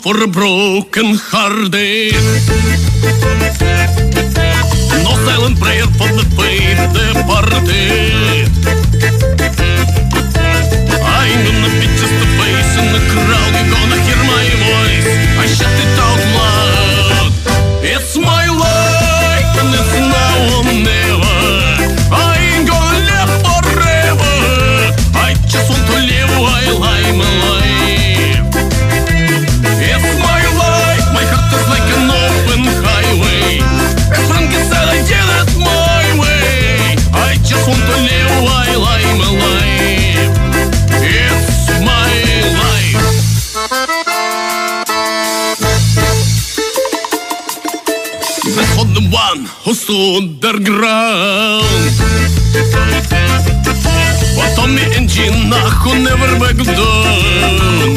for 0.00 0.26
broken 0.28 1.16
hearted. 1.30 2.14
No 5.04 5.12
silent 5.26 5.58
prayer 5.58 5.86
for 5.98 6.10
the 6.18 6.24
faith 6.36 6.78
departed. 6.94 8.48
I'm 11.02 11.44
gonna 11.44 11.70
be 11.80 11.86
just 11.98 12.14
a 12.14 12.28
face 12.38 12.72
in 12.78 12.86
the 12.94 13.02
crowd. 13.12 13.57
One 49.88 50.22
who 50.22 50.38
stood 50.38 50.40
their 50.40 50.58
ground. 50.64 51.64
For 54.34 54.48
Tommy 54.56 54.82
and 54.96 55.08
Gina 55.08 55.60
who 55.82 56.02
never 56.02 56.38
back 56.38 56.56
down. 56.56 57.96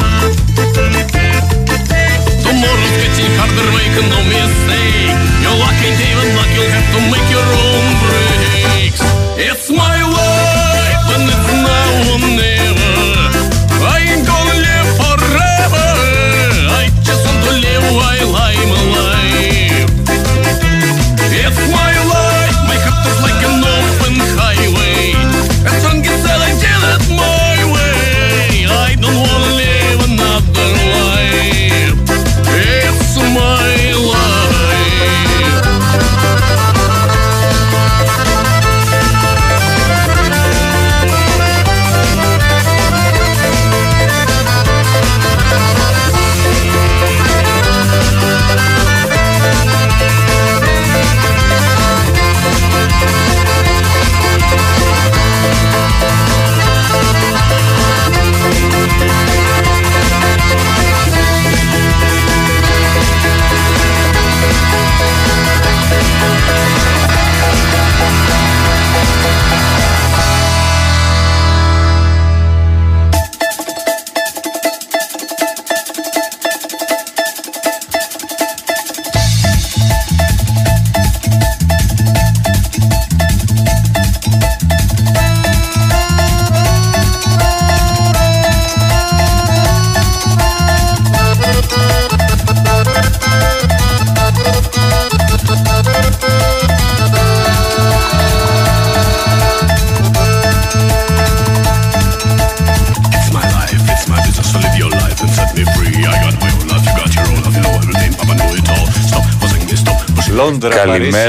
Tomorrow's 2.42 2.92
getting 2.98 3.32
harder, 3.38 3.68
make 3.72 3.96
no 4.08 4.18
mistake. 4.24 5.16
Your 5.42 5.54
luck 5.58 5.78
ain't 5.84 6.00
even 6.00 6.36
luck, 6.36 6.50
you'll 6.54 6.70
have 6.70 6.88
to 6.94 7.00
make 7.10 7.28
your 7.30 7.44
own 7.44 7.84
breaks. 8.00 8.81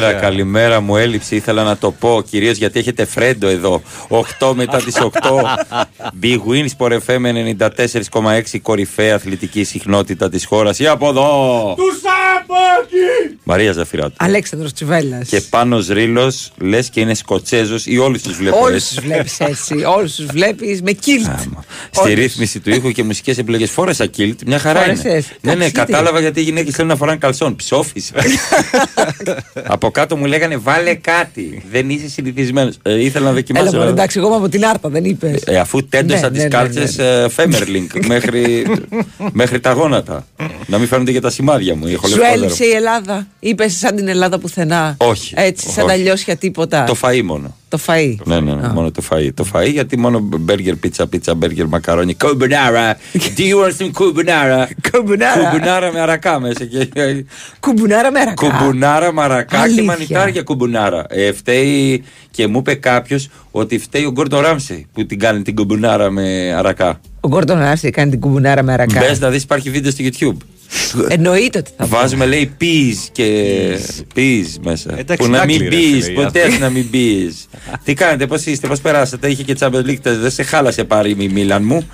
Καλημέρα, 0.04 0.20
Παρίσια. 0.20 0.30
καλημέρα. 0.30 0.80
Μου 0.82 0.98
έλειψε. 0.98 1.36
Ήθελα 1.36 1.64
να 1.64 1.78
το 1.78 1.92
πω 1.92 2.24
κυρίω 2.30 2.52
γιατί 2.52 2.80
έχετε 2.80 3.06
φρέντο 3.06 3.48
εδώ. 3.48 3.82
8 4.40 4.54
μετά 4.56 4.78
τις 4.78 4.96
8. 5.00 5.10
Big 6.24 6.38
Wins 6.50 6.68
Sport 6.78 6.98
FM 7.06 7.22
94,6 8.12 8.42
κορυφαία 8.62 9.16
αθλητική 9.16 9.64
συχνότητα 9.64 10.30
της 10.30 10.46
χώρας. 10.46 10.80
Ή 10.80 10.88
από 10.88 11.10
εδώ. 11.10 11.74
Τους 11.78 12.02
Μαρία 13.44 13.72
Ζαφυράτου. 13.72 14.14
Αλέξανδρος 14.18 14.74
Τσιβέλλας. 14.74 15.28
Και 15.28 15.42
πάνω 15.42 15.84
Ρήλο 15.90 16.34
λες 16.58 16.90
και 16.90 17.00
είναι 17.00 17.14
Σκοτσέζος 17.14 17.86
ή 17.86 17.98
όλους 17.98 18.22
τους 18.22 18.38
βλέπω 18.38 18.60
Όλους 18.60 18.76
έτσι. 18.76 18.96
τους 18.96 19.04
βλέπεις 19.06 19.40
έτσι. 19.40 19.74
Όλους 19.98 20.16
τους 20.16 20.26
βλέπεις 20.26 20.82
με 20.82 20.92
κίλτ. 20.92 21.28
Άμα. 21.28 21.64
Στη 21.92 22.14
ρύθμιση 22.14 22.60
του 22.60 22.70
ήχου 22.70 22.92
και 22.92 23.04
μουσικές 23.04 23.38
επιλογές. 23.38 23.70
Φόρεσα 23.72 24.06
κίλτ, 24.06 24.40
μια 24.46 24.60
χαρά 24.60 24.80
Φόρεσες. 24.80 25.06
είναι. 25.06 25.14
Ναι, 25.16 25.26
ναι, 25.42 25.52
Εντάξει, 25.52 25.72
γιατί. 25.76 25.92
κατάλαβα 25.92 26.20
γιατί 26.20 26.40
οι 26.40 26.44
γυναίκες 26.44 26.74
θέλουν 26.76 26.90
να 26.90 26.96
φοράνε 26.96 27.18
καλσόν. 27.18 27.56
Ψόφισα. 27.56 28.14
Από 29.64 29.92
κάτω 29.94 30.16
μου 30.18 30.26
λέγανε 30.26 30.58
βάλε 30.58 30.94
κάτι. 30.96 31.64
Δεν 31.72 31.90
είσαι 31.90 32.10
συνηθισμένος. 32.10 32.78
Ε, 32.82 33.02
ήθελα 33.04 33.24
να 33.24 33.30
Έλα 33.30 33.38
δοκιμάσω. 33.40 33.72
μωρέ, 33.72 33.84
να- 33.86 33.90
εντάξει, 33.90 34.18
εγώ 34.20 34.28
είμαι 34.28 34.36
από 34.36 34.50
την 34.50 34.66
Άρτα, 34.66 34.90
δεν 34.90 35.06
είπες. 35.06 35.42
Ε, 35.46 35.58
αφού 35.60 35.88
τέντωσα 35.88 36.22
Ναι, 36.22 36.30
τις 36.30 36.38
ναι, 36.38 36.44
ναι, 36.44 36.50
κάλτσες 36.50 36.98
ναι, 36.98 37.22
ναι. 37.22 37.30
Φέμερλινγκ 37.30 37.90
μέχρι, 38.08 38.66
μέχρι 39.32 39.60
τα 39.60 39.72
γόνατα. 39.72 40.28
να 40.66 40.78
μην 40.78 40.88
φαίνονται 40.88 41.12
και 41.12 41.20
τα 41.20 41.30
σημάδια 41.30 41.76
μου. 41.76 41.88
Έχω 41.88 42.08
Σου 42.08 42.18
λευκό 42.18 42.34
έλειψε 42.34 42.56
δέρμα. 42.56 42.74
η 42.74 42.76
Ελλάδα. 42.78 43.28
Είπες 43.40 43.78
σαν 43.78 43.96
την 43.96 44.08
Ελλάδα 44.08 44.40
πουθενά. 44.40 44.96
Όχι. 44.98 45.34
Έτσι, 45.38 45.70
σαν 45.70 45.84
όχι. 45.86 45.96
τα 45.96 45.96
λιώσια 46.04 46.36
τίποτα. 46.36 46.84
Το 46.84 46.96
φαΐ 47.02 47.22
μόνο. 47.24 47.56
Το 47.74 47.80
φαΐ. 47.88 48.16
Ναι, 48.26 48.40
ναι, 48.40 48.54
ναι, 48.54 48.66
Α. 48.66 48.72
μόνο 48.74 48.92
το 48.92 49.02
φαΐ. 49.10 49.30
Το 49.34 49.46
φαΐ 49.54 49.72
γιατί 49.72 49.98
μόνο 49.98 50.20
μπέργκερ, 50.20 50.76
πίτσα, 50.76 51.08
πίτσα, 51.08 51.34
μπέργκερ, 51.36 51.66
μακαρόνι. 51.68 52.16
Κουμπουνάρα. 52.16 52.98
Do 53.38 53.40
you 53.40 53.64
want 53.64 53.84
some 53.84 53.90
κουμπουνάρα; 53.94 54.68
Κουμπουνάρα. 54.92 55.50
Κουμπουνάρα 55.50 55.92
με 55.92 56.00
αρακά 56.00 56.40
μέσα. 56.40 56.66
Και... 56.66 56.90
Κουμπουνάρα 57.60 58.12
μέρα. 58.12 58.34
Κουμπουνάρα, 58.34 59.12
μαρακά 59.14 59.58
και 59.58 59.64
Αλήθεια. 59.64 59.84
μανιτάρια 59.84 60.44
κουμπουνάρα. 60.44 61.06
Ε, 61.10 61.32
φταίει 61.32 62.04
και 62.32 62.48
μου 62.48 62.58
είπε 62.58 62.74
κάποιος 62.74 63.30
ότι 63.52 63.80
φταίει 63.80 64.06
ο 64.06 64.12
Γκόρντο 64.12 64.40
Ράμσεϊ 64.40 64.88
που 64.94 65.06
την 65.06 65.20
κάνει 65.20 65.42
την 65.42 65.56
κουμπουνάρα 65.56 66.10
με 66.10 66.54
αρακά. 66.58 67.00
Ο 67.20 67.28
Γκόρντον 67.28 67.62
Άρση 67.62 67.90
κάνει 67.90 68.10
την 68.10 68.20
κουμπουνάρα 68.20 68.64
με 68.64 68.74
αρακά. 68.74 69.00
Μπες 69.00 69.20
να 69.20 69.30
δεις, 69.30 69.44
υπάρχει 69.44 69.70
βίντεο 69.70 69.92
στο 69.92 70.04
YouTube. 70.08 70.38
Εννοείται 71.08 71.58
ότι 71.58 71.72
θα 71.78 71.86
Βάζουμε 71.86 72.26
λέει 72.26 72.52
peas 72.62 73.08
και 73.12 73.78
peas 74.16 74.46
μέσα. 74.62 74.98
Εντάξει, 74.98 75.26
που 75.26 75.32
να 75.32 75.46
μην 75.46 75.58
δάκλη, 75.60 75.70
ρε, 75.70 75.76
μπει, 75.92 76.02
φίλε, 76.02 76.24
ποτέ 76.24 76.42
αυτό. 76.44 76.60
να 76.60 76.70
μην 76.70 76.86
μπει. 76.90 77.34
Τι 77.86 77.94
κάνετε, 77.94 78.28
πώς 78.28 78.46
είστε, 78.46 78.68
πώς 78.68 78.82
περάσατε, 78.82 79.28
είχε 79.30 79.44
και 79.44 79.56
Champions 79.60 79.86
League, 79.86 79.98
δεν 80.02 80.32
σε 80.32 80.44
χάλασε 80.44 80.84
πάρει 80.84 81.16
η 81.20 81.30
Μίλαν 81.34 81.64
μου. 81.66 81.88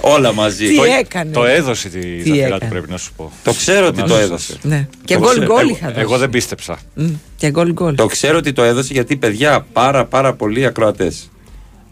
Όλα 0.00 0.32
μαζί. 0.32 0.66
Τι 0.68 0.76
Το- 0.76 0.84
έκανε. 0.84 1.30
Το 1.32 1.44
έδωσε 1.44 1.88
τη 1.88 2.00
ζαφυρά 2.18 2.48
του, 2.48 2.54
έκανε. 2.54 2.70
πρέπει 2.70 2.90
να 2.90 2.96
σου 2.96 3.12
πω. 3.16 3.32
Το 3.44 3.52
ξέρω 3.52 3.86
ότι 3.86 4.00
Να 4.00 4.06
το 4.06 4.14
σου 4.14 4.20
έδωσε. 4.20 4.54
Ναι. 4.62 4.86
Και 5.04 5.14
Το 5.14 5.20
γκολ 5.20 5.30
ξέρω. 5.30 5.46
γκολ 5.46 5.58
Εγώ- 5.60 5.70
είχα 5.76 5.86
δώσει. 5.88 6.00
Εγώ 6.00 6.18
δεν 6.18 6.30
πίστεψα. 6.30 6.78
Μμ, 6.94 7.06
Και 7.36 7.50
γκολ 7.50 7.72
γκολ. 7.72 7.94
Το 7.94 8.06
ξέρω 8.06 8.38
ότι 8.38 8.52
το 8.52 8.62
έδωσε 8.62 8.92
γιατί 8.92 9.16
παιδιά 9.16 9.66
πάρα 9.72 10.04
πάρα 10.04 10.34
πολλοί 10.34 10.66
ακροατές. 10.66 11.30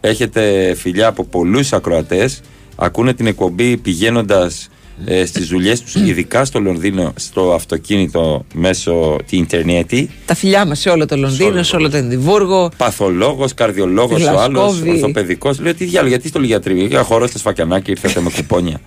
Έχετε 0.01 0.73
φιλιά 0.79 1.07
από 1.07 1.23
πολλούς 1.23 1.73
ακροατές. 1.73 2.41
Ακούνε 2.75 3.13
την 3.13 3.25
εκπομπή 3.25 3.77
πηγαίνοντας 3.77 4.69
ε, 5.05 5.25
στις 5.25 5.47
δουλειές 5.47 5.81
τους, 5.81 5.95
ειδικά 5.95 6.45
στο 6.45 6.59
Λονδίνο, 6.59 7.13
στο 7.15 7.53
αυτοκίνητο 7.53 8.45
μέσω 8.53 9.15
τη 9.29 9.37
Ιντερνέτη. 9.37 10.09
Τα 10.25 10.35
φιλιά 10.35 10.65
μας 10.65 10.79
σε 10.79 10.89
όλο 10.89 11.05
το 11.05 11.17
Λονδίνο, 11.17 11.63
σε 11.63 11.75
όλο 11.75 11.89
το 11.89 11.97
Εδιμβούργο. 11.97 12.71
Παθολόγος, 12.77 13.53
καρδιολόγος, 13.53 14.21
Στη 14.21 14.29
ο 14.33 14.39
άλλος, 14.39 14.61
Γλασκόβη. 14.63 14.89
ορθοπαιδικός. 14.89 15.59
Λέω 15.59 15.73
τι 15.73 15.85
διάλογο, 15.85 16.09
γιατί 16.09 16.27
στο 16.27 16.39
λιγιατρίο. 16.39 16.85
Είχα 16.85 17.03
χώρο 17.03 17.27
στα 17.27 17.37
σφακιανάκια, 17.37 17.93
ήρθατε 18.01 18.21
με 18.21 18.29
κουπόνια. 18.35 18.81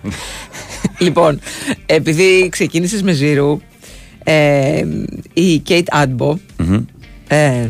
λοιπόν, 1.05 1.39
επειδή 1.85 2.49
ξεκίνησες 2.51 3.01
με 3.03 3.11
ζήρου, 3.11 3.59
ε, 4.23 4.83
η 5.33 5.57
Κέιτ 5.57 5.87
Άντμπο. 5.91 6.37
Ε, 7.27 7.67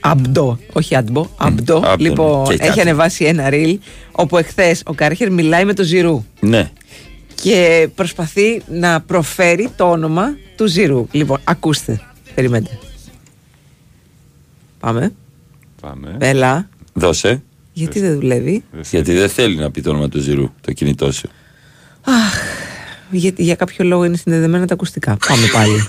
Αμπντό, 0.00 0.58
όχι 0.72 0.94
Άντμπο, 0.96 1.26
Αμπντό. 1.36 1.76
Αμπντό, 1.84 1.94
Λοιπόν, 2.04 2.44
Kate 2.46 2.60
έχει 2.60 2.72
Adbo. 2.78 2.80
ανεβάσει 2.80 3.24
ένα 3.24 3.48
ριλ 3.50 3.78
όπου 4.12 4.38
εχθές 4.38 4.82
ο 4.86 4.92
Κάρχερ 4.94 5.30
μιλάει 5.32 5.64
με 5.64 5.72
το 5.74 5.82
Ζηρού. 5.82 6.24
ναι. 6.40 6.70
Και 7.42 7.88
προσπαθεί 7.94 8.62
να 8.68 9.00
προφέρει 9.00 9.70
το 9.76 9.90
όνομα 9.90 10.36
του 10.56 10.66
Ζήρου. 10.66 11.06
Λοιπόν, 11.10 11.40
ακούστε. 11.44 12.00
Περιμένετε. 12.34 12.78
Πάμε. 14.80 15.12
Πάμε. 15.80 16.16
Έλα. 16.20 16.68
Δώσε. 16.92 17.42
Γιατί 17.72 18.00
δεν 18.00 18.14
δουλεύει; 18.14 18.64
Γιατί 18.90 19.12
δεν 19.12 19.28
θέλει 19.28 19.56
να 19.56 19.70
πει 19.70 19.80
το 19.80 19.90
όνομα 19.90 20.08
του 20.08 20.20
Ζηρού, 20.20 20.52
το 20.60 20.72
κινητό 20.72 21.12
σου. 21.12 21.28
Γιατί 23.10 23.42
για 23.42 23.54
κάποιο 23.54 23.84
λόγο 23.84 24.04
είναι 24.04 24.16
συνδεδεμένα 24.16 24.66
τα 24.66 24.74
ακουστικά. 24.74 25.16
Πάμε 25.28 25.46
πάλι. 25.52 25.88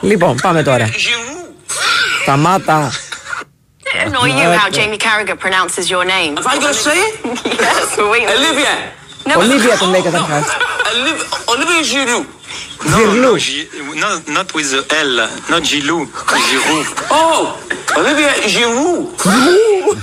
λοιπόν, 0.00 0.36
πάμε 0.42 0.62
τώρα. 0.62 0.88
Σταμάτα. 2.22 2.90
Annoy 4.04 4.30
you 4.40 4.48
how 4.60 4.70
Jamie 4.70 4.98
Carragher 5.06 5.38
pronounces 5.46 5.90
your 5.90 6.04
name. 6.04 6.36
Have 6.36 6.46
I 6.46 6.56
got 6.64 6.74
to 6.74 6.82
say 6.88 6.98
it? 7.06 7.14
yes, 7.64 7.96
we 8.10 8.18
Olivia. 8.36 8.99
o 9.36 9.40
Libya 9.42 9.76
to 9.76 9.86
make 9.92 10.06
a 10.06 10.10
contrast. 10.10 10.50
Olivia 11.48 11.82
Giroud. 11.82 12.26
No, 12.86 12.96
Giroud. 12.96 13.20
No, 13.22 13.38
G, 13.38 13.68
no, 13.96 14.08
not 14.32 14.54
with 14.54 14.70
the 14.70 14.84
L, 14.96 15.16
not 15.50 15.62
Giroud, 15.62 16.06
Giroud. 16.06 16.86
Oh, 17.10 17.56
Olivia 17.96 18.32
Giroud. 18.48 19.16
Giroud. 19.18 19.98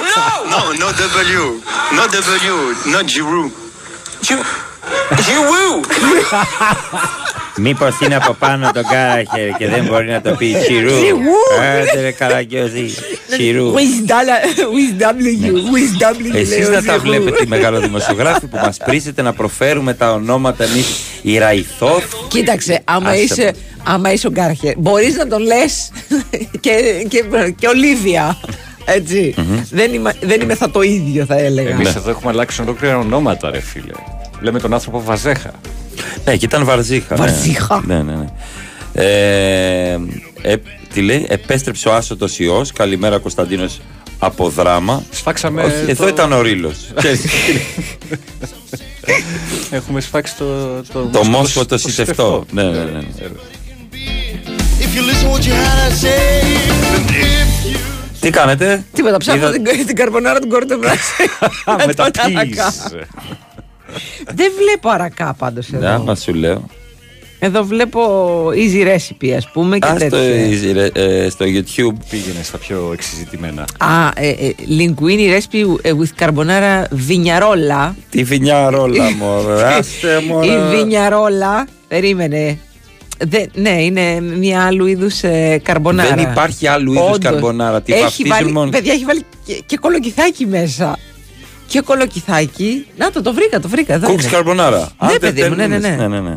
No, 0.00 0.44
no, 0.50 0.72
no 0.72 0.92
W, 0.92 1.60
no 1.96 2.06
W, 2.06 2.74
not 2.92 3.06
Giroud. 3.06 3.50
Giroud. 5.26 7.24
Μήπως 7.60 8.00
είναι 8.00 8.16
από 8.16 8.32
πάνω 8.34 8.70
το 8.74 8.80
κάραχερ 8.90 9.48
και 9.56 9.68
δεν 9.68 9.84
μπορεί 9.84 10.06
να 10.06 10.20
το 10.20 10.30
πει 10.30 10.56
Τσιρού; 10.62 10.90
Άντε 11.90 12.00
ρε 12.00 12.10
καραγκιόζη. 12.12 12.90
Τσιρού. 13.30 13.72
With 13.72 14.10
dollar- 14.10 14.44
with 14.74 15.02
W, 15.02 15.52
with 15.52 16.32
W, 16.32 16.34
Εσείς 16.36 16.48
λέει 16.58 16.64
ο 16.66 16.70
να 16.70 16.74
τα 16.82 16.92
Ζηρού. 16.92 17.00
βλέπετε 17.00 17.42
οι 17.44 17.46
μεγαλοδημοσιογράφοι 17.46 18.46
που 18.46 18.56
μας 18.64 18.76
πρίσετε 18.84 19.22
να 19.22 19.32
προφέρουμε 19.32 19.94
τα 19.94 20.12
ονόματα 20.12 20.64
εμείς. 20.64 20.86
Η 21.22 21.38
Ραϊθόφ. 21.38 22.04
Κοίταξε, 22.28 22.80
άμα 22.84 23.10
Άσε 23.10 23.20
είσαι, 23.20 23.42
με. 23.44 23.52
άμα 23.84 24.12
είσαι 24.12 24.26
ο 24.26 24.30
Γκάρχερ, 24.30 24.72
μπορείς 24.78 25.16
να 25.16 25.26
τον 25.26 25.42
λες 25.42 25.90
και, 26.60 26.70
και, 27.08 27.24
και 27.58 27.66
Ολίβια. 27.68 28.36
Έτσι. 28.84 29.34
δεν, 29.70 29.94
είμαι, 29.94 30.12
δεν 30.20 30.40
είμαι 30.40 30.54
θα 30.54 30.70
το 30.70 30.82
ίδιο, 30.82 31.24
θα 31.24 31.38
έλεγα. 31.38 31.70
Εμείς 31.70 31.94
εδώ 31.94 32.10
έχουμε 32.10 32.30
αλλάξει 32.30 32.60
ολόκληρα 32.62 32.98
ονόματα, 32.98 33.50
ρε 33.50 33.60
φίλε. 33.60 33.92
Λέμε 34.40 34.58
τον 34.60 34.72
άνθρωπο 34.74 35.02
Βαζέχα. 35.02 35.50
Ναι, 36.24 36.36
και 36.36 36.44
ήταν 36.44 36.64
Βαρζίχα. 36.64 37.14
ναι. 37.18 37.26
Βαρζίχα. 37.26 37.82
Ναι, 37.86 38.02
ναι, 38.02 38.12
ναι. 38.14 38.24
Ε, 38.92 39.98
ε, 40.42 40.56
τι 40.92 41.00
λέει, 41.02 41.26
επέστρεψε 41.28 41.88
ο 41.88 41.94
άσωτος 41.94 42.38
ιός. 42.38 42.72
Καλημέρα 42.72 43.18
Κωνσταντίνος 43.18 43.80
από 44.18 44.48
δράμα. 44.48 45.02
Σφάξαμε. 45.10 45.62
Όχι, 45.62 45.72
το- 45.74 45.90
εδώ 45.90 46.08
ήταν 46.08 46.32
ο 46.32 46.40
Ρήλο. 46.42 46.72
Έχουμε 49.70 50.00
σφάξει 50.00 50.36
το. 50.36 50.44
Το, 50.92 51.02
το 51.12 51.24
Μόσχο 51.24 51.66
το 51.66 51.78
σιτευτό. 51.78 52.44
Ναι, 52.50 52.62
ναι, 52.62 52.70
ναι. 52.84 53.00
If 54.80 54.94
you 54.96 55.02
listen 55.10 55.28
what 55.32 55.42
you 55.44 55.52
had 55.52 55.90
to 55.90 56.04
say, 56.04 56.42
if 57.08 57.72
you 57.72 57.76
Τι 58.20 58.30
κάνετε, 58.30 58.84
Τίποτα, 58.92 59.16
ψάχνω 59.16 59.48
Είδα- 59.48 59.52
την, 59.72 59.86
την 59.86 59.96
καρμπονάρα 59.96 60.38
του 60.38 60.48
Gordon 60.52 60.84
Ramsay. 60.86 61.26
Α, 63.88 63.94
Με 63.94 63.96
με 63.96 64.02
τα 64.02 64.22
τον 64.22 64.22
αρακά. 64.22 64.30
peas. 64.30 64.34
Δεν 64.34 64.52
βλέπω 64.58 64.88
αρακά 64.88 65.34
πάντως 65.38 65.68
Ναι, 65.70 65.78
εδώ. 65.78 65.88
άμα 65.88 66.14
σου 66.14 66.34
λέω. 66.34 66.66
Εδώ 67.40 67.64
βλέπω 67.64 68.00
easy 68.48 68.86
recipe, 68.86 69.28
ας 69.36 69.50
πούμε. 69.52 69.78
Και 69.78 69.86
Α, 69.88 69.96
στο, 69.98 70.08
τέτοια. 70.08 70.90
ε, 70.94 71.28
στο 71.30 71.44
YouTube. 71.44 71.96
Πήγαινε 72.10 72.42
στα 72.42 72.58
πιο 72.58 72.90
εξειζητημένα. 72.92 73.64
Α, 73.78 74.10
ε, 74.14 74.28
ε, 74.28 74.54
linguine 74.78 75.36
recipe 75.36 75.76
ε, 75.82 75.92
with 75.92 76.24
carbonara 76.24 76.84
βινιαρόλα. 76.90 77.96
Τη 78.10 78.24
φινιά 78.24 78.70
ρόλα 78.70 79.10
μωρέ. 79.10 79.62
Άστε 79.64 80.20
μωρέ. 80.26 80.46
Η 80.52 80.76
βινιαρόλα, 80.76 81.66
περίμενε. 81.88 82.58
Δε- 83.28 83.46
ναι, 83.54 83.82
είναι 83.84 84.20
μια 84.20 84.64
άλλου 84.66 84.86
είδους 84.86 85.22
ε, 85.22 85.60
καρμπονάρα. 85.64 86.14
Δεν 86.14 86.30
υπάρχει 86.30 86.66
άλλου 86.66 86.92
είδους 86.92 87.04
Όντως. 87.04 87.18
καρμπονάρα. 87.18 87.82
Τη 87.82 87.92
έχει 87.92 88.02
βαφτίζουν 88.02 88.28
βάλει, 88.32 88.52
μόνο. 88.52 88.70
Παιδιά, 88.70 88.92
έχει 88.92 89.04
βάλει 89.04 89.22
και, 89.46 89.62
και 89.66 89.76
κολοκυθάκι 89.76 90.46
μέσα. 90.46 90.98
Και 91.68 91.80
κολοκυθάκι. 91.80 92.86
Να 92.96 93.10
το, 93.10 93.22
το 93.22 93.32
βρήκα, 93.34 93.60
το 93.60 93.68
βρήκα. 93.68 93.94
Εδώ 93.94 94.06
Κούξ 94.08 94.22
είναι. 94.22 94.32
καρμπονάρα. 94.32 94.78
Ναι, 94.78 94.86
Άντε, 95.08 95.18
παιδί 95.18 95.42
μου, 95.42 95.54
ναι, 95.54 95.66
ναι, 95.66 95.80
τέλος. 95.80 95.98
ναι. 95.98 96.06
ναι, 96.08 96.20
ναι. 96.20 96.36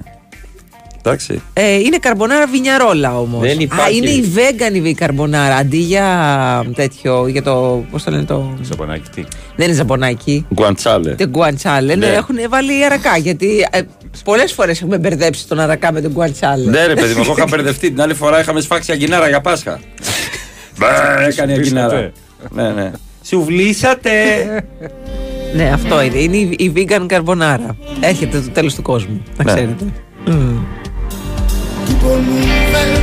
Εντάξει. 1.05 1.41
Ε, 1.53 1.73
είναι 1.75 1.97
καρμπονάρα 1.97 2.47
βινιαρόλα 2.47 3.19
όμως. 3.19 3.41
Δεν 3.41 3.57
Α, 3.57 3.61
υπάρχει. 3.61 3.97
είναι 3.97 4.09
η 4.09 4.33
vegan 4.35 4.85
η 4.85 4.93
καρμπονάρα. 4.93 5.55
Αντί 5.55 5.77
για 5.77 6.63
τέτοιο, 6.75 7.27
για 7.27 7.43
το. 7.43 7.85
Πώς 7.91 8.03
το 8.03 8.11
λένε 8.11 8.23
το. 8.23 8.57
Ζαμπονάκι, 8.61 9.09
τι; 9.15 9.23
Δεν 9.55 9.65
είναι 9.67 9.75
ζαμπονάκι. 9.75 10.45
Γκουαντσάλε. 10.53 11.11
Το 11.15 11.25
γκουαντσάλε. 11.27 11.95
Ναι, 11.95 12.07
Ναι. 12.07 12.13
έχουν 12.13 12.35
βάλει 12.49 12.85
αρακά. 12.85 13.17
Γιατί 13.17 13.67
ε, 13.71 13.81
πολλές 14.23 14.53
φορές 14.53 14.81
έχουμε 14.81 14.97
μπερδέψει 14.97 15.47
τον 15.47 15.59
αρακά 15.59 15.91
με 15.91 16.01
τον 16.01 16.11
γκουαντσάλε. 16.11 16.69
Ναι, 16.69 16.85
ρε 16.85 16.93
παιδί 16.93 17.13
μου, 17.13 17.21
εγώ 17.23 17.33
είχα 17.37 17.45
μπερδευτεί. 17.49 17.89
Την 17.91 18.01
άλλη 18.01 18.13
φορά 18.13 18.39
είχαμε 18.39 18.61
σφάξει 18.61 18.91
αγκινάρα 18.91 19.27
για 19.27 19.41
Πάσχα. 19.41 19.79
Μπα, 20.77 21.21
Έκανε 21.21 21.53
αγκινάρα. 21.53 21.89
Σουβλίσατε. 21.89 22.11
Ναι, 22.49 22.69
ναι. 22.81 22.91
Σουβλίσατε. 23.23 24.11
Ναι, 25.55 25.69
αυτό 25.73 26.01
είναι. 26.01 26.17
Είναι 26.17 26.37
η, 26.37 26.55
η 26.59 26.71
vegan 26.75 27.05
καρμπονάρα. 27.07 27.75
Έρχεται 27.99 28.39
το 28.39 28.49
τέλος 28.49 28.75
του 28.75 28.81
κόσμου. 28.81 29.21
Να 29.37 29.43
Ναι. 29.43 29.51
ξέρετε. 29.53 29.85
Μμ. 30.25 30.57
keep 31.87 33.00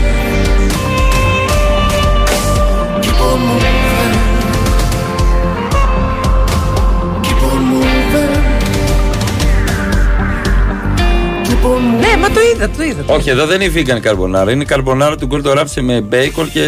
Ναι, 12.00 12.16
μα 12.16 12.31
το 12.31 12.40
είδα, 12.55 12.69
το 12.76 12.82
είδα. 12.82 13.02
Όχι, 13.06 13.31
εδώ 13.31 13.46
δεν 13.46 13.60
είναι 13.60 13.72
vegan 13.76 14.00
καρμπονάρα. 14.00 14.50
Είναι 14.50 14.64
καρμπονάρα 14.64 15.16
του 15.16 15.26
Γκόρντο 15.26 15.52
Ράψε 15.52 15.81
με 15.81 16.00
μπέικον 16.00 16.50
και 16.52 16.62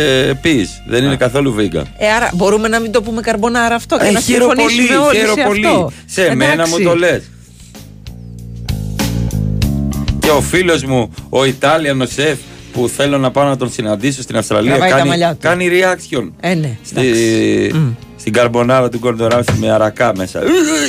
peas. 0.44 0.66
Δεν 0.88 1.04
είναι 1.04 1.16
καθόλου 1.16 1.54
vegan. 1.58 1.82
Ε, 1.98 2.12
άρα 2.16 2.30
μπορούμε 2.34 2.68
να 2.68 2.78
μην 2.80 2.92
το 2.92 3.02
πούμε 3.02 3.20
καρμπονάρα 3.20 3.74
αυτό 3.74 3.98
και 3.98 4.06
Ε, 4.06 4.10
να 4.10 4.20
χαίρο 4.20 4.46
πολύ, 4.46 4.60
συμφωνήσουμε 4.60 4.96
όλοι 5.06 5.16
χαίρο 5.18 5.32
σε 5.34 5.42
πολύ. 5.46 5.66
αυτό. 5.66 5.92
Σε 6.06 6.34
μένα 6.34 6.52
Εντάξει. 6.52 6.72
μου 6.72 6.84
το 6.88 6.96
λες. 6.96 7.22
Και 10.18 10.30
ο 10.30 10.40
φίλος 10.40 10.84
μου, 10.84 11.10
ο 11.28 11.44
Ιτάλιανο 11.44 12.06
σεφ, 12.06 12.38
που 12.72 12.88
θέλω 12.96 13.18
να 13.18 13.30
πάω 13.30 13.44
να 13.44 13.56
τον 13.56 13.70
συναντήσω 13.70 14.22
στην 14.22 14.36
Αυστραλία, 14.36 14.70
Τραβάει 14.70 14.90
τα 14.90 14.96
κάνει, 14.96 15.08
μαλλιά 15.08 15.30
του. 15.30 15.38
κάνει 15.40 15.68
reaction. 15.72 16.28
Ε, 16.40 16.54
ναι. 16.54 16.76
Στη, 16.84 17.74
στην 18.16 18.32
καρμπονάρα 18.32 18.88
του 18.88 18.98
Γκόρντο 18.98 19.26
Ράψε 19.26 19.52
με 19.58 19.70
αρακά 19.70 20.12
μέσα. 20.16 20.40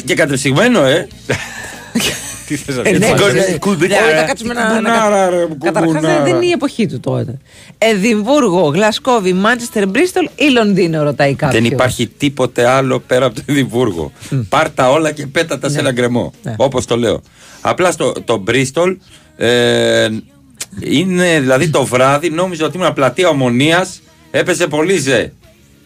Και 0.05 0.13
κατεψυγμένο, 0.13 0.83
ε! 0.85 1.07
Τι 2.51 2.57
θες 2.57 2.75
να 2.75 2.81
Ε, 2.81 2.91
πεις; 2.91 2.99
ναι, 2.99 3.05
Κουμπονάρα, 3.07 3.31
ξέρετε, 3.31 3.57
κουμπονάρα, 3.57 4.01
μπορεί 4.03 4.15
να 4.15 4.23
κάτσουμε 4.23 4.53
να- 4.53 4.63
να 4.63 4.75
κουμπονάρα, 4.75 5.29
ρε, 5.29 5.47
Καταρχάς 5.63 5.93
κουμπονάρα. 5.93 6.23
δεν 6.23 6.35
είναι 6.35 6.45
η 6.45 6.51
εποχή 6.51 6.85
του 6.87 6.99
τότε. 6.99 7.37
Εδιμβούργο, 7.77 8.61
Γλασκόβι, 8.61 9.33
Μάντσεστερ, 9.33 9.87
Μπρίστολ 9.87 10.29
ή 10.35 10.49
Λονδίνο, 10.49 11.03
ρωτάει 11.03 11.33
κάποιος. 11.35 11.61
Δεν 11.61 11.71
υπάρχει 11.71 12.07
τίποτε 12.07 12.67
άλλο 12.67 12.99
πέρα 12.99 13.25
από 13.25 13.35
το 13.35 13.41
Εδιμβούργο. 13.45 14.11
Πάρ 14.49 14.69
τα 14.69 14.89
όλα 14.91 15.11
και 15.11 15.27
πέτα 15.27 15.59
τα 15.59 15.69
σε 15.69 15.79
ένα 15.79 15.91
γκρεμό. 15.91 16.33
Ναι. 16.43 16.53
Όπως 16.57 16.85
το 16.85 16.97
λέω. 16.97 17.21
Απλά 17.61 17.91
στο 17.91 18.13
το 18.25 18.37
Μπρίστολ 18.37 18.97
ε, 19.37 20.07
είναι 20.79 21.39
δηλαδή 21.39 21.69
το 21.69 21.85
βράδυ, 21.85 22.29
νόμιζα 22.29 22.65
ότι 22.65 22.77
ήμουν 22.77 22.93
πλατεία 22.93 23.29
ομονίας. 23.29 24.01
Έπεσε 24.31 24.67
πολύ 24.67 24.97
ζε. 24.97 25.31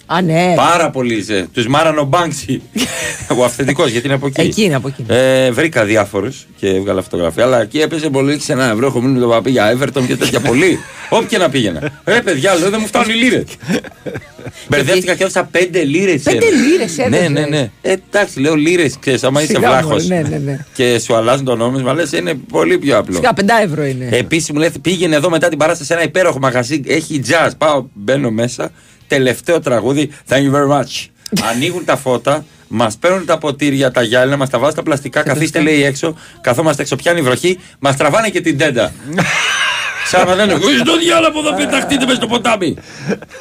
Α, 0.06 0.22
ναι. 0.22 0.54
Πάρα 0.56 0.90
πολύ 0.90 1.22
ζε. 1.22 1.48
Τους 1.54 1.68
Μάρανο 1.68 2.04
Μπάνξι. 2.04 2.62
Ο 3.38 3.44
αυθεντικός, 3.44 3.90
γιατί 3.90 4.06
είναι 4.06 4.16
από 4.16 4.28
εκεί. 4.28 4.42
Εκεί 4.42 4.64
είναι, 4.64 4.76
από 4.76 4.88
εκεί. 4.88 5.06
Ε, 5.08 5.52
βρήκα 5.52 5.86
διάφορους 5.86 6.48
και 6.58 6.68
έβγαλα 6.68 7.02
φωτογραφία. 7.02 7.44
Αλλά 7.44 7.62
εκεί 7.62 7.80
έπεσε 7.80 8.10
πολύ 8.10 8.40
σε 8.40 8.52
ένα 8.54 8.72
ευρώ. 8.72 8.88
Έχω 8.88 9.02
μείνει 9.02 9.14
με 9.14 9.20
τον 9.20 9.30
παπί 9.30 9.52
για 9.52 9.78
Everton 9.78 10.04
και 10.08 10.16
τέτοια 10.16 10.40
πολύ. 10.40 10.80
Όποια 11.10 11.38
να 11.38 11.50
πήγαινα. 11.50 12.02
Ρε 12.06 12.22
παιδιά, 12.22 12.56
λέω 12.56 12.70
δεν 12.70 12.80
μου 12.82 12.88
φτάνουν 12.88 13.10
οι 13.10 13.14
λίρες. 13.14 13.44
Μπερδεύτηκα 14.70 15.16
και 15.16 15.24
έδωσα 15.24 15.44
πέντε 15.52 15.84
λίρες. 15.84 16.22
Πέντε 16.22 16.46
λίρες 16.50 16.98
Ναι, 16.98 17.04
έδωσες. 17.18 17.30
ναι, 17.30 17.46
ναι. 17.46 17.70
Ε, 17.82 17.92
εντάξει, 18.12 18.40
λέω 18.40 18.56
λίρες, 18.56 18.96
ξέρεις, 19.00 19.24
άμα 19.24 19.42
είσαι 19.42 19.54
Σιγά, 19.54 19.70
βλάχος. 19.70 20.04
μωρέ, 20.04 20.22
ναι, 20.22 20.28
ναι, 20.30 20.38
ναι. 20.38 20.66
Και 20.74 21.00
σου 21.00 21.16
αλλάζουν 21.16 21.46
το 21.46 21.56
νόμισμα, 21.56 21.94
λες 21.94 22.12
είναι 22.12 22.34
πολύ 22.34 22.78
πιο 22.78 22.98
απλό. 22.98 23.16
Σιγά, 23.16 23.34
πεντά 23.34 23.62
ευρώ 23.62 23.84
είναι. 23.86 24.10
Επίσης 24.12 24.52
μου 24.52 24.60
λέει 24.60 24.72
πήγαινε 24.82 25.16
εδώ 25.16 25.30
μετά 25.30 25.50
την 25.50 25.58
παράσταση 25.58 25.88
σε 25.88 25.94
ένα 25.94 26.04
υπέροχο 26.04 26.40
μαγαζί. 26.40 26.82
Έχει 26.88 27.22
jazz. 27.30 27.50
Πάω, 27.58 27.86
μπαίνω 27.94 28.32
μέσα. 28.32 28.72
Τελευταίο 29.08 29.60
τραγούδι. 29.60 30.10
Thank 30.30 30.34
you 30.38 30.52
very 30.56 30.80
much. 30.80 31.06
Ανοίγουν 31.52 31.86
τα 31.86 31.96
φώτα. 31.98 32.46
Μας 32.68 32.98
παίρνουν 32.98 33.26
τα 33.26 33.38
ποτήρια, 33.38 33.92
τα 33.92 34.02
γυάλινα, 34.02 34.38
μας 34.38 34.50
τα 34.50 34.58
βάζουν 34.58 34.74
στα 34.74 34.84
πλαστικά. 34.84 35.22
Καθίστε 35.24 35.60
λέει 35.62 35.84
έξω. 35.84 36.16
Καθόμαστε 36.42 36.82
έξω, 36.82 36.96
πιάνει 36.96 37.20
η 37.20 37.22
βροχή. 37.22 37.60
Μας 37.80 37.96
τραβάνε 37.98 38.30
και 38.30 38.42
την 38.42 38.58
τέντα. 38.58 38.92
Σαν 40.10 40.28
να 40.28 40.36
λένε 40.36 40.54
Ού 40.54 40.60
το 40.86 40.98
διάλογο 41.04 41.28
από 41.28 41.40
εδώ 41.40 41.54
πεταχτείτε 41.58 42.06
με 42.06 42.14
στο 42.14 42.28
ποτάμι. 42.28 42.76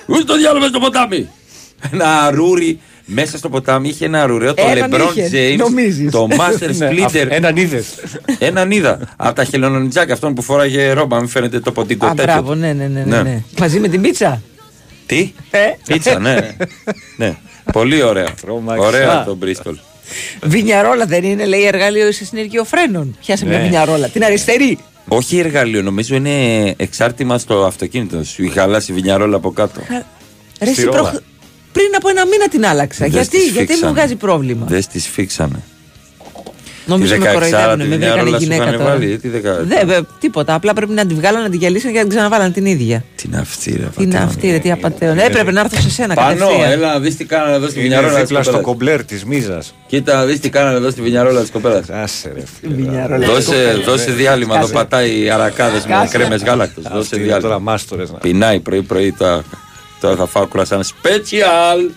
Ού 0.07 0.25
το 0.25 0.37
διάλογο 0.37 0.61
με 0.61 0.67
στο 0.69 0.79
ποτάμι. 0.79 1.29
Ένα 1.93 2.31
ρούρι 2.31 2.81
μέσα 3.05 3.39
στο 3.39 3.49
ποτάμι 3.49 3.89
είχε 3.89 4.05
ένα 4.05 4.27
ρουρέο 4.27 4.55
το 4.55 4.63
Έναν 4.75 4.91
LeBron 4.95 5.17
είχε, 5.17 5.31
James, 5.33 5.57
νομίζεις. 5.59 6.11
το 6.11 6.29
Master 6.31 6.71
Ναι, 6.77 6.89
Splitter. 6.91 7.27
Έναν 7.29 7.57
είδες. 7.57 7.87
Έναν 8.39 8.71
είδα. 8.71 8.99
Από 9.17 9.35
τα 9.35 9.45
χελονονιτζάκια 9.45 10.15
αυτόν 10.15 10.35
που 10.35 10.43
φοράγε 10.43 10.93
ρόμπα, 10.93 11.19
μην 11.19 11.29
φαίνεται 11.29 11.61
το 11.61 11.73
ποντικό 11.73 12.07
Α, 12.07 12.15
τέτοιο. 12.15 12.33
μπράβο, 12.33 12.55
ναι, 12.55 12.73
ναι, 12.73 12.87
ναι, 12.87 13.01
ναι, 13.01 13.17
Ναι. 13.17 13.23
ναι. 13.23 13.43
Μαζί 13.59 13.81
με 13.81 13.89
την 13.89 14.01
πίτσα. 14.01 14.43
Τι; 15.07 15.33
Ε. 15.51 15.59
Πίτσα, 15.87 16.19
ναι. 16.19 16.57
ναι. 17.17 17.37
Πολύ 17.73 18.03
ωραία. 18.03 18.29
Τρομαξά. 18.41 18.87
Ωραία 18.87 19.25
το 19.25 19.39
Bristol. 19.43 19.75
Βινιαρόλα 20.43 21.07
δεν 21.07 21.25
είναι, 21.25 21.45
λέει, 21.47 21.63
εργαλείο 21.67 22.13
συνεργειοφρένων. 22.13 23.17
Πιάσε 23.21 23.47
μια 23.47 23.57
Ναι. 23.59 23.63
βινιαρόλα. 23.65 24.09
Την 24.09 24.25
αριστερή. 24.25 24.79
Όχι 25.09 25.39
εργαλείο, 25.39 25.83
νομίζω 25.83 26.15
είναι 26.15 26.65
εξάρτημα 26.77 27.39
στο 27.39 27.65
αυτοκίνητο. 27.65 28.25
Σου 28.25 28.45
είχε 28.45 28.61
χαλάσει 28.61 28.93
η 28.93 28.95
βινιαρόλα 28.95 29.37
από 29.37 29.51
κάτω. 29.51 29.81
Ρε, 29.89 30.71
εσύ 30.71 30.85
ρόδα. 30.85 30.99
προχ- 31.01 31.23
Πριν 31.73 31.87
από 31.97 32.09
ένα 32.09 32.27
μήνα 32.27 32.49
την 32.49 32.67
άλλαξα. 32.67 33.05
Δες 33.05 33.13
γιατί, 33.15 33.29
τις 33.39 33.45
γιατί 33.45 33.61
μου 33.61 33.67
φίξανε. 33.67 33.93
βγάζει 33.93 34.15
πρόβλημα; 34.17 34.67
Δεν 34.69 34.85
τις 34.93 35.09
φίξανε. 35.09 35.63
Νομίζω 36.87 37.15
Τη 37.15 37.21
με 37.21 37.27
16 37.31 37.33
κοροϊδεύουν. 37.35 37.71
τη 37.71 37.77
Με 37.77 37.85
βρήκανε 37.85 37.97
βινιαρόλα 37.97 38.37
σου 38.39 38.43
γυναίκα 38.43 38.63
είχαν 38.65 38.77
τώρα. 38.79 38.91
βάλει, 38.91 39.19
τι 39.19 39.29
δεκα- 39.29 39.61
Δεν, 39.63 39.87
βε, 39.87 40.01
τίποτα. 40.21 40.55
Απλά 40.55 40.73
πρέπει 40.73 40.93
να 40.93 41.07
τη 41.07 41.15
βγάλω, 41.15 41.39
να 41.39 41.49
τη 41.51 41.57
γυαλίσω 41.57 41.87
και 41.89 41.95
να 41.95 42.01
την 42.01 42.09
ξαναβάλω 42.09 42.51
την 42.51 42.67
ίδια. 42.67 43.05
Τι 43.17 43.23
είναι 43.27 43.39
αυτή, 43.39 43.71
ρε. 43.71 43.77
Τι 43.77 44.03
είναι 44.03 44.13
πατέρα. 44.13 44.25
αυτή, 44.25 44.51
ρε, 44.51 44.59
τι 44.59 44.71
απαταίων. 44.73 45.19
Έπρεπε 45.19 45.53
να 45.53 45.61
έρθω 45.61 45.81
σε 45.81 45.91
σένα 45.91 46.15
Πάνω, 46.15 46.39
κατευθείαν. 46.39 46.71
έλα 46.73 46.93
να 46.93 46.99
δεις 47.01 47.17
τι 47.17 47.25
κάνανε 47.25 47.55
εδώ 47.57 47.67
στη 47.69 47.75
Είναι 47.79 47.89
βινιαρόλα 47.89 48.13
της 48.19 48.23
δίπλα 48.29 48.43
στο 48.43 48.53
κοπέλας. 48.53 48.71
κομπλέρ 48.73 49.05
της 49.05 49.25
μίζας. 49.25 49.75
Κοίτα 49.87 50.15
να 50.17 50.25
δεις 50.25 50.41
τι 50.41 50.49
κάνανε 50.51 50.77
εδώ 50.77 50.91
στη 50.91 51.01
βινιαρόλα 51.03 51.41
της 51.41 51.51
κοπέλας. 51.51 51.91
Άσε 51.91 52.33
ρε 52.35 52.43
φίλε. 52.61 52.75
Βινιαρόλα. 52.75 53.27
Δώσε, 53.27 53.81
δώσε 53.85 54.11
διάλειμμα, 54.11 54.57
εδώ 54.57 54.67
Σκάσε. 54.67 54.85
πατάει 54.85 55.31
αρακάδες 55.31 55.87
με 55.87 55.95
Σκάσε. 55.95 56.17
κρέμες 56.19 56.43
γάλακτος. 56.43 56.83
Δώσε 56.85 56.99
Αυτοί 56.99 57.15
είναι 57.17 57.25
διάλειμμα. 57.25 57.49
τώρα 57.49 57.61
μάστορες 57.61 58.11
να 58.11 58.19
Πεινάει 58.19 58.61
πρωί-πρωί 58.61 59.13
τώρα. 59.13 59.43
Τώρα 60.01 60.17
θα 60.17 60.27
φάω 60.27 60.47
κουρασάν 60.47 60.83
special. 60.83 61.91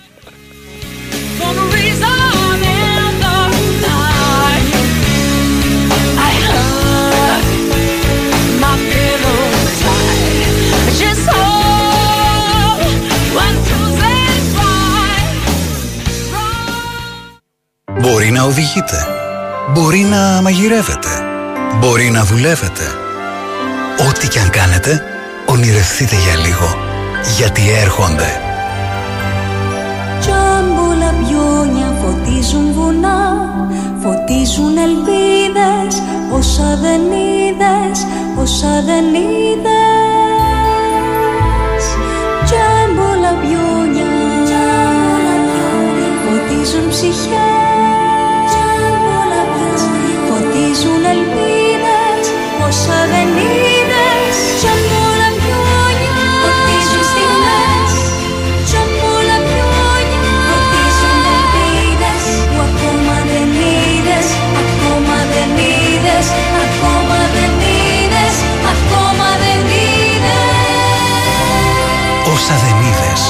Μπορεί 17.99 18.31
να 18.31 18.43
οδηγείτε. 18.43 19.07
Μπορεί 19.73 19.99
να 19.99 20.41
μαγειρεύετε. 20.41 21.09
Μπορεί 21.79 22.09
να 22.09 22.23
δουλεύετε. 22.23 22.83
Ό,τι 24.09 24.27
και 24.27 24.39
αν 24.39 24.49
κάνετε, 24.49 25.01
ονειρευτείτε 25.45 26.15
για 26.15 26.35
λίγο. 26.45 26.77
Γιατί 27.37 27.61
έρχονται. 27.81 28.41
Τζάμπολα 30.19 31.13
πιόνια 31.19 31.97
φωτίζουν 32.01 32.73
βουνά 32.73 33.49
Φωτίζουν 34.01 34.77
ελπίδες 34.77 36.01
Όσα 36.31 36.77
δεν 36.81 37.01
είδες 37.01 38.05
Όσα 38.41 38.83
δεν 38.85 39.05
είδες 39.05 39.85
Τζάμπολα 42.45 43.31
πιόνια 43.41 44.05
Φωτίζουν 46.23 46.89
ψυχές 46.89 47.66
Φωτίζουν 50.77 51.05
ελπίδες 51.15 52.23
Όσα 52.67 52.99
δεν 53.11 53.29
είδες. 53.43 54.35
Τζάμπολα 54.59 55.29
πιόνια 55.41 56.27
Φωτίζουν 56.41 57.03
στιγμές. 57.11 57.91
Τζάμπολα 58.67 59.37
πιόνια 59.47 60.35
Φωτίζουν 60.49 61.23
ελπίδες 61.35 62.23
Που 62.51 62.59
ακόμα 62.67 63.15
δεν 63.31 63.49
είδες 63.65 64.27
Ακόμα 64.63 65.17
δεν 65.33 65.49
είδες 65.67 66.27
Ακόμα 66.65 67.19
δεν 67.35 67.53
είδες 67.73 68.35
Ακόμα 68.73 69.29
δεν 69.43 69.61
είδες. 69.81 70.55
Όσα 72.33 72.55
δεν 72.63 72.77
είδες, 72.87 73.21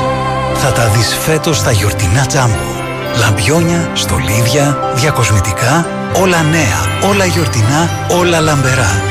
θα 0.62 0.72
τα 0.72 0.86
δεις 0.94 1.10
φέτος 1.26 1.58
στα 1.58 1.72
γιορτινά 1.72 2.26
τζάμπο. 2.26 2.77
Λαμπιόνια, 3.20 3.92
στολίδια, 3.94 4.78
διακοσμητικά, 4.96 5.88
όλα 6.22 6.42
νέα, 6.44 7.10
όλα 7.10 7.26
γιορτινά, 7.26 7.90
όλα 8.20 8.40
λαμπερά. 8.40 9.02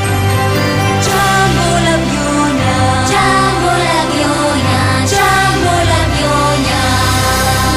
Τζάμπολα 1.00 1.94
πιόνια 2.06 2.76
Τζάμπολα 3.08 3.98
πιόνια 4.12 4.84
Τζάμπολα 5.04 6.00
πιόνια 6.14 6.82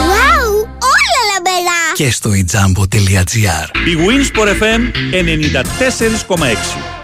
Wow, 0.10 0.50
όλα 0.96 1.22
λαμπερά. 1.34 1.80
Και 1.94 2.12
στο 2.12 2.34
ιτζάμπο.gr 2.34 3.68
Η 3.88 3.98
Winsport 4.08 4.48
FM 4.64 4.82
94,6. 6.38 6.99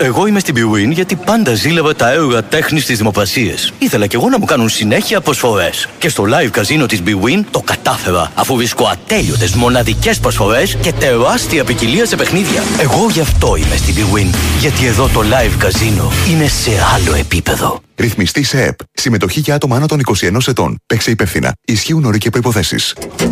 Εγώ 0.00 0.26
είμαι 0.26 0.40
στην 0.40 0.54
Bwin 0.54 0.90
γιατί 0.90 1.16
πάντα 1.16 1.54
ζήλευα 1.54 1.94
τα 1.94 2.10
έργα 2.10 2.44
τέχνης 2.44 2.82
στι 2.82 2.94
δημοπρασίε. 2.94 3.54
Ήθελα 3.78 4.06
κι 4.06 4.16
εγώ 4.16 4.28
να 4.28 4.38
μου 4.38 4.44
κάνουν 4.44 4.68
συνέχεια 4.68 5.20
προσφορές. 5.20 5.88
Και 5.98 6.08
στο 6.08 6.24
live 6.24 6.50
καζίνο 6.50 6.86
της 6.86 7.02
Bwin 7.06 7.44
το 7.50 7.60
κατάφερα, 7.60 8.30
αφού 8.34 8.56
βρίσκω 8.56 8.86
ατέλειωτες 8.92 9.54
μοναδικές 9.54 10.18
προσφορές 10.20 10.76
και 10.80 10.92
τεράστια 10.92 11.64
ποικιλία 11.64 12.06
σε 12.06 12.16
παιχνίδια. 12.16 12.62
Εγώ 12.80 13.08
γι' 13.10 13.20
αυτό 13.20 13.56
είμαι 13.56 13.76
στην 13.76 13.94
Bwin. 13.94 14.34
Γιατί 14.60 14.86
εδώ 14.86 15.08
το 15.08 15.20
live 15.20 15.54
καζίνο 15.58 16.12
είναι 16.30 16.46
σε 16.46 16.70
άλλο 16.94 17.14
επίπεδο. 17.14 17.87
Ρυθμιστή 17.98 18.42
σε 18.42 18.62
ΕΠ. 18.62 18.78
Συμμετοχή 18.92 19.40
για 19.40 19.54
άτομα 19.54 19.76
άνω 19.76 19.86
των 19.86 20.00
21 20.20 20.38
ετών. 20.46 20.78
Παίξε 20.86 21.10
υπεύθυνα. 21.10 21.52
Ισχύουν 21.64 22.04
όροι 22.04 22.18
και 22.18 22.30
προποθέσει. 22.30 22.76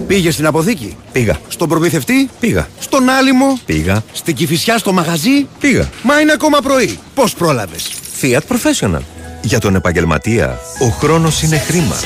Πήγες 0.07 0.35
στην 0.35 0.47
αποθήκη; 0.47 0.97
Πήγα. 1.13 1.39
Στον 1.49 1.69
προμηθευτή; 1.69 2.31
Πήγα. 2.41 2.69
Στον 2.79 3.09
άλυμο; 3.09 3.59
Πήγα. 3.67 4.03
Στην 4.13 4.35
κυφισιά 4.35 4.79
στο 4.79 4.93
μαγαζί; 4.93 5.47
Πήγα. 5.61 5.91
Μα 6.03 6.21
είναι 6.21 6.33
ακόμα 6.33 6.59
πρωί. 6.59 6.99
Πώς 7.15 7.35
πρόλαβες; 7.35 7.93
Fiat 8.21 8.41
Professional. 8.49 9.01
Για 9.43 9.59
τον 9.61 9.75
επαγγελματία, 9.75 10.59
ο 10.79 10.89
χρόνος 10.89 11.43
είναι 11.43 11.59
χρήμα. 11.59 11.97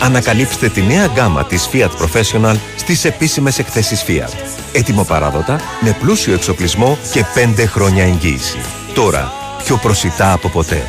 Ανακαλύψτε 0.00 0.68
τη 0.68 0.82
νέα 0.82 1.06
γκάμα 1.06 1.44
της 1.44 1.68
Fiat 1.72 1.88
Professional 1.88 2.56
στις 2.76 3.04
επίσημες 3.04 3.58
εκθέσεις 3.58 4.04
Fiat. 4.06 4.32
Έτοιμο 4.72 5.04
παράδοτα, 5.04 5.60
με 5.80 5.96
πλούσιο 6.00 6.34
εξοπλισμό 6.34 6.98
και 7.12 7.24
5 7.34 7.66
χρόνια 7.66 8.04
εγγύηση. 8.04 8.58
Τώρα, 8.94 9.32
πιο 9.64 9.76
προσιτά 9.76 10.32
από 10.32 10.48
ποτέ. 10.48 10.82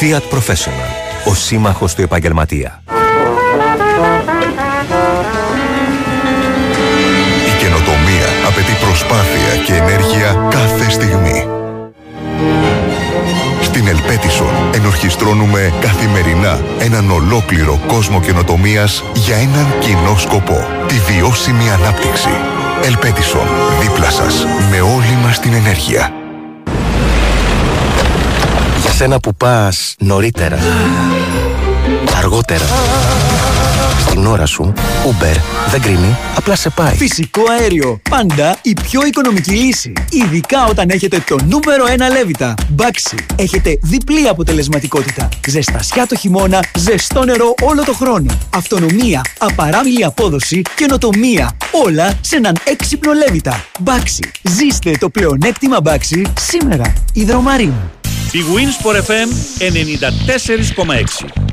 Fiat 0.00 0.34
Professional. 0.34 0.90
Ο 1.24 1.34
σύμμαχος 1.34 1.94
του 1.94 2.02
επαγγελματία. 2.02 2.82
Η 7.46 7.58
καινοτομία 7.58 8.26
απαιτεί 8.46 8.72
προσπάθεια 8.80 9.62
και 9.66 9.74
ενέργεια 9.74 10.48
κάθε 10.50 10.90
στιγμή. 10.90 11.48
Στην 13.62 13.86
Ελπέτισον 13.86 14.52
ενορχιστρώνουμε 14.74 15.72
καθημερινά 15.80 16.60
έναν 16.78 17.10
ολόκληρο 17.10 17.80
κόσμο 17.86 18.20
καινοτομίας 18.20 19.02
για 19.14 19.36
έναν 19.36 19.74
κοινό 19.80 20.16
σκοπό. 20.18 20.66
Τη 20.86 20.94
βιώσιμη 20.94 21.70
ανάπτυξη. 21.70 22.30
Ελπέτισον, 22.84 23.46
δίπλα 23.80 24.10
σας, 24.10 24.44
με 24.70 24.80
όλη 24.80 25.18
μας 25.22 25.40
την 25.40 25.52
ενέργεια. 25.52 26.25
Για 28.96 29.04
σένα 29.04 29.20
που 29.20 29.34
πας 29.34 29.94
νωρίτερα, 29.98 30.58
αργότερα, 32.16 32.64
στην 34.00 34.26
ώρα 34.26 34.46
σου, 34.46 34.72
Uber 35.04 35.36
δεν 35.70 35.80
κρίνει, 35.80 36.16
απλά 36.36 36.56
σε 36.56 36.70
πάει. 36.70 36.94
Φυσικό 36.94 37.42
αέριο. 37.60 38.00
Πάντα 38.10 38.56
η 38.62 38.72
πιο 38.82 39.06
οικονομική 39.06 39.50
λύση. 39.50 39.92
Ειδικά 40.10 40.66
όταν 40.66 40.88
έχετε 40.90 41.24
το 41.26 41.36
νούμερο 41.44 41.84
1 42.08 42.12
λέβητα. 42.12 42.54
Baxi. 42.76 43.18
Έχετε 43.36 43.78
διπλή 43.82 44.28
αποτελεσματικότητα. 44.28 45.28
Ζεστασιά 45.48 46.06
το 46.06 46.16
χειμώνα, 46.16 46.64
ζεστό 46.76 47.24
νερό 47.24 47.54
όλο 47.62 47.84
το 47.84 47.92
χρόνο. 47.92 48.38
Αυτονομία, 48.54 49.20
απαράμιλη 49.38 50.04
απόδοση, 50.04 50.62
καινοτομία. 50.76 51.56
Όλα 51.84 52.12
σε 52.20 52.36
έναν 52.36 52.56
έξυπνο 52.64 53.12
λέβητα. 53.12 53.64
Baxi. 53.84 54.28
Ζήστε 54.42 54.90
το 55.00 55.08
πλεονέκτημα 55.08 55.78
Baxi 55.84 56.22
σήμερα. 56.38 56.92
Ιδρομαρίν. 57.12 57.72
Η 58.32 58.42
Winsport 58.54 58.96
FM 59.08 59.28
94,6. 59.60 61.46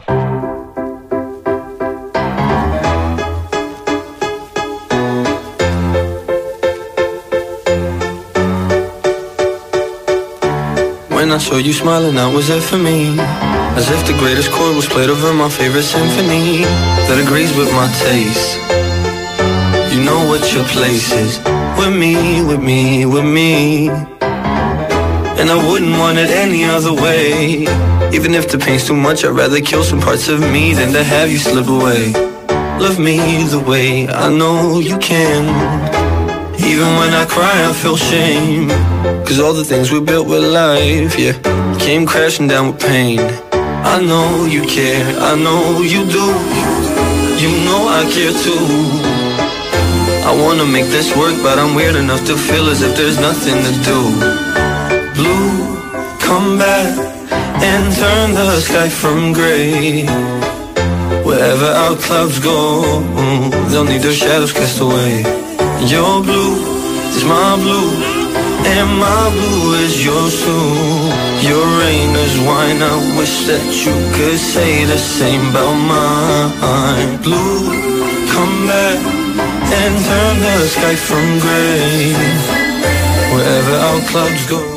When 11.09 11.31
I 11.31 11.37
saw 11.37 11.57
you 11.57 11.73
smiling, 11.73 12.15
that 12.15 12.33
was 12.33 12.49
it 12.49 12.61
for 12.61 12.77
me. 12.77 13.17
As 13.79 13.89
if 13.89 14.05
the 14.05 14.13
greatest 14.19 14.51
chord 14.51 14.75
was 14.75 14.87
played 14.87 15.09
over 15.09 15.33
my 15.33 15.49
favorite 15.49 15.83
symphony 15.83 16.65
that 17.07 17.17
agrees 17.25 17.55
with 17.57 17.71
my 17.71 17.87
taste. 18.05 18.57
You 19.93 20.03
know 20.03 20.27
what 20.29 20.41
your 20.53 20.65
place 20.65 21.11
is. 21.13 21.39
With 21.77 21.95
me, 21.95 22.41
with 22.41 22.61
me, 22.61 23.05
with 23.05 23.25
me. 23.25 23.89
And 25.39 25.49
I 25.49 25.55
wouldn't 25.69 25.97
want 25.97 26.17
it 26.17 26.29
any 26.29 26.63
other 26.63 26.93
way. 26.93 27.65
Even 28.13 28.33
if 28.33 28.49
the 28.51 28.57
pain's 28.57 28.85
too 28.85 28.95
much, 28.95 29.25
I'd 29.25 29.31
rather 29.31 29.59
kill 29.59 29.83
some 29.83 29.99
parts 29.99 30.29
of 30.29 30.39
me 30.39 30.73
than 30.73 30.93
to 30.93 31.03
have 31.03 31.31
you 31.31 31.37
slip 31.37 31.67
away. 31.67 32.13
Love 32.79 32.99
me 32.99 33.17
the 33.43 33.59
way 33.59 34.07
I 34.07 34.29
know 34.29 34.79
you 34.79 34.97
can. 34.99 35.43
Even 36.59 36.87
when 36.99 37.13
I 37.13 37.25
cry, 37.25 37.69
I 37.69 37.73
feel 37.73 37.97
shame. 37.97 38.69
Cause 39.25 39.39
all 39.39 39.53
the 39.53 39.65
things 39.65 39.91
we 39.91 39.99
built 39.99 40.27
with 40.27 40.43
life, 40.43 41.17
yeah, 41.17 41.33
came 41.79 42.05
crashing 42.05 42.47
down 42.47 42.67
with 42.67 42.81
pain. 42.81 43.19
I 43.51 44.01
know 44.01 44.45
you 44.45 44.61
care, 44.61 45.05
I 45.19 45.35
know 45.35 45.81
you 45.81 46.05
do. 46.05 46.27
You 47.43 47.51
know 47.65 47.81
I 47.99 48.01
care 48.15 48.33
too. 48.45 49.23
I 50.29 50.31
wanna 50.41 50.65
make 50.65 50.85
this 50.85 51.15
work, 51.17 51.35
but 51.43 51.59
I'm 51.59 51.75
weird 51.75 51.95
enough 51.95 52.25
to 52.27 52.37
feel 52.37 52.69
as 52.69 52.81
if 52.81 52.95
there's 52.95 53.19
nothing 53.19 53.57
to 53.67 53.71
do. 53.83 54.52
Blue, 55.15 55.77
come 56.19 56.57
back 56.57 56.89
and 57.61 57.95
turn 57.95 58.33
the 58.33 58.59
sky 58.61 58.89
from 58.89 59.33
gray. 59.33 60.05
Wherever 61.23 61.69
our 61.83 61.95
clouds 61.95 62.39
go, 62.39 63.01
they'll 63.69 63.85
need 63.85 64.01
their 64.01 64.13
shadows 64.13 64.51
cast 64.51 64.81
away. 64.81 65.21
Your 65.85 66.23
blue 66.23 66.55
is 67.15 67.23
my 67.25 67.55
blue, 67.63 67.91
and 68.73 68.89
my 68.97 69.23
blue 69.35 69.75
is 69.85 70.03
yours 70.03 70.35
too. 70.43 70.69
Your 71.47 71.65
rain 71.81 72.09
is 72.25 72.35
wine, 72.47 72.81
I 72.81 72.95
wish 73.17 73.45
that 73.49 73.65
you 73.85 73.95
could 74.15 74.39
say 74.39 74.85
the 74.85 74.97
same 74.97 75.43
about 75.51 75.77
mine. 75.93 77.21
Blue, 77.21 77.69
come 78.33 78.67
back 78.67 78.99
and 79.79 79.93
turn 80.07 80.35
the 80.39 80.67
sky 80.67 80.95
from 80.95 81.39
gray. 81.39 82.62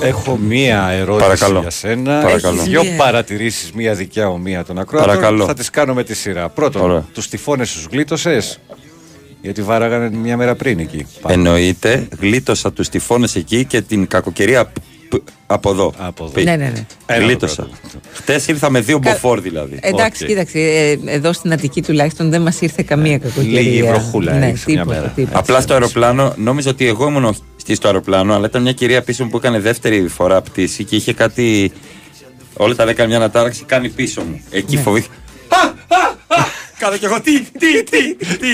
Έχω 0.02 0.36
μία 0.36 0.88
ερώτηση 0.90 1.25
Παρακαλώ. 1.28 1.60
για 1.60 1.70
σένα. 1.70 2.20
Παρακαλώ. 2.22 2.62
Δύο 2.62 2.84
Μία. 2.84 2.96
παρατηρήσεις, 2.96 3.72
μία 3.72 3.94
δικιά 3.94 4.28
μου, 4.28 4.40
μία 4.40 4.64
των 4.64 4.78
ακροατών. 4.78 5.08
Παρακαλώ. 5.10 5.44
Θα 5.44 5.54
τις 5.54 5.70
κάνω 5.70 5.94
με 5.94 6.04
τη 6.04 6.14
σειρά. 6.14 6.48
Πρώτον, 6.48 6.82
Ωραία. 6.82 7.04
τους 7.14 7.28
τυφώνες 7.28 7.72
τους 7.72 7.86
γλίτωσες; 7.90 8.60
Γιατί 9.42 9.62
βάραγανε 9.62 10.10
μια 10.16 10.36
μέρα 10.36 10.54
πριν 10.54 10.78
εκεί. 10.78 11.06
Εννοείται, 11.28 12.08
γλίτωσα 12.20 12.72
τους 12.72 12.88
τυφώνες 12.88 13.34
εκεί 13.36 13.64
και 13.64 13.80
την 13.80 14.06
κακοκαιρία 14.06 14.64
π- 14.66 14.70
π- 15.08 15.28
από 15.46 15.70
εδώ. 15.70 15.92
Από 15.98 16.25
εδώ. 16.25 16.32
Πι. 16.32 16.44
Ναι, 16.44 16.56
ναι, 16.56 16.72
ναι. 16.75 16.86
Ε, 17.06 17.18
Γλίτωσα. 17.18 17.68
Χτες 18.12 18.46
ήρθα 18.48 18.70
με 18.70 18.80
δύο 18.80 18.98
Κα- 18.98 19.10
μποφόρ 19.12 19.40
δηλαδή. 19.40 19.78
Εντάξει, 19.80 20.22
Οκ. 20.22 20.28
κοίταξε, 20.28 20.58
ε, 20.58 20.98
εδώ 21.14 21.32
στην 21.32 21.52
Αττική 21.52 21.82
τουλάχιστον 21.82 22.30
δεν 22.30 22.42
μας 22.42 22.60
ήρθε 22.60 22.82
καμία 22.86 23.18
κακοκαιρία. 23.18 23.60
Λίγη 23.60 23.82
βροχούλα 23.82 24.32
ναι, 24.32 24.44
έριξε 24.46 24.64
μια 24.66 24.78
τίποτα, 24.80 24.98
μέρα. 25.00 25.12
τίποτα. 25.14 25.38
Απλά 25.38 25.60
στο 25.60 25.72
αεροπλάνο, 25.72 26.34
νόμιζα 26.36 26.70
ότι 26.70 26.86
εγώ 26.86 27.06
ήμουν 27.08 27.36
ο- 27.66 27.73
στη- 27.73 27.75
στο 27.75 27.87
αεροπλάνο, 27.87 28.35
αλλά 28.35 28.46
ήταν 28.46 28.62
μια 28.62 28.73
κυρία 28.73 29.02
πίσω 29.02 29.25
μου 29.25 29.30
που 29.30 29.37
έκανε 29.37 29.58
δεύτερη 29.61 30.08
φορά 30.08 30.40
πτήση 30.40 30.85
και 30.85 30.96
είχε 30.96 31.12
κάτι. 31.12 31.73
Όλα 32.56 32.75
τα 32.75 32.85
δέκα 32.85 33.06
μια 33.06 33.16
ανατάραξη 33.16 33.64
κάνει 33.64 33.88
πίσω 33.88 34.20
μου. 34.23 34.40
Εκεί 34.50 34.75
Ναι. 34.76 34.80
φοβήθηκα. 34.82 35.14
Α, 35.49 35.66
α, 35.66 36.40
α, 36.40 36.44
Κάνω 36.78 36.96
και 36.96 37.06
εγώ 37.06 37.20
τι, 37.20 37.40
τι, 37.40 37.82
τι, 37.82 38.14
τι. 38.14 38.46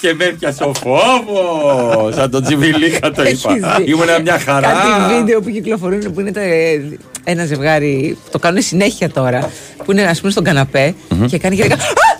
Και 0.00 0.14
με 0.14 0.24
έπιασε 0.24 0.62
ο 0.64 0.72
φόβος. 0.74 2.14
Σαν 2.14 2.30
τον 2.30 2.42
Τζιβιλίκα 2.42 3.10
το 3.10 3.22
Έχεις 3.22 3.44
είπα. 3.44 3.74
δει. 3.78 3.90
Ήμουν 3.90 4.06
μια 4.22 4.38
χαρά. 4.38 4.68
Κάτι 4.72 5.14
βίντεο 5.14 5.40
που 5.40 5.50
κυκλοφορούν 5.50 6.12
που 6.12 6.20
είναι 6.20 6.32
τα, 6.32 6.40
ε, 6.40 6.98
ένα 7.24 7.44
ζευγάρι, 7.46 8.16
το 8.30 8.38
κάνουν 8.38 8.62
συνέχεια 8.62 9.10
τώρα, 9.10 9.50
που 9.84 9.92
είναι 9.92 10.02
ας 10.02 10.20
πούμε 10.20 10.32
στον 10.32 10.44
καναπέ 10.44 10.94
και 11.26 11.38
κάνει 11.38 11.56
και 11.56 11.62
λέει, 11.62 11.72
«Α, 11.72 11.74
α, 11.74 11.78
και 11.78 11.88
πετάγεται 11.88 12.18
και 12.18 12.19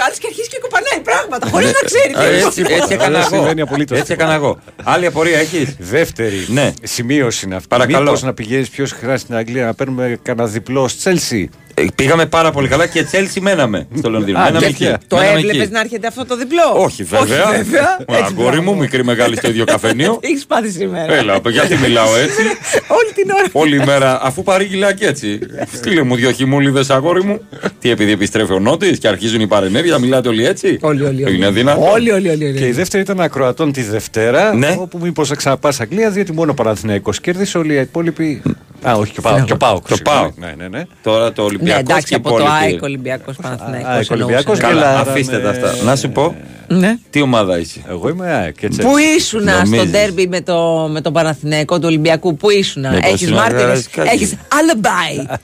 ο 0.00 0.04
άλλος 0.04 0.18
και 0.18 0.26
αρχίζει 0.30 0.48
και 0.48 0.58
κοπανάει 0.64 1.00
πράγματα 1.02 1.48
χωρίς 1.50 1.66
να 1.72 1.80
ξέρει. 1.90 2.12
τι 2.14 2.20
Ε, 2.20 2.26
είναι 2.26 2.36
Έτσι, 2.46 2.60
αυτό. 2.62 2.74
έτσι 2.74 2.92
έκανα 2.94 3.18
εγώ. 3.18 3.28
συμβαίνει 3.28 3.60
απολύτως. 3.60 3.98
Έτσι 3.98 4.12
έκανα 4.12 4.34
εγώ. 4.34 4.58
Άλλη 4.82 5.06
απορία 5.06 5.38
έχεις; 5.38 5.76
Δεύτερη 5.78 6.46
Ναι. 6.48 6.72
σημείωση 6.82 7.46
είναι 7.46 7.54
αυτή. 7.54 7.68
Παρακαλώ. 7.68 8.04
Μήπως 8.04 8.22
να 8.22 8.34
πηγαίνεις 8.34 8.68
πιο 8.68 8.86
συχνά 8.86 9.16
στην 9.16 9.34
Αγγλία 9.34 9.64
να 9.64 9.74
παίρνουμε 9.74 10.18
κανένα 10.22 10.48
διπλό 10.48 10.88
στη 10.88 10.98
Τσέλσι. 10.98 11.50
Ε, 11.78 11.84
Πήγαμε 11.94 12.26
πάρα 12.26 12.50
πολύ 12.50 12.68
καλά 12.68 12.86
και 12.86 13.02
Τσέλσι 13.04 13.40
μέναμε 13.40 13.86
στο 13.98 14.10
Λονδίνο. 14.10 14.38
Α, 14.38 14.42
Μέναμε 14.44 14.66
τέτοια. 14.66 14.88
εκεί. 14.88 15.04
Το 15.08 15.16
Μέναμε 15.16 15.36
έβλεπες 15.38 15.60
εκεί. 15.62 15.72
να 15.72 15.80
έρχεται 15.80 16.06
αυτό 16.06 16.26
το 16.26 16.36
διπλό; 16.36 16.62
Όχι 16.74 17.02
βέβαια. 17.04 17.44
Όχι, 17.48 17.56
βέβαια. 17.62 17.96
Μα, 18.08 18.16
Έτσι, 18.16 18.32
Αγόρι 18.38 18.56
μπράβο. 18.56 18.72
μου, 18.72 18.76
μικρή 18.80 19.04
μεγάλη 19.04 19.36
στο 19.36 19.48
ίδιο 19.48 19.64
καφενείο. 19.64 20.18
Έχεις 20.22 20.46
πάθει 20.46 20.70
σήμερα. 20.70 21.14
Έλα, 21.14 21.40
γιατί 21.50 21.76
μιλάω 21.84 22.16
έτσι; 22.16 22.42
Όλη 22.88 23.12
την 23.14 23.30
ώρα. 23.30 23.46
Όλη 23.52 23.84
μέρα, 23.84 24.20
αφού 24.22 24.42
παρήγγειλα 24.42 24.92
και 24.92 25.06
έτσι. 25.06 25.38
Στείλε 25.72 26.02
μου 26.02 26.14
δύο 26.16 26.30
χιμούλιδε, 26.30 26.84
αγόρι 26.88 27.22
μου. 27.24 27.40
Τι, 27.80 27.90
επειδή 27.90 28.12
επιστρέφει 28.12 28.52
ο 28.52 28.58
Νότης 28.58 28.98
και 28.98 29.08
αρχίζουν 29.08 29.40
οι 29.40 29.46
παρενέργεια, 29.46 29.98
μιλάτε 29.98 30.28
όλοι 30.28 30.46
έτσι; 30.46 30.78
Όλοι, 30.80 31.02
όλοι. 31.04 31.24
όλοι. 31.24 31.36
Είναι 31.36 31.50
δυνατό. 31.50 31.90
Όλοι, 31.90 32.10
όλοι, 32.10 32.28
όλοι. 32.28 32.44
όλοι. 32.44 32.58
Και 32.58 32.66
η 32.66 32.72
δεύτερη 32.72 33.02
ήταν 33.02 33.20
ακροατών 33.20 33.72
τη 33.72 33.82
Δευτέρα. 33.82 34.54
Ναι. 34.54 34.76
Όπου 34.80 34.98
μήπως 35.02 35.28
θα 35.28 35.34
ξαναπάς 35.34 35.80
Αγγλία, 35.80 36.10
διότι 36.10 36.32
μόνο 36.32 36.50
ο 36.50 36.54
Παναθηναϊκός 36.54 37.20
κέρδισε, 37.20 37.58
όλοι 37.58 37.74
οι 37.74 37.80
υπόλοιποι. 37.80 38.42
Α, 38.82 38.92
όχι, 38.94 39.12
και 39.12 39.18
ο 39.18 39.22
Πάοκ. 39.22 39.44
Και 39.44 39.52
ο 39.52 39.56
Πάοκ. 39.56 39.88
Το 39.88 39.94
συγγνώμη. 39.94 40.18
πάω. 40.20 40.48
Ναι, 40.48 40.54
ναι, 40.56 40.68
ναι. 40.68 40.84
Τώρα 41.02 41.32
το 41.32 41.42
Ναι, 41.42 41.48
Ολυμπιακός. 41.48 41.80
εντάξει, 41.80 42.14
από 42.14 42.28
το 42.38 42.44
ΑΕΚ 42.62 42.82
Ολυμπιακός 42.82 43.36
Παναθηναϊκός 43.42 43.88
ΑΕΚ 43.90 44.10
Ολυμπιακός 44.10 44.58
εννοούσα, 44.58 44.66
ναι. 44.66 44.74
και 44.74 44.80
Καλά, 44.80 44.92
Λάραμε- 44.92 45.08
αφήστε 45.10 45.38
τα 45.38 45.50
αυτά. 45.50 45.74
Να 45.84 45.96
σου 45.96 46.10
πω, 46.10 46.36
Ναι. 46.68 46.96
τι 47.10 47.20
ομάδα 47.20 47.58
είσαι; 47.58 47.80
Εγώ 47.88 48.08
είμαι 48.08 48.32
ΑΕΚ. 48.32 48.54
και 48.58 48.68
Chelsea. 48.72 48.80
Πού 48.82 48.96
ήσουν 49.16 49.40
στο 49.48 49.50
Νομίζεις. 49.64 49.90
ντέρμπι 49.90 50.26
με 50.28 50.40
το, 50.40 50.88
με 50.90 51.00
το 51.00 51.12
Παναθηναϊκό 51.12 51.76
του 51.76 51.84
Ολυμπιακού, 51.86 52.36
πού 52.36 52.50
ήσουν, 52.50 52.82
Ναι, 52.82 52.98
έχεις 53.02 53.28
πώς 53.28 53.38
μάρτυρε, 53.38 53.62
είναι, 53.72 53.82
κάτι. 53.90 54.08
έχει 54.08 54.38
alibi. 54.48 55.36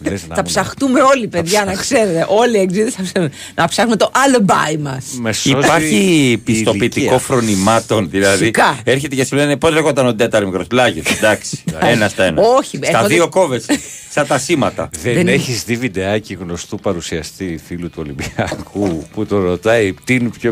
Λες 0.00 0.12
να 0.12 0.18
θα 0.18 0.24
ήμουν- 0.34 0.44
ψαχτούμε 0.46 1.00
όλοι, 1.00 1.28
παιδιά, 1.28 1.64
να 1.64 1.72
ξέρετε. 1.74 2.26
Όλοι 2.28 2.56
οι 2.56 2.60
εξήδε 2.60 2.90
θα 2.90 3.02
ψάχνουν 3.02 3.30
να 3.54 3.68
ψάχνουμε 3.68 3.96
το 3.96 4.10
alibi 4.14 4.78
μας. 4.80 5.04
Με 5.20 5.32
σώζει 5.32 5.58
Υπάρχει 5.66 5.94
η 6.30 6.38
πιστοποιητικό 6.38 7.00
ηλικία. 7.00 7.18
φρονημάτων, 7.18 8.10
δηλαδή. 8.10 8.38
Φυσικά. 8.38 8.78
Έρχεται 8.84 9.14
και 9.14 9.24
σου 9.24 9.36
λένε 9.36 9.56
πώς 9.56 9.72
λέγονταν 9.72 10.06
ο 10.06 10.14
τέταρτο 10.14 10.46
μικρός; 10.46 10.66
Πλάγιος. 10.66 11.06
Εντάξει. 11.10 11.62
ένας 11.92 12.10
στα 12.10 12.24
ένας. 12.24 12.44
Όχι, 12.58 12.76
Στα 12.76 12.98
έχω 12.98 13.06
δύο 13.06 13.22
δει- 13.22 13.30
κόβεσαι. 13.32 13.78
Σαν 14.10 14.26
τα 14.26 14.38
σήματα. 14.38 14.90
Δεν, 15.02 15.14
Δεν 15.14 15.28
έχεις 15.28 15.64
δει 15.64 15.76
βιντεάκι 15.76 16.34
γνωστού 16.40 16.76
παρουσιαστή 16.78 17.60
φίλου 17.66 17.90
του 17.90 17.96
Ολυμπιακού 17.98 19.06
που 19.14 19.26
τον 19.26 19.42
ρωτάει 19.44 19.94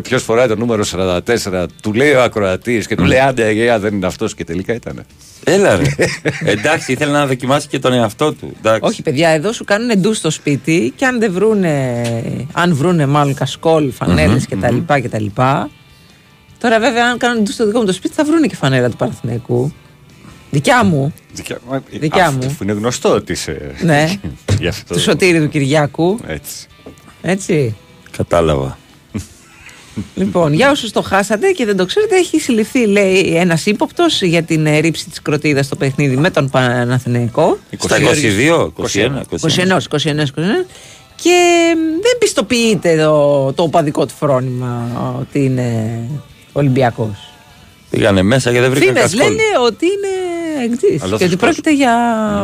ποιο 0.02 0.18
φοράει 0.18 0.46
το 0.48 0.56
νούμερο 0.56 0.84
44. 0.92 1.66
Του 1.82 1.92
λέει 1.92 2.12
ο 2.12 2.22
ακροατής 2.22 2.86
και 2.86 2.94
του 2.96 3.04
λέει 3.04 3.18
άντε 3.18 3.42
αγία 3.44 3.78
δεν 3.78 3.94
είναι 3.94 4.06
αυτός 4.06 4.34
και 4.34 4.44
τελικά 4.44 4.74
ήταν. 4.74 5.04
Έλα 5.44 5.76
ρε. 5.76 5.84
Εντάξει, 6.52 6.92
ήθελε 6.92 7.10
να 7.12 7.26
δοκιμάσει 7.26 7.68
και 7.68 7.78
τον 7.78 7.92
εαυτό 7.92 8.32
του. 8.32 8.52
Εντάξει. 8.58 8.80
Όχι, 8.82 9.02
παιδιά, 9.02 9.35
εδώ 9.36 9.52
σου 9.52 9.64
κάνουν 9.64 9.98
ντους 10.00 10.16
στο 10.16 10.30
σπίτι 10.30 10.92
και 10.96 11.06
αν 11.06 11.18
δεν 11.20 11.32
βρούνε, 11.32 12.02
αν 12.52 12.74
βρούνε 12.74 13.06
μάλλον 13.06 13.34
κασκόλ, 13.34 13.90
φανέλες 13.92 14.46
κτλ, 14.46 14.76
κτλ. 15.02 15.26
Τώρα, 16.58 16.78
βέβαια, 16.80 17.06
αν 17.10 17.18
κάνουν 17.18 17.42
ντους 17.44 17.54
στο 17.54 17.66
δικό 17.66 17.78
μου 17.78 17.84
το 17.86 17.92
σπίτι, 17.92 18.14
θα 18.14 18.24
βρούνε 18.24 18.46
και 18.46 18.56
φανέλα 18.56 18.88
του 18.90 18.96
Παναθηναϊκού. 18.96 19.72
Δικιά 20.50 20.84
μου. 20.84 21.14
Δικιά, 21.32 21.58
μα- 21.68 21.82
Δικιά 21.90 22.26
αυτό 22.26 22.46
μου. 22.46 22.54
που 22.58 22.62
είναι 22.62 22.72
γνωστό 22.72 23.08
ότι 23.14 23.32
είσαι. 23.32 23.74
Ναι. 23.80 24.14
Γι' 24.60 24.66
αυτό. 24.68 24.94
Του 24.94 25.00
Σωτήρη 25.00 25.40
του 25.40 25.48
Κυριάκου. 25.48 26.18
Έτσι. 26.26 26.66
Έτσι. 27.22 27.74
Κατάλαβα. 28.16 28.78
Λοιπόν, 30.14 30.52
για 30.52 30.70
όσους 30.70 30.90
το 30.90 31.02
χάσατε 31.02 31.50
και 31.50 31.64
δεν 31.64 31.76
το 31.76 31.84
ξέρετε, 31.84 32.16
έχει 32.16 32.40
συλληφθεί, 32.40 32.86
λέει, 32.86 33.36
ένας 33.36 33.66
ύποπτος 33.66 34.22
για 34.22 34.42
την 34.42 34.66
ε, 34.66 34.78
ρήψη 34.78 35.08
της 35.08 35.22
κροτίδας 35.22 35.66
στο 35.66 35.76
παιχνίδι 35.76 36.16
με 36.16 36.30
τον 36.30 36.50
Παναθηναϊκό. 36.50 37.58
Στα 37.78 37.96
22, 37.96 38.72
21, 38.82 39.20
21, 39.40 39.78
21, 40.00 40.24
21. 40.24 40.66
Και 41.22 41.74
μ, 41.76 42.00
δεν 42.02 42.18
πιστοποιείται 42.18 42.96
το, 42.96 43.52
το 43.52 43.62
οπαδικό 43.62 44.06
του 44.06 44.14
φρόνημα 44.18 44.88
ότι 45.20 45.44
είναι 45.44 45.98
Ολυμπιακός. 46.52 47.30
Πήγανε 47.90 48.22
μέσα 48.22 48.52
και 48.52 48.60
δεν 48.60 48.70
βρήκαν 48.70 48.94
Φήμες 48.94 49.02
κασκόλ. 49.02 49.26
λένε 49.30 49.42
ότι 49.66 49.86
είναι 49.86 50.72
εξή. 50.72 50.98
Αλλά 51.02 51.16
Και 51.16 51.24
ότι 51.24 51.32
θα 51.32 51.38
πρόκειται 51.38 51.74
για 51.74 51.94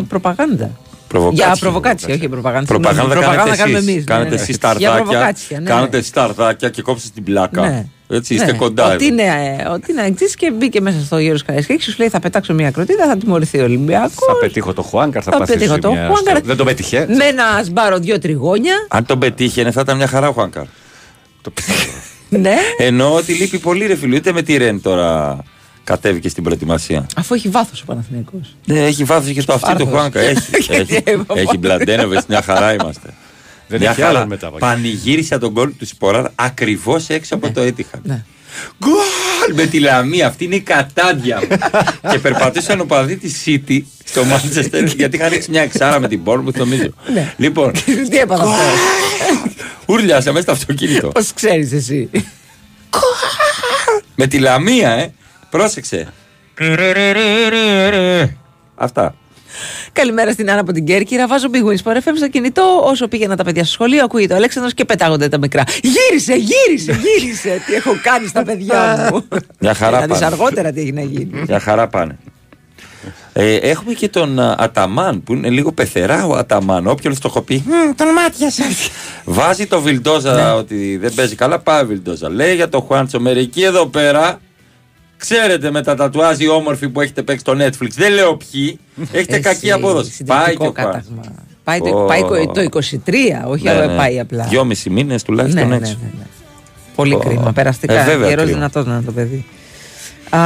προπαγάνδα. 0.08 0.70
Προβοκάτσια. 1.12 1.46
Για 1.46 1.56
προβοκάτσια, 1.60 2.14
όχι 2.14 2.28
προπαγάνδα. 2.28 2.66
Προπαγάνδα 2.66 3.14
Συγγνώμη, 3.14 3.36
κάνετε 3.36 3.56
κάνουμε 3.56 3.78
εσείς. 3.78 3.88
εμείς, 3.88 4.04
ναι, 4.04 4.14
Κάνετε 4.14 4.28
ναι. 4.34 4.40
εσείς 4.40 4.48
Για 4.48 4.58
τα 4.58 4.68
αρδάκια. 4.68 4.94
προβοκάτσια, 5.04 5.60
ναι. 5.60 5.68
Κάνετε 5.70 5.96
εσείς 5.96 6.10
τα 6.10 6.22
αρδάκια 6.22 6.68
και 6.68 6.82
κόψετε 6.82 7.10
την 7.14 7.24
πλάκα. 7.24 7.60
Ναι. 7.60 7.86
Έτσι, 8.08 8.34
Ναι. 8.34 8.40
είστε 8.40 8.52
κοντά. 8.56 8.84
Ότι 8.94 9.06
εδώ. 9.06 9.14
είναι, 9.14 9.56
ε, 9.62 9.68
ότι 9.68 9.92
είναι 9.92 10.02
εξής 10.06 10.34
και 10.34 10.50
μπήκε 10.50 10.80
μέσα 10.80 10.98
στο 11.04 11.18
γύρο 11.18 11.38
Καραϊσκάκης. 11.46 11.84
Σου 11.84 11.94
λέει 11.98 12.08
θα 12.08 12.20
πετάξω 12.20 12.54
μια 12.54 12.70
κροτίδα, 12.70 13.06
θα 13.06 13.16
τιμωρηθεί 13.16 13.58
ο 13.58 13.64
Ολυμπιακός. 13.64 14.14
Θα 14.26 14.36
πετύχω 14.40 14.72
το 14.72 14.82
Χουάνκαρ, 14.82 15.22
θα, 15.24 15.30
Θα 15.32 15.38
πάθει 15.38 15.52
πετύχω 15.52 15.78
το 15.78 15.88
ζημιά 15.88 16.06
Χουάνκαρ. 16.06 16.36
στο- 16.36 16.46
Δεν 16.46 16.56
το 16.56 16.64
πέτυχε. 16.64 17.06
Με 17.16 17.24
ένα 17.24 17.44
σμπάρο 17.64 17.98
δύο 17.98 18.18
τριγώνια. 18.18 18.74
Αν 18.88 19.06
τον 19.06 19.18
πετύχαινε 19.18 19.70
θα 19.70 19.80
ήταν 19.80 19.96
μια 19.96 20.06
χαρά 20.06 20.28
ο 20.28 20.32
Χουάνκαρ. 20.32 20.64
ναι. 22.28 22.54
Εννοώ 22.78 23.14
ότι 23.14 23.32
λείπει 23.32 23.58
πολύ 23.58 23.86
ρε 23.86 23.96
φίλου. 23.96 24.16
Ούτε 24.16 24.32
με 24.32 24.42
τη 24.42 24.56
Ρεν 24.56 24.80
τώρα 24.82 25.38
κατέβηκε 25.84 26.28
στην 26.28 26.42
προετοιμασία. 26.42 27.06
Αφού 27.16 27.34
έχει 27.34 27.48
βάθος 27.48 27.80
ο 27.80 27.84
Παναθηναϊκός 27.84 28.56
Ναι, 28.64 28.84
έχει 28.86 29.04
βάθος 29.04 29.32
και 29.32 29.40
στο 29.40 29.52
αυτί 29.52 29.70
του 29.70 29.76
Φάρδος. 29.76 29.88
Χουάνκαρ. 29.98 30.22
Έχει, 30.22 30.72
έχει, 30.72 31.02
έχει 31.34 31.56
μπλαντένοβες, 31.58 32.24
μια 32.28 32.42
χαρά 32.42 32.72
είμαστε. 32.74 33.08
Δεν 33.68 33.80
μια 33.80 33.90
έχει 33.90 34.00
χαρά. 34.00 34.16
άλλον 34.18 34.28
μετά. 34.28 34.50
Πανηγύρισα 34.50 35.38
τον 35.38 35.52
κόλ 35.52 35.70
του 35.78 35.86
Σποράρ 35.86 36.26
ακριβώς 36.34 37.08
έξω 37.08 37.34
από 37.34 37.50
το 37.50 37.60
έτυχα. 37.60 38.00
Ναι. 38.02 38.24
Γκολ 38.84 39.54
με 39.54 39.66
τη 39.66 39.78
λαμία, 39.78 40.26
αυτή 40.26 40.44
είναι 40.44 40.54
η 40.54 40.60
κατάντια 40.60 41.40
μου. 41.40 41.56
και 42.12 42.18
περπατήσαν 42.18 42.80
ο 42.80 42.84
παδί 42.84 43.16
της 43.16 43.42
City 43.46 43.80
στο 44.04 44.22
Manchester 44.22 44.86
γιατί 44.96 45.16
είχαν 45.16 45.28
ρίξει 45.30 45.50
μια 45.50 45.62
εξάρα 45.62 46.00
με 46.00 46.08
την 46.08 46.20
Bournemouth 46.24 46.54
νομίζω. 46.54 46.88
Ναι. 47.12 47.34
λοιπόν, 47.36 47.72
Τι 48.10 48.18
έπαθα 48.18 48.42
αυτό. 48.42 48.56
ούρλιασα 49.86 50.30
μέσα 50.32 50.42
στο 50.42 50.52
αυτοκίνητο. 50.52 51.08
Πώς 51.08 51.32
ξέρεις 51.34 51.72
εσύ. 51.72 52.10
με 54.14 54.26
τη 54.26 54.38
λαμία, 54.38 54.90
ε. 54.90 55.12
Πρόσεξε. 55.52 56.12
Αυτά. 58.74 59.14
Καλημέρα 59.92 60.32
στην 60.32 60.48
Άννα 60.50 60.60
από 60.60 60.72
την 60.72 60.84
Κέρκυρα. 60.84 61.26
Βάζω 61.26 61.46
Big 61.52 61.68
Wins 61.68 61.92
for 61.92 61.96
FM 61.96 62.12
στο 62.16 62.28
κινητό. 62.28 62.82
Όσο 62.84 63.08
πήγαινα 63.08 63.36
τα 63.36 63.44
παιδιά 63.44 63.62
στο 63.64 63.72
σχολείο, 63.72 64.04
ακούγεται 64.04 64.32
ο 64.32 64.36
Αλέξανδρος 64.36 64.74
και 64.74 64.84
πετάγονται 64.84 65.28
τα 65.28 65.38
μικρά. 65.38 65.62
Γύρισε, 65.82 66.34
γύρισε, 66.34 67.00
γύρισε. 67.02 67.62
τι 67.66 67.74
έχω 67.74 67.90
κάνει 68.02 68.26
στα 68.26 68.42
παιδιά 68.42 69.08
μου. 69.12 69.24
Μια 69.60 69.74
χαρά 69.74 70.00
Να 70.00 70.06
δεις 70.06 70.18
πάνε. 70.18 70.26
αργότερα 70.26 70.72
τι 70.72 70.80
έχει 70.80 70.92
να 70.92 71.00
γίνει. 71.02 71.42
Μια 71.46 71.60
χαρά 71.60 71.88
πάνε. 71.88 72.18
Ε, 73.32 73.54
έχουμε 73.56 73.92
και 73.92 74.08
τον 74.08 74.38
α, 74.38 74.54
Αταμάν 74.58 75.22
που 75.22 75.32
είναι 75.32 75.48
λίγο 75.50 75.72
πεθερά 75.72 76.26
ο 76.26 76.34
Αταμάν. 76.36 76.86
Όποιον 76.86 77.14
το 77.14 77.20
έχω 77.24 77.40
πει, 77.42 77.62
«Μμ, 77.66 77.94
τον 77.96 78.06
μάτιασα. 78.12 78.64
Βάζει 79.24 79.66
το 79.66 79.80
Βιλντόζα 79.80 80.34
Ναι. 80.34 80.50
ότι 80.52 80.96
δεν 80.96 81.14
παίζει 81.14 81.34
καλά, 81.34 81.58
πάει 81.58 81.82
ο 81.82 81.86
Βιλντόζα. 81.86 82.30
Λέει 82.30 82.54
για 82.54 82.68
το 82.68 82.80
Χουάντσο, 82.80 83.20
μερικοί 83.20 83.62
εδώ 83.62 83.86
πέρα, 83.86 84.40
ξέρετε 85.26 85.70
με 85.70 85.82
τα 85.82 85.94
τατουάζ 85.94 86.38
οι 86.38 86.48
όμορφοι 86.48 86.88
που 86.88 87.00
έχετε 87.00 87.22
παίξει 87.22 87.40
στο 87.40 87.52
Netflix, 87.58 87.88
δεν 87.94 88.12
λέω 88.12 88.36
ποιοι, 88.36 88.78
έχετε 89.12 89.32
Εσύ, 89.32 89.40
κακή 89.42 89.72
απόδοση. 89.72 90.24
Πάει 90.24 90.38
και 90.44 90.50
συντριπτικό 90.50 90.74
ο 90.78 90.82
Χουάντσο. 90.82 91.10
κάταγμα. 91.14 91.44
Πάει, 91.64 91.78
το, 91.80 92.02
Ω. 92.02 92.04
πάει 92.04 92.22
το 92.68 92.78
23, 93.06 93.12
όχι 93.46 93.64
Ναι, 93.64 93.72
ναι. 93.74 93.96
πάει 93.96 94.20
απλά. 94.20 94.44
Δυόμισι 94.44 94.90
μήνες 94.90 95.22
τουλάχιστον 95.22 95.62
Ναι, 95.62 95.68
ναι, 95.68 95.76
έξω. 95.76 95.96
ναι, 96.02 96.08
ναι. 96.18 96.24
Πολύ 96.94 97.14
Ω. 97.14 97.18
κρίμα. 97.18 97.52
Περαστικά. 97.52 98.00
Ε, 98.00 98.04
βέβαια 98.04 98.28
Γερός 98.28 98.44
κρίμα. 98.44 98.58
δυνατός 98.58 98.86
να 98.86 98.92
είναι 98.92 99.02
το 99.02 99.12
παιδί. 99.12 99.44
Α, 100.30 100.38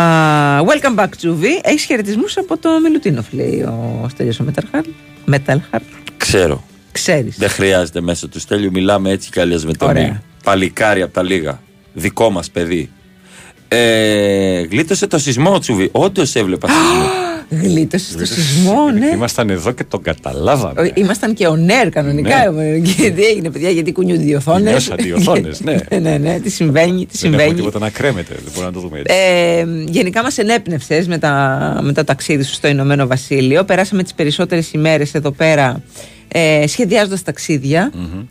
welcome 0.60 1.00
back, 1.04 1.08
Τζούβι. 1.16 1.60
Έχεις 1.62 1.84
χαιρετισμούς 1.84 2.36
από 2.36 2.58
το 2.58 2.68
Μιλουτίνοφ, 2.82 3.32
λέει 3.32 3.60
ο 3.62 4.06
Στέλιος 4.10 4.40
ο 4.40 4.42
Μεταλχάρ. 4.44 4.84
Μεταλχάρ. 5.24 5.80
Ξέρω. 6.16 6.64
Ξέρεις. 6.92 7.36
Δεν 7.38 7.48
χρειάζεται 7.48 8.00
μέσω 8.00 8.28
του 8.28 8.40
Στέλιου, 8.40 8.70
μιλάμε 8.72 9.10
έτσι 9.10 9.30
κι 9.30 9.40
αλλιώς 9.40 9.64
με 9.64 9.72
τον 9.72 9.88
Ωραία. 9.88 10.02
Νίλ. 10.02 10.12
Παλικάρι 10.44 11.02
από 11.02 11.12
τα 11.12 11.22
λίγα. 11.22 11.60
Δικό 11.92 12.30
μας 12.30 12.50
παιδί. 12.50 12.90
Ε, 13.68 14.60
γλίτωσε 14.70 15.06
το 15.06 15.18
σεισμό 15.18 15.54
ο 15.54 15.58
Τσουβί. 15.58 15.88
Όντως 15.92 16.34
έβλεπα 16.34 16.68
σεισμό. 16.68 17.04
Γλίτωσε 17.62 18.16
το 18.18 18.24
σεισμό, 18.24 18.90
ναι. 18.98 19.06
Ήμασταν 19.14 19.50
εδώ 19.50 19.72
και 19.72 19.84
τον 19.84 20.02
καταλάβαμε. 20.02 20.80
Ο- 20.80 20.90
Ήμασταν 20.94 21.34
και 21.34 21.46
ο 21.46 21.56
Νέρ 21.56 21.88
κανονικά. 21.88 22.50
Ναι. 22.50 22.78
Και 22.78 23.10
τι 23.10 23.22
έγινε, 23.24 23.50
παιδιά, 23.50 23.70
γιατί 23.70 23.92
κουνιούνται 23.92 24.24
οι 24.24 24.34
οθόνε. 24.34 24.70
Νιώσαν 24.70 24.96
οι 25.06 25.12
οθόνες, 25.12 25.60
ναι. 25.60 25.76
ναι, 26.00 26.18
ναι, 26.18 26.40
τι 26.40 26.50
συμβαίνει, 26.50 27.06
τι 27.06 27.18
Δεν 27.18 27.32
έχουμε 27.32 27.42
συμβαίνει. 27.42 27.54
τίποτα 27.54 27.78
να 27.78 27.90
κρέμεται. 27.90 28.34
Δεν 28.34 28.44
μπορούμε 28.54 28.66
να 28.66 28.72
το 28.72 28.80
δούμε 28.80 28.98
έτσι. 28.98 29.14
Ε, 29.16 29.64
γενικά 29.90 30.22
μας 30.22 30.38
ενέπνευσες 30.38 31.06
με, 31.06 31.18
τα, 31.18 31.78
με 31.82 31.92
το 31.92 32.04
ταξίδι 32.04 32.42
σου 32.42 32.52
στο 32.54 32.68
Ηνωμένο 32.68 33.06
Βασίλειο. 33.06 33.64
Περάσαμε 33.64 34.02
τις 34.02 34.14
περισσότερες 34.14 34.72
ημέρες 34.72 35.14
εδώ 35.14 35.30
πέρα 35.30 35.82
ε, 36.28 36.64
σχεδιάζοντας 36.66 37.22
ταξίδια. 37.22 37.90
δίνοντας 37.92 38.26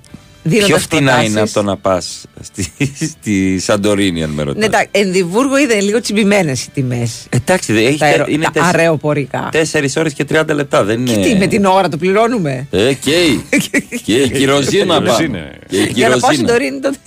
Πιο 0.50 0.78
φτηνά 0.78 1.02
προτάσεις. 1.06 1.30
είναι 1.30 1.40
από 1.42 1.52
το 1.52 1.64
να 1.64 1.78
πας 1.78 2.26
στη, 2.42 2.72
στη 3.06 3.60
Σαντορίνη, 3.60 4.24
αν 4.24 4.30
με 4.30 4.44
ρωτάς. 4.44 4.62
Ναι, 4.64 4.70
τα 4.70 4.86
Ενδιβούργο 4.92 5.58
είδε 5.58 5.80
λίγο 5.82 6.02
τσιμπημένες 6.02 6.64
οι 6.64 6.70
τιμές. 6.70 7.28
Εντάξει, 7.30 7.74
δεν 7.74 7.86
έχει, 7.86 7.98
τα 7.98 8.06
αερο- 8.06 8.28
είναι 8.30 8.48
τα 8.54 8.64
αραιοπορικά. 8.64 9.50
4 9.52 9.96
ώρες 9.98 10.14
και 10.14 10.24
30 10.30 10.54
λεπτά. 10.54 10.84
Δεν 10.84 11.00
είναι. 11.00 11.16
Και 11.16 11.30
τι, 11.30 11.36
με 11.36 11.48
την 11.48 11.66
ώρα 11.66 11.90
το 11.90 11.98
πληρώνουμε; 11.98 12.68
Ε, 12.72 12.94
καίει. 12.94 13.46
και 14.06 14.14
η 14.22 14.30
κυροζίνα 14.30 14.98
Κυροζίνα. 14.98 15.02
πάμε. 15.02 15.58
Και 15.68 15.78
η 15.78 15.92
Για 15.94 16.10
να 16.10 16.18
πάω 16.18 16.30
κυροζίνα. 16.32 16.48
Συντορίνη 16.54 16.80
τότε. 16.80 17.00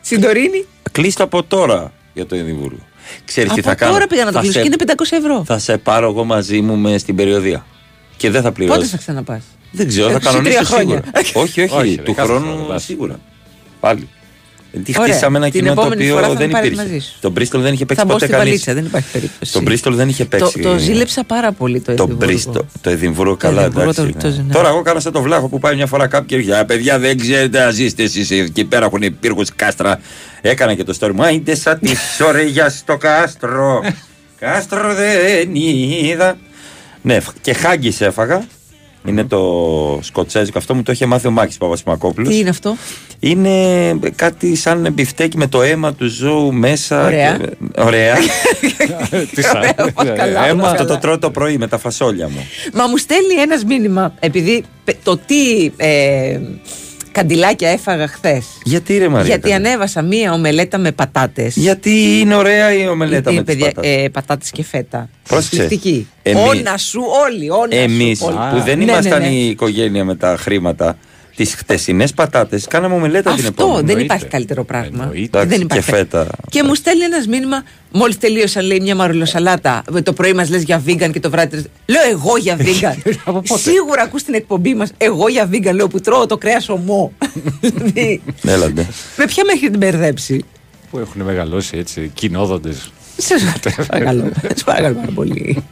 Συντορίνη. 0.00 0.64
Κλείστο 0.92 1.24
από 1.24 1.42
τώρα 1.42 1.92
για 2.14 2.26
το 2.26 2.34
Εδιμβούργο. 2.36 2.78
Ξέρεις 3.24 3.52
τι 3.52 3.60
Από 3.60 3.68
θα 3.68 3.74
κάνω; 3.74 3.92
τώρα 3.92 4.06
πήγα 4.06 4.24
να 4.24 4.30
το 4.30 4.36
Θα 4.36 4.40
κλείσω 4.42 4.58
σε- 4.58 4.68
και 4.68 4.74
είναι 4.84 4.92
500 4.96 5.16
ευρώ. 5.16 5.44
Θα 5.46 5.58
σε 5.58 5.78
πάρω 5.78 6.08
εγώ 6.08 6.24
μαζί 6.24 6.60
μου 6.60 6.76
μες 6.76 7.00
στην 7.00 7.14
περιοδία. 7.16 7.66
Και 8.16 8.30
δεν 8.30 8.42
θα 8.42 8.52
πληρώσεις. 8.52 8.80
Πότε 8.82 8.90
θα 8.90 8.96
ξαναπάς; 8.96 9.42
Δεν 9.70 9.88
ξέρω, 9.88 10.10
θα 10.10 10.16
Ε, 10.16 10.20
σε 10.20 10.20
τρία 10.20 10.30
κανονίσω 10.32 10.64
χρόνια. 10.64 10.94
σίγουρα. 10.94 11.10
όχι, 11.44 11.60
όχι, 11.62 11.74
Όχι, 11.76 11.94
ρε, 11.94 12.02
του 12.02 12.14
κάθε 12.14 12.28
χρόνου 12.28 12.46
χρόνο, 12.46 12.62
πας. 12.64 12.82
σίγουρα. 12.82 13.20
Πάλι. 13.80 14.08
Γιατί 14.72 14.94
Ωραία. 14.98 15.12
χτίσαμε 15.14 15.38
ένα 15.38 15.50
Την 15.50 15.60
κοινό 15.60 15.74
το 15.74 15.80
επόμενη 15.80 16.02
οποίο 16.02 16.14
φορά 16.14 16.28
θα 16.28 16.34
δεν 16.34 16.46
με 16.46 16.52
πάρεις 16.52 16.68
υπήρχε. 16.70 16.88
μαζί 16.88 17.04
σου. 17.06 17.12
Το 17.20 17.32
Bristol 17.36 17.60
δεν 17.62 17.72
είχε 17.72 17.84
Θα 17.84 17.86
παίξει 17.86 18.04
μπω 18.04 18.12
ποτέ 18.12 18.24
στη 18.24 18.34
κανείς. 18.34 18.46
βαλίτσα, 18.48 18.74
δεν 18.74 18.84
υπάρχει 18.84 19.08
περίπτωση. 19.12 19.52
Το 19.52 19.60
Bristol 19.66 19.92
δεν 19.94 20.08
είχε 20.08 20.24
Το, 20.24 20.28
παίξει. 20.38 20.58
το 20.60 20.78
ζήλεψα 20.78 21.24
πάρα 21.24 21.52
πολύ 21.52 21.80
το 21.80 21.94
Το 21.94 22.02
Εδιμβούργο. 22.02 22.52
Bristol, 22.52 22.64
το 22.80 22.90
Εδιμβούργο 22.90 23.36
καλά, 23.36 23.60
Εδιμβούργο 23.62 23.94
το 23.94 24.02
εντάξει. 24.02 24.18
γλιτώζει, 24.20 24.42
ναι. 24.46 24.52
Τώρα 24.52 24.68
εγώ 24.68 24.82
κάνα 24.82 25.00
σαν 25.00 25.12
το 25.12 25.22
βλάχο 25.22 25.48
που 25.48 25.58
πάει 25.58 25.74
μια 25.74 25.86
φορά 25.86 26.06
κάποιοι 26.06 26.26
και 26.28 26.34
έρχεται. 26.34 26.58
«Α, 26.58 26.64
παιδιά 26.64 26.98
δεν 26.98 27.18
ξέρετε 27.18 27.58
να 27.64 27.70
ζήσετε 27.70 28.02
εσείς 28.02 28.30
εκεί 28.30 28.64
πέρα 28.64 28.84
έχουν 28.86 29.18
πύργου 29.20 29.42
κάστρα. 29.56 30.00
Έκανα 30.40 30.74
και 30.74 30.84
το 30.84 30.96
story 31.00 31.10
μου. 31.14 31.22
Άιντε 31.22 31.54
σαν 31.54 31.78
τη 31.78 31.90
σωρεγιά 32.16 32.68
στο 32.78 32.96
κάστρο. 32.96 33.80
κάστρο 34.40 34.94
δεν 34.94 35.54
είδα. 35.54 36.36
Ναι, 37.02 37.18
και 37.40 37.52
χάγκη 37.52 37.92
έφαγα. 37.98 38.42
Είναι 39.08 39.24
το 39.24 39.98
σκοτσέζικο. 40.02 40.58
Αυτό 40.58 40.74
μου 40.74 40.82
το 40.82 40.92
είχε 40.92 41.06
μάθει 41.06 41.26
ο 41.26 41.30
Μάκης 41.30 41.56
Παπασημακόπουλος. 41.58 42.28
Τι 42.28 42.38
είναι 42.38 42.48
αυτό; 42.48 42.76
Είναι 43.18 43.94
κάτι 44.16 44.54
σαν 44.54 44.88
μπιφτέκι 44.92 45.36
με 45.36 45.46
το 45.46 45.62
αίμα 45.62 45.92
του 45.94 46.06
ζώου 46.08 46.52
μέσα. 46.52 47.04
Ωραία. 47.04 47.36
Και... 47.36 47.48
Ωραία. 47.82 48.14
Τι 49.34 49.42
σαν. 49.42 49.62
Ωραία, 49.94 50.14
καλά, 50.14 50.46
Αίμα. 50.46 50.62
όλα 50.62 50.70
Αυτό 50.70 50.82
το 50.82 50.88
καλά. 50.88 50.98
τρώω 50.98 51.18
το 51.18 51.30
πρωί 51.30 51.58
με 51.58 51.66
τα 51.68 51.78
φασόλια 51.78 52.28
μου. 52.28 52.46
Μα 52.72 52.86
μου 52.86 52.96
στέλνει 52.96 53.34
ένας 53.34 53.64
μήνυμα, 53.64 54.14
επειδή 54.20 54.64
πε- 54.84 54.96
το 55.02 55.16
τι 55.26 55.70
ε, 55.76 56.38
καντιλάκια 57.12 57.68
έφαγα 57.68 58.06
χθες. 58.08 58.46
Γιατί 58.64 58.98
ρε 58.98 59.08
Μαρία. 59.08 59.26
Γιατί 59.26 59.50
καλή; 59.50 59.66
ανέβασα 59.66 60.02
μία 60.02 60.32
ομελέτα 60.32 60.78
με 60.78 60.92
πατάτες. 60.92 61.56
Γιατί 61.56 62.18
είναι 62.20 62.34
ωραία 62.34 62.72
η 62.72 62.88
ομελέτα 62.88 63.32
με 63.32 63.42
τις 63.42 63.56
πατάτες. 63.56 63.90
ε, 64.04 64.08
πατάτες 64.08 64.50
και 64.50 64.64
φέτα. 64.64 65.08
Πρόσεξε. 65.28 65.62
Εκπληκτική. 65.62 66.08
Εμείς- 66.22 66.42
Όνα 66.48 66.76
σου 66.76 67.00
όλοι, 67.26 67.50
όνα 67.50 67.76
Εμείς 67.76 68.18
σου 68.18 68.24
όλοι. 68.26 68.36
που 68.58 68.64
δεν 68.64 68.78
Ναι, 68.78 68.84
ναι, 68.84 68.90
ήμασταν 68.92 69.20
ναι. 69.22 69.28
η 69.28 69.48
οικογένεια 69.48 70.04
με 70.04 70.14
τα 70.14 70.36
χρήματα, 70.38 70.98
τι 71.38 71.44
χτεσινέ 71.46 72.06
πατάτε, 72.14 72.60
κάναμε 72.68 72.94
ομελέτα 72.94 73.34
την 73.34 73.46
Αυτό 73.46 73.62
επόμενη. 73.64 73.86
δεν 73.92 73.98
υπάρχει 74.04 74.24
καλύτερο 74.26 74.64
πράγμα. 74.64 75.02
Εννοείται. 75.02 75.38
Εντάξει, 75.38 75.48
δεν 75.48 75.60
υπάρχει. 75.60 75.90
και 75.90 75.96
φέτα. 75.96 76.26
Και 76.50 76.62
μου 76.62 76.74
στέλνει 76.74 77.04
ένα 77.04 77.18
μήνυμα, 77.28 77.62
μόλι 77.92 78.14
τελείωσα, 78.16 78.62
λέει 78.62 78.80
μια 78.80 78.94
μαρουλοσαλάτα. 78.94 79.82
Το 80.02 80.12
πρωί 80.12 80.32
μα 80.32 80.48
λε 80.50 80.58
για 80.58 80.82
vegan 80.86 81.10
και 81.12 81.20
το 81.20 81.30
βράδυ. 81.30 81.56
λες- 81.56 81.66
Λέω 81.86 82.02
εγώ 82.10 82.36
για 82.36 82.56
vegan. 82.56 83.12
Από 83.24 83.40
πότε? 83.46 83.60
Σίγουρα 83.60 84.02
ακού 84.02 84.16
την 84.16 84.34
εκπομπή 84.34 84.74
μα. 84.74 84.86
Εγώ 84.96 85.28
για 85.28 85.48
vegan, 85.52 85.72
λέω 85.74 85.88
που 85.88 86.00
τρώω 86.00 86.26
το 86.26 86.36
κρέα 86.38 86.62
ομό. 86.68 87.12
Δηλαδή, 87.60 88.22
Έλαντε. 88.46 88.86
με 89.16 89.24
ποια 89.26 89.44
με 89.44 89.52
έχετε 89.52 89.76
μπερδέψει. 89.76 90.44
Που 90.90 90.98
έχουν 90.98 91.22
μεγαλώσει 91.22 91.76
έτσι, 91.78 92.10
κοινόδοντε. 92.14 92.72
Σε 93.16 93.34
παρακαλώ. 93.88 94.30
Σε 94.54 94.64
παρακαλώ 94.64 94.94
πάρα 94.94 95.10
πολύ. 95.14 95.64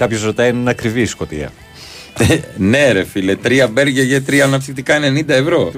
Κάποιος 0.00 0.22
ρωτάει 0.22 0.48
αν 0.48 0.56
είναι 0.56 0.70
ακριβή 0.70 1.00
η 1.00 1.06
Σκωτία. 1.06 1.52
ναι, 2.56 2.92
ρε 2.92 3.04
φίλε, 3.04 3.36
τρία 3.36 3.68
μπέργκερ 3.68 4.04
για 4.04 4.22
τρία 4.22 4.44
αναψυκτικά 4.44 4.98
90 4.98 5.28
ευρώ. 5.28 5.72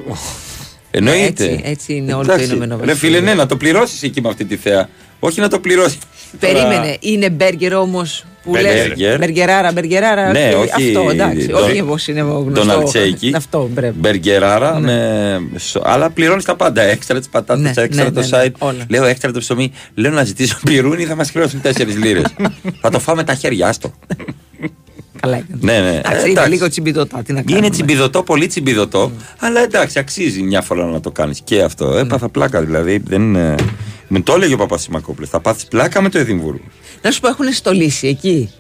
Εννοείται. 0.91 1.45
Έτσι, 1.45 1.61
έτσι 1.65 1.95
είναι 1.95 2.15
όλο 2.15 2.27
το 2.27 2.33
Εντάξει. 2.33 2.51
Ηνωμένο 2.51 2.77
Ρε 2.77 2.87
Βασίλειο. 2.87 2.97
φίλε, 2.97 3.21
ναι, 3.21 3.35
να 3.35 3.47
το 3.47 3.57
πληρώσεις 3.57 4.03
εκεί 4.03 4.21
με 4.21 4.29
αυτή 4.29 4.45
τη 4.45 4.57
θέα. 4.57 4.89
Όχι 5.19 5.41
να 5.41 5.49
το 5.49 5.59
πληρώσεις. 5.59 5.99
Περίμενε, 6.39 6.97
είναι 7.01 7.31
μπέργκερ 7.31 7.75
όμως 7.75 8.25
που 8.43 8.55
λες. 8.55 8.63
Μπέργκερ. 8.63 9.19
Μπεργκεράρα, 9.19 9.73
μπεργκεράρα. 9.73 10.31
Ναι, 10.33 10.45
αυτό, 10.47 10.59
όχι 10.61 10.71
Αυτό, 10.97 11.11
εντάξει. 11.11 11.47
το- 11.49 11.59
όχι 11.59 11.81
όπω 11.81 11.97
είναι 12.07 12.21
γνωστός. 12.21 12.67
Τον 12.67 12.71
αλτσέικι. 12.71 13.33
Αυτό, 13.37 13.69
μπρε. 13.73 13.93
Μπεργκεράρα, 13.97 14.79
με... 14.79 15.41
σο- 15.57 15.83
αλλά 15.85 16.11
πληρώνεις 16.11 16.45
τα 16.45 16.57
πάντα. 16.57 16.83
Έξτρα 16.83 17.19
τις 17.19 17.29
πατάτες, 17.29 17.63
Ναι, 17.77 17.83
έξτρα 17.83 18.05
ναι, 18.05 18.11
το 18.11 18.21
ναι, 18.21 18.27
ναι, 18.27 18.45
site. 18.47 18.53
όλα. 18.59 18.85
Λέω 18.89 19.05
έξτρα 19.05 19.31
το 19.33 19.39
ψωμί. 19.39 19.73
Λέω 19.95 20.11
να 20.13 20.25
ζητήσω 20.25 20.59
πυρούνι, 20.65 21.05
θα 21.05 21.15
μας 21.15 21.31
χρεώσουν 21.31 21.61
4 21.63 21.87
λίρες. 22.03 22.25
θα 22.83 22.91
το 22.91 22.99
φάμε 22.99 23.25
τα 23.25 23.35
χέρια, 23.35 23.69
άστο. 23.69 23.93
Καλά 25.23 25.37
έκανε. 25.37 25.59
Ναι, 25.61 25.81
ναι. 25.91 25.97
Εντάξει, 25.97 26.17
Ε, 26.17 26.21
είναι 26.21 26.31
εντάξει. 26.31 26.51
λίγο 26.51 26.69
τσιμπιδωτά. 26.69 27.23
Τι 27.23 27.33
να 27.33 27.43
κάνουμε. 27.43 27.59
Είναι 27.67 27.71
τσιμπιδωτό, 27.75 28.23
πολύ 28.23 28.47
τσιμπιδωτό. 28.47 29.13
Αλλά 29.39 29.61
εντάξει, 29.61 29.99
αξίζει 29.99 30.43
μια 30.43 30.61
φορά 30.61 30.85
να 30.85 31.01
το 31.01 31.11
κάνεις 31.11 31.41
και 31.45 31.63
αυτό. 31.63 31.93
Έπαθα 31.97 32.29
πλάκα 32.29 32.61
δηλαδή. 32.63 33.03
Δεν, 33.05 33.23
είναι- 33.23 33.55
με 34.09 34.21
το 34.21 34.33
έλεγε 34.35 34.55
ο 34.55 34.57
Παπασημακόπουλο. 34.57 35.27
Θα 35.27 35.41
πάθεις 35.41 35.65
πλάκα 35.65 36.03
με 36.03 36.09
το 36.09 36.19
Εδιμβούργο. 36.19 36.65
Να 37.03 37.11
σου 37.11 37.21
πω, 37.21 37.29
έχουν 37.29 37.53
στολίσει 37.53 38.07
εκεί; 38.07 38.51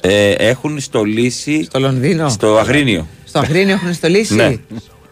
Ε, 0.00 0.30
έχουν 0.30 0.80
στολίσει 0.80 1.64
Στο 1.64 1.78
Λονδίνο; 1.78 2.28
στο 2.28 2.56
Αγρίνιο. 2.56 3.06
Στο 3.24 3.38
Αγρίνιο 3.38 3.74
έχουν 3.74 3.94
στολίσει; 3.94 4.34
Ναι. 4.34 4.56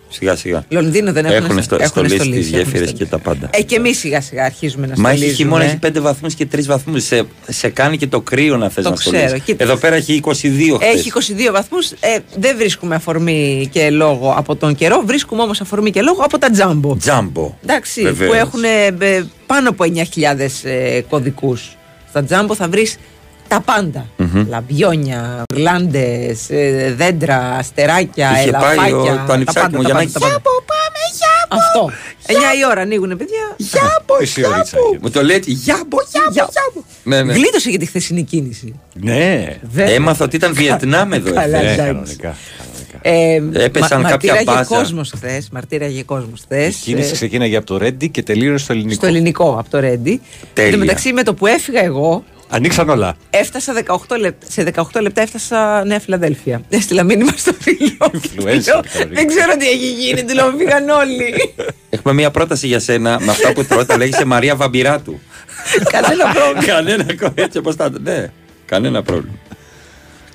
Σιγά 0.08 0.36
σιγά. 0.36 0.64
Λονδίνο 0.68 1.12
δεν 1.12 1.24
έχουν, 1.24 1.44
Έχουν, 1.44 1.62
στο, 1.62 1.74
έχουν 1.74 1.88
στολίσει 1.88 2.16
τις 2.16 2.24
στολίσει, 2.26 2.48
έχουν 2.54 2.58
γέφυρε 2.62 2.78
και 2.84 2.86
στολίσει. 2.88 3.10
τα 3.10 3.18
πάντα. 3.18 3.50
Ε, 3.52 3.62
και 3.62 3.74
εμείς 3.76 3.98
σιγά 3.98 4.20
σιγά 4.20 4.44
αρχίζουμε 4.44 4.86
να 4.86 4.92
Μα 4.96 4.96
στολίζουμε. 5.08 5.26
έχει 5.26 5.34
χειμώνα, 5.34 5.64
έχει 5.64 5.78
5 5.86 6.00
βαθμούς 6.00 6.34
και 6.34 6.46
3 6.54 6.60
βαθμούς. 6.66 7.02
Σε, 7.04 7.22
σε 7.48 7.68
κάνει 7.68 7.96
και 7.96 8.06
το 8.06 8.20
κρύο 8.20 8.56
να 8.56 8.68
θες 8.68 8.84
Το 8.84 8.90
να 8.90 8.96
ξέρω. 8.96 9.16
στολίσεις. 9.16 9.42
Κοίτα. 9.44 9.64
Εδώ 9.64 9.76
πέρα 9.76 9.94
έχει 9.96 10.20
22 10.24 10.30
χθες. 10.80 10.94
Έχει 10.94 11.12
22 11.48 11.52
βαθμούς. 11.52 11.90
Ε, 11.90 12.18
δεν 12.38 12.56
βρίσκουμε 12.56 12.94
αφορμή 12.94 13.68
και 13.72 13.90
λόγο 13.90 14.34
από 14.36 14.56
τον 14.56 14.74
καιρό. 14.74 15.02
Βρίσκουμε 15.06 15.42
όμως 15.42 15.60
αφορμή 15.60 15.90
και 15.90 16.02
λόγο 16.02 16.22
από 16.22 16.38
τα 16.38 16.50
τζάμπο. 16.50 16.96
Τζάμπο. 16.96 17.54
Εντάξει, 17.62 18.02
Βεβαίως. 18.02 18.30
που 18.30 18.36
έχουν 18.36 18.64
ε, 18.64 19.26
πάνω 19.46 19.68
από 19.68 19.84
9.000 19.84 20.00
ε, 20.62 21.00
κωδικούς. 21.08 21.76
Στα 22.08 22.24
τζάμπο 22.24 22.54
θα 22.54 22.68
βρεις 22.68 22.96
τα 23.48 23.60
παντα 23.60 24.06
Λαμπιόνια, 24.48 25.42
γλάντες, 25.54 26.46
δέντρα, 26.96 27.38
αστεράκια, 27.58 28.30
Είχε 28.40 28.50
πάει 28.50 28.62
ελαφάκια. 28.78 28.96
ο- 28.96 29.16
το 29.16 29.24
τα 29.26 29.32
ανιψάκι 29.34 29.60
πάντα, 29.60 29.76
μου 29.76 29.82
τα 29.82 29.88
για 29.88 29.94
να 29.94 29.98
πάντα, 30.10 30.18
τα 30.18 30.40
πάντα. 30.40 30.44
Αυτό. 31.48 31.90
9 32.26 32.32
η 32.34 32.66
ώρα 32.70 32.80
ανοίγουν, 32.80 33.08
παιδιά. 33.16 33.54
Γιάμπο, 33.56 34.14
Μισή 34.20 34.44
ωρίτσα 34.44 34.76
έχει. 34.88 34.98
Μου 35.02 35.10
το 35.10 35.22
λέει 35.22 35.36
έτσι, 35.36 35.50
γιάμπο, 35.52 35.96
γιάμπο, 36.10 36.30
γιάμπο. 36.32 36.86
Ναι, 37.02 37.22
ναι. 37.22 37.32
Γλίτωσε 37.32 37.70
για 37.70 37.78
τη 37.78 37.86
χθεσινή 37.86 38.22
κίνηση. 38.22 38.80
Ναι. 38.94 39.56
Βέβαια. 39.72 39.94
Έμαθα 39.94 40.24
ότι 40.24 40.36
ήταν 40.36 40.54
Βιετνάμ 40.54 41.12
εδώ. 41.12 41.32
Καλά, 41.32 41.58
εχθές. 41.58 41.76
Ναι, 41.76 41.88
εντάξει. 41.88 42.16
κανονικά. 42.16 42.36
Ε, 43.02 43.34
Έπεσαν 43.64 43.88
κάποια 43.88 44.10
μαρτύραγε 44.10 44.44
μπάζα. 44.44 44.64
κόσμος 44.64 45.12
χθες. 45.16 45.48
Μαρτύραγε 45.52 46.02
κόσμος 46.02 46.40
χθες. 46.40 46.76
Η 46.76 46.80
κίνηση 46.80 47.12
ξεκίναγε 47.12 47.56
από 47.56 47.66
το 47.66 47.76
Ρέντι 47.76 48.08
και 48.08 48.22
τελείωσε 48.22 48.64
στο 48.64 48.72
ελληνικό. 48.72 48.94
στο 48.94 49.06
ελληνικό 49.06 49.56
από 49.58 49.70
το 49.70 49.80
Ρέντι. 49.80 50.20
Τέλεια. 50.52 50.70
Εν 50.70 50.78
τω 50.78 50.84
μεταξύ 50.84 51.12
με 51.12 51.22
το 51.22 51.34
που 51.34 51.46
έφυγα 51.46 51.82
εγώ, 51.84 52.24
Ανοίξαν 52.48 52.88
όλα. 52.88 53.16
Έφτασα 53.30 53.72
18 54.08 54.18
λεπτά. 54.18 54.46
Σε 54.50 54.72
18 54.94 55.00
λεπτά 55.00 55.22
έφτασα 55.22 55.84
Νέα 55.84 56.00
Φιλαδέλφια. 56.00 56.60
Έστειλα 56.68 57.02
μήνυμα 57.02 57.30
στο 57.36 57.52
φίλο. 57.60 57.96
Influencer, 58.00 58.44
Λέω, 58.44 58.60
τώρα. 58.92 59.08
Δεν 59.12 59.26
ξέρω 59.26 59.56
τι 59.58 59.66
έχει 59.68 59.90
γίνει. 59.92 60.24
Του 60.24 60.34
λέω 60.34 60.52
φύγαν 60.58 60.88
όλοι. 60.88 61.34
Έχουμε 61.90 62.14
μια 62.14 62.30
πρόταση 62.30 62.66
για 62.66 62.78
σένα 62.80 63.18
με 63.20 63.30
αυτά 63.30 63.52
που 63.52 63.64
τρώτε. 63.64 63.96
Λέγεσαι 63.96 64.24
Μαρία 64.24 64.56
Βαμπυράτου. 64.56 65.20
Κανένα 65.92 66.32
πρόβλημα. 66.32 66.64
Κανένα 66.66 67.14
κο- 67.16 67.32
έτσι 67.34 67.58
όπως 67.58 67.76
τα. 67.76 67.90
Ναι, 68.02 68.26
κανένα 68.66 69.02
πρόβλημα. 69.02 69.34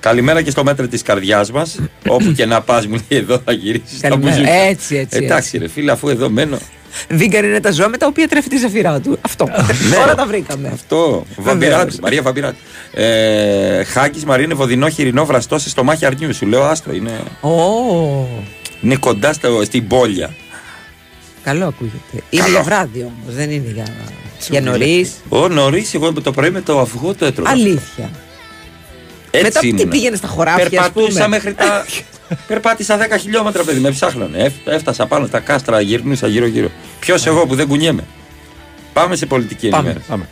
Καλημέρα 0.00 0.42
και 0.42 0.50
στο 0.50 0.64
μέτρο 0.64 0.88
της 0.88 1.02
καρδιάς 1.02 1.50
μας. 1.52 1.78
Όπου 2.08 2.32
και 2.32 2.46
να 2.46 2.60
πας, 2.60 2.86
μου 2.86 2.96
λέει 3.08 3.20
εδώ 3.20 3.40
θα 3.44 3.52
γυρίσεις. 3.52 4.00
Καλημέρα. 4.00 4.50
Έτσι, 4.50 4.96
έτσι, 4.96 5.18
Εντάξει, 5.24 5.58
ρε 5.58 5.68
φίλε, 5.68 5.92
αφού 5.92 6.08
εδώ 6.08 6.30
μένω. 6.30 6.58
Βίγκαν 7.10 7.44
είναι 7.44 7.60
τα 7.60 7.70
ζώα 7.70 7.88
με 7.88 7.96
τα 7.96 8.06
οποία 8.06 8.28
τρέφει 8.28 8.48
τη 8.48 8.56
ζεφυρά 8.56 9.00
του. 9.00 9.18
Αυτό. 9.20 9.44
Ναι. 9.88 9.96
Τώρα 9.96 10.14
τα 10.14 10.26
βρήκαμε. 10.26 10.68
Αυτό. 10.72 11.24
Βαμπυράτου. 11.36 11.96
Μαρία 12.02 12.22
Βαμπυράτου. 12.22 12.56
Ε, 12.92 13.84
Χάκης 13.84 14.24
Μαρίνε 14.24 14.54
Βοδινό 14.54 14.88
Χοιρινό 14.88 15.24
Βραστό 15.24 15.58
σε 15.58 15.68
στομάχι 15.68 16.06
αρνιού. 16.06 16.34
Σου 16.34 16.46
λέω 16.46 16.62
άστο. 16.62 16.92
Είναι, 16.92 17.20
Ω, 17.40 17.50
είναι 18.80 18.96
κοντά 18.96 19.32
στο, 19.32 19.62
στην 19.64 19.86
πόλια. 19.86 20.34
καλό 21.44 21.66
ακούγεται. 21.66 22.24
Είναι 22.30 22.48
για 22.48 22.62
βράδυ 22.62 23.00
όμως, 23.00 23.34
δεν 23.34 23.50
είναι 23.50 23.70
για, 23.74 23.86
για 24.50 24.60
νωρίς. 24.60 25.12
Ο 25.28 25.48
νωρίς, 25.48 25.94
εγώ 25.94 26.12
το 26.12 26.32
πρωί 26.32 26.50
με 26.50 26.60
το 26.60 26.80
αυγό 26.80 27.14
το 27.14 27.24
έτρωγα. 27.24 27.50
Αλήθεια. 27.50 28.10
Έτσι 29.30 29.44
Μετά 29.46 29.60
τι 29.60 29.68
ήμουνα. 29.68 29.88
πήγαινε 29.88 30.16
στα 30.16 30.26
χωράφια, 30.28 30.64
ας 30.64 30.70
Περπατούσα 30.70 31.12
πούμε. 31.12 31.28
μέχρι 31.28 31.54
τα. 31.54 31.84
Περπάτησα 32.46 32.98
10 32.98 33.18
χιλιόμετρα, 33.20 33.62
παιδί, 33.64 33.80
με 33.80 33.90
ψάχνανε. 33.90 34.38
Έφ- 34.38 34.68
Έφτασα 34.68 35.06
πάνω 35.06 35.26
στα 35.26 35.40
κάστρα, 35.40 35.80
γυρνούσα 35.80 36.26
γύρω-γύρω. 36.26 36.70
Ποιος 37.00 37.26
εγώ 37.26 37.46
που 37.46 37.54
δεν 37.54 37.66
κουνιέμαι. 37.68 38.04
Πάμε 38.92 39.16
σε 39.16 39.26
πολιτική 39.26 39.68
Πάμε, 39.68 39.82
ενημέρωση. 39.82 40.08
πάμε. 40.10 40.28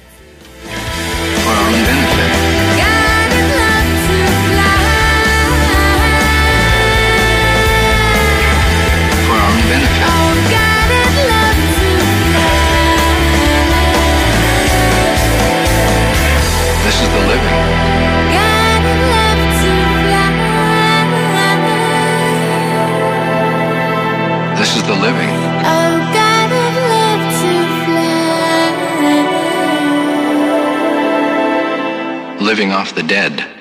Living 32.60 32.74
off 32.74 32.94
the 32.94 33.02
dead. 33.02 33.59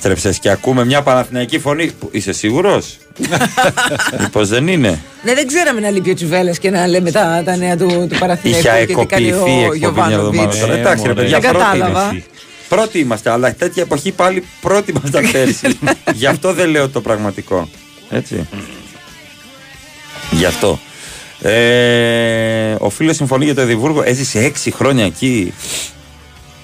Image. 0.00 0.04
Επέστρεψες 0.04 0.38
και 0.38 0.50
ακούμε 0.50 0.84
μια 0.84 1.02
Παναθηναϊκή 1.02 1.58
φωνή. 1.58 1.90
Που- 1.92 2.08
Είσαι 2.12 2.32
σίγουρος, 2.32 2.96
Μήπως 4.20 4.48
δεν 4.48 4.68
είναι; 4.68 5.00
Ναι, 5.24 5.34
δεν 5.34 5.46
ξέραμε 5.46 5.80
να 5.80 5.90
λείπει 5.90 6.10
ο 6.10 6.14
Τσουβέλλα 6.14 6.50
και 6.52 6.70
να 6.70 6.86
λέμε 6.86 7.10
τα, 7.10 7.42
τα 7.44 7.56
νέα 7.56 7.76
του, 7.76 8.06
του 8.10 8.18
Παραθυναϊκού 8.18 8.68
Είχε 8.68 8.84
και 8.86 8.94
τι 8.94 9.04
κάνει 9.06 9.30
αεκοποιηθεί 9.32 9.60
η 9.60 9.64
ο 9.68 9.72
εκπομπή 9.72 9.78
μια 9.78 9.86
εβδομάδα 9.88 10.08
Γιωβάνοβιτς. 10.10 10.58
τώρα. 10.60 10.72
Εντάξει, 10.74 11.02
ρε 11.02 11.08
μωρέ. 11.08 11.20
παιδιά, 11.22 11.38
Δεν 11.40 11.50
πρώτοι 11.50 11.64
κατάλαβα. 11.64 12.00
είμαστε. 12.10 12.22
Πρώτοι 12.68 12.98
είμαστε, 12.98 13.30
αλλά 13.30 13.54
τέτοια 13.54 13.82
εποχή 13.82 14.12
πάλι 14.12 14.44
πρώτοι 14.60 14.90
ήμασταν 14.90 15.30
πέρσι. 15.32 15.78
Γι' 16.20 16.26
αυτό 16.26 16.52
δεν 16.52 16.68
λέω 16.68 16.88
το 16.88 17.00
πραγματικό. 17.00 17.68
Έτσι. 18.10 18.46
Γι' 20.30 20.44
αυτό. 20.44 20.78
Ε, 21.42 22.74
ο 22.78 22.90
φίλος 22.90 23.16
συμφωνεί 23.16 23.44
για 23.44 23.54
το 23.54 23.60
Εδιμβούργο. 23.60 24.02
Έζησε 24.04 24.38
έξι 24.44 24.70
χρόνια 24.70 25.04
εκεί. 25.04 25.52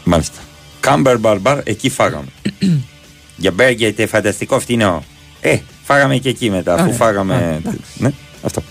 Μάλιστα. 0.04 0.38
Κάμπερ 0.80 1.18
Μπαρμπάρ, 1.18 1.58
εκεί 1.64 1.88
φάγαμε. 1.90 2.26
για 3.36 3.50
μπέργκερ 3.50 3.92
τε 3.94 4.06
φανταστικό 4.06 4.60
φτηνό. 4.60 5.04
Ε, 5.40 5.58
φάγαμε 5.84 6.16
και 6.16 6.28
εκεί 6.28 6.50
μετά, 6.50 6.72
αφού 6.74 6.82
Ωραία. 6.82 6.94
φάγαμε. 6.96 7.60
ναι, 7.98 8.10
αυτό. 8.42 8.62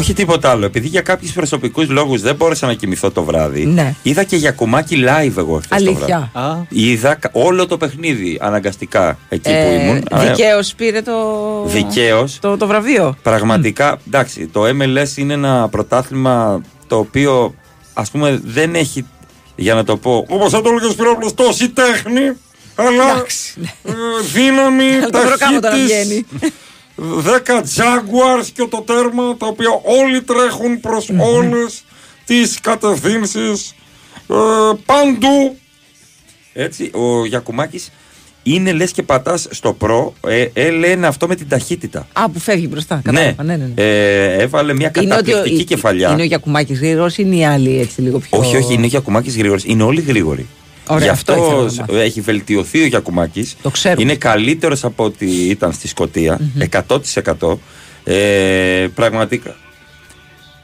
Όχι 0.00 0.12
τίποτα 0.14 0.50
άλλο. 0.50 0.64
Επειδή 0.64 0.88
για 0.88 1.00
κάποιους 1.00 1.32
προσωπικούς 1.32 1.88
λόγους 1.88 2.20
δεν 2.20 2.34
μπόρεσα 2.34 2.66
να 2.66 2.74
κοιμηθώ 2.74 3.10
το 3.10 3.22
βράδυ, 3.24 3.64
Ναι. 3.66 3.94
είδα 4.02 4.24
και 4.24 4.36
για 4.36 4.52
κουμάκι 4.52 4.96
live 5.06 5.36
εγώ 5.36 5.60
χθες 5.64 5.82
το 5.82 5.92
βράδυ. 5.92 6.12
Αλήθεια. 6.12 6.66
Είδα 6.68 7.14
κα- 7.14 7.30
όλο 7.32 7.66
το 7.66 7.76
παιχνίδι 7.76 8.38
αναγκαστικά 8.40 9.18
εκεί 9.28 9.48
που 9.50 9.54
Ε, 9.56 9.74
ήμουν. 9.84 10.04
Δικαίως 10.14 10.74
πήρε 10.74 11.02
το, 11.02 11.12
Δικαίως. 11.66 12.38
το, 12.40 12.56
το 12.56 12.66
βραβείο. 12.66 13.16
Πραγματικά, 13.22 13.98
εντάξει, 14.06 14.46
το 14.46 14.62
MLS 14.64 15.16
είναι 15.16 15.32
ένα 15.32 15.68
πρωτάθλημα 15.68 16.62
το 16.86 16.96
οποίο 16.98 17.54
ας 17.94 18.10
πούμε 18.10 18.40
δεν 18.44 18.74
έχει, 18.74 19.06
για 19.56 19.74
να 19.74 19.84
το 19.84 19.96
πω, 19.96 20.24
όπως 20.28 20.50
θα 20.50 20.60
το 20.62 20.68
έλεγες 20.70 20.94
Πυρόπουλος, 20.94 21.34
τόση 21.34 21.68
τέχνη, 21.68 22.22
αλλά 22.74 23.24
ε, 23.84 23.92
δύναμη, 24.32 24.84
Αλλά 25.12 25.26
το 27.00 27.22
προκάμω 27.22 27.22
τώρα 27.22 27.40
ταχύτης, 27.42 27.74
βγαίνει. 27.74 27.74
10 27.76 28.40
Jaguars 28.40 28.46
και 28.54 28.66
το 28.70 28.82
τέρμα, 28.86 29.36
τα 29.36 29.46
οποία 29.46 29.68
όλοι 30.00 30.22
τρέχουν 30.22 30.80
προς 30.80 31.08
όλες 31.36 31.84
τις 32.24 32.60
κατευθύνσεις 32.60 33.74
ε, 34.28 34.34
παντού. 34.86 35.56
Έτσι, 36.52 36.90
ο 36.94 37.26
Γιακουμάκης 37.26 37.90
είναι 38.42 38.72
λες 38.72 38.90
και 38.92 39.02
πατάς 39.02 39.46
στο 39.50 39.72
προ, 39.72 40.14
ε, 40.26 40.46
ε, 40.52 40.70
λένε 40.70 41.06
αυτό 41.06 41.26
με 41.26 41.34
την 41.34 41.48
ταχύτητα. 41.48 42.06
Α, 42.12 42.30
που 42.30 42.38
φεύγει 42.38 42.66
μπροστά. 42.70 43.00
Κατάλαβα. 43.04 43.42
Ναι, 43.42 43.56
ναι, 43.56 43.64
ναι. 43.74 43.82
Ε, 43.82 44.42
έβαλε 44.42 44.74
μια 44.74 44.90
Είναι 45.02 45.14
ότι 45.14 45.30
ο- 45.30 45.32
καταπληκτική 45.32 45.60
η- 45.62 45.64
κεφαλιά. 45.64 46.12
Είναι 46.12 46.22
ο 46.22 46.24
Γιακουμάκης 46.24 46.78
γρήγορος 46.80 47.18
ή 47.18 47.22
είναι 47.26 47.36
οι 47.36 47.44
άλλοι 47.44 47.80
έτσι 47.80 48.00
λίγο 48.00 48.18
πιο. 48.18 48.38
Όχι, 48.38 48.56
όχι, 48.56 48.72
είναι 48.74 48.84
ο 48.84 48.88
Γιακουμάκης 48.88 49.36
γρήγορος. 49.36 49.64
Είναι 49.64 49.82
όλοι 49.82 50.00
γρήγοροι. 50.00 50.46
Ωραία, 50.90 51.04
Γι' 51.04 51.10
αυτό 51.10 51.32
αυτό 51.32 51.44
ήθελα 51.44 51.64
να 51.64 51.80
μάθω. 51.92 51.96
έχει 51.96 52.20
βελτιωθεί 52.20 52.82
ο 52.82 52.86
Γιακουμάκης. 52.86 53.56
Το 53.62 53.70
ξέρουμε. 53.70 54.02
Είναι 54.02 54.14
καλύτερος 54.14 54.84
από 54.84 55.04
ό,τι 55.04 55.26
ήταν 55.48 55.72
στη 55.72 55.88
σκοτια 55.88 56.38
100%. 56.88 57.58
Ε, 58.04 58.86
πραγματικά. 58.94 59.56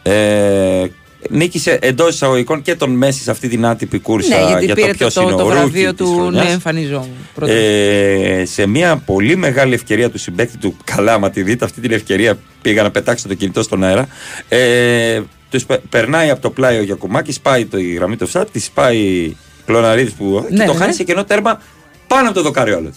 Ε, 0.03 0.85
νίκησε 1.31 1.79
εντός 1.83 2.15
εισαγωγικών 2.15 2.62
και 2.62 2.75
τον 2.75 2.91
Μέση 2.91 3.23
σε 3.23 3.31
αυτή 3.31 3.49
την 3.49 3.67
άτυπη 3.67 3.99
κούρσα 3.99 4.39
Ναι, 4.39 4.47
γιατί 4.49 4.65
για 4.65 4.75
πήρε 4.75 4.87
το 4.87 4.95
ποιο 4.97 5.12
το, 5.12 5.21
είναι 5.23 5.31
το, 5.31 5.37
ο 5.37 5.39
το 5.43 5.47
rookie 5.49 5.53
βραβείο 5.53 5.95
της 5.95 6.07
του 6.07 6.15
χρονιάς. 6.15 6.45
Ναι, 6.45 6.51
εμφανιζόμουν. 6.53 7.09
Πρώτα. 7.35 7.53
Ε, 7.53 8.45
σε 8.45 8.67
μια 8.67 8.97
πολύ 8.97 9.37
μεγάλη 9.37 9.75
ευκαιρία 9.75 10.11
του 10.11 10.19
συμπέκτη 10.19 10.57
του, 10.57 10.77
καλά, 10.85 11.12
άμα 11.12 11.31
τη 11.31 11.43
δείτε 11.43 11.65
αυτή 11.65 11.81
την 11.81 11.93
ευκαιρία, 11.93 12.39
πήγα 12.62 12.83
να 12.83 12.91
πετάξω 12.91 13.29
το 13.29 13.35
κινητό 13.35 13.62
στον 13.62 13.85
αέρα. 13.85 14.09
Ε, 14.49 15.21
τους 15.51 15.65
πε- 15.67 15.81
περνάει 15.89 16.31
από 16.31 16.41
το 16.43 16.51
πλάι 16.51 16.79
ο 16.79 16.83
Γιακουμάκης, 16.83 17.35
σπάει 17.35 17.67
το, 17.67 17.79
η 17.79 17.93
γραμμή 17.93 18.17
του 18.17 18.27
φσάτ, 18.27 18.49
της 18.53 18.65
σπάει 18.65 19.35
Κλωναρίδης 19.67 20.13
που. 20.13 20.47
Ναι, 20.51 20.59
και 20.59 20.65
το 20.65 20.73
ναι. 20.73 20.79
χάνει 20.79 20.93
σε 20.93 21.05
κενό 21.05 21.25
τέρμα 21.25 21.61
πάνω 22.07 22.27
από 22.29 22.35
το 22.35 22.43
δοκάρι 22.43 22.73
όλο. 22.73 22.93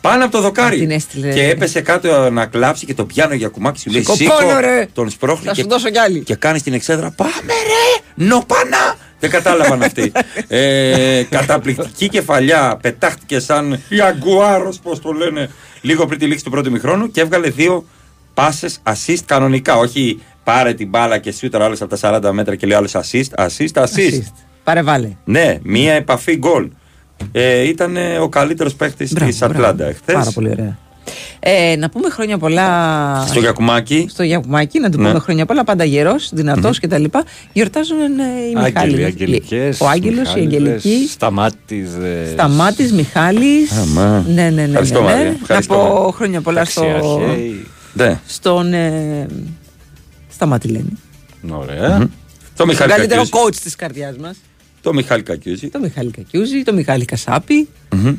Πάνω 0.00 0.24
από 0.24 0.32
το 0.32 0.40
δοκάρι. 0.40 0.78
την 0.78 0.90
έστειλε. 0.90 1.32
Και 1.32 1.48
έπεσε 1.48 1.80
κάτω 1.80 2.30
να 2.30 2.46
κλάψει 2.46 2.86
και 2.86 2.94
το 2.94 3.04
πιάνω 3.04 3.32
ο 3.32 3.36
Γιακουμάκη. 3.36 3.80
Σου 3.80 3.90
λέει 3.90 4.00
Σηκώ 4.00 4.14
Σήκω, 4.14 4.34
πάνω, 4.34 4.60
ρε. 4.60 4.88
τον 4.92 5.10
σπρώχνει 5.10 5.46
Θα 5.46 5.52
και, 5.52 5.60
σου 5.60 5.68
δώσω 5.68 5.90
κι 5.90 5.98
άλλη. 5.98 6.20
και 6.20 6.34
κάνει 6.34 6.60
την 6.60 6.72
εξέδρα. 6.72 7.10
Πάμε 7.10 7.52
ρε! 7.52 8.24
Νοπανά! 8.26 8.96
Δεν 9.20 9.30
κατάλαβαν 9.30 9.82
αυτοί. 9.82 10.12
ε, 10.48 11.22
καταπληκτική 11.30 12.08
κεφαλιά. 12.08 12.78
Πετάχτηκε 12.82 13.40
σαν 13.40 13.82
Ιαγκουάρος, 13.88 14.78
πώς 14.78 15.00
το 15.00 15.12
λένε, 15.12 15.50
λίγο 15.80 16.06
πριν 16.06 16.18
τη 16.18 16.26
λήξη 16.26 16.44
του 16.44 16.50
πρώτου 16.50 16.70
μηχρόνου 16.70 17.10
και 17.10 17.20
έβγαλε 17.20 17.48
δύο 17.50 17.84
πάσε 18.34 18.68
assist 18.82 19.22
κανονικά. 19.24 19.76
Όχι 19.76 20.22
πάρε 20.44 20.74
την 20.74 20.88
μπάλα 20.88 21.18
και 21.18 21.32
σούτρα 21.32 21.64
άλλος 21.64 21.80
από 21.80 21.96
τα 21.96 22.20
40 22.28 22.30
μέτρα 22.32 22.54
και 22.54 22.66
λέει 22.66 22.76
άλλος 22.76 22.92
assist. 22.94 23.46
Assist, 23.46 23.82
assist. 23.82 24.22
Παρεβάλλε. 24.68 25.08
Ναι, 25.24 25.58
μία 25.62 25.92
επαφή 25.92 26.36
γκολ. 26.36 26.68
Ε, 27.32 27.60
ήταν 27.68 27.96
ε, 27.96 28.18
ο 28.18 28.28
καλύτερος 28.28 28.74
παίχτης 28.74 29.12
της 29.14 29.42
Ατλάντα 29.42 29.84
εχθές. 29.86 30.14
Πάρα 30.14 30.30
πολύ 30.34 30.50
ωραία. 30.50 30.78
Ε, 31.40 31.76
να 31.76 31.88
πούμε 31.90 32.08
χρόνια 32.10 32.38
πολλά 32.38 33.24
Στο 33.26 33.40
Γιακουμάκι. 33.40 34.06
στο 34.10 34.22
Γιακουμάκη, 34.22 34.78
να 34.78 34.90
του 34.90 35.00
Ναι. 35.00 35.06
πούμε 35.08 35.18
χρόνια 35.18 35.46
πολλά. 35.46 35.64
Πάντα 35.64 35.84
γερός, 35.84 36.30
δυνατός 36.32 36.78
κτλ. 36.80 37.04
Γιορτάζουν 37.52 37.98
ε, 37.98 38.22
οι 38.22 38.56
Άγγελοι, 38.56 38.72
Μιχάλης. 38.72 39.04
Αγγελικές, 39.04 39.80
Ο 39.80 39.88
Άγγελος, 39.88 40.18
η 40.34 40.40
Μιχάληδες, 40.40 40.56
Αγγελική. 40.84 41.08
Σταμάτηδες. 41.10 42.30
Σταμάτης, 42.30 42.92
Μιχάλης. 42.92 43.72
Αμά. 43.78 44.24
Ναι, 44.28 44.42
ναι, 44.42 44.48
ναι. 44.50 44.50
ναι, 44.50 44.62
Ευχαριστώ, 44.62 45.00
ναι. 45.00 45.04
Μαρία. 45.06 45.24
Να 45.24 45.36
Ευχαριστώ. 45.42 45.74
πω 45.74 46.12
χρόνια 46.16 46.40
πολλά 46.40 46.64
στο, 46.64 46.80
Ταξιαρχαίοι. 46.80 47.66
Ναι. 47.92 48.18
στον. 48.26 48.72
Ε, 48.72 49.26
Σταμάτη 50.32 50.68
λένε. 50.68 50.88
Ωραία. 51.50 51.98
Το 51.98 52.08
Τον 52.56 52.66
Μιχάλη 52.68 52.92
καλύτερο 52.92 53.20
Κακιούζη. 53.22 53.46
coach 53.46 53.56
της 53.62 53.76
καρδιάς 53.76 54.16
μας. 54.16 54.36
Το 54.88 54.94
Μιχάλη 54.94 55.22
Κακιούζη. 55.22 55.68
Το 55.68 55.78
Μιχάλη 55.78 56.10
Κακιούζη, 56.10 56.62
το 56.62 56.72
Μιχάλη 56.72 57.04
Κασάπη. 57.04 57.68
Μμμ. 57.96 58.14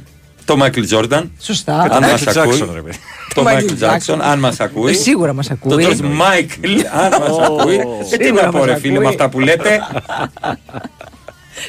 Το 0.46 0.58
Μάικλ 0.58 0.82
Τζόρνταν. 0.84 1.32
Σωστά. 1.42 1.80
Αν 1.92 2.04
μας 2.04 2.24
Michael 2.24 2.38
ακούει. 2.38 2.60
Jackson, 2.62 2.70
ρε 2.74 2.82
παιδί. 2.82 2.98
Το 3.34 3.42
Michael 3.42 3.44
Μάικλ 3.44 3.66
Jackson. 3.74 3.76
Τζάκσον, 3.76 4.22
αν 4.22 4.40
μας 4.40 4.60
ακούει. 4.60 4.92
Ε, 4.92 4.94
σίγουρα 4.94 5.34
μας 5.34 5.48
Το 5.48 5.54
ακούει. 5.64 5.86
George 5.90 6.02
Michael, 6.02 6.72
αν 6.92 7.10
μας 7.22 7.38
ακούει. 7.48 7.76
Ε, 8.12 8.18
τι 8.18 8.24
Σίγουρα 8.24 8.44
να 8.46 8.52
πω, 8.52 8.58
μας 8.58 8.66
ρε 8.68 8.76
φίλε, 8.76 8.94
ακούει. 8.94 9.04
με 9.04 9.10
αυτά 9.10 9.30
που 9.30 9.40
λέτε. 9.40 9.80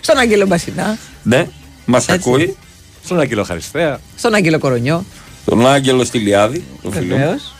Στον 0.00 0.16
Άγγελο 0.18 0.46
Μπασινά, 0.46 0.98
Ναι, 1.22 1.46
μας 1.84 2.08
ακούει. 2.08 2.56
Στον 3.04 3.20
Άγγελο 3.20 3.42
Χαριστέα. 3.44 4.00
στον 4.16 4.34
Άγγελο 4.34 4.58
Κορονιό. 4.58 5.04
Τον 5.44 5.66
Άγγελο 5.66 6.04
Στυλιάδη, 6.04 6.64
το 6.82 6.90
φίλο 6.90 7.16
μου. 7.16 7.20
Βεβαίως. 7.20 7.54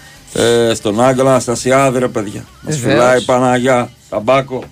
Ε, 0.70 0.74
στον 0.74 1.00
Άγγελο 1.00 1.29
Αναστασιάδη, 1.29 1.98
ρε 1.98 2.09
παιδιά. 2.09 2.44
Μας 2.61 2.76
Βεβαίως. 2.79 2.98
φυλάει 3.00 3.22
Παναγιά, 3.22 3.90
ταμπάκο. 4.11 4.64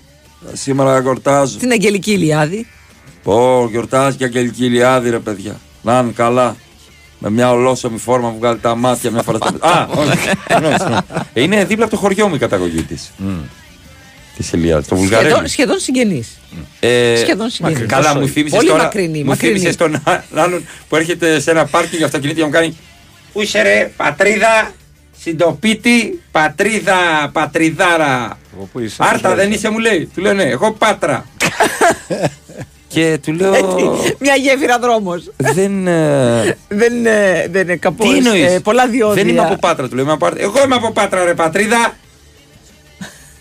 Σήμερα 0.53 0.99
γιορτάζω. 0.99 1.57
Την 1.57 1.71
Αγγελική 1.71 2.11
Ηλιάδη. 2.11 2.67
Πω, 3.23 3.67
γιορτάζει 3.71 4.17
και 4.17 4.23
Αγγελική 4.23 4.65
Ηλιάδη, 4.65 5.09
ρε 5.09 5.19
παιδιά. 5.19 5.59
Να 5.81 5.99
είναι 5.99 6.11
καλά. 6.15 6.55
Με 7.19 7.29
μια 7.29 7.51
ολόσωμη 7.51 7.97
φόρμα 7.97 8.29
που 8.31 8.37
βγάλει 8.37 8.59
τα 8.59 8.75
μάτια 8.75 9.11
μια 9.11 9.21
φορά 9.21 9.37
στα. 9.37 9.67
Α, 9.69 9.87
όχι. 9.95 10.17
Συγγνώμη, 10.47 10.75
συγγνώμη. 10.79 11.01
Ε, 11.33 11.41
Είναι 11.41 11.65
δίπλα 11.65 11.83
από 11.85 11.93
το 11.93 11.99
χωριό 11.99 12.27
μου 12.27 12.35
η 12.35 12.37
καταγωγή 12.37 12.81
της. 12.83 13.11
Της 14.37 14.51
Ηλιάδη, 14.51 14.87
το 14.87 14.95
Σχεδόν, 14.95 15.03
Βουλγαρέλι. 15.19 15.47
σχεδόν 15.49 15.79
συγγενής. 15.79 16.39
Ε, 16.79 17.15
σχεδόν 17.15 17.49
συγγενής. 17.49 17.85
Καλά, 17.87 18.03
Τόσο 18.07 18.19
μου 18.19 18.27
θύμισες 18.27 18.57
Πολύ 18.57 18.69
τώρα. 18.69 18.83
μακρινή, 18.83 19.19
μου 19.19 19.25
μακρινή. 19.25 19.53
θύμισες 19.53 19.75
τον 19.75 19.95
α- 19.95 20.23
άλλον 20.35 20.65
που 20.89 20.95
έρχεται 20.95 21.39
σε 21.39 21.51
ένα 21.51 21.65
πάρκινγκ 21.65 22.03
αυτοκινήτια 22.03 22.45
μου 22.45 22.51
κάνει. 22.51 22.77
Πού 23.33 23.41
είσαι 23.41 23.61
ρε, 23.61 23.91
πατρίδα, 23.97 24.71
συντοπίτη, 25.21 26.21
πατρίδα, 26.31 26.95
πατριδάρα. 27.31 28.37
Πού 28.71 28.79
είσαι, 28.79 28.95
Άρτα 28.99 29.29
πού 29.29 29.35
δεν 29.35 29.47
είσαι. 29.47 29.57
είσαι, 29.57 29.69
μου 29.69 29.77
λέει. 29.79 30.09
Του 30.15 30.21
λέω 30.21 30.33
ναι, 30.33 30.43
εγώ 30.43 30.71
πάτρα. 30.71 31.25
Και 32.87 33.19
του 33.25 33.33
λέω. 33.33 33.51
Μια 34.19 34.35
γέφυρα 34.35 34.79
δρόμος. 34.79 35.31
Δεν. 35.37 35.87
ε, 35.87 36.57
δεν, 36.67 37.05
ε, 37.05 37.47
δεν 37.49 37.61
είναι 37.61 37.75
κάπω. 37.75 38.03
Τι 38.03 38.17
εννοείς; 38.17 38.61
πολλά 38.63 38.87
διόδια. 38.87 39.23
Δεν 39.23 39.31
είμαι 39.33 39.41
από 39.41 39.55
Πάτρα, 39.55 39.87
του 39.87 39.95
λέω. 39.95 40.03
Είμαι 40.03 40.13
από 40.13 40.25
Πάτρα. 40.25 40.43
Εγώ 40.43 40.63
είμαι 40.63 40.75
από 40.75 40.91
Πάτρα, 40.91 41.23
ρε 41.23 41.33
πατρίδα. 41.33 41.93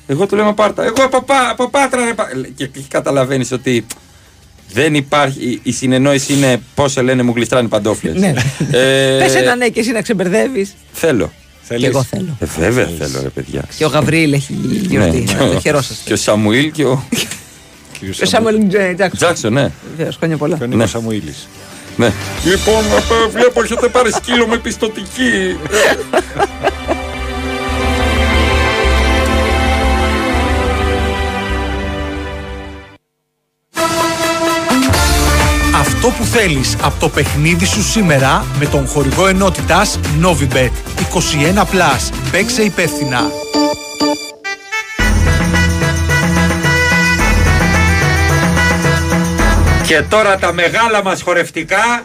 Εγώ 0.07 0.27
του 0.27 0.35
λέω 0.35 0.45
είμαι 0.45 0.53
από 0.53 0.63
Πάτρα. 0.63 0.85
Εγώ 0.85 1.05
από, 1.05 1.23
Πά- 1.23 1.51
από 1.51 1.69
Πάτρα, 1.71 2.05
ρε 2.05 2.15
πα- 2.15 2.29
Και 2.57 2.71
καταλαβαίνεις 2.89 3.53
ότι 3.53 3.87
δεν 4.73 4.95
υπάρχει. 4.95 5.45
η- 5.45 5.61
Η 5.63 5.73
συνεννόηση 5.73 6.33
είναι 6.33 6.61
πώς 6.75 6.93
σε 6.93 7.03
λένε 7.03 7.23
μου 7.23 7.33
γλιστράνε 7.37 7.67
οι 7.67 7.71
παντόφλες. 7.71 8.15
Ναι. 8.15 8.33
Ε, 8.73 9.19
Πες 9.19 9.35
ένα 9.35 9.57
ναι 9.57 9.69
και 9.69 9.81
εσύ 9.81 9.91
να 9.93 10.03
ξεμπερδεύεις. 10.03 10.75
Θέλω. 10.93 11.33
Και 11.77 11.87
εγώ 11.87 12.03
θέλω. 12.03 12.37
Ε, 12.41 12.45
βέβαια 12.59 12.89
θέλω, 12.99 13.23
ρε 13.23 13.29
παιδιά. 13.29 13.65
Και 13.77 13.85
ο 13.85 13.89
Γαβρίλ 13.89 14.33
έχει 14.33 14.53
γιορτή. 14.63 15.19
Ναι, 15.19 15.33
να 15.33 15.33
και 15.33 15.45
το 15.51 15.57
ο- 15.57 15.61
χαιρόσαστε. 15.61 16.03
Και 16.05 16.13
ο 16.13 16.17
Σαμουήλ 16.17 16.71
και 16.71 16.85
ο. 16.85 17.05
Ο 18.23 18.27
Σάμουελ 18.27 18.69
Τζάξον. 18.69 19.11
Τζάξον, 19.17 19.53
ναι. 19.53 19.71
Βεβαίω, 19.97 20.13
χρόνια 20.19 20.37
πολλά. 20.37 20.57
Και 20.57 20.65
ο 20.65 20.67
Νίκος 20.67 20.91
Σαμουήλης. 20.91 21.49
ναι. 21.97 22.13
Λοιπόν, 22.45 22.85
απ' 22.97 23.31
βλέπω 23.33 23.63
έχετε 23.63 23.89
πάρει 23.89 24.13
σκύλο 24.13 24.47
με 24.47 24.57
πιστοτική. 24.59 25.57
Αυτό 36.09 36.23
που 36.23 36.29
θέλεις 36.29 36.77
από 36.83 37.01
το 37.01 37.09
παιχνίδι 37.09 37.65
σου 37.65 37.83
σήμερα 37.83 38.45
με 38.59 38.67
τον 38.67 38.87
χορηγό 38.87 39.27
ενότητας 39.27 39.99
Novibet 40.23 40.71
21+. 41.13 42.11
Παίξε 42.31 42.63
υπεύθυνα. 42.63 43.21
Και 49.87 50.03
τώρα 50.09 50.37
τα 50.37 50.53
μεγάλα 50.53 51.03
μας 51.03 51.23
χορευτικά 51.23 52.03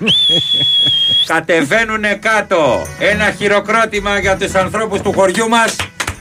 κατεβαίνουν 1.34 2.04
κάτω. 2.20 2.82
Ένα 3.00 3.32
χειροκρότημα 3.38 4.20
για 4.20 4.38
τους 4.38 4.56
ανθρώπους 4.56 5.02
του 5.02 5.14
χωριού 5.14 5.50
μας 5.50 5.76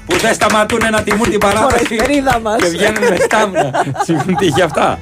που 0.06 0.16
δεν 0.18 0.34
σταματούν 0.34 0.80
να 0.90 1.02
τιμούν 1.02 1.30
την 1.30 1.38
παράδοση 1.38 1.86
Χορευτερίδα 1.86 2.40
μας. 2.40 2.62
και 2.62 2.68
βγαίνουν 2.68 3.08
με 3.08 3.16
στάμνα. 3.16 3.70
Συγχωρείτε 4.04 4.34
τι 4.38 4.46
για 4.46 4.64
αυτά. 4.64 4.98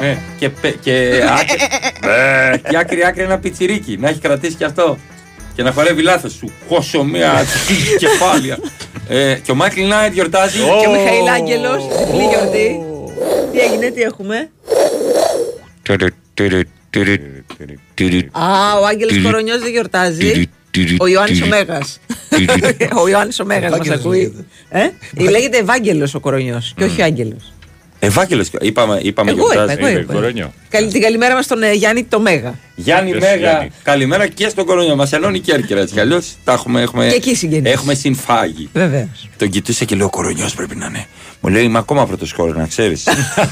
Ε, 0.00 0.16
και, 0.38 0.48
πε- 0.48 0.80
και, 0.80 1.22
άκρη, 1.40 1.58
ε, 2.10 2.56
και 2.68 2.76
άκρη 2.76 3.04
άκρη 3.04 3.22
ένα 3.22 3.38
πιτσιρίκι 3.38 3.96
να 4.00 4.08
έχει 4.08 4.18
κρατήσει 4.20 4.54
και 4.54 4.64
αυτό 4.64 4.98
και 5.54 5.62
να 5.62 5.72
χορεύει 5.72 6.02
λάθος 6.02 6.32
σου 6.32 6.50
χώσω 6.68 7.04
μια 7.04 7.44
κεφάλια 7.98 8.58
ε, 9.08 9.34
και 9.34 9.50
ο 9.50 9.54
Μάικλ 9.54 9.82
Νάιτ 9.86 10.12
γιορτάζει 10.12 10.58
Και 10.58 10.88
ο 10.88 10.90
Μιχαήλ 10.90 11.28
Άγγελο. 11.28 11.70
Διπλή 11.98 12.24
γιορτή. 12.24 12.80
Τι 13.52 13.58
έγινε, 13.58 13.90
τι 13.90 14.02
έχουμε. 14.02 14.50
Α, 18.32 18.78
ο 18.80 18.86
Άγγελο 18.86 19.22
Κορονιό 19.22 19.58
δεν 19.58 19.70
γιορτάζει. 19.70 20.48
Ο 20.98 21.06
Ιωάννη 21.06 21.42
ο 21.42 21.46
Μέγα. 21.46 21.78
Ο 23.02 23.08
Ιωάννη 23.08 23.34
ο 23.42 23.44
Μέγα 23.44 23.60
μα 23.60 23.66
Ευάγγελος 23.76 23.98
ακούει. 23.98 24.46
Ε? 24.68 24.88
Λέγεται 25.30 25.58
Ευάγγελο 25.58 26.10
ο 26.14 26.20
Κορονιό 26.20 26.62
και 26.76 26.84
όχι 26.84 27.02
Άγγελο. 27.02 27.36
Ευάγγελος 28.04 28.48
είπαμε, 28.60 28.98
είπαμε 29.02 29.30
Εγώ 29.30 29.40
είπα, 29.40 29.52
γιορτάζει. 29.54 29.78
εγώ 29.92 29.98
είπα. 29.98 30.12
Κορονιό. 30.12 30.52
Καλή 30.68 30.90
την 30.92 31.00
καλημέρα 31.02 31.34
μας 31.34 31.44
στον 31.44 31.62
ε, 31.62 31.72
Γιάννη 31.72 32.04
το 32.04 32.20
Μέγα. 32.20 32.54
Γιάννη 32.74 33.10
Yes, 33.14 33.20
Μέγα, 33.20 33.36
Γιάννη. 33.36 33.70
καλημέρα 33.82 34.26
και 34.28 34.48
στον 34.48 34.64
κορονιό. 34.66 34.96
Μας 34.96 35.12
ενώνει 35.12 35.36
η 35.36 35.40
Κέρκυρα 35.40 35.80
έτσι 35.80 35.94
κι 35.94 36.00
αλλιώς. 36.00 36.32
Τα 36.44 36.52
έχουμε, 36.52 36.80
έχουμε, 36.82 37.08
Και 37.08 37.14
εκεί 37.14 37.34
συγγενείς. 37.34 37.72
έχουμε 37.72 37.94
συμφάγει. 37.94 38.68
Βεβαίως. 38.72 39.28
Τον 39.36 39.48
κοιτούσε 39.50 39.84
και 39.84 39.96
λέω: 39.96 40.06
Ο 40.06 40.10
κορονιός 40.10 40.54
πρέπει 40.54 40.76
να 40.76 40.86
είναι. 40.86 41.06
Μου 41.40 41.50
λέει: 41.50 41.62
Είμαι 41.64 41.78
ακόμα 41.78 42.06
πρώτος 42.06 42.32
χώρος, 42.32 42.56
να 42.56 42.66
ξέρεις. 42.66 43.04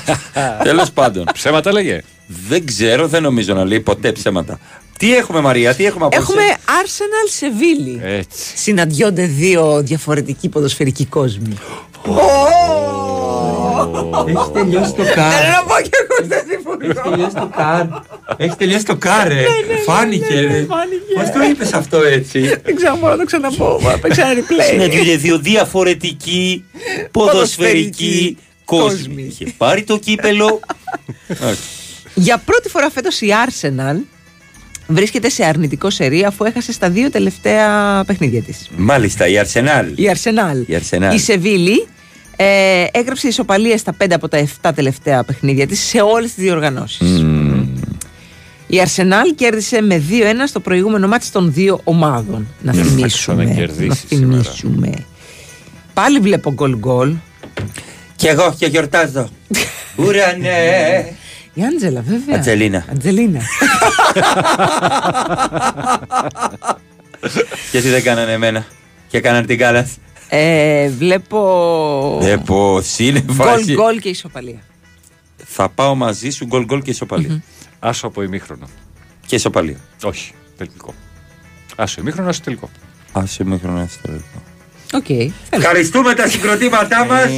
Τέλος 0.63 0.91
πάντων. 0.91 1.25
Ψέματα 1.33 1.73
λέγε. 1.73 2.01
Δεν 2.49 2.67
ξέρω, 2.67 3.07
δεν 3.09 3.23
νομίζω 3.23 3.55
να 3.55 3.65
λέει 3.65 3.81
ποτέ 3.81 4.13
ψέματα. 4.13 4.59
Τι 4.99 5.15
έχουμε, 5.17 5.41
Μαρία, 5.41 5.75
τι 5.75 5.85
έχουμε 5.87 6.05
απόψε; 6.05 6.21
Έχουμε 6.33 6.43
Arsenal 6.67 7.29
Σεβίλη. 7.31 8.01
Έτσι. 8.05 8.57
Συναντιόνται 8.57 9.27
δύο 9.27 9.83
διαφορετικοί 9.83 10.49
ποδοσφαιρικοί 10.49 11.05
κόσμοι. 11.07 11.57
Έχεις 14.27 14.51
τελειώσει 14.53 14.93
το 14.93 15.03
Θέλω 15.05 15.51
να 15.57 15.63
πω 15.69 15.75
και 15.83 15.91
εγώ 16.03 16.29
δεν 16.29 16.43
συμφωνώ. 16.51 17.11
τελειώσει 17.11 17.35
το 17.35 17.51
καρ. 17.57 17.85
Έχεις 18.37 18.57
τελειώσει 18.57 18.85
το 18.85 18.97
κάρε. 18.97 19.45
Φάνηκε. 19.87 20.41
ρε. 20.41 20.61
Πώς 21.15 21.31
το 21.35 21.43
είπες 21.51 21.73
αυτό 21.73 22.03
έτσι; 22.03 22.41
Δεν 22.63 22.77
ξέρω, 22.77 22.97
μπορώ 22.97 23.13
να 23.13 23.19
το 23.19 23.25
ξαναπώ. 23.25 23.79
μα, 23.83 23.99
Παίξα 23.99 24.27
ένα 24.31 24.41
replay. 24.41 24.65
Συναντιούνται 24.71 25.17
δύο 25.17 25.39
διαφορετικοί 25.39 26.65
ποδοσφαιρικοί 27.13 28.37
κόσμοι. 28.65 29.23
Είχε 29.23 29.55
πάρει 29.57 29.83
το 29.83 29.99
κύπελο. 29.99 30.61
Για 32.15 32.39
πρώτη 32.45 32.69
φορά 32.69 32.91
φέτος 32.91 33.21
η 33.21 33.29
Arsenal 33.47 33.97
βρίσκεται 34.87 35.29
σε 35.29 35.45
αρνητικό 35.45 35.91
σερί 35.91 36.25
αφού 36.25 36.45
έχασε 36.45 36.73
στα 36.73 36.91
δύο 36.91 37.11
τελευταία 37.11 38.03
παιχνίδια 38.07 38.43
της. 38.43 38.69
Μάλιστα, 38.77 39.27
η 39.27 39.39
Αρσενάλ. 39.39 39.87
Η 39.95 40.11
Arsenal. 40.15 40.67
Η 40.71 40.77
Arsenal. 40.81 41.15
Η 41.15 41.19
Σεβίλη 41.19 41.87
ε, 42.37 42.85
έγραψε 42.93 43.29
ισοπαλία 43.29 43.79
στα 43.79 43.97
5 44.05 44.07
από 44.13 44.29
τα 44.29 44.47
7 44.63 44.71
τελευταία 44.75 45.25
παιχνίδια 45.25 45.67
της 45.67 45.81
σε 45.81 46.01
όλες 46.01 46.35
τις 46.35 46.45
διοργανώσεις. 46.45 47.25
Η 48.67 48.83
Arsenal 48.85 49.33
κέρδισε 49.35 49.81
με 49.81 50.03
2-1 50.11 50.13
στο 50.47 50.61
προηγούμενο 50.61 51.09
μάτι 51.09 51.31
των 51.31 51.53
δύο 51.53 51.81
ομάδων. 51.85 52.47
Να 52.63 52.73
Θα 52.73 52.83
θυμίσουμε. 52.83 53.07
ξανακερδίσει 53.45 53.89
Να 53.89 53.95
θυμίσουμε. 53.95 54.93
Πάλι 55.95 56.19
βλέπω 56.19 56.53
γκολ 56.53 56.77
γκολ. 56.77 57.15
Κι 58.17 58.27
εγώ 58.27 58.55
και 58.59 58.67
γιορτάζω. 58.67 59.29
Ουρανέ. 60.07 61.15
Η 61.55 61.63
Άντζελα, 61.65 62.01
βέβαια. 62.09 62.37
Ατζελίνα. 62.37 62.85
Ατζελίνα. 62.91 63.41
Γιατί 67.73 67.89
δεν 67.89 68.03
κάνανε 68.03 68.33
εμένα. 68.33 68.67
Και 69.09 69.21
κάνανε 69.21 69.47
την 69.47 69.59
κάλα. 69.59 69.89
Ε, 70.35 70.89
βλέπω. 70.89 72.19
Δεν 72.21 72.43
πω, 72.43 72.83
είναι 72.99 73.21
Γκολ 73.21 73.37
φάση. 73.37 73.73
γκολ 73.73 73.99
και 73.99 74.09
ισοπαλία. 74.09 74.61
Θα 75.37 75.69
πάω 75.69 75.95
μαζί 75.95 76.31
σου 76.31 76.47
γκολ 76.47 76.65
γκολ 76.65 76.83
και 76.83 76.91
ισοπαλία. 76.91 77.43
Άσο 77.79 78.07
από 78.07 78.23
ημίχρονο. 78.23 78.67
Και 79.27 79.35
ισοπαλία. 79.35 79.77
Όχι, 80.03 80.33
τελικό. 80.57 80.95
Άσο 81.77 82.01
ημίχρονο, 82.01 82.29
άσο 82.29 82.41
τελικό. 82.45 82.71
Άσε 83.13 83.45
με 83.45 83.59
χρόνο 83.59 83.89
τελικό. 84.03 84.43
Οκ. 84.93 85.33
Ευχαριστούμε 85.51 86.15
τα 86.15 86.29
συγκροτήματά 86.29 87.05
μας. 87.05 87.31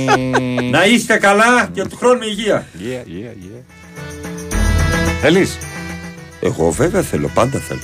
Να 0.70 0.84
είστε 0.84 1.16
καλά 1.16 1.70
και 1.72 1.82
του 1.82 1.97
χρόνου 1.97 2.22
υγεία. 2.22 2.66
Yeah, 2.78 3.09
yeah, 3.09 3.34
yeah. 3.45 3.62
Θέλεις; 5.20 5.59
Εγώ 6.40 6.70
βέβαια 6.70 7.03
θέλω, 7.03 7.30
πάντα 7.34 7.59
θέλω. 7.59 7.80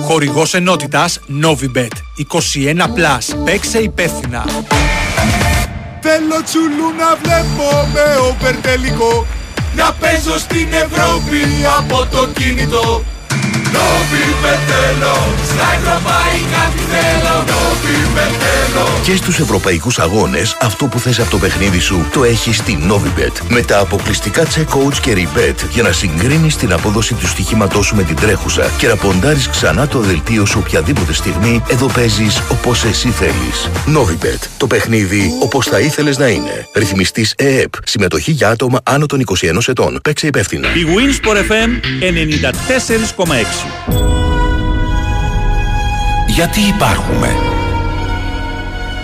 Χορηγός 0.00 0.54
ενότητας 0.54 1.20
Novibet 1.42 1.92
21+. 2.16 3.44
Παίξε 3.44 3.78
υπεύθυνα. 3.78 4.44
Θέλω 6.00 6.42
τσουλού 6.44 6.88
να 6.98 7.16
βλέπω 7.22 7.88
με 7.92 8.16
όπερ 8.30 8.56
τελικό 8.56 9.26
Να 9.76 9.92
παίζω 9.92 10.38
στην 10.38 10.68
Ευρώπη 10.72 11.42
από 11.78 12.06
το 12.10 12.28
κινητό 12.28 13.04
Και 19.02 19.16
στους 19.16 19.38
ευρωπαϊκούς 19.38 19.98
αγώνες, 19.98 20.56
αυτό 20.60 20.86
που 20.86 20.98
θες 20.98 21.18
από 21.18 21.30
το 21.30 21.38
παιχνίδι 21.38 21.78
σου 21.78 22.06
το 22.12 22.24
έχεις 22.24 22.56
στη 22.56 22.78
Novibet. 22.90 23.32
Με 23.48 23.62
τα 23.62 23.78
αποκλειστικά 23.78 24.46
check-coach 24.46 24.96
και 25.00 25.12
rebet 25.14 25.54
για 25.70 25.82
να 25.82 25.92
συγκρίνεις 25.92 26.56
την 26.56 26.72
απόδοση 26.72 27.14
του 27.14 27.26
στοιχήματός 27.26 27.86
σου 27.86 27.96
με 27.96 28.02
την 28.02 28.16
τρέχουσα 28.16 28.70
και 28.78 28.86
να 28.86 28.96
ποντάρεις 28.96 29.48
ξανά 29.48 29.88
το 29.88 29.98
δελτίο 29.98 30.46
σου 30.46 30.62
οποιαδήποτε 30.66 31.12
στιγμή, 31.12 31.62
εδώ 31.68 31.86
παίζεις 31.86 32.42
όπως 32.50 32.84
εσύ 32.84 33.08
θέλεις. 33.08 33.70
Novibet. 33.96 34.46
Το 34.56 34.66
παιχνίδι 34.66 35.32
όπως 35.42 35.66
θα 35.66 35.80
ήθελες 35.80 36.18
να 36.18 36.26
είναι. 36.26 36.68
Ρυθμιστής 36.74 37.34
ΕΕΠ. 37.36 37.72
Συμμετοχή 37.84 38.30
για 38.30 38.48
άτομα 38.48 38.80
άνω 38.82 39.06
των 39.06 39.20
21 39.20 39.68
ετών. 39.68 39.98
Παίξε 40.02 40.26
υπεύθυνα. 40.26 40.68
Η 40.68 40.84
Winsport 40.86 41.36
FM 41.36 41.70
94,6. 42.06 43.55
Γιατί 46.26 46.60
υπάρχουμε; 46.60 47.36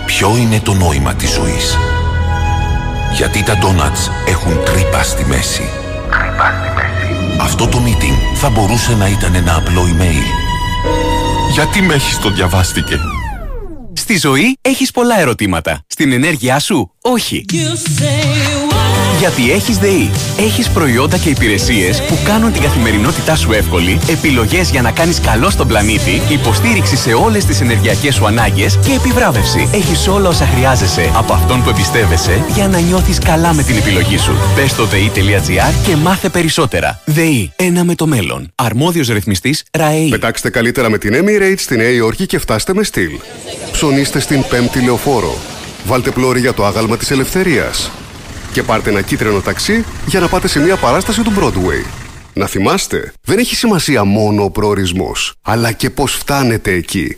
Ποιο 0.05 0.37
είναι 0.37 0.59
το 0.59 0.73
νόημα 0.73 1.13
της 1.13 1.29
ζωής; 1.31 1.77
Γιατί 3.15 3.43
τα 3.43 3.57
ντόνατς 3.57 4.11
έχουν 4.27 4.63
τρύπα 4.63 5.03
στη 5.03 5.25
μέση; 5.25 5.69
Αυτό 7.41 7.67
το 7.67 7.81
meeting 7.85 8.35
θα 8.35 8.49
μπορούσε 8.49 8.95
να 8.95 9.07
ήταν 9.07 9.35
ένα 9.35 9.55
απλό 9.55 9.81
email. 9.81 10.25
Γιατί 11.53 11.81
με 11.81 11.93
έχεις 11.93 12.19
το 12.19 12.29
διαβάστηκε; 12.29 12.99
Στη 13.93 14.17
ζωή 14.17 14.57
έχεις 14.61 14.91
πολλά 14.91 15.19
ερωτήματα. 15.19 15.81
Στην 15.87 16.11
ενέργειά 16.11 16.59
σου, 16.59 16.91
όχι. 17.01 17.45
Γιατί 19.23 19.51
έχεις 19.51 19.77
ΔΕΗ. 19.77 20.11
Έχεις 20.37 20.69
προϊόντα 20.69 21.17
και 21.17 21.29
υπηρεσίες 21.29 22.01
που 22.01 22.17
κάνουν 22.23 22.51
την 22.51 22.61
καθημερινότητά 22.61 23.35
σου 23.35 23.51
εύκολη, 23.51 23.99
επιλογές 24.09 24.69
για 24.69 24.81
να 24.81 24.91
κάνεις 24.91 25.19
καλό 25.19 25.49
στον 25.49 25.67
πλανήτη, 25.67 26.21
υποστήριξη 26.29 26.95
σε 26.95 27.13
όλες 27.13 27.45
τις 27.45 27.61
ενεργειακές 27.61 28.15
σου 28.15 28.25
ανάγκες 28.25 28.79
και 28.85 28.93
επιβράβευση. 28.93 29.69
Έχεις 29.73 30.07
όλα 30.07 30.29
όσα 30.29 30.45
χρειάζεσαι 30.45 31.11
από 31.15 31.33
αυτόν 31.33 31.63
που 31.63 31.69
εμπιστεύεσαι 31.69 32.43
για 32.53 32.67
να 32.67 32.79
νιώθεις 32.79 33.19
καλά 33.19 33.53
με 33.53 33.63
την 33.63 33.77
επιλογή 33.77 34.17
σου. 34.17 34.35
Μπες 34.55 34.71
στο 34.71 34.85
ΔΕΗ.gr 34.85 35.73
και 35.87 35.95
μάθε 35.95 36.29
περισσότερα. 36.29 36.99
ΔΕΗ. 37.05 37.51
Ένα 37.55 37.83
με 37.83 37.95
το 37.95 38.07
μέλλον. 38.07 38.51
Αρμόδιος 38.55 39.07
ρυθμιστής 39.07 39.63
ΡΑΕΗ. 39.71 40.09
Πετάξτε 40.09 40.49
καλύτερα 40.49 40.89
με 40.89 40.97
την 40.97 41.13
Emirates 41.13 41.57
στη 41.57 41.75
Νέα 41.75 41.89
Υόρκη 41.89 42.25
και 42.25 42.39
φτάστε 42.39 42.73
με 42.73 42.83
στυλ. 42.83 43.11
Ψωνίστε 43.71 44.19
στην 44.19 44.43
πέμπτη 44.49 44.79
λεωφόρο. 44.79 45.37
Βάλτε 45.85 46.11
πλώρη 46.11 46.39
για 46.39 46.53
το 46.53 46.65
άγαλμα 46.65 46.97
της 46.97 47.11
ελευθερίας. 47.11 47.91
Και 48.53 48.63
πάρτε 48.63 48.89
ένα 48.89 49.01
κίτρινο 49.01 49.39
ταξί 49.39 49.85
για 50.05 50.19
να 50.19 50.27
πάτε 50.27 50.47
σε 50.47 50.59
μια 50.59 50.75
παράσταση 50.75 51.21
του 51.21 51.33
Broadway. 51.39 51.85
Να 52.33 52.47
θυμάστε, 52.47 53.13
δεν 53.21 53.37
έχει 53.37 53.55
σημασία 53.55 54.03
μόνο 54.03 54.43
ο 54.43 54.49
προορισμός, 54.49 55.33
αλλά 55.41 55.71
και 55.71 55.89
πώς 55.89 56.13
φτάνετε 56.13 56.71
εκεί. 56.71 57.17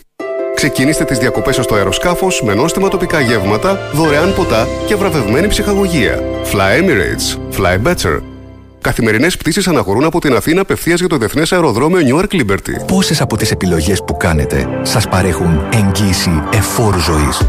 Ξεκινήστε 0.54 1.04
τις 1.04 1.18
διακοπές 1.18 1.54
σας 1.54 1.64
στο 1.64 1.74
αεροσκάφος 1.74 2.42
με 2.42 2.54
νόστιμα 2.54 2.88
τοπικά 2.88 3.20
γεύματα, 3.20 3.78
δωρεάν 3.92 4.34
ποτά 4.34 4.68
και 4.86 4.94
βραβευμένη 4.94 5.48
ψυχαγωγία. 5.48 6.22
Fly 6.52 6.80
Emirates. 6.80 7.58
Fly 7.58 7.82
better. 7.82 8.20
Καθημερινές 8.80 9.36
πτήσεις 9.36 9.68
αναχωρούν 9.68 10.04
από 10.04 10.20
την 10.20 10.34
Αθήνα 10.34 10.60
απευθείας 10.60 10.98
για 11.00 11.08
το 11.08 11.16
Διεθνές 11.16 11.52
Αεροδρόμιο 11.52 12.00
Newark 12.00 12.34
Liberty. 12.34 12.86
Πόσες 12.86 13.20
από 13.20 13.36
τις 13.36 13.50
επιλογές 13.50 14.04
που 14.04 14.16
κάνετε 14.16 14.68
σας 14.82 15.08
παρέχουν 15.08 15.60
εγγύηση 15.72 16.42
εφόρου 16.52 16.98
ζωής; 16.98 17.42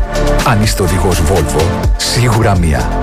Αν 0.45 0.61
είστε 0.61 0.83
οδηγός 0.83 1.21
Volvo, 1.21 1.61
σίγουρα 1.97 2.57
μία. 2.57 2.99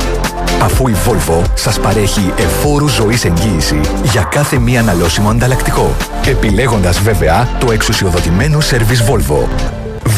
Αφού 0.65 0.89
η 0.89 0.95
Volvo 1.07 1.43
σας 1.55 1.81
παρέχει 1.81 2.33
εφόρου 2.37 2.89
ζωής 2.89 3.25
εγγύηση 3.25 3.81
για 4.03 4.23
κάθε 4.23 4.59
μία 4.59 4.81
αναλώσιμο 4.81 5.31
ανταλλακτικό. 5.31 5.97
Επιλέγοντας 6.27 7.01
βέβαια 7.01 7.49
το 7.61 7.73
εξουσιοδοτημένο 7.73 8.61
σερβις 8.61 9.03
Volvo. 9.03 9.49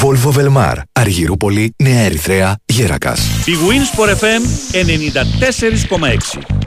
Volvo 0.03 0.33
Velmar, 0.37 0.75
Αργυρούπολη, 0.93 1.75
Νέα 1.77 2.01
Ερυθρέα, 2.01 2.57
Γέρακας. 2.67 3.21
Η 3.45 3.53
Winsport 3.69 4.09
FM 4.09 4.43
94,6. 4.73 6.66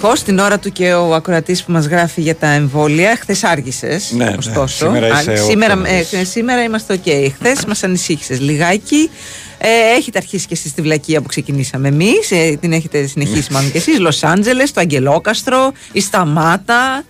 Ευτυχώς 0.00 0.24
την 0.24 0.38
ώρα 0.38 0.58
του 0.58 0.72
και 0.72 0.92
ο 0.92 1.14
ακροατής 1.14 1.64
που 1.64 1.72
μας 1.72 1.86
γράφει 1.86 2.20
για 2.20 2.36
τα 2.36 2.46
εμβόλια, 2.46 3.16
χθες 3.20 3.44
άργησες. 3.44 4.12
Ναι, 4.12 4.24
ναι. 4.24 4.34
ωστόσο. 4.38 4.84
Σήμερα 4.84 5.14
Α, 5.14 5.20
είσαι 5.20 5.36
σήμερα, 5.36 5.72
όποτε 5.72 5.90
νωρίς. 5.90 6.12
ε, 6.12 6.24
σήμερα 6.24 6.62
είμαστε 6.62 6.92
οκ. 6.92 7.32
Χθες 7.34 7.64
μας 7.64 7.82
ανησύχησες 7.82 8.40
λιγάκι. 8.40 9.10
Ε, 9.58 9.68
έχετε 9.96 10.18
αρχίσει 10.18 10.46
και 10.46 10.54
εσείς 10.54 10.74
τη 10.74 10.82
βλακεία 10.82 11.20
που 11.20 11.28
ξεκινήσαμε 11.28 11.88
εμείς. 11.88 12.30
Ε, 12.30 12.56
την 12.60 12.72
έχετε 12.72 13.06
συνεχίσει 13.06 13.52
μάλλον 13.52 13.70
και 13.72 13.78
εσείς. 13.78 13.98
Λος 13.98 14.22
Άντζελες, 14.24 14.72
το 14.72 14.80
Αγγελόκαστρο, 14.80 15.72
η 15.92 16.00
Σταμάτα, 16.00 17.04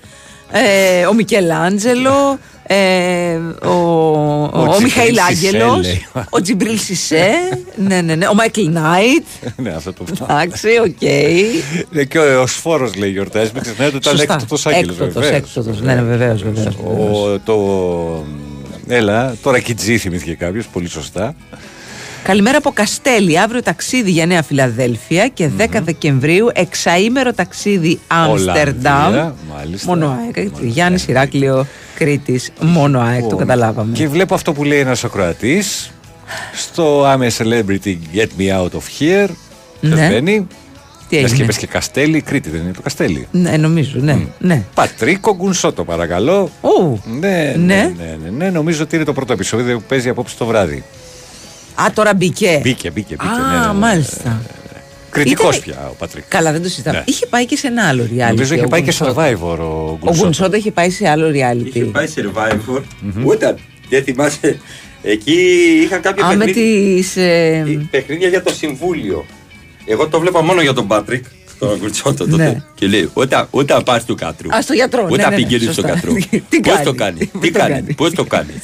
ε, 0.50 1.06
ο 1.06 1.12
Μικελάντζελο. 1.14 2.38
Ε, 2.70 3.36
ο, 3.66 3.68
ο, 3.68 4.50
ο, 4.52 4.68
Τζιμπρίλ 4.68 4.82
Μιχαήλ 4.82 5.14
Σισέ, 5.28 5.46
Άγγελο, 5.46 5.76
λέει. 5.76 6.06
ο 6.30 6.40
Τζιμπρίλ 6.40 6.78
Σισέ, 6.78 7.30
ναι, 7.76 8.00
ναι, 8.00 8.14
ναι, 8.14 8.26
ο 8.26 8.34
Μάικλ 8.34 8.60
Νάιτ. 8.70 9.24
ναι, 9.56 9.70
αυτό 9.70 9.92
το 9.92 10.04
Εντάξει, 10.30 10.68
οκ. 10.84 11.02
Ναι, 11.90 12.04
και 12.04 12.18
ο, 12.18 12.42
Εωσφόρος 12.42 12.94
λέει 12.94 13.10
γιορτάζει. 13.10 13.50
Μην 13.54 13.62
ξεχνάτε 13.62 13.96
ότι 13.96 13.96
ήταν 13.96 14.16
Σωστά. 14.16 14.32
έκπτωτος 14.34 14.66
άγγελος. 14.66 14.96
Έκπτωτος, 15.00 15.30
έκπτωτος. 15.30 15.80
Ναι, 15.80 15.94
ναι, 15.94 16.02
βεβαίως, 16.02 16.42
βεβαίως, 16.42 16.74
Ο, 16.74 17.38
το, 17.44 17.56
έλα, 18.88 19.36
τώρα 19.42 19.58
Κιτζή 19.60 19.98
θυμήθηκε 19.98 20.34
κάποιος, 20.34 20.66
πολύ 20.66 20.88
σωστά. 20.88 21.34
Καλημέρα 22.28 22.58
από 22.58 22.70
Καστέλι. 22.70 23.38
Αύριο 23.38 23.62
ταξίδι 23.62 24.10
για 24.10 24.26
Νέα 24.26 24.42
Φιλαδέλφεια 24.42 25.28
και 25.28 25.50
10 25.58 25.66
Δεκεμβρίου 25.82 26.48
εξαήμερο 26.52 27.32
ταξίδι 27.32 27.98
Άμστερνταμ. 28.06 29.06
Ολλανδία, 29.06 29.34
μάλιστα. 29.56 29.86
Μόνο 29.88 30.18
ΑΕΚ. 30.36 30.48
Γιάννης 30.60 31.06
Ηράκλειο 31.06 31.66
Κρήτης. 31.94 32.52
Μόνο 32.60 33.00
ΑΕΚ, 33.00 33.18
το 33.20 33.24
Λοιπόν, 33.24 33.38
καταλάβαμε. 33.38 33.92
Και 33.92 34.08
βλέπω 34.08 34.34
αυτό 34.34 34.52
που 34.52 34.64
λέει 34.64 34.78
ένας 34.78 35.04
ακροατής 35.04 35.90
στο 36.54 37.04
I'm 37.12 37.20
a 37.20 37.30
celebrity, 37.38 37.96
get 38.14 38.28
me 38.38 38.60
out 38.60 38.70
of 38.70 38.82
here. 39.00 39.28
Ναι. 39.80 39.94
Δεν 39.94 40.10
μπαίνει; 40.10 40.46
Τι 41.08 41.16
Λες 41.16 41.24
και 41.24 41.32
έγινε; 41.32 41.42
είπες 41.42 41.56
και 41.56 41.66
Καστέλη, 41.66 42.20
Κρήτη 42.20 42.50
δεν 42.50 42.60
είναι 42.60 42.72
το 42.72 42.82
Καστέλη. 42.82 43.28
Ναι, 43.30 43.56
νομίζω, 43.56 43.98
ναι. 44.00 44.18
ναι. 44.38 44.64
Πατρίκο 44.74 45.34
Γκουνσότο, 45.34 45.84
παρακαλώ. 45.84 46.50
Ου, 46.60 47.00
Ναι, 47.20 47.54
ναι, 47.56 47.56
Ναι. 47.56 47.92
ναι, 47.98 48.16
ναι, 48.22 48.30
ναι, 48.44 48.50
νομίζω 48.50 48.82
ότι 48.82 48.96
είναι 48.96 49.04
το 49.04 49.12
πρώτο 49.12 49.32
επεισόδιο 49.32 49.78
που 49.78 49.84
παίζει 49.88 50.08
απόψε 50.08 50.36
το 50.38 50.46
βράδυ. 50.46 50.84
Α, 51.82 51.92
τώρα 51.94 52.14
μπήκε. 52.14 52.60
Μπήκε, 52.62 52.90
μπήκε, 52.90 53.16
μπήκε. 53.20 53.32
Α, 53.32 53.52
ναι, 53.52 53.58
ναι, 53.60 53.66
ναι. 53.66 53.72
μάλιστα. 53.72 54.40
Κριτικός 55.10 55.56
Ήτανε- 55.56 55.76
πια 55.76 55.88
ο 55.88 55.94
Πατρίκο. 55.98 56.26
Καλά, 56.30 56.52
δεν 56.52 56.62
το 56.62 56.68
συζητάμε. 56.68 56.96
Ναι. 56.98 57.04
Είχε 57.06 57.26
πάει 57.26 57.46
και 57.46 57.56
σε 57.56 57.66
ένα 57.66 57.88
άλλο 57.88 58.02
reality. 58.12 58.28
Νομίζω 58.28 58.54
είχε 58.54 58.64
ο 58.64 58.68
πάει 58.68 58.82
και 58.82 58.92
Γκουνσότο. 58.98 59.20
survivor 59.22 59.58
ο 59.58 59.62
Ο 59.62 59.96
Γκουνσότο. 60.00 60.22
Γκουνσότο 60.22 60.56
είχε 60.56 60.70
πάει 60.70 60.90
σε 60.90 61.08
άλλο 61.08 61.28
reality. 61.28 61.66
Είχε 61.66 61.84
πάει 61.84 62.06
survivor. 62.16 62.82
Ούτε 63.24 63.54
δεν 63.88 64.02
θυμάσαι. 64.04 64.58
Εκεί 65.02 65.34
είχαν 65.84 66.00
κάποια 66.00 66.24
Α, 66.26 66.36
με 66.36 66.44
παιχνίδια, 66.44 66.94
τις... 66.96 67.16
ε, 67.16 67.86
παιχνίδια 67.90 68.28
για 68.28 68.42
το 68.42 68.52
συμβούλιο. 68.54 69.26
Εγώ 69.86 70.08
το 70.08 70.20
βλέπα 70.20 70.42
μόνο 70.42 70.60
για 70.62 70.72
τον 70.72 70.86
Πάτρικ. 70.86 71.24
Τον 71.58 71.78
Γκουρτσότο 71.80 72.26
τότε. 72.28 72.44
Ναι. 72.44 72.62
Και 72.74 72.86
λέει: 72.86 73.10
Όταν, 73.12 73.46
όταν 73.50 73.82
πας 73.82 74.04
του 74.04 74.14
κατρού. 74.14 74.54
Α, 74.56 74.62
στο 74.62 74.72
γιατρό, 74.72 75.02
ναι, 75.02 75.12
Όταν 75.12 75.30
ναι, 75.30 75.36
ναι, 75.36 75.42
πηγαίνεις 75.42 75.64
στο 75.64 75.72
σωστά. 75.72 75.88
κατρού. 75.88 76.14
Τι 76.48 76.60
Πώς 76.60 76.72
κάνει, 76.72 76.84
το 76.84 76.94
κάνει; 76.94 77.26
πώς 77.32 77.40
Τι 77.40 77.50
το 77.50 77.58
κάνεις; 77.58 77.74
κάνει; 77.74 77.94
Πώς 77.94 78.10
το 78.12 78.24
κάνεις; 78.24 78.62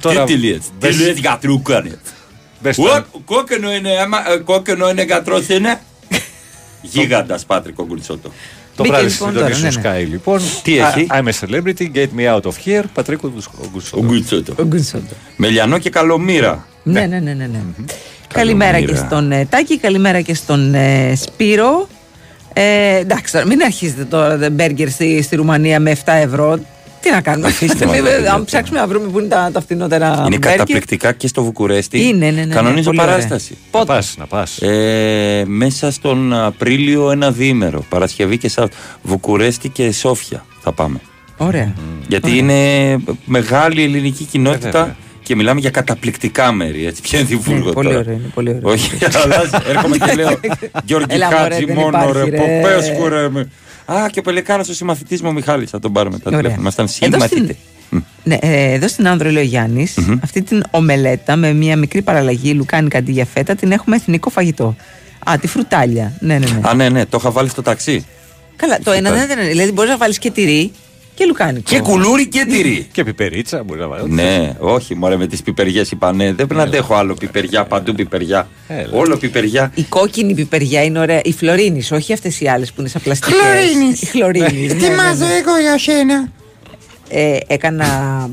τώρα 0.00 0.24
Τι 0.24 0.36
λες; 0.36 0.58
Τι 0.58 0.62
μπες- 0.80 1.00
λες 1.00 1.18
γιατρού 1.18 1.62
κάνεις; 1.62 1.98
Μπες 2.62 2.78
Ω, 2.78 2.82
τώρα. 2.82 3.06
Κόκκινο 3.24 3.72
είναι, 3.72 3.90
άμα- 4.02 4.32
ε, 4.32 4.36
κόκκινο 4.36 4.90
είναι 4.90 5.02
γιατρός 5.02 5.48
είναι. 5.48 5.80
Γίγαντας 6.82 7.44
Πάτρικ 7.44 7.78
ο 7.78 7.84
Γκουρτσότο. 7.86 8.32
Το 8.76 8.82
Μπήκε 8.82 8.94
βράδυ 8.94 9.12
λοιπόν 9.12 9.28
στην 9.28 9.40
τώρα, 9.40 9.54
συντονή 9.54 9.64
ναι, 9.64 9.70
σου 9.70 9.80
ναι. 9.80 10.02
Sky 10.04 10.08
λοιπόν. 10.10 10.40
Τι 10.62 10.78
έχει; 10.78 11.06
I'm 11.10 11.24
a 11.24 11.32
celebrity, 11.46 11.90
get 11.94 12.06
me 12.18 12.34
out 12.36 12.40
of 12.42 12.52
here. 12.66 12.82
Πατρίκο 12.94 13.28
Γκουνσότο. 13.30 13.98
Ο 13.98 14.02
Γκουρτσότο. 14.04 14.54
Ο 14.58 14.64
Γκουνσότο. 14.64 15.14
Με 15.36 15.48
λιανό 15.48 15.78
και 15.78 15.90
καλομήρα. 15.90 16.66
Ναι, 16.82 17.00
ναι, 17.06 17.18
ναι, 17.18 17.32
ναι. 17.32 17.46
ναι. 17.46 17.60
Καλημέρα 18.32 18.78
και 18.80 18.84
Καλομήρα. 18.84 19.06
στον 19.06 19.32
ε, 19.32 19.44
Τάκη, 19.50 19.78
καλημέρα 19.78 20.20
και 20.20 20.34
στον 20.34 20.74
ε, 20.74 21.12
Σπύρο. 21.16 21.88
Ε, 22.52 22.96
εντάξει, 22.96 23.32
τώρα 23.32 23.46
μην 23.46 23.62
αρχίζετε 23.62 24.04
τώρα 24.04 24.38
τα 24.38 24.50
μπέργκερ 24.50 24.90
στη, 24.90 25.22
στη 25.22 25.36
Ρουμανία 25.36 25.80
με 25.80 25.96
7 25.96 26.00
ευρώ. 26.06 26.58
Τι 27.02 27.10
να 27.10 27.20
κάνουμε; 27.20 27.48
Αφήστε 27.48 27.86
μας, 27.86 27.94
Μην- 27.94 28.04
ρε, 28.04 28.28
Αν 28.30 28.44
ψάξουμε 28.44 28.78
να 28.80 28.86
βρούμε 28.86 29.06
που 29.08 29.18
είναι 29.18 29.28
τα, 29.28 29.50
τα 29.52 29.60
φθηνότερα 29.60 30.06
Είναι 30.06 30.22
μπέργκερ. 30.28 30.50
καταπληκτικά 30.50 31.12
και 31.12 31.26
στο 31.26 31.42
Βουκουρέστι. 31.42 32.00
Είναι, 32.08 32.26
ναι, 32.26 32.30
ναι, 32.30 32.44
ναι, 32.44 32.54
Κανονίζω 32.54 32.82
πολύ 32.84 33.00
ωραία. 33.00 33.12
παράσταση. 33.14 33.56
Να 33.72 33.84
πας, 33.84 34.14
να 34.18 34.26
πας. 34.26 34.58
Ε, 34.62 35.44
μέσα 35.46 35.90
στον 35.90 36.32
Απρίλιο 36.34 37.10
ένα 37.10 37.30
διήμερο. 37.30 37.84
Παρασκευή 37.88 38.38
και 38.38 38.48
Σάββατο. 38.48 38.76
Βουκουρέστι 39.02 39.68
και 39.68 39.92
Σόφια 39.92 40.44
θα 40.60 40.72
πάμε. 40.72 41.00
Ωραία. 41.36 41.72
Γιατί 42.08 42.36
είναι 42.38 42.56
μεγάλη 43.24 43.82
ελληνική 43.82 44.24
κοινότητα 44.24 44.70
βέβαια. 44.70 44.96
και 45.22 45.36
μιλάμε 45.36 45.60
για 45.60 45.70
καταπληκτικά 45.70 46.52
μέρη. 46.52 46.86
Έτσι, 46.86 47.02
ποια 47.02 47.18
είναι 47.18 47.28
τη 47.28 47.36
Βούλγο 47.36 47.66
Ναι, 47.66 47.72
πολύ 47.72 47.88
τώρα; 47.88 47.98
ωραίο, 48.00 48.12
είναι 48.12 48.30
πολύ 48.34 48.48
ωραίο. 48.48 48.60
Όχι, 48.70 48.90
αλλάζει. 49.24 49.50
Έρχομαι 49.68 49.96
και 49.96 50.12
λέω 50.12 50.40
Γιώργη 50.84 51.06
Έλα, 51.08 51.26
μωρέ, 51.30 51.42
Χάτζη 51.42 51.64
δεν 51.64 51.74
μόνο 51.76 51.88
υπάρχει, 51.88 52.30
ρε. 52.30 52.36
ρε. 52.36 52.60
Ποπέσκου 52.60 53.08
ρε. 53.08 53.28
Με- 53.88 53.94
Α, 54.00 54.08
και 54.08 54.18
ο 54.18 54.22
Πελεκάνος 54.22 54.68
ο 54.68 54.74
συμμαθητής 54.74 55.22
μου 55.22 55.28
ο 55.28 55.32
Μιχάλης 55.32 55.70
θα 55.70 55.78
τον 55.78 55.92
πάρουμε 55.92 56.18
τα 56.18 56.22
Ωραία. 56.26 56.38
τηλέφωνα. 56.40 56.60
Ήμασταν 56.62 56.88
Εδώ 57.00 57.18
στην- 57.26 57.36
συμμαθητέ. 57.36 57.56
Ναι, 58.24 58.34
ε, 58.40 58.72
εδώ 58.72 58.88
στην 58.88 59.08
Άνδρο 59.08 59.30
λέει 59.30 59.42
ο 59.42 59.46
γιαννης 59.46 59.98
αυτή 60.22 60.42
την 60.42 60.62
ομελέτα 60.70 61.36
με 61.36 61.52
μια 61.52 61.76
μικρή 61.76 62.02
παραλλαγή 62.02 62.52
λουκάνικα 62.52 62.98
αντί 62.98 63.12
για 63.12 63.24
φέτα 63.24 63.54
την 63.54 63.72
έχουμε 63.72 63.96
εθνικό 63.96 64.30
φαγητό. 64.30 64.76
Α, 65.30 65.34
τη 65.40 65.46
φρουτάλια. 65.46 66.12
Ναι, 66.20 66.38
ναι, 66.38 66.46
ναι. 66.46 66.60
Α, 66.68 66.74
ναι, 66.74 66.88
ναι, 66.88 67.06
το 67.06 67.16
είχα 67.20 67.30
βάλει 67.30 67.48
στο 67.48 67.62
ταξί. 67.62 68.04
Καλά, 68.56 68.78
το 68.84 68.90
ένα 68.90 69.10
δεν 69.26 69.38
είναι. 69.38 69.48
Δηλαδή 69.48 69.72
μπορείς 69.72 69.90
να 69.90 69.96
βάλεις 69.96 70.18
και 70.18 70.30
τυρί 70.30 70.72
και 71.14 71.24
λουκάνικο. 71.24 71.70
Και 71.70 71.80
κουλούρι 71.80 72.28
και 72.28 72.44
τυρί. 72.48 72.88
Και 72.92 73.04
πιπερίτσα 73.04 73.62
μπορεί 73.62 73.80
να 73.80 73.86
βάλεις. 73.86 74.06
Ναι, 74.08 74.52
όχι, 74.58 74.94
μωρέ 74.94 75.16
με 75.16 75.26
τις 75.26 75.42
πιπεριές 75.42 75.90
είπα 75.90 76.12
ναι. 76.12 76.24
Δεν 76.24 76.34
πρέπει 76.34 76.54
να 76.54 76.62
αντέχω 76.62 76.94
άλλο 76.94 77.14
πιπεριά, 77.14 77.64
παντού 77.64 77.94
πιπεριά. 77.94 78.48
Έλα. 78.68 78.88
Όλο 78.92 79.16
πιπεριά. 79.16 79.72
Η 79.74 79.82
κόκκινη 79.82 80.34
πιπεριά 80.34 80.82
είναι 80.84 80.98
ωραία. 80.98 81.20
Η 81.24 81.32
φλωρίνης, 81.32 81.92
όχι 81.92 82.12
αυτές 82.12 82.40
οι 82.40 82.48
άλλες 82.48 82.72
που 82.72 82.80
είναι 82.80 82.88
σαν 82.88 83.02
πλαστικές. 83.02 83.38
Χλωρίνης. 83.40 84.02
Η 84.02 84.06
χλωρίνη. 84.06 84.66
Τι 84.66 84.90
μάζω 84.90 85.24
εγώ 85.24 85.58
για 85.60 85.78
σένα. 85.78 86.32
Ε, 87.08 87.36
έκανα. 87.46 88.28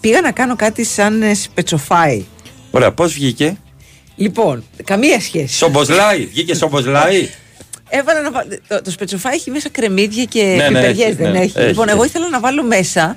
Πήγα 0.00 0.20
να 0.20 0.32
κάνω 0.32 0.56
κάτι 0.56 0.84
σαν 0.84 1.22
ε, 1.22 1.34
σπετσοφάι. 1.34 2.24
Ωραία, 2.70 2.92
πώς 2.92 3.12
βγήκε; 3.12 3.56
Λοιπόν, 4.16 4.64
καμία 4.84 5.20
σχέση. 5.20 5.56
Σομποσλάι, 5.56 6.26
βγήκε 6.26 6.54
σομποσλάι; 6.54 7.28
Έβαλα 7.88 8.20
να 8.22 8.30
βάλω. 8.30 8.48
Το, 8.68 8.82
το 8.82 8.90
σπετσοφάι 8.90 9.34
έχει 9.34 9.50
μέσα 9.50 9.68
κρεμμύδια 9.68 10.24
και 10.24 10.42
Ναι, 10.42 10.54
ναι, 10.56 10.66
πιπεριές, 10.80 11.06
έχει, 11.06 11.14
δεν 11.14 11.30
ναι, 11.32 11.38
έχει. 11.38 11.58
έχει, 11.58 11.68
Λοιπόν, 11.68 11.86
έχει. 11.86 11.96
εγώ 11.96 12.04
ήθελα 12.04 12.28
να 12.28 12.40
βάλω 12.40 12.62
μέσα 12.64 13.16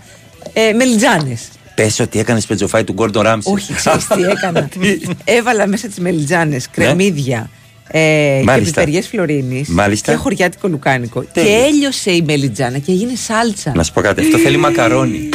ε, 0.53 0.72
μελιτζάνες. 0.74 1.47
Πες 1.76 1.99
ότι 1.99 2.19
έκανες 2.19 2.45
πετζοφάι 2.45 2.84
του 2.84 2.93
Γκόρντον 2.93 3.24
Ράμψη. 3.24 3.51
Όχι, 3.51 3.74
ξέρεις 3.74 4.07
τι 4.07 4.22
έκανα. 4.24 4.69
Έβαλα 5.38 5.67
μέσα 5.67 5.88
τις 5.88 5.97
μελιτζάνες, 5.99 6.69
κρεμμύδια 6.69 7.49
ε, 7.88 7.99
και 7.99 8.36
Ναι. 8.38 8.43
Μάλιστα. 8.43 8.80
πιπεριές 8.80 9.07
φλωρίνης 9.07 9.67
Μάλιστα. 9.67 10.11
και 10.11 10.17
χωριάτικο 10.17 10.67
λουκάνικο. 10.67 11.22
Τέλεια. 11.34 11.49
Και 11.57 11.63
έλειωσε 11.65 12.11
η 12.11 12.22
μελιτζάνα 12.22 12.78
και 12.78 12.91
έγινε 12.91 13.15
σάλτσα. 13.15 13.72
Να 13.76 13.84
σου 13.84 13.93
πω 13.93 14.01
κάτι, 14.01 14.22
αυτό 14.22 14.38
θέλει 14.38 14.57
μακαρόνι. 14.57 15.30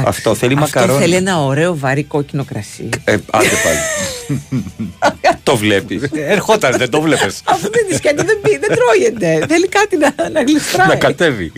Εντάξει. 0.00 0.18
Αυτό 0.18 0.34
θέλει 0.34 0.54
Αυτό 0.58 0.78
μακαρόνι. 0.78 1.00
θέλει 1.00 1.14
ένα 1.14 1.42
ωραίο 1.44 1.76
βαρύ 1.76 2.02
κόκκινο 2.04 2.44
κρασί. 2.44 2.88
Ε, 3.04 3.12
άντε 3.30 3.48
πάλι. 3.64 3.78
το 5.42 5.56
βλέπεις. 5.56 6.02
Ερχόταν, 6.12 6.76
δεν 6.76 6.90
το 6.90 7.00
βλέπει. 7.00 7.24
Αυτό 7.44 7.68
δεν 7.72 7.86
τη 7.88 7.94
σκέφτεται, 7.94 8.22
δεν, 8.22 8.40
πει- 8.42 8.58
δεν 8.66 8.76
τρώγεται. 8.76 9.46
θέλει 9.48 9.68
κάτι 9.68 9.96
να, 9.96 10.14
να 10.30 10.42
γλιστράει. 10.42 10.86
Να 10.88 10.96
κατέβει. 10.96 11.52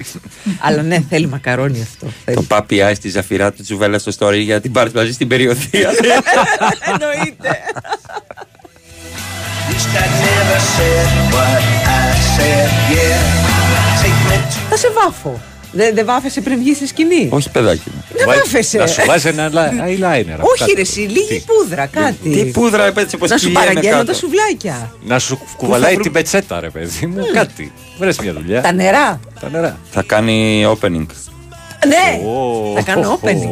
Αλλά 0.61 0.83
ναι, 0.83 0.99
θέλει 1.09 1.27
μακαρόνι 1.27 1.83
αυτό. 1.83 2.07
Θέλει. 2.25 2.37
Το 2.37 2.43
πάπι 2.43 2.83
άι 2.83 2.95
στη 2.95 3.09
ζαφυρά 3.09 3.53
του 3.53 3.63
τσουβέλα 3.63 3.99
στο 3.99 4.13
story 4.19 4.39
για 4.39 4.61
την 4.61 4.73
πάρει 4.73 4.91
μαζί 4.95 5.13
στην 5.13 5.29
περιοδία. 5.29 5.91
Εννοείται. 6.93 7.59
Θα 14.71 14.77
σε 14.77 14.89
βάφω. 14.91 15.41
Δεν 15.75 15.95
δεν 15.95 16.05
βάφεσαι 16.07 16.41
πριν 16.41 16.59
βγεις 16.59 16.77
στη 16.77 16.87
σκηνή; 16.87 17.29
Όχι, 17.31 17.51
παιδάκι 17.51 17.83
μου. 17.95 18.05
Δεν 18.17 18.27
βάφεσαι. 18.27 18.79
Να 18.79 18.87
σου 18.87 19.03
βάζει 19.07 19.29
ένα 19.29 19.49
λα- 19.53 19.71
eyeliner. 19.71 20.39
Όχι, 20.41 20.59
κάτι. 20.59 20.73
ρε, 20.75 20.81
εσύ, 20.81 21.01
λίγη 21.01 21.45
πούδρα, 21.47 21.87
κάτι. 21.87 22.31
Τι 22.31 22.45
πούδρα, 22.45 22.93
έτσι 22.97 23.15
όπω 23.15 23.27
Να 23.27 23.39
σου 23.39 23.53
παραγγέλνω 23.53 24.05
τα 24.05 24.13
σουβλάκια. 24.15 24.93
Να 25.05 25.19
σου 25.19 25.39
κουβαλάει 25.57 25.97
την 25.97 26.13
πετσέτα, 26.13 26.61
ρε 26.61 26.71
παιδί 26.71 27.07
μου. 27.07 27.25
Κάτι. 27.33 27.73
Βρες 27.99 28.19
μια 28.19 28.33
δουλειά. 28.33 28.61
Τα 28.61 28.73
νερά. 28.73 29.21
Τα 29.41 29.51
νερά. 29.51 29.79
Θα 29.91 30.03
κάνει 30.03 30.67
opening. 30.69 31.07
Ναι, 31.87 32.21
θα 32.75 32.83
κάνω 32.83 33.21
opening. 33.23 33.49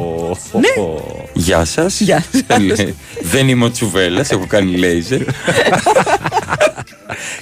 Ναι. 0.53 0.85
Γεια 1.33 1.65
σας. 1.65 2.01
Γεια 2.01 2.25
Δεν 3.21 3.49
είμαι 3.49 3.65
ο 3.65 3.71
Τσουβέλλας, 3.71 4.31
έχω 4.31 4.47
κάνει 4.47 4.77
λέιζερ. 4.77 5.21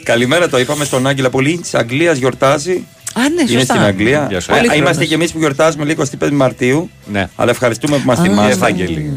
Καλημέρα, 0.02 0.48
το 0.48 0.58
είπαμε 0.58 0.84
στον 0.84 1.06
Άγγελα 1.06 1.30
Πολύ 1.30 1.58
τη 1.58 1.70
Αγγλίας 1.72 2.18
γιορτάζει. 2.18 2.84
Α, 3.14 3.20
ναι, 3.20 3.40
Είναι 3.40 3.50
σωστά. 3.58 3.74
στην 3.74 3.86
Αγγλία. 3.86 4.26
Γεια 4.30 4.40
σου. 4.40 4.50
Ε, 4.50 4.54
Πολύχρονος. 4.54 4.84
είμαστε 4.84 5.04
και 5.04 5.14
εμείς 5.14 5.32
που 5.32 5.38
γιορτάζουμε 5.38 5.84
λίγο 5.84 6.02
25 6.20 6.30
Μαρτίου. 6.32 6.90
Ναι. 7.12 7.28
Αλλά 7.36 7.50
ευχαριστούμε 7.50 7.96
που 7.96 8.02
μας 8.06 8.18
Η 8.18 8.22
θυμάστε. 8.22 8.52
Ευάγγελη. 8.52 9.12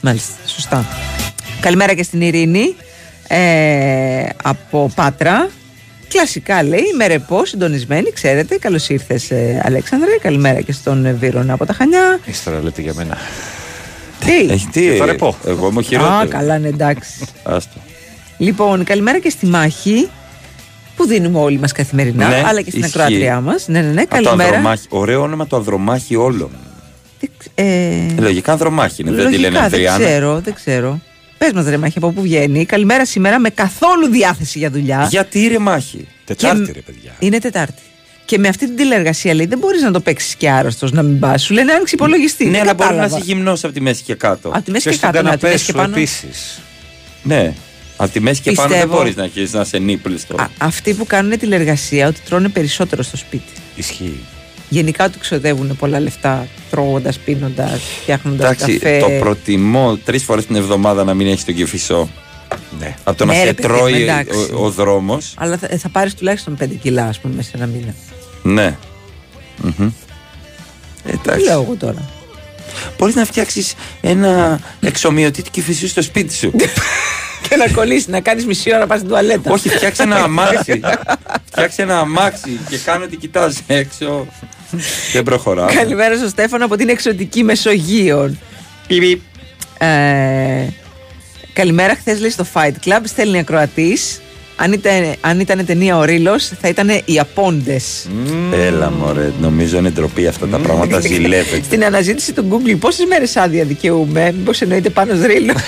Μάλιστα, 0.00 0.32
σωστά. 0.46 0.86
Καλημέρα 1.60 1.94
και 1.94 2.02
στην 2.02 2.20
Ειρήνη 2.20 2.74
ε, 3.28 4.26
από 4.42 4.90
Πάτρα. 4.94 5.48
Κλασικά 6.08 6.62
λέει, 6.62 6.82
με 6.96 7.06
ρεπό, 7.06 7.44
συντονισμένη, 7.44 8.12
ξέρετε. 8.12 8.56
Καλώς 8.58 8.88
ήρθες, 8.88 9.30
ε, 9.30 9.60
Αλέξανδρε. 9.64 10.10
Καλημέρα 10.22 10.60
και 10.60 10.72
στον 10.72 11.06
ε, 11.06 11.12
Βίρονα 11.12 11.52
από 11.52 11.66
τα 11.66 11.72
Χανιά. 11.72 12.18
Ύστερα 12.24 12.62
λέτε 12.62 12.82
για 12.82 12.92
μένα. 12.94 13.16
Τι; 14.24 14.52
Έχει 14.52 14.66
τι, 14.72 14.80
Και 14.80 14.94
θα 14.98 15.04
ρεπώ. 15.06 15.36
εγώ 15.46 15.66
είμαι 15.68 15.76
ο 15.76 15.80
Α, 15.80 15.82
χειρότερο. 15.82 16.28
καλά, 16.28 16.58
ναι, 16.58 16.68
εντάξει. 16.68 17.10
Άστο. 17.42 17.76
Λοιπόν, 18.38 18.84
καλημέρα 18.84 19.18
και 19.18 19.30
στη 19.30 19.46
μάχη. 19.46 20.08
Που 20.96 21.06
δίνουμε 21.06 21.38
όλοι 21.38 21.58
μας 21.58 21.72
καθημερινά, 21.72 22.28
Ναι, 22.28 22.42
αλλά 22.46 22.60
και 22.62 22.70
στην 22.70 22.82
ισχύει. 22.82 22.98
ακροάτριά 23.00 23.40
μας. 23.40 23.68
Ναι, 23.68 23.80
ναι, 23.80 23.88
ναι. 23.92 24.00
Από 24.02 24.16
το 24.16 24.22
Καλημέρα. 24.22 24.48
Ανδρομάχη. 24.48 24.86
Ωραίο 24.88 25.22
όνομα 25.22 25.46
το 25.46 25.56
Ανδρομάχη 25.56 26.16
όλο. 26.16 26.50
Ε, 27.54 27.64
Λογικά 28.18 28.52
Ανδρομάχη 28.52 29.02
είναι, 29.02 29.10
δεν 29.10 29.18
τη 29.18 29.24
λογικά, 29.24 29.40
λένε 29.42 29.54
δεν 29.54 29.64
Ανδριάνα. 29.64 30.04
ξέρω, 30.04 30.40
δεν 30.44 30.54
ξέρω. 30.54 31.00
Πες 31.38 31.52
μας, 31.52 31.66
ρε 31.66 31.76
Μάχη, 31.76 31.98
από 31.98 32.10
πού 32.10 32.20
βγαίνει. 32.20 32.64
Καλημέρα 32.64 33.04
σήμερα 33.06 33.38
με 33.38 33.48
καθόλου 33.50 34.06
διάθεση 34.10 34.58
για 34.58 34.70
δουλειά. 34.70 35.06
Γιατί 35.10 35.46
ρε 35.46 35.58
Μάχη; 35.58 36.08
Τετάρτη, 36.24 36.64
Και- 36.66 36.72
ρε 36.72 36.80
παιδιά. 36.80 37.12
Είναι 37.18 37.38
Τετάρτη. 37.38 37.82
Και 38.24 38.38
με 38.38 38.48
αυτή 38.48 38.66
την 38.66 38.76
τηλεργασία 38.76 39.34
λέει 39.34 39.46
δεν 39.46 39.58
μπορείς 39.58 39.82
να 39.82 39.90
το 39.90 40.00
παίξεις 40.00 40.34
και 40.34 40.50
άρρωστος 40.50 40.92
να 40.92 41.02
μην 41.02 41.18
πας. 41.18 41.42
Σου 41.42 41.54
λένε 41.54 41.72
άνοιξε 41.72 41.94
υπολογιστή. 41.94 42.44
Ναι, 42.44 42.50
Δεν 42.50 42.60
αλλά 42.60 42.74
μπορεί 42.74 42.88
να 42.88 42.94
κατάλαβα. 42.94 43.16
είσαι 43.18 43.26
γυμνός 43.34 43.64
από 43.64 43.72
τη 43.74 43.80
μέση 43.80 44.02
και 44.02 44.14
κάτω. 44.14 44.48
Από 44.48 44.62
τη 44.62 44.70
μέση 44.70 44.84
Και 44.84 44.90
και 44.90 44.96
στον 44.96 45.10
κάτω, 45.12 45.28
ναι, 47.22 47.54
από 47.96 48.12
τη 48.12 48.20
καναπέ 48.20 48.20
μέση 48.20 48.40
και 48.40 48.50
σου 48.50 48.56
πάνω. 48.56 48.74
επίσης. 48.74 48.84
Ναι. 48.84 48.84
Από 48.84 48.88
τη 48.88 48.90
μέση 48.90 48.90
και 48.90 48.90
πάνω 48.90 48.90
δεν 48.90 48.90
Πιστεύω- 48.90 48.96
μπορείς 48.96 49.16
να 49.16 49.24
έχει 49.24 49.48
να 49.52 49.60
είσαι 49.60 49.78
νύπλιστο. 49.78 50.34
Α, 50.38 50.46
αυτοί 50.58 50.94
που 50.94 51.06
κάνουν 51.06 51.38
τηλεργασία 51.38 52.06
ότι 52.08 52.20
τρώνε 52.24 52.48
περισσότερο 52.48 53.02
στο 53.02 53.16
σπίτι. 53.16 53.52
Ισχύει. 53.76 54.20
Γενικά 54.68 55.04
ότι 55.04 55.18
ξοδεύουν 55.18 55.76
πολλά 55.76 56.00
λεφτά 56.00 56.46
τρώγοντας, 56.70 57.18
πίνοντας, 57.18 57.80
φτιάχνοντας 58.02 58.52
Εντάξει, 58.52 58.78
καφέ. 58.78 58.98
το 58.98 59.08
προτιμώ 59.18 59.96
τρεις 60.04 60.24
φορές 60.24 60.46
την 60.46 60.56
εβδομάδα 60.56 61.04
να 61.04 61.14
μην 61.14 61.26
έχεις 61.26 61.44
τον 61.44 61.54
κυφισό. 61.54 62.08
Ναι. 62.78 62.94
Από 63.04 63.18
το 63.18 63.24
να 63.24 63.32
Ναι, 63.32 63.38
σε 63.38 63.44
ρε 63.44 63.52
παιδί 63.52 63.68
μου, 63.68 63.74
τρώει 63.78 64.02
εντάξει. 64.02 64.38
ο, 64.54 64.64
ο 64.64 64.70
δρόμος. 64.70 65.34
Αλλά 65.38 65.58
θα, 65.58 65.68
θα 65.78 65.88
πάρεις 65.88 66.14
τουλάχιστον 66.14 66.56
5 66.60 66.66
κιλά, 66.82 67.04
ας 67.06 67.18
πούμε, 67.20 67.34
μέσα 67.34 67.48
σε 67.50 67.56
ένα 67.56 67.66
μήνα. 67.66 67.94
Ναι. 68.42 68.76
Μμμ. 69.62 69.72
Τι 71.04 71.10
Εντάξει. 71.12 71.44
λέω 71.44 71.62
εγώ 71.62 71.76
τώρα; 71.78 72.08
Μπορείς 72.98 73.14
να 73.14 73.24
φτιάξεις 73.24 73.74
ένα 74.00 74.60
εξομοιωτή 74.80 75.42
κυφισού 75.50 75.88
στο 75.88 76.02
σπίτι 76.02 76.34
σου. 76.34 76.52
και 77.48 77.56
να 77.56 77.68
κολλήσεις, 77.68 78.08
να 78.08 78.20
κάνεις 78.20 78.46
μισή 78.46 78.70
ώρα 78.70 78.78
να 78.78 78.86
πας 78.86 78.98
στην 78.98 79.08
τουαλέτα. 79.08 79.52
Όχι, 79.52 79.68
φτιάξε 79.68 80.02
ένα 80.02 80.16
αμάξι. 80.16 80.80
φτιάξε 81.50 81.82
ένα 81.82 81.98
αμάξι 81.98 82.60
και 82.68 82.78
κάνω 82.78 83.04
ότι 83.04 83.16
κοιτάζει 83.16 83.60
έξω. 83.66 84.26
Δεν 85.12 85.22
προχωράω. 85.22 85.66
Καλημέρα 85.74 86.16
στο 86.16 86.28
Στέφανο 86.28 86.64
από 86.64 86.76
την 86.76 86.88
εξωτική 86.88 87.42
Μεσογείων. 87.44 88.38
Ε, 89.78 90.66
καλημέρα, 91.52 91.94
χθες 91.94 92.20
λέει 92.20 92.30
στο 92.30 92.46
Fight 92.54 92.72
Club. 92.84 93.00
Στέλνει 93.04 93.38
ακροατής. 93.38 94.20
Αν 94.56 94.72
ήταν, 94.72 95.14
αν 95.20 95.40
ήταν 95.40 95.66
ταινία 95.66 95.96
ο 95.98 96.04
Ρήλο, 96.04 96.38
θα 96.38 96.68
ήταν 96.68 96.88
οι 97.04 97.18
Απόντες. 97.18 98.06
Έλα 98.52 98.90
μωρέ, 98.90 99.32
νομίζω 99.40 99.78
είναι 99.78 99.90
ντροπή 99.90 100.26
αυτά 100.26 100.46
τα 100.46 100.58
πράγματα. 100.58 101.00
Ζηλεύεται. 101.00 101.62
Στην 101.64 101.84
αναζήτηση 101.84 102.32
του 102.32 102.46
Google, 102.50 102.76
πόσες 102.80 103.06
μέρες 103.06 103.36
άδεια 103.36 103.64
δικαιούμαι, 103.64 104.32
Μήπως 104.36 104.60
εννοείται 104.60 104.90
πάνω 104.90 105.26
Ρήλο. 105.26 105.54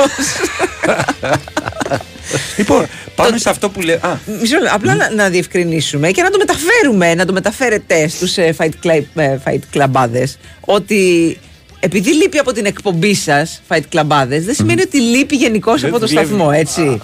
Λοιπόν, 2.57 2.87
πάνω 3.15 3.39
σε 3.39 3.51
αυτό 3.51 3.71
που 3.71 3.81
λέει. 3.81 3.95
Α, 3.95 4.21
Μισό 4.41 4.59
λεπτό, 4.59 4.75
απλά 4.75 4.95
να, 4.95 5.11
να 5.11 5.29
διευκρινίσουμε 5.29 6.11
και 6.11 6.23
να 6.23 6.31
το 6.31 6.39
μεταφέρουμε, 6.39 7.15
να 7.15 7.25
το 7.25 7.33
μεταφέρετε 7.33 8.09
στους 8.09 8.37
ε, 8.37 8.55
fight, 8.59 8.87
club, 8.87 9.03
ε, 9.15 9.37
fight 9.45 9.59
clubάδες 9.77 10.35
ότι 10.61 11.37
επειδή 11.81 12.15
λείπει 12.15 12.39
από 12.39 12.53
την 12.53 12.67
εκπομπή 12.67 13.15
σας 13.15 13.63
fight 13.69 13.83
clubάδες 13.93 14.41
δεν 14.41 14.55
σημαίνει 14.55 14.81
ότι 14.83 15.01
λείπει 15.01 15.37
γενικώς 15.37 15.81
Δεν 15.81 15.91
από 15.91 15.99
το 16.01 16.07
δουλεύει. 16.07 16.27
σταθμό, 16.27 16.51
έτσι. 16.55 17.01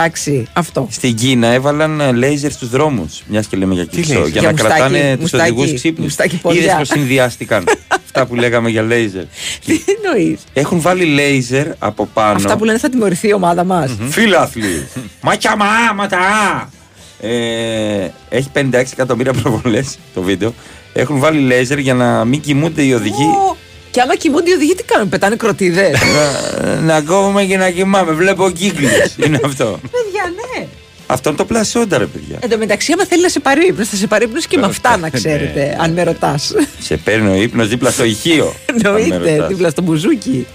Εντάξει, 0.00 0.46
αυτό. 0.52 0.88
Στην 0.90 1.14
Κίνα 1.14 1.46
έβαλαν 1.46 2.00
ε, 2.00 2.12
λέιζερ 2.12 2.52
στους 2.52 2.68
δρόμους. 2.68 3.22
Μιας 3.26 3.46
και 3.46 3.56
λέμε 3.56 3.74
για 3.74 3.84
κυψό. 3.84 4.12
λέιζερ; 4.12 4.28
Για 4.30 4.40
Για 4.40 4.42
να 4.42 4.50
μουστάκι, 4.50 4.74
κρατάνε 4.80 5.10
τους 5.12 5.20
μουστάκι, 5.20 5.50
οδηγούς 5.50 5.74
ξύπνους. 5.74 6.04
μουστάκι 6.04 6.36
ποδιά. 6.40 6.60
Είδες 6.62 6.74
πως 6.78 6.88
συνδυάστηκαν; 6.88 7.64
Αυτά 8.04 8.26
που 8.26 8.34
λέγαμε 8.34 8.68
για 8.70 8.82
λέιζερ. 8.82 9.24
Τι 9.64 9.80
εννοείς; 10.04 10.40
Έχουν 10.52 10.80
βάλει 10.80 11.04
λέιζερ 11.04 11.66
από 11.78 12.08
πάνω. 12.14 12.36
Αυτά 12.36 12.56
που 12.56 12.64
λένε 12.64 12.78
θα 12.78 12.88
τιμωρηθεί 12.88 13.28
η 13.28 13.32
ομάδα 13.32 13.64
μας. 13.64 13.90
Φίλαθλοι. 14.08 14.86
Μάτια 15.20 15.56
μα, 15.60 15.66
ματά. 15.94 16.18
Ε, 17.20 18.08
έχει 18.28 18.48
56 18.54 18.60
εκατομμύρια 18.72 19.32
προβολές 19.32 19.98
το 20.14 20.22
βίντεο. 20.22 20.54
Έχουν 20.92 21.18
βάλει 21.18 21.40
λέιζερ 21.40 21.78
για 21.78 21.94
να 21.94 22.24
μην 22.24 22.40
κοιμούνται 22.40 22.82
οι 22.82 22.92
οδηγοί. 22.92 23.28
Ω, 23.98 24.00
Και 24.00 24.04
άμα 24.04 24.16
κοιμούνται 24.16 24.50
οι 24.50 24.54
οδηγοί 24.54 24.74
τι 24.74 24.82
κάνουν, 24.82 25.08
πετάνε 25.08 25.36
κροτίδες; 25.36 25.92
να, 26.56 26.74
να 26.94 27.00
κόβουμε 27.00 27.44
και 27.44 27.56
να 27.56 27.70
κοιμάμαι. 27.70 28.12
Βλέπω 28.12 28.50
κύκλου. 28.50 28.88
Είναι 29.26 29.40
αυτό. 29.44 29.64
Παιδιά, 29.90 30.32
ναι. 30.58 30.66
Αυτό 31.06 31.28
είναι 31.28 31.38
το 31.38 31.44
πλασόντα, 31.44 31.98
ρε 31.98 32.06
παιδιά. 32.06 32.38
Εν 32.40 32.48
τω 32.50 32.58
μεταξύ, 32.58 32.92
άμα 32.92 33.06
θέλει 33.06 33.22
να 33.22 33.28
σε 33.28 33.40
πάρει 33.40 33.60
ο 33.60 33.66
ύπνος, 33.66 33.88
θα 33.88 33.96
σε 33.96 34.06
πάρει 34.06 34.24
ύπνος 34.24 34.46
και 34.46 34.58
με 34.58 34.66
αυτά 34.66 34.96
να 34.96 35.10
ξέρετε, 35.10 35.76
αν 35.80 35.92
με 35.92 36.02
ρωτάς. 36.02 36.54
Σε 36.80 36.96
παίρνει 36.96 37.30
ο 37.38 37.42
ύπνος 37.42 37.68
δίπλα 37.68 37.90
στο 37.90 38.04
ηχείο. 38.04 38.54
αν 38.70 38.76
με 38.82 39.00
Εννοείται, 39.08 39.32
ρωτάς. 39.34 39.48
δίπλα 39.48 39.70
στο 39.70 39.82
μπουζούκι. 39.82 40.46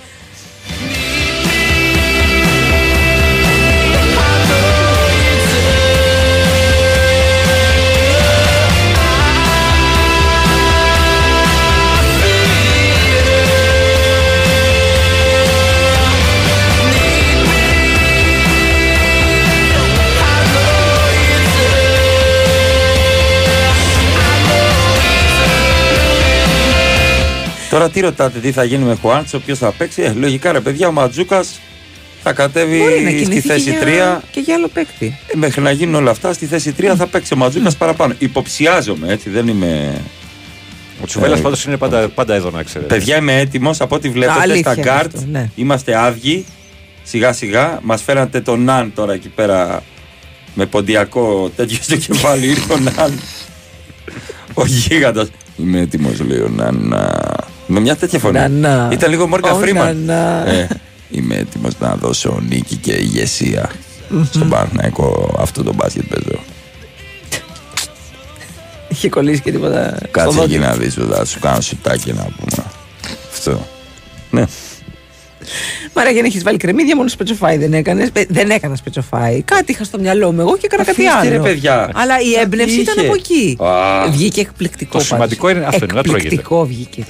Τώρα 27.74 27.90
τι 27.90 28.00
ρωτάτε, 28.00 28.40
τι 28.40 28.52
θα 28.52 28.64
γίνει 28.64 28.84
με 28.84 28.96
Χουάντσο, 29.02 29.40
ποιο 29.40 29.56
θα 29.56 29.72
παίξει; 29.72 30.02
Ε, 30.02 30.14
λογικά 30.14 30.52
ρε 30.52 30.60
παιδιά, 30.60 30.88
ο 30.88 30.92
Ματζούκας 30.92 31.60
θα 32.24 32.34
κατέβει 32.34 32.78
Μπορεί 32.78 33.02
να 33.02 33.10
στη 33.10 33.20
κινηθεί 33.20 33.48
θέση 33.48 33.72
και 33.72 33.78
3. 33.84 33.88
για, 33.88 34.22
και 34.32 34.40
για 34.40 34.56
άλλο 34.56 34.68
παίκτη. 34.68 35.18
Ε, 35.28 35.38
μέχρι 35.38 35.62
να 35.62 35.72
γίνουν 35.72 35.96
όλα 35.96 36.12
αυτά, 36.12 36.34
στη 36.34 36.46
θέση 36.46 36.76
3 36.80 36.94
θα 36.98 37.08
παίξει 37.08 37.34
ο 37.34 37.38
Ματζούκας 37.38 37.76
παραπάνω. 37.78 38.14
Υποψιάζομαι, 38.20 39.12
έτσι, 39.12 39.30
δεν 39.30 39.48
είμαι. 39.48 40.02
Ο 41.02 41.06
Τσουβέλλα 41.06 41.38
Ε, 41.38 41.40
πάντως 41.40 41.66
είναι 41.66 41.78
πάντα, 41.78 42.08
πάντα 42.10 42.34
εδώ, 42.34 42.50
να 42.50 42.64
ξέρετε. 42.64 42.96
Παιδιά, 42.96 43.18
είμαι 43.18 43.40
έτοιμος 43.40 43.82
από 43.82 43.96
ό,τι 43.96 44.10
βλέπετε 44.10 44.40
Αλήθεια 44.42 44.62
στα 44.62 44.74
είναι 44.74 44.82
γκάρτ. 44.82 45.16
αυτό, 45.16 45.28
ναι. 45.32 45.50
Είμαστε 45.56 45.96
άδειοι. 45.98 46.46
Σιγά 47.04 47.34
σιγά. 47.34 47.80
Μας 47.84 48.02
φέρατε 48.02 48.42
τον 48.42 48.64
Ναν 48.64 48.92
τώρα 48.96 49.14
εκεί 49.14 49.30
πέρα 49.30 49.84
με 50.54 50.66
ποντιακό 50.66 51.52
τέτοιο 51.56 51.78
στο 51.82 51.96
κεφάλι. 51.96 52.46
Ήρθε 52.54 52.74
ο 52.74 52.78
Ναν. 52.78 53.20
ο 54.54 54.66
γίγαντας. 54.66 55.30
Είμαι 55.58 55.80
έτοιμος, 55.80 56.20
λέει 56.20 56.40
ο 56.40 56.50
Ναν. 56.56 56.96
Να- 57.68 57.74
Με 57.76 57.80
μια 57.80 57.96
τέτοια 57.96 58.20
φωνή. 58.20 58.38
Νανά. 58.40 58.90
Ήταν 58.92 59.10
λίγο 59.10 59.28
Μόρκα 59.28 59.52
Ο 59.52 59.60
Φρήμαν. 59.60 59.98
Νανά. 60.06 60.48
Ε, 60.50 60.68
είμαι 61.12 61.36
έτοιμος 61.36 61.74
να 61.80 61.96
δώσω 61.96 62.40
νίκη 62.50 62.76
και 62.76 62.92
ηγεσία. 62.94 63.70
Στον 64.32 64.50
Παναθηναϊκό 64.50 65.36
αυτό 65.40 65.64
το 65.64 65.74
μπάσκετ 65.74 66.04
παίζω. 66.04 66.40
Είχε 68.88 69.10
κολλήσει 69.10 69.42
και 69.42 69.52
τίποτα. 69.52 69.96
στο 69.98 70.08
Κάτσε 70.12 70.38
δόντι. 70.40 70.54
εκεί 70.54 70.64
να 70.64 70.74
δεις, 70.76 70.94
θα 71.12 71.26
σου 71.26 71.40
κάνω 71.40 71.62
σουτάκι 71.62 72.14
να 72.14 72.24
πούμε. 72.40 72.66
Αυτό. 73.34 73.68
Ναι. 74.32 74.44
Μάρα 75.94 76.10
για 76.10 76.22
να 76.22 76.28
έχεις 76.28 76.44
βάλει 76.44 76.58
κρεμμύδια, 76.58 76.96
μόνο 76.96 77.10
σπετσοφάι 77.10 77.58
δεν 77.58 77.74
έκανες. 77.74 78.10
Δεν 78.30 78.50
έκανα 78.50 78.76
σπετσοφάι. 78.76 79.42
Κάτι 79.42 79.72
είχα 79.72 79.84
στο 79.84 80.00
μυαλό 80.00 80.32
μου 80.32 80.40
εγώ 80.40 80.58
και 80.58 80.66
έκανα 80.66 80.84
κάτι 80.84 81.08
Αφήστε, 81.08 81.20
άλλο. 81.30 81.44
ρε, 81.44 81.50
παιδιά. 81.50 81.90
Αλλά 81.94 82.20
η 82.20 82.24
Κάτι 82.32 82.42
έμπνευση 82.42 82.80
ήταν 82.80 82.96
είχε. 82.98 83.06
από 83.06 83.16
εκεί. 83.16 83.58
Α. 83.64 84.10
Βγήκε 84.12 84.42
εκπληκτικό. 84.42 84.98
Το 84.98 85.04
σημαντικό 85.04 85.50
είναι 85.50 85.66
αυτό, 85.66 85.86
είναι 85.86 85.94
να 85.94 86.04
τρώγεται. 86.04 86.24
Εκπληκτικό 86.24 86.66
βγήκε. 86.66 87.06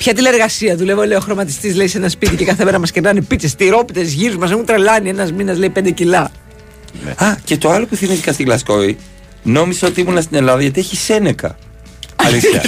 Ποια 0.00 0.14
τηλεργασία 0.14 0.76
δουλεύω, 0.76 1.02
λέει 1.02 1.16
ο 1.16 1.20
χρωματιστής, 1.20 1.74
λέει 1.74 1.86
σε 1.88 1.98
ένα 1.98 2.08
σπίτι 2.08 2.36
και 2.36 2.44
κάθε 2.44 2.64
μέρα 2.64 2.78
μας 2.78 2.90
κερνάνε 2.90 3.20
πίτσες, 3.20 3.54
τυρόπιτες, 3.54 4.12
γύρους 4.12 4.36
μας 4.36 4.50
έχουν 4.50 4.64
τρελάνει. 4.64 5.08
Ένας 5.08 5.32
μήνας 5.32 5.58
λέει 5.58 5.72
5 5.76 5.90
κιλά. 5.94 6.30
Α, 7.16 7.34
και 7.44 7.56
το 7.56 7.70
άλλο 7.70 7.86
που 7.86 7.96
θυμήθηκα 7.96 8.32
στη 8.32 8.42
Γλασκόη, 8.42 8.98
νόμιζα 9.42 9.86
ότι 9.86 10.00
ήμουν 10.00 10.22
στην 10.22 10.36
Ελλάδα 10.36 10.60
γιατί 10.60 10.80
έχει 10.80 10.96
Σένεκα. 10.96 11.58
Αλήθεια. 12.26 12.62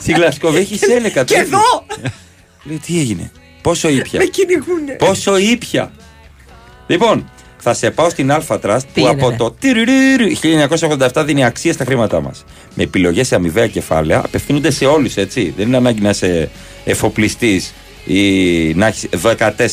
στη 0.00 0.12
Γλασκόη 0.12 0.56
έχει 0.56 0.78
Σένεκα. 0.78 1.24
Και 1.24 1.34
το 1.34 1.40
εδώ! 1.40 1.58
ίδιο. 1.96 2.10
Λέει 2.62 2.80
τι 2.86 2.98
έγινε; 2.98 3.30
Πόσο 3.62 3.88
ήπια; 3.88 4.20
Με 4.20 4.24
κυνηγούνε. 4.24 4.92
Πόσο 4.92 5.36
ήπια; 5.36 5.92
Λοιπόν, 6.86 7.30
θα 7.64 7.74
σε 7.74 7.90
πάω 7.90 8.08
στην 8.08 8.30
Alpha 8.32 8.60
Trust 8.60 8.78
που 8.78 8.92
Πήγαινε, 8.94 9.12
από 9.12 9.30
ναι. 9.30 9.36
το 9.36 9.50
τυριρυρι 9.50 10.36
1987 11.12 11.22
δίνει 11.26 11.44
αξία 11.44 11.72
στα 11.72 11.84
χρήματά 11.84 12.20
μας. 12.20 12.44
Με 12.74 12.82
επιλογές 12.82 13.26
σε 13.26 13.34
αμοιβαία 13.34 13.66
κεφάλαια 13.66 14.22
απευθύνονται 14.24 14.70
σε 14.70 14.84
όλους, 14.86 15.16
έτσι. 15.16 15.54
Δεν 15.56 15.66
είναι 15.66 15.76
ανάγκη 15.76 16.00
να 16.00 16.08
είσαι 16.08 16.50
εφοπλιστής 16.84 17.74
ή 18.04 18.20
να 18.74 18.86
έχεις 18.86 19.08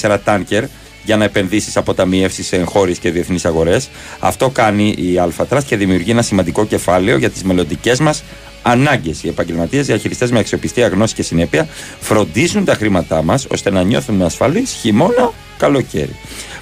14 0.01 0.17
τάνκερ 0.23 0.63
για 1.03 1.17
να 1.17 1.23
επενδύσεις 1.23 1.77
αποταμιεύσει 1.77 2.43
σε 2.43 2.55
εγχώριες 2.55 2.97
και 2.97 3.11
διεθνείς 3.11 3.45
αγορές. 3.45 3.89
Αυτό 4.19 4.49
κάνει 4.49 4.87
η 4.87 5.15
Alpha 5.17 5.45
Trust 5.49 5.63
και 5.65 5.77
δημιουργεί 5.77 6.11
ένα 6.11 6.21
σημαντικό 6.21 6.65
κεφάλαιο 6.65 7.17
για 7.17 7.29
τις 7.29 7.43
μελλοντικές 7.43 7.99
μας 7.99 8.23
ανάγκες. 8.61 9.23
Οι 9.23 9.27
επαγγελματίες 9.27 9.85
διαχειριστές 9.85 10.31
με 10.31 10.39
αξιοπιστία, 10.39 10.87
γνώση 10.87 11.13
και 11.13 11.23
συνέπεια 11.23 11.67
φροντίζουν 11.99 12.65
τα 12.65 12.73
χρήματά 12.73 13.23
μας 13.23 13.47
ώστε 13.51 13.71
να 13.71 13.83
νιώθουμε 13.83 14.25
ασφαλείς 14.25 14.71
χειμώνα, 14.71 15.33
καλοκαίρι. 15.57 16.15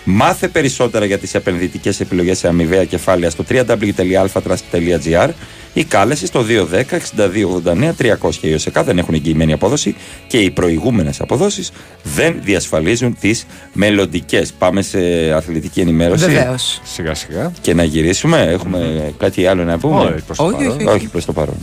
Μάθε 0.03 0.47
περισσότερα 0.47 1.05
για 1.05 1.17
τις 1.17 1.33
επενδυτικές 1.33 1.99
επιλογές 1.99 2.37
σε 2.37 2.47
αμοιβαία 2.47 2.85
κεφάλαια 2.85 3.29
στο 3.29 3.43
www.alphatrust.gr 3.49 5.29
ή 5.73 5.83
κάλεσες 5.83 6.27
στο 6.27 6.43
210-6289-300. 6.43 8.35
Οι 8.41 8.53
ΟΣΕΚΑ 8.53 8.83
δεν 8.83 8.97
έχουν 8.97 9.13
εγγυημένη 9.13 9.53
απόδοση 9.53 9.95
και 10.27 10.37
οι 10.37 10.51
προηγούμενες 10.51 11.21
αποδόσεις 11.21 11.71
δεν 12.03 12.35
διασφαλίζουν 12.43 13.17
τις 13.19 13.45
μελλοντικές. 13.73 14.53
Πάμε 14.53 14.81
σε 14.81 14.99
αθλητική 15.31 15.79
ενημέρωση. 15.79 16.25
Βεβαίως. 16.25 16.81
Σιγά 16.83 17.13
σιγά. 17.13 17.51
Και 17.61 17.73
να 17.73 17.83
γυρίσουμε. 17.83 18.41
Έχουμε 18.41 19.13
κάτι 19.17 19.45
άλλο 19.45 19.63
να 19.63 19.77
πούμε; 19.77 19.99
Όχι, 19.99 20.23
προς 20.25 20.37
το 20.37 20.43
Όχι, 20.91 21.09
παρόν. 21.33 21.55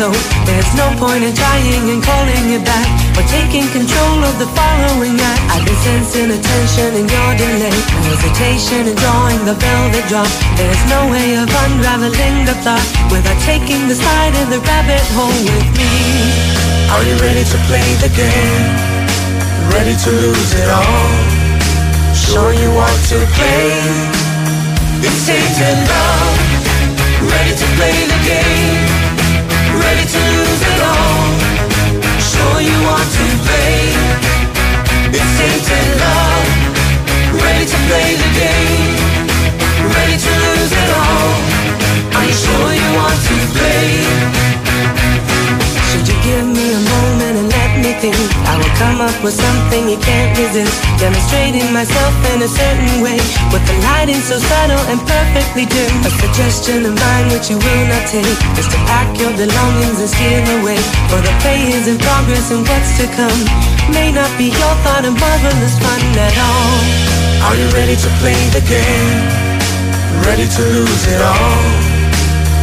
Own 0.00 0.12
There's 0.44 0.72
no 0.76 0.86
point 1.00 1.24
in 1.24 1.32
trying 1.32 1.88
and 1.88 2.02
calling 2.04 2.46
it 2.52 2.64
back 2.64 2.88
Or 3.16 3.24
taking 3.32 3.64
control 3.72 4.18
of 4.24 4.36
the 4.36 4.48
following 4.52 5.16
act 5.16 5.42
I've 5.52 5.64
been 5.64 5.80
sensing 5.80 6.30
attention 6.32 7.00
in 7.00 7.06
your 7.08 7.30
delay 7.36 7.76
Hesitation 8.04 8.88
in 8.92 8.96
drawing 8.96 9.40
the 9.48 9.56
velvet 9.56 10.04
drop 10.08 10.28
There's 10.60 10.82
no 10.92 11.08
way 11.08 11.36
of 11.40 11.48
unraveling 11.48 12.44
the 12.44 12.56
plot 12.60 12.82
Without 13.08 13.40
taking 13.48 13.88
the 13.88 13.96
slide 13.96 14.34
in 14.36 14.48
the 14.52 14.60
rabbit 14.60 15.04
hole 15.16 15.32
with 15.32 15.68
me 15.80 15.92
Are 16.92 17.04
you 17.04 17.16
ready 17.22 17.44
to 17.44 17.58
play 17.68 17.86
the 18.04 18.12
game? 18.12 18.96
Ready 19.72 19.96
to 19.96 20.10
lose 20.12 20.52
it 20.60 20.68
all? 20.68 21.08
Sure 22.12 22.52
you 22.52 22.68
want 22.74 23.00
to 23.12 23.18
play? 23.36 24.16
It's 25.04 25.26
tainted 25.26 25.78
love. 25.88 26.36
Ready 27.22 27.54
to 27.54 27.66
play 27.76 27.96
the 28.08 28.20
game. 28.24 28.85
To 33.14 33.24
play. 33.46 33.78
It's 35.14 35.32
tainted 35.38 35.88
love. 36.02 36.46
Ready 37.42 37.66
to 37.72 37.78
play 37.88 38.08
the 38.22 38.30
game. 38.42 38.96
Ready 39.94 40.16
to 40.24 40.32
lose 40.44 40.72
it 40.82 40.90
all. 41.02 41.30
Are 42.16 42.26
you 42.26 42.36
sure 42.44 42.70
you 42.80 42.88
want 42.98 43.18
to 43.28 43.36
play? 43.56 43.86
Should 45.88 46.06
you 46.10 46.18
give 46.26 46.46
me 46.46 46.66
a 46.74 46.95
think? 48.00 48.16
I 48.44 48.54
will 48.60 48.74
come 48.76 49.00
up 49.00 49.16
with 49.24 49.36
something 49.36 49.88
you 49.88 49.98
can't 49.98 50.32
resist. 50.36 50.72
Demonstrating 51.00 51.68
myself 51.72 52.12
in 52.32 52.42
a 52.42 52.50
certain 52.50 53.00
way. 53.00 53.18
With 53.52 53.64
the 53.64 53.76
lighting 53.88 54.20
so 54.20 54.36
subtle 54.38 54.82
and 54.92 55.00
perfectly 55.02 55.64
dim. 55.66 55.92
A 56.04 56.12
suggestion 56.20 56.84
of 56.84 56.94
mine 56.96 57.26
which 57.32 57.48
you 57.48 57.58
will 57.58 57.84
not 57.88 58.04
take. 58.08 58.38
Is 58.60 58.68
to 58.68 58.78
pack 58.90 59.08
your 59.16 59.32
belongings 59.32 59.98
and 60.00 60.10
steal 60.10 60.44
away. 60.60 60.80
For 61.08 61.20
the 61.20 61.32
play 61.42 61.72
is 61.72 61.88
in 61.88 61.98
progress 61.98 62.52
and 62.52 62.62
what's 62.68 62.96
to 63.00 63.06
come. 63.16 63.40
May 63.92 64.12
not 64.12 64.30
be 64.36 64.52
your 64.52 64.74
thought 64.84 65.04
of 65.04 65.14
marvelous 65.16 65.76
fun 65.80 66.02
at 66.16 66.36
all. 66.36 66.80
Are 67.46 67.56
you 67.56 67.68
ready 67.72 67.96
to 67.96 68.08
play 68.20 68.38
the 68.52 68.64
game? 68.64 69.20
Ready 70.26 70.46
to 70.48 70.62
lose 70.74 71.04
it 71.06 71.20
all? 71.22 71.62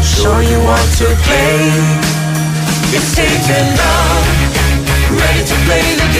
Sure 0.03 0.41
you 0.43 0.59
want 0.59 0.89
to 0.99 1.07
play? 1.25 2.13
It's 2.95 3.15
taken 3.15 3.65
love, 3.73 4.22
ready 5.33 5.45
to 5.45 5.55
play 5.65 5.81
the 5.95 6.12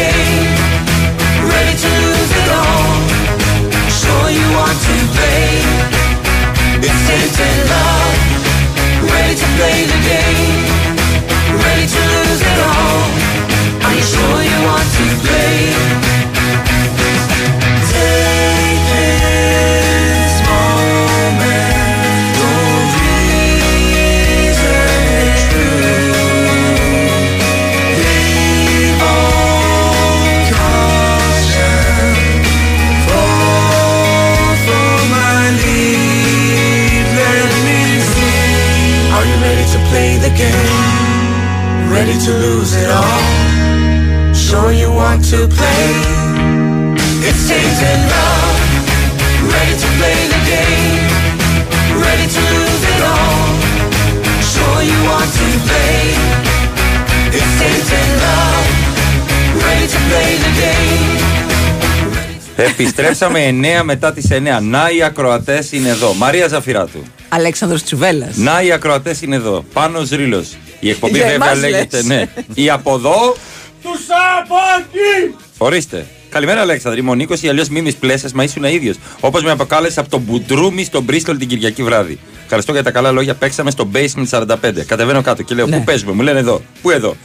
Επιστρέψαμε 62.83 63.55
9 63.79 63.83
μετά 63.83 64.13
τις 64.13 64.27
9. 64.31 64.61
Να 64.61 64.89
οι 64.89 65.03
ακροατές 65.03 65.71
είναι 65.71 65.89
εδώ. 65.89 66.13
Μαρία 66.13 66.47
Ζαφυράτου. 66.47 67.03
Αλέξανδρος 67.29 67.83
Τσουβέλλας. 67.83 68.35
Να 68.35 68.61
οι 68.61 68.71
ακροατές 68.71 69.21
είναι 69.21 69.35
εδώ. 69.35 69.65
Πάνος 69.73 70.09
Ρήλος. 70.09 70.47
Η 70.79 70.89
εκπομπή 70.89 71.17
Για 71.17 71.25
βέβαια 71.27 71.47
εμάς 71.47 71.59
λέγεται 71.59 71.97
λες. 71.97 72.05
ναι. 72.05 72.27
Η 72.53 72.69
από 72.69 72.93
εδώ. 72.95 73.35
Τους 73.83 73.99
Σαπάκη! 74.07 75.35
Ορίστε. 75.57 76.05
Καλημέρα, 76.29 76.61
Αλέξανδρη. 76.61 76.99
Είμαι 76.99 77.09
ο 77.09 77.13
Νίκος 77.13 77.41
ή 77.41 77.47
αλλιώς 77.49 77.69
μίμη 77.69 77.93
πλέσσα, 77.93 78.29
μα 78.33 78.43
ήσουν 78.43 78.63
ίδιος. 78.63 78.95
Όπως 79.19 79.43
με 79.43 79.51
αποκάλεσε 79.51 79.99
από 79.99 80.09
τον 80.09 80.21
Μπουντρούμι 80.21 80.83
στο 80.83 81.01
Μπρίστολ 81.01 81.37
την 81.37 81.47
Κυριακή 81.47 81.83
βράδυ. 81.83 82.19
Ευχαριστώ 82.43 82.71
για 82.71 82.83
τα 82.83 82.91
καλά 82.91 83.11
λόγια. 83.11 83.33
Παίξαμε 83.33 83.71
στο 83.71 83.89
Basement 83.93 84.27
45. 84.29 84.85
Κατεβαίνω 84.85 85.21
κάτω 85.21 85.43
και 85.43 85.55
λέω: 85.55 85.65
Ναι. 85.67 85.77
Πού 85.77 85.83
παίζουμε, 85.83 86.11
μου 86.11 86.21
λένε 86.21 86.39
εδώ. 86.39 86.61
Πού 86.81 86.89
εδώ; 86.89 87.15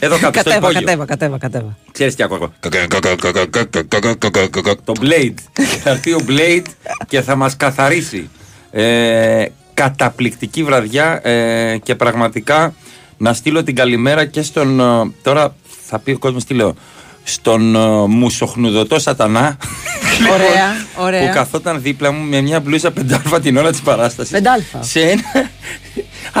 Εδώ 0.00 0.18
κάτω, 0.18 0.40
στο 0.40 0.50
Κατέβα, 0.50 0.56
υπόγειο. 0.56 0.80
κατέβα, 0.80 1.04
κατέβα, 1.04 1.38
κατέβα. 1.38 1.76
Ξέρεις 1.92 2.14
τι 2.14 2.22
ακούω. 2.22 2.52
Το 4.84 4.92
Blade. 5.00 5.34
Θα 5.82 5.90
έρθει 5.90 6.12
ο 6.12 6.24
Blade 6.28 6.62
και 7.08 7.20
θα 7.22 7.36
μας 7.36 7.56
καθαρίσει. 7.56 8.28
Ε, 8.70 9.44
καταπληκτική 9.74 10.64
βραδιά 10.64 11.20
ε, 11.28 11.78
και 11.82 11.94
πραγματικά 11.94 12.74
να 13.16 13.32
στείλω 13.32 13.62
την 13.62 13.74
καλημέρα 13.74 14.24
και 14.24 14.42
στον. 14.42 14.80
ε, 14.80 15.10
Τώρα 15.22 15.54
θα 15.86 15.98
πει 15.98 16.10
ο 16.10 16.18
κόσμος 16.18 16.44
τι 16.44 16.54
λέω. 16.54 16.74
Στον 17.30 17.74
ε, 17.76 17.78
μουσοχνουδωτό 18.06 18.98
σατανά. 18.98 19.56
Ωραία, 20.34 20.86
ωραία. 21.06 21.28
Που 21.28 21.34
καθόταν 21.34 21.82
δίπλα 21.82 22.12
μου 22.12 22.24
με 22.28 22.40
μια 22.40 22.60
μπλούζα 22.60 22.90
πεντάλφα 22.90 23.40
την 23.40 23.56
ώρα 23.56 23.70
της 23.70 23.80
παράστασης. 23.80 24.32
Πεντάλφα. 24.32 24.82
Σε 24.82 25.00
ένα. 25.00 25.22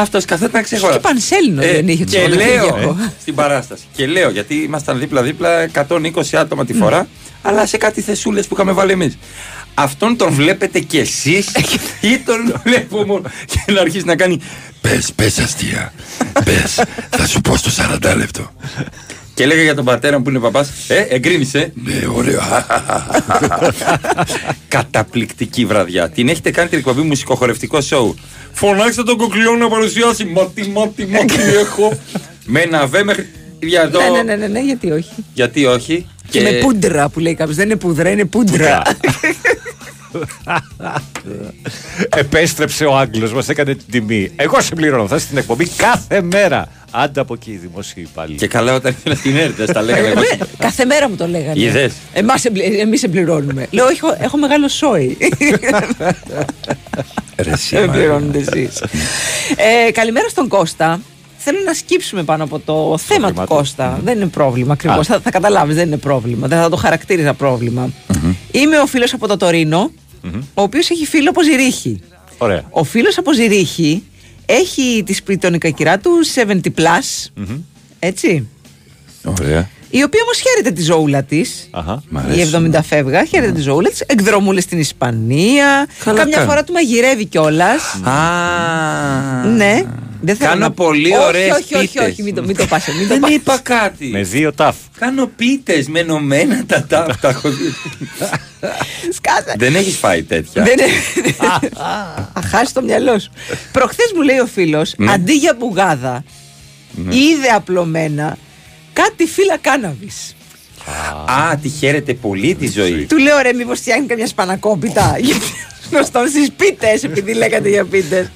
Αυτός 0.02 0.24
καθόταν 0.24 0.62
ξεχωρά. 0.62 0.92
Και 0.92 0.98
πανσέλινο 0.98 1.62
δεν 1.62 1.88
είχε 1.88 2.04
το 2.04 2.10
Ε, 2.18 2.20
Και 2.20 2.28
λέω 2.28 2.54
Σαββατοκύριακο. 2.54 2.96
στην 3.20 3.34
παράσταση. 3.34 3.82
Και 3.92 4.06
λέω 4.06 4.30
γιατί 4.30 4.54
ήμασταν 4.54 4.98
δίπλα-δίπλα 4.98 5.70
120 5.88 5.98
άτομα 6.32 6.64
τη 6.64 6.72
φορά, 6.74 7.08
αλλά 7.42 7.66
σε 7.66 7.76
κάτι 7.76 8.00
θεσούλες 8.00 8.46
που 8.46 8.54
είχαμε 8.54 8.72
βάλει 8.72 8.92
εμείς. 8.92 9.18
Αυτόν 9.74 10.16
τον 10.16 10.32
βλέπετε 10.32 10.80
κι 10.80 10.98
εσείς 10.98 11.46
ή 12.00 12.18
τον 12.18 12.60
βλέπω 12.64 13.04
μόνο 13.06 13.22
και 13.46 13.72
να 13.72 13.80
αρχίσει 13.80 14.04
να 14.04 14.16
κάνει. 14.16 14.40
Πες, 14.80 15.12
πες 15.16 15.38
αστεία. 15.38 15.92
Πες, 16.44 16.80
θα 17.10 17.26
σου 17.26 17.40
πω 17.40 17.56
στο 17.56 17.70
40 17.70 18.14
λεπτό. 18.16 18.50
Και 19.38 19.44
έλεγα 19.44 19.62
για 19.62 19.74
τον 19.74 19.84
πατέρα 19.84 20.16
μου 20.16 20.22
που 20.22 20.30
είναι 20.30 20.38
παπάς. 20.38 20.70
Ε, 20.88 21.06
εγκρίνει, 21.08 21.50
ε. 21.52 21.58
Ναι, 21.58 22.06
ωραίο. 22.14 22.40
Καταπληκτική 24.68 25.64
βραδιά. 25.64 26.08
Την 26.10 26.28
έχετε 26.28 26.50
κάνει 26.50 26.68
την 26.68 26.78
εκπομπή 26.78 27.00
μουσικοχορευτικό 27.00 27.80
σοου. 27.80 28.14
Φωνάξτε 28.52 29.02
τον 29.02 29.16
κοκλιό 29.16 29.56
να 29.56 29.68
παρουσιάσει. 29.68 30.24
Μάτι, 30.24 30.68
μάτι, 30.68 31.06
μάτι 31.06 31.34
έχω. 31.62 31.98
Με 32.44 32.60
ένα 32.60 32.86
βέ 32.86 33.04
μέχρι. 33.04 33.28
Για 33.60 33.82
εδώ. 33.82 34.00
Ναι, 34.00 34.08
ναι, 34.08 34.22
ναι, 34.22 34.36
ναι, 34.36 34.46
ναι, 34.46 34.60
γιατί 34.60 34.90
όχι. 34.90 35.24
Γιατί 35.34 35.66
όχι. 35.66 36.06
Και, 36.30 36.40
με 36.40 36.50
πούντρα 36.50 37.08
που 37.08 37.20
λέει 37.20 37.34
κάποιος. 37.34 37.56
Δεν 37.56 37.66
είναι 37.66 37.76
πούδρα, 37.76 38.10
είναι 38.10 38.24
πούντρα. 38.24 38.82
Επέστρεψε 42.16 42.84
ο 42.84 42.96
Άγγλος, 42.96 43.32
μας 43.32 43.48
έκανε 43.48 43.74
την 43.74 43.86
τιμή. 43.90 44.30
Εγώ 44.36 44.60
συμπληρώνω, 44.60 45.06
θα 45.06 45.16
είσαι 45.16 45.24
στην 45.24 45.38
εκπομπή 45.38 45.68
κάθε 45.68 46.22
μέρα. 46.22 46.68
Άντε 46.90 47.20
από 47.20 47.34
εκεί, 47.34 47.50
δημοσίοι 47.52 48.06
υπάλληλοι. 48.10 48.38
Και 48.38 48.46
καλά 48.46 48.74
όταν 48.74 48.94
ήθελα 48.98 49.14
στην 49.14 49.36
έρτα, 49.36 49.64
τα 49.64 49.82
λέγανε. 49.82 50.06
εγώ. 50.08 50.20
Ναι, 50.20 50.26
Κάθε 50.58 50.84
μέρα 50.84 51.08
μου 51.08 51.16
το 51.16 51.26
λέγανε. 51.26 51.60
Είδες. 51.60 51.92
Εμάς, 52.12 52.44
εμπλη- 52.44 52.78
εμείς 52.80 53.02
εμπληρώνουμε. 53.02 53.66
Λέω, 53.70 53.88
έχω, 53.88 54.16
έχω 54.20 54.36
μεγάλο 54.36 54.68
σόι. 54.68 55.16
Ρε, 57.36 57.50
εσύ, 57.50 57.76
Δεν 57.76 57.86
Μαρία. 57.86 58.00
πληρώνετε 58.02 58.38
εσείς. 58.38 58.80
Ε, 59.86 59.90
καλημέρα 59.90 60.28
στον 60.28 60.48
Κώστα. 60.48 61.00
θέλω 61.36 61.58
να 61.64 61.74
σκύψουμε 61.74 62.22
πάνω 62.22 62.44
από 62.44 62.58
το 62.58 62.98
θέμα 62.98 63.28
του 63.28 63.34
θέμα 63.34 63.46
του. 63.46 63.54
Κώστα. 63.54 64.00
Δεν 64.04 64.16
είναι 64.16 64.26
πρόβλημα 64.26 64.72
ακριβώς. 64.72 64.98
Α. 64.98 65.02
Θα, 65.14 65.20
θα 65.20 65.30
καταλάβεις, 65.30 65.74
δεν 65.76 65.86
είναι 65.86 65.96
πρόβλημα. 65.96 66.46
Δεν 66.48 66.58
θα 66.60 66.68
το 66.68 66.76
χαρακτήριζα 66.76 67.34
πρόβλημα. 67.34 67.90
Είμαι 68.50 68.78
ο 68.78 68.86
φίλος 68.86 69.12
από 69.12 69.26
το 69.28 69.36
τωρινο 69.36 69.90
ο 70.54 70.62
οποίος 70.62 70.90
έχει 70.90 71.06
φίλο 71.06 71.30
από 71.30 71.42
Ζηρίχη. 71.42 72.00
Ωραία. 72.38 72.62
Ο 72.70 72.84
φίλος 72.84 73.18
από 73.18 73.32
Ζηρίχη 73.34 74.02
έχει 74.50 75.02
τη 75.06 75.12
σπιτονικακυρά 75.12 75.98
του 75.98 76.10
70 76.34 76.52
plus. 76.76 77.30
Έτσι. 77.98 78.48
Ωραία. 79.24 79.68
Η 79.90 80.02
οποία 80.02 80.20
όμως 80.22 80.38
χαίρεται 80.40 80.70
τη 80.70 80.82
ζώουλα 80.82 81.22
της. 81.22 81.68
Αχα. 81.70 82.02
Μ' 82.08 82.16
Η 82.16 82.20
αρέσει. 82.24 82.50
70 82.74 82.80
φεύγα, 82.82 83.24
χαίρεται 83.24 83.52
τη 83.52 83.60
ζώουλα 83.60 83.88
της. 83.88 84.00
Εκδρομούλες 84.00 84.62
στην 84.62 84.78
Ισπανία. 84.78 85.86
Καλά 86.04 86.18
Καμιά 86.18 86.36
κάνει. 86.36 86.48
φορά 86.48 86.64
του 86.64 86.72
μαγειρεύει 86.72 87.24
κιόλας. 87.24 87.94
Α. 88.02 88.12
Ναι. 89.46 89.84
Δεν 90.20 90.36
θέλω 90.36 90.48
Κάνω 90.50 90.60
να- 90.60 90.70
πολύ 90.70 91.12
όχι, 91.12 91.24
ωραίες 91.24 91.50
όχι, 91.50 91.74
όχι, 91.74 91.86
πίτες. 91.92 92.08
όχι, 92.10 92.22
μην 92.22 92.34
το, 92.34 92.42
μην 92.42 92.56
το 92.56 92.66
πας, 92.66 92.86
μην 92.86 93.00
το 93.00 93.06
Δεν 93.06 93.20
πας. 93.20 93.30
είπα 93.30 93.58
κάτι. 93.62 94.06
Με 94.06 94.22
δύο 94.22 94.52
τάφ. 94.52 94.76
Κάνω 94.98 95.26
πίτες 95.36 95.88
με 95.88 96.00
ενωμένα 96.00 96.64
τα 96.66 96.84
τάφ. 96.88 97.20
τα 97.20 97.28
έχω 97.28 97.48
δει. 97.50 97.74
Σκάσε. 99.12 99.54
Δεν 99.58 99.74
έχεις 99.74 99.96
φάει 99.96 100.22
τέτοια. 100.22 100.62
Δεν 100.62 100.76
Θα 102.34 102.42
χάσεις 102.50 102.72
το 102.72 102.82
μυαλό 102.82 103.18
σου. 103.18 103.30
Προχθές 103.72 104.12
μου 104.14 104.22
λέει 104.22 104.38
ο 104.38 104.46
φίλος, 104.46 104.94
Ναι. 104.96 105.12
αντί 105.12 105.32
για 105.32 105.54
μπουγάδα, 105.58 106.24
είδε 107.08 107.48
απλωμένα 107.54 108.36
κάτι 108.92 109.26
φύλλα 109.26 109.56
κάναβης. 109.60 110.36
Α, 111.26 111.56
τη 111.62 111.68
χαίρεται 111.68 112.14
πολύ 112.14 112.54
τη 112.54 112.70
ζωή. 112.70 113.06
Του 113.08 113.18
λέω 113.18 113.38
ρε, 113.42 113.52
μήπως 113.52 113.78
φτιάχνει 113.78 114.06
καμιά 114.06 114.26
σπανακόπιτα. 114.26 115.16
Γιατί 115.20 115.46
γνωστόν 115.90 116.28
στις 116.28 116.50
πίτες, 116.56 117.02
επειδή 117.04 117.34
λέγατε 117.34 117.68
για 117.68 117.84
πίτες. 117.84 118.30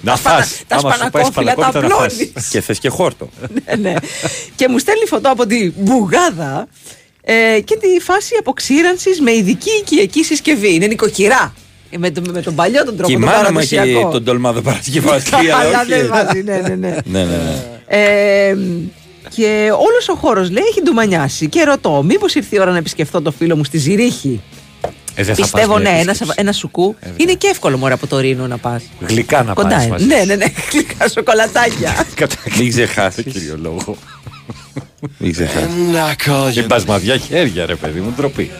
Να 0.00 0.16
σπανα- 0.16 0.36
φας. 0.38 0.62
τα 0.66 0.76
Άμα 0.76 0.92
σου 0.94 0.98
πάει 1.10 1.24
σπανακόφυλλα 1.24 1.54
τα 1.54 1.60
σπανακόπιτα 1.62 1.88
να 1.88 2.02
φας. 2.02 2.12
απλώνεις. 2.12 2.48
Και 2.50 2.60
θες 2.60 2.78
και 2.78 2.88
χόρτο. 2.88 3.28
ναι, 3.66 3.74
ναι. 3.90 3.94
και 4.56 4.68
μου 4.68 4.78
στέλνει 4.78 5.06
φωτό 5.06 5.30
από 5.30 5.46
τη 5.46 5.70
μπουγάδα 5.76 6.68
ε, 7.24 7.60
και 7.64 7.76
τη 7.76 8.00
φάση 8.02 8.34
αποξήρανσης 8.38 9.20
με 9.20 9.30
ειδική 9.32 9.70
οικιακή 9.80 10.24
συσκευή. 10.24 10.74
Είναι 10.74 10.86
νοικοκυρά. 10.86 11.54
Ε, 11.90 11.98
Με, 11.98 12.10
το, 12.10 12.22
με 12.32 12.42
τον 12.42 12.54
παλιό 12.54 12.84
τον 12.84 12.90
Και 12.96 13.02
τρόπο, 13.02 13.12
η 13.12 13.14
τον 13.14 13.22
μάνα 13.24 13.52
μου 13.52 13.58
έχει 13.58 13.74
παραδοσιακό. 13.74 14.10
τον 14.10 14.24
τολμάδο 14.24 14.60
Παρασκευαστή. 14.60 15.34
αλλά 15.34 15.56
Αλλά 15.56 15.80
όχι. 15.80 15.88
δεν 15.90 16.08
βάζει, 16.08 16.42
ναι, 16.42 16.56
ναι, 16.56 16.74
ναι. 16.74 16.96
Ναι, 17.04 17.24
ναι, 17.24 17.36
ναι. 17.36 17.62
Ε, 17.86 18.56
και 19.34 19.70
όλος 19.72 20.08
ο 20.08 20.14
χώρος 20.14 20.50
λέει 20.50 20.64
έχει 20.70 20.82
ντουμανιάσει. 20.82 21.48
Και 21.48 21.62
ρωτώ, 21.64 22.02
μήπως 22.02 22.34
ήρθε 22.34 22.56
η 22.56 22.60
ώρα 22.60 22.70
να 22.70 22.76
επισκεφθώ 22.76 23.20
το 23.22 23.30
φίλο 23.30 23.56
μου 23.56 23.64
στη 23.64 23.78
Ζηρίχη; 23.78 24.40
Ε, 25.14 25.22
δεν 25.22 25.34
θα 25.34 25.42
Πιστεύω 25.42 25.72
πας 25.72 25.80
μια 25.82 25.90
ναι, 25.90 25.98
ένα, 25.98 26.10
επίσκεψη. 26.10 26.32
ένα 26.36 26.52
σουκού. 26.52 26.96
είναι 27.16 27.32
και 27.32 27.46
εύκολο 27.46 27.76
μωρέ 27.76 27.94
από 27.94 28.06
το 28.06 28.18
Ρήνο 28.18 28.46
να 28.46 28.58
πας. 28.58 28.82
Γλυκά 29.00 29.42
να 29.42 29.52
Κοντά 29.52 29.68
πάρεις 29.68 29.84
είναι. 29.84 29.92
μαζί 29.92 30.06
Ναι, 30.06 30.20
σου. 30.20 30.26
ναι, 30.26 30.34
ναι. 30.34 30.44
Γλυκά 30.72 31.08
σοκολατάκια. 31.08 32.06
Μην 32.58 32.70
ξεχάσει. 32.70 33.22
κύριο 33.22 33.58
λόγο. 33.62 33.96
Μην 35.18 35.32
ξεχάσει. 35.32 35.66
Και 36.52 36.62
μπασμαδιά 36.62 37.16
χέρια, 37.16 37.66
ρε 37.66 37.74
παιδί 37.74 38.00
μου, 38.00 38.12
ντροπή. 38.16 38.50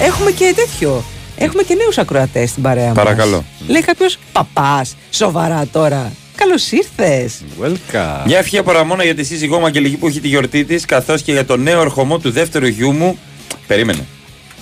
Έχουμε 0.00 0.30
και 0.30 0.52
τέτοιο. 0.56 1.04
Έχουμε 1.38 1.62
και 1.62 1.74
νέους 1.74 1.98
ακροατές 1.98 2.50
στην 2.50 2.62
παρέα 2.62 2.86
μας. 2.86 2.94
Παρακαλώ. 2.94 3.44
Λέει 3.66 3.82
κάποιος 3.82 4.18
παπάς, 4.32 4.96
σοβαρά 5.10 5.66
τώρα. 5.72 6.12
Καλώς 6.38 6.70
ήρθες. 6.72 7.40
Welcome. 7.62 8.22
Μια 8.26 8.38
ευχή 8.38 8.58
από 8.58 8.72
Ραμόνα 8.72 9.04
για 9.04 9.14
τη 9.14 9.24
σύζυγό 9.24 9.58
μου 9.58 9.66
Αγγελική 9.66 9.96
που 9.96 10.06
έχει 10.06 10.20
τη 10.20 10.28
γιορτή 10.28 10.64
της, 10.64 10.84
καθώς 10.84 11.22
και 11.22 11.32
για 11.32 11.44
τον 11.44 11.62
νέο 11.62 11.80
ερχομό 11.80 12.18
του 12.18 12.30
δεύτερου 12.30 12.66
γιού 12.66 12.92
μου. 12.92 13.18
Περίμενε. 13.66 14.06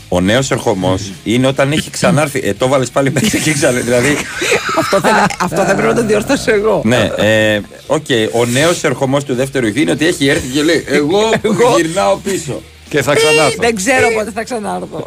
Ο 0.08 0.20
νέος 0.20 0.50
ερχομός 0.50 1.10
είναι 1.24 1.46
όταν 1.46 1.72
έχει 1.72 1.90
ξανάρθει. 1.90 2.40
Ε, 2.44 2.54
το 2.54 2.68
βάλες 2.68 2.90
πάλι 2.90 3.12
μέσα 3.12 3.38
και 3.38 3.52
ξανά. 3.52 3.80
Δηλαδή. 3.80 4.16
αυτό, 4.80 5.00
δεν, 5.00 5.12
αυτό 5.40 5.64
δεν 5.64 5.76
πρέπει 5.76 5.94
να 5.94 6.00
το 6.00 6.06
διορθώσω 6.06 6.52
εγώ. 6.52 6.82
ναι, 6.84 7.10
ε, 7.16 7.60
οκ. 7.86 8.06
Ο 8.32 8.44
νέος 8.44 8.84
ερχομός 8.84 9.24
του 9.24 9.34
δεύτερου 9.34 9.66
γιου 9.66 9.82
είναι 9.82 9.90
ότι 9.90 10.06
έχει 10.06 10.26
έρθει 10.28 10.46
και 10.48 10.62
λέει: 10.62 10.84
Εγώ 10.88 11.18
γυρνάω 11.76 12.16
πίσω. 12.16 12.62
Και 12.88 13.02
θα 13.02 13.12
Ε, 13.12 13.14
ξανάρθω. 13.14 13.56
Δεν 13.60 13.74
ξέρω 13.74 14.08
πότε 14.14 14.30
θα 14.34 14.44
ξανάρθω. 14.44 15.06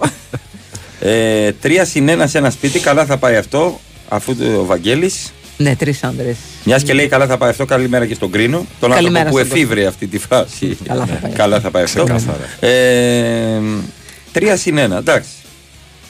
Ε, 1.01 1.51
τρία 1.51 1.85
συν 1.85 2.09
ένα 2.09 2.27
σε 2.27 2.37
ένα 2.37 2.49
σπίτι, 2.49 2.79
καλά 2.79 3.05
θα 3.05 3.17
πάει 3.17 3.35
αυτό. 3.35 3.79
Αφού 4.09 4.35
το- 4.35 4.59
ο 4.59 4.65
Βαγγέλης 4.65 5.31
ναι, 5.61 5.75
τρεις 5.75 6.03
άντρε. 6.03 6.35
Μιας 6.63 6.83
και 6.83 6.93
λέει 6.93 7.07
καλά 7.07 7.25
θα 7.27 7.37
πάει 7.37 7.49
αυτό, 7.49 7.65
καλημέρα 7.65 8.05
και 8.05 8.13
στον 8.13 8.31
Κρίνο. 8.31 8.65
Τον 8.79 8.91
Καλημέρα 8.91 9.19
άνθρωπο 9.25 9.41
που 9.43 9.45
στον 9.45 9.57
εφήβρε 9.57 9.85
αυτή 9.85 10.07
τη 10.07 10.17
φάση. 10.17 10.77
Καλά 10.87 11.05
θα 11.05 11.13
πάει. 11.15 11.31
Καλά 11.31 11.59
θα 11.59 11.71
πάει 11.71 11.83
αυτό. 11.83 12.03
Ξεκάθαρα. 12.03 12.45
Ε, 12.73 13.59
τρία 14.31 14.57
συν 14.57 14.77
ένα, 14.77 14.97
εντάξει. 14.97 15.29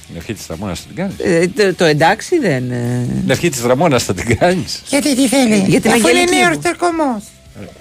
Την 0.08 0.18
ευχή 0.18 0.34
της 0.34 0.45
Ραμόνα 0.50 0.76
θα 0.76 0.82
την 0.88 0.95
κάνεις; 0.95 1.16
Ε, 1.20 1.47
το, 1.56 1.74
το 1.76 1.86
εντάξει 1.86 2.39
δεν. 2.39 2.72
ε, 2.72 3.06
Την 3.22 3.30
ευχή 3.30 3.50
της 3.50 3.62
Ραμόνα 3.62 4.00
θα 4.00 4.14
την 4.14 4.38
κάνεις; 4.38 4.82
Γιατί 4.89 5.16
τι 5.16 5.28
θέλει; 5.28 5.64
Για 5.68 5.82
την 5.82 5.91
Αφού 5.91 6.08
είναι 6.08 6.20
Αγγελική 6.20 6.36
νέος 6.36 6.56
μου. 6.56 6.62
τερκομός. 6.62 7.24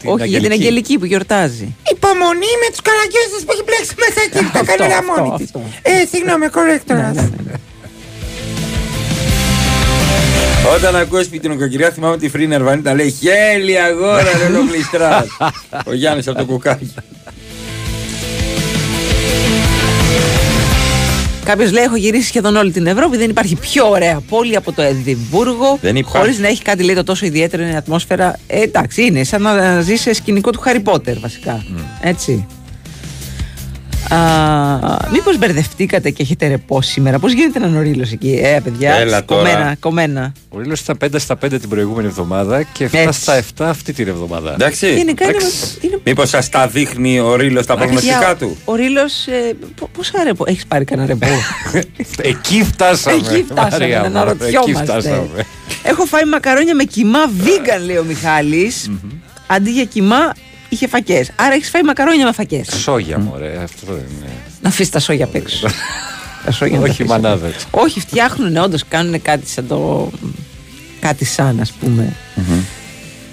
Όχι, 0.04 0.28
για 0.28 0.40
την 0.40 0.52
Αγγελική 0.52 0.98
που 0.98 1.04
γιορτάζει. 1.04 1.74
Υπομονή 1.94 2.50
με 2.62 2.68
τους 2.70 2.80
καραγκιόζες 2.88 3.42
που 3.44 3.52
έχει 3.54 3.62
μπλέξει 3.66 3.94
μέσα 4.02 4.20
εκεί. 4.26 4.38
Το 4.52 4.58
Αυτό, 4.58 4.74
κάνει 4.76 4.92
αυτό, 4.92 5.22
μόνη 5.22 5.36
της. 5.36 5.46
αυτό. 5.46 5.60
Ε, 5.82 5.92
συγγνώμη, 6.12 6.46
κορέκτορας. 6.56 7.16
Όταν 10.74 10.96
ακούω 10.96 11.22
σπίτι 11.22 11.48
νοικοκυριά, 11.48 11.90
θυμάμαι 11.90 12.16
τη 12.16 12.28
Φρίνη 12.28 12.54
Αρβανίτη 12.54 12.86
να 12.86 12.94
λέει 12.94 13.10
Χέλη 13.10 13.80
αγόρα, 13.80 14.22
δεν 14.22 14.54
το 14.54 14.60
πληστρά. 14.70 15.26
Ο 15.86 15.92
Γιάννης 15.92 16.28
από 16.28 16.38
το 16.38 16.44
κουκάκι. 16.44 16.94
Κάποιος 21.44 21.72
λέει: 21.72 21.84
Έχω 21.84 21.96
γυρίσει 21.96 22.26
σχεδόν 22.26 22.56
όλη 22.56 22.72
την 22.72 22.86
Ευρώπη. 22.86 23.16
Δεν 23.16 23.30
υπάρχει 23.30 23.56
πιο 23.56 23.88
ωραία 23.88 24.20
πόλη 24.28 24.56
από 24.56 24.72
το 24.72 24.82
Εδιμβούργο. 24.82 25.78
Δεν 25.80 25.96
υπάρχει. 25.96 26.18
Χωρίς 26.18 26.38
να 26.38 26.48
έχει 26.48 26.62
κάτι 26.62 26.82
λέει 26.82 26.94
το 26.94 27.04
τόσο 27.04 27.26
ιδιαίτερο 27.26 27.62
είναι 27.62 27.72
η 27.72 27.76
ατμόσφαιρα. 27.76 28.38
Ε, 28.46 28.60
εντάξει, 28.60 29.02
είναι 29.04 29.24
σαν 29.24 29.42
να 29.42 29.80
ζεις 29.80 30.00
σε 30.00 30.12
σκηνικό 30.12 30.50
του 30.50 30.60
Χάρι 30.60 30.80
Πότερ 30.80 31.18
βασικά. 31.18 31.64
Έτσι. 32.00 32.46
Μήπως 35.12 35.38
μπερδευτήκατε 35.38 36.10
και 36.10 36.22
έχετε 36.22 36.46
ρεπό 36.46 36.82
σήμερα; 36.82 37.18
Πώς 37.18 37.32
γίνεται 37.32 37.58
έναν 37.58 37.76
ορίλο 37.76 38.04
εκεί, 38.12 38.40
Ε, 38.42 38.60
παιδιά. 38.64 38.94
Έλα 38.94 39.24
τώρα. 39.24 39.42
Κομμένα, 39.50 39.76
κομμένα. 39.80 40.32
Ο 40.48 40.58
Ρίλος 40.60 40.80
ήταν 40.80 40.96
5 40.96 41.18
στα 41.18 41.36
5 41.36 41.58
την 41.60 41.68
προηγούμενη 41.68 42.08
εβδομάδα 42.08 42.62
και 42.62 42.84
7 42.84 42.98
Έτσι. 42.98 43.20
στα 43.20 43.34
7 43.36 43.68
αυτή 43.68 43.92
την 43.92 44.08
εβδομάδα. 44.08 44.52
Εντάξει. 44.52 44.94
Γενικά 44.94 45.24
είναι, 45.24 45.36
Εντάξει. 45.36 45.78
είναι 45.80 45.98
Μήπως 46.04 46.28
σας 46.28 46.48
τα 46.48 46.66
δείχνει 46.68 47.20
ο 47.20 47.34
Ρίλος 47.36 47.66
τα 47.66 47.76
προγνωστικά 47.76 48.18
Παιδιά, 48.18 48.36
του; 48.36 48.56
Ο 48.64 48.74
Ρήλο. 48.74 49.00
Ε, 49.00 49.52
πο- 49.80 49.88
πόσα 49.96 50.22
ρεπό. 50.24 50.44
Έχεις 50.46 50.66
πάρει 50.66 50.84
κανένα 50.84 51.06
ρεπό; 51.08 51.26
Εκεί 52.32 52.64
φτάσαμε. 52.64 53.16
Εκεί 53.16 53.44
φτάσαμε 53.50 53.70
Μαρία 53.70 53.96
να 54.00 54.08
μου, 54.08 54.18
αναρωτιόμαστε. 54.18 54.70
Εκεί 54.70 54.82
φτάσαμε. 54.84 55.28
Έχω 55.82 56.04
φάει 56.04 56.24
μακαρόνια 56.24 56.74
με 56.74 56.84
κοιμά 56.84 57.18
vegan, 57.44 57.84
λέει 57.86 57.96
ο 57.96 58.04
μιχαλης 58.04 58.90
Αντί 59.46 59.70
για 59.70 59.84
κοιμά 59.84 60.32
είχε 60.68 60.86
φακές. 60.88 61.30
Άρα 61.36 61.54
έχεις 61.54 61.70
φάει 61.70 61.82
μακαρόνια 61.82 62.24
με 62.24 62.32
φακές. 62.32 62.68
Σόγια 62.82 63.18
μου, 63.18 63.34
ρε. 63.38 63.58
Αυτό 63.62 63.92
είναι. 63.92 64.30
Να 64.62 64.68
αφήσεις 64.68 64.90
τα 64.92 64.98
σόγια 65.00 65.24
απ' 65.24 65.34
έξω. 65.34 65.68
τα 66.44 66.50
σόγια 66.52 66.78
να 66.78 66.84
τα 66.84 66.90
Όχι 66.90 67.02
αφήσεις. 67.02 67.22
μανάδες. 67.22 67.66
Όχι, 67.70 68.00
φτιάχνουν 68.00 68.56
όντως, 68.56 68.84
κάνουν 68.88 69.22
κάτι 69.22 69.48
σαν 69.48 69.66
το. 69.66 70.10
κάτι 71.00 71.24
σαν, 71.24 71.60
ας 71.60 71.72
πούμε. 71.72 72.16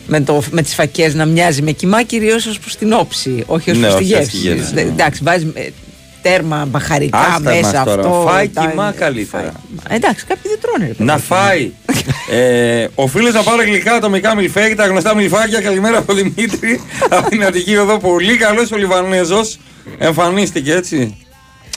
Με, 0.08 0.22
το, 0.22 0.44
με 0.52 0.62
τις 0.62 0.74
φακές 0.74 1.14
να 1.14 1.26
μοιάζει 1.26 1.62
με 1.62 1.72
κοιμά 1.72 2.04
κυρίως 2.04 2.46
ως 2.46 2.60
προς 2.60 2.76
την 2.76 2.94
όψη 2.94 3.44
όχι 3.48 3.72
ως 3.72 3.78
Ναι, 3.78 3.88
προς 3.88 3.96
τη 4.00 4.04
όχι 4.04 4.14
ως 4.14 4.20
γεύση, 4.20 4.32
τη 4.32 4.38
γεύση, 4.38 4.74
Δε- 4.74 4.84
ναι. 4.84 4.90
εντάξει 4.90 5.24
βάζει 5.24 5.52
ε, 5.54 5.68
τέρμα 6.30 6.66
μπαχαρικά 6.66 7.18
Άστα 7.20 7.40
μέσα 7.40 7.62
μας 7.62 7.72
τώρα. 7.86 8.02
αυτό 8.02 8.24
Φάει 8.30 8.50
τα- 8.50 8.66
κοιμά 8.70 8.94
καλύτερα. 8.98 9.44
φάει- 9.44 9.96
εντάξει 9.98 10.26
κάποιοι 10.26 10.52
δεν 10.52 10.60
τρώνε 10.62 10.86
ρε 10.88 10.94
παιδί. 10.94 11.04
Να 11.04 11.18
φάει. 11.18 11.72
ε, 12.32 12.88
ο 12.96 13.08
φίλο 13.08 13.30
να 13.32 13.44
πάρει 13.44 13.64
γλυκά 13.70 13.94
ατομικά 13.94 14.36
μιλφέ 14.36 14.68
και 14.70 14.76
τα 14.76 14.88
γνωστά 14.88 15.16
μιλφάκια. 15.16 15.62
Καλημέρα 15.62 15.98
από 15.98 16.14
Δημήτρη. 16.14 16.82
από 17.10 17.30
την 17.30 17.44
Αττική 17.46 17.78
Οδό. 17.78 17.98
Πολύ 17.98 18.38
καλός 18.38 18.72
ο 18.72 18.76
Λιβανέζος. 18.78 19.58
Εμφανίστηκε 19.98 20.74
έτσι. 20.74 21.18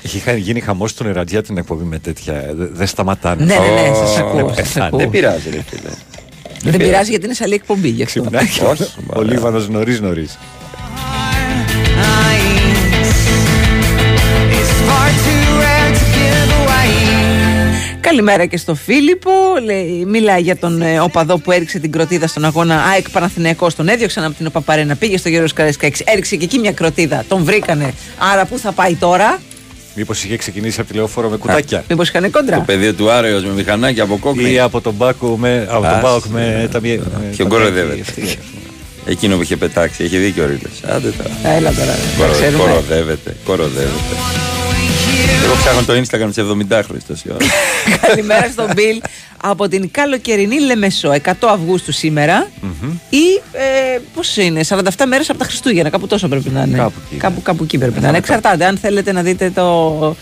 Έχει 0.05 0.19
χα- 0.19 0.37
γίνει 0.37 0.61
χαμός 0.61 0.91
στον 0.91 1.07
Ερατζιά 1.07 1.43
την 1.43 1.57
εκπομπή 1.57 1.85
με 1.85 1.99
τέτοια. 1.99 2.45
δε- 2.57 2.67
Δεν 2.73 2.87
σταματάνε. 2.87 3.45
Ναι, 3.45 3.55
ναι, 3.55 3.81
ναι, 3.89 3.95
σας 3.95 4.17
Ω, 4.17 4.21
ακούω, 4.21 4.39
έχουν 4.39 4.55
σας 4.55 4.63
πεθάνει. 4.67 4.87
ακούω. 4.87 4.99
Δεν 4.99 5.11
πειράζει, 5.11 5.51
ρε 5.51 5.63
φίλε. 5.71 5.91
δεν 6.71 6.77
πειράζει 6.81 7.11
γιατί 7.11 7.25
είναι 7.25 7.35
σε 7.35 7.45
άλλη 7.45 7.55
εκπομπή 7.55 7.89
γι' 7.89 8.03
αυτό 8.03 8.21
Ξυπνάει. 8.21 8.45
Όχι, 8.71 8.85
Ο 9.07 9.23
Λίβανος 9.23 9.69
νωρίς 9.69 10.01
νωρίς. 10.01 10.39
Καλημέρα 18.01 18.47
και 18.47 18.57
στο 18.57 18.75
Φίλιππο. 18.75 19.31
Λέει, 19.65 20.05
μιλάει 20.07 20.41
για 20.41 20.57
τον 20.57 20.83
ε, 20.83 21.01
οπαδό 21.01 21.39
που 21.39 21.53
έριξε 21.53 21.79
την 21.79 21.93
κροτίδα 21.93 22.27
στον 22.27 22.45
αγώνα 22.45 22.83
ΑΕΚ 22.83 23.11
Παναθηναϊκός. 23.11 23.75
Τον 23.75 23.89
έδιωξαν 23.89 24.25
από 24.25 24.35
την 24.35 24.47
ΟΠΑΠΑΡΕΝΑ. 24.47 24.95
Πήγε 24.95 25.17
στο 25.17 25.29
Γέρο 25.29 25.47
Καρέσκα 25.55 25.89
6. 25.89 25.93
Έριξε 26.05 26.37
και 26.37 26.45
εκεί 26.45 26.59
μια 26.59 26.73
κροτίδα. 26.73 27.25
Τον 27.29 27.45
βρήκανε. 27.45 27.95
Άρα 28.33 28.45
πού 28.45 28.59
θα 28.59 28.73
πάει 28.73 28.95
τώρα; 28.95 29.41
Μήπως 29.95 30.25
είχε 30.25 30.37
ξεκινήσει 30.37 30.81
από 30.81 30.91
τη 30.91 30.97
λεωφόρο 30.97 31.29
με 31.29 31.37
κουτάκια; 31.37 31.85
Μήπως 31.89 32.09
είχαν 32.09 32.23
Το 32.23 32.31
κόντρα. 32.31 32.59
πεδίο 32.61 32.95
του 32.95 33.11
Άρεος 33.11 33.45
με 33.45 33.53
μηχανάκι 33.53 34.01
από 34.01 34.17
κόκκινη. 34.17 34.51
Ή 34.53 34.59
από 34.61 34.81
τον 34.81 34.95
Μπάκο 34.95 35.37
με. 35.37 35.67
Από 35.71 35.83
τον 35.83 35.91
Ας, 35.95 36.03
Μπάουκ 36.03 36.25
με 36.25 36.69
τα 36.73 36.81
μία. 36.81 36.99
Ποιον 37.37 37.49
κοροϊδεύεται. 37.49 38.05
Εκείνο 39.07 39.37
που 39.37 39.43
είχε 39.43 39.57
πετάξει. 39.57 40.05
Έχει 40.05 40.17
δίκιο 40.19 40.43
ο 40.45 40.47
Ρίλο. 40.47 40.95
Άντε 40.97 41.11
τώρα. 41.11 41.57
Έλα 41.57 41.73
τώρα. 41.73 41.93
Δεν 41.93 42.19
Κορο- 42.19 42.33
ξέρουμε. 42.33 42.59
Κοροδεύεται. 42.63 43.37
Κοροδεύεται. 43.45 44.15
Εγώ 45.45 45.55
ψάχνω 45.55 45.83
το 45.83 45.93
Instagram 45.93 46.29
σε 46.33 46.43
70 46.71 47.01
τόση 47.07 47.29
ώρα. 47.29 47.45
Καλημέρα 48.07 48.49
στον 48.51 48.71
Μπιλ 48.75 49.01
από 49.43 49.69
την 49.69 49.91
καλοκαιρινή 49.91 50.61
Λεμεσό. 50.61 51.13
100 51.25 51.33
Αυγούστου 51.41 51.93
σήμερα. 51.93 52.49
Ή 53.11 53.41
ε, 53.53 53.99
πώς 54.15 54.37
είναι, 54.37 54.61
47 54.69 54.81
μέρες 55.09 55.31
από 55.31 55.39
τα 55.39 55.45
Χριστούγεννα. 55.45 55.91
Κάπου 55.91 56.07
τόσο 56.07 56.29
πρέπει 56.29 56.49
να 56.49 56.63
είναι. 56.63 56.77
Κάπου 56.77 57.01
εκεί. 57.07 57.17
Κάπου, 57.17 57.43
κάπου 57.43 57.63
εκεί 57.65 57.79
πρέπει 57.79 58.01
να 58.01 58.09
είναι. 58.09 58.19
Εξαρτάται 58.19 58.65
αν 58.65 58.77
θέλετε 58.79 59.13
να 59.13 59.23
δείτε 59.23 59.51
το, 59.51 60.17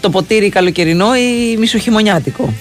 το 0.00 0.10
ποτήρι 0.10 0.48
καλοκαιρινό 0.48 1.16
ή 1.16 1.56
μισοχειμωνιάτικο. 1.56 2.52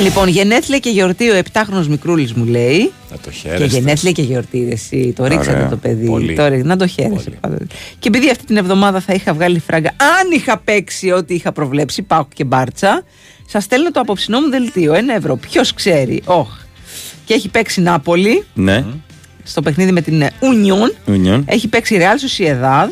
Λοιπόν, 0.00 0.28
γενέθλια 0.28 0.78
και 0.78 0.90
γιορτή 0.90 1.30
ο 1.30 1.42
7χρονο 1.52 1.86
μικρούλης 1.88 2.32
μου 2.32 2.44
λέει. 2.44 2.92
Να 3.10 3.16
το 3.18 3.30
Και 3.30 3.36
χαίρεστε. 3.36 3.64
γενέθλια 3.78 4.12
και 4.12 4.22
γιορτή, 4.22 4.64
ρε, 4.64 4.72
εσύ. 4.72 5.12
Το 5.16 5.24
ρίξατε 5.26 5.56
Ωραία. 5.56 5.68
το 5.68 5.76
παιδί. 5.76 6.06
Πολύ. 6.06 6.34
Το 6.34 6.46
ρί- 6.48 6.64
να 6.64 6.76
το 6.76 6.86
χαίρεσαι. 6.86 7.30
πάντα. 7.30 7.56
Και 7.98 8.08
επειδή 8.08 8.30
αυτή 8.30 8.44
την 8.44 8.56
εβδομάδα 8.56 9.00
θα 9.00 9.12
είχα 9.12 9.34
βγάλει 9.34 9.58
φράγκα, 9.58 9.88
αν 9.98 10.30
είχα 10.30 10.58
παίξει 10.58 11.10
ό,τι 11.10 11.34
είχα 11.34 11.52
προβλέψει, 11.52 12.02
ΠΑΟΚ 12.02 12.26
και 12.34 12.44
Μπάρτσα, 12.44 13.04
σας 13.46 13.64
στέλνω 13.64 13.90
το 13.90 14.00
απόψινό 14.00 14.40
μου 14.40 14.50
δελτίο. 14.50 14.94
Ένα 14.94 15.14
ευρώ. 15.14 15.36
Ποιος 15.36 15.74
ξέρει. 15.74 16.22
Οχ. 16.24 16.48
Και 17.24 17.34
έχει 17.34 17.48
παίξει 17.48 17.80
Νάπολη 17.80 18.44
Ναι, 18.54 18.84
στο 19.42 19.62
παιχνίδι 19.62 19.92
με 19.92 20.00
την 20.00 20.22
Union. 20.40 21.10
Union. 21.10 21.42
Έχει 21.46 21.68
παίξει 21.68 21.98
Real 22.00 22.42
Sociedad 22.42 22.88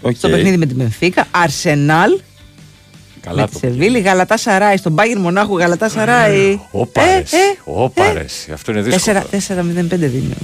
Οκ. 0.00 0.16
στο 0.16 0.28
παιχνίδι 0.28 0.56
με 0.56 0.66
την 0.66 0.76
Μπενφίκα. 0.76 1.26
Arsenal 1.32 2.20
Καλά 3.26 3.40
με 3.40 3.46
τη 3.46 3.52
το 3.52 3.58
Σεβίλη. 3.58 3.98
Γαλατά 4.00 4.36
Σαράι. 4.36 4.76
Στον 4.76 4.92
Μπάγερν 4.92 5.18
Μονάχου 5.18 5.58
Γαλατά 5.58 5.88
Σαράι. 5.88 6.58
Όπα 6.70 7.02
Ε, 7.02 7.06
ρε, 7.14 7.18
ε, 7.18 7.56
όπα 7.64 8.12
ρε, 8.12 8.24
αυτό 8.52 8.72
είναι 8.72 8.80
δύσκολο. 8.80 9.22
4-0-5 9.30 10.08
δίνει. 10.08 10.34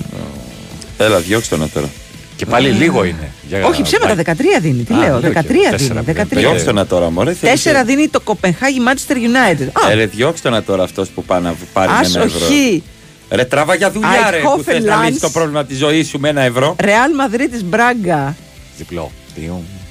Έλα, 0.98 1.18
διώξτε 1.18 1.56
το 1.56 1.68
τώρα. 1.74 1.88
Και 2.36 2.46
πάλι 2.46 2.68
λίγο 2.68 3.04
είναι. 3.04 3.30
Για- 3.48 3.64
Όχι, 3.66 3.82
ψέματα, 3.82 4.14
13 4.14 4.60
δίνει. 4.60 4.82
Τι 4.82 4.94
Α, 4.94 4.96
λέω, 4.96 5.08
λέω 5.08 5.20
13 5.20 5.42
και 5.42 5.66
εγώ, 5.66 5.76
δίνει. 5.76 5.88
4-0. 5.88 6.02
13. 6.04 6.38
Διώξτε 6.38 6.72
να 6.72 6.86
τώρα, 6.86 7.10
μωρέ. 7.10 7.32
θέλει 7.32 7.52
4 7.52 7.78
και- 7.78 7.82
δίνει 7.84 8.08
το 8.08 8.20
Κοπενχάγη 8.20 8.78
Manchester 8.88 9.14
United. 9.14 9.68
Α, 9.86 9.90
Ε, 9.90 9.94
ρε, 9.94 10.06
διώξτε 10.06 10.50
να 10.50 10.62
τώρα 10.62 10.82
αυτός 10.82 11.08
που 11.08 11.24
πάει 11.24 11.40
να 11.40 11.54
πάρει 11.72 11.90
με 11.90 11.96
ας 11.96 12.14
ένα 12.14 12.24
ευρώ. 12.24 12.46
οχή. 12.46 12.82
Ρε, 13.30 13.44
τράβα 13.44 13.74
για 13.74 13.90
δουλειά, 13.90 14.30
ρε, 14.30 14.38
που 14.38 14.48
Eindhoven 14.58 14.62
θες 14.64 14.84
να 14.84 14.96
λύσεις 14.96 15.16
Lance. 15.16 15.20
το 15.20 15.30
πρόβλημα 15.30 15.64
της 15.64 15.78
ζωής 15.78 16.08
σου 16.08 16.18
με 16.18 16.28
ένα 16.28 16.40
ευρώ. 16.42 16.76
Ρεάλ 16.80 17.14
Μαδρίτη 17.14 17.64
Μπράγκα. 17.64 18.36
Διπλό. 18.76 19.10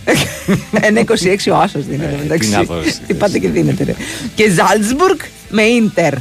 Διού. 0.06 0.58
1,26 0.72 1.52
ο 1.52 1.56
Άσος 1.56 1.86
δίνεται. 1.86 2.14
Ε, 2.16 2.18
μεταξύ. 2.24 2.50
τι 2.50 2.56
να 2.56 2.64
δώσεις, 2.64 3.02
Τι 3.08 3.14
πάτε 3.14 3.40
και 3.40 3.50
δίνετε, 3.50 3.84
ρε. 3.84 3.96
Και 4.36 4.50
Ζάλτσμπουργκ 4.50 5.20
με 5.50 5.62
Ίντερ. 5.62 6.14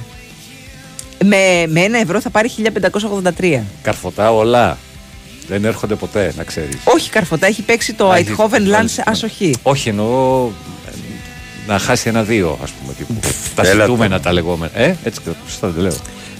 Με, 1.24 1.64
με 1.68 1.80
ένα 1.80 1.98
ευρώ 1.98 2.20
θα 2.20 2.30
πάρει 2.30 2.50
1583. 3.38 3.60
Καρφωτά 3.82 4.32
όλα. 4.32 4.78
Δεν 5.48 5.64
έρχονται 5.64 5.94
ποτέ, 5.94 6.32
να 6.36 6.44
ξέρεις. 6.44 6.76
Όχι 6.84 7.10
καρφωτά, 7.10 7.46
έχει 7.46 7.62
παίξει 7.62 7.92
το 7.92 8.10
Α, 8.10 8.16
έχει- 8.16 8.34
Eindhoven 8.38 8.54
Lance 8.66 8.68
μάλιστα. 8.70 9.02
ασοχή. 9.06 9.54
Όχι, 9.62 9.88
εννοώ 9.88 10.46
ε, 10.88 10.90
να 11.66 11.78
χάσει 11.78 12.08
ένα-δύο, 12.08 12.58
ας 12.62 12.70
πούμε. 12.70 12.92
Τύπου. 12.98 13.14
τα 13.54 13.66
έλα 13.68 13.84
ζητούμενα 13.84 14.20
τα 14.20 14.32
λεγόμενα. 14.32 14.72
Ε, 14.80 14.94
έτσι 15.04 15.20
σωστά 15.48 15.68
δεν 15.68 15.82
λέω. 15.82 15.96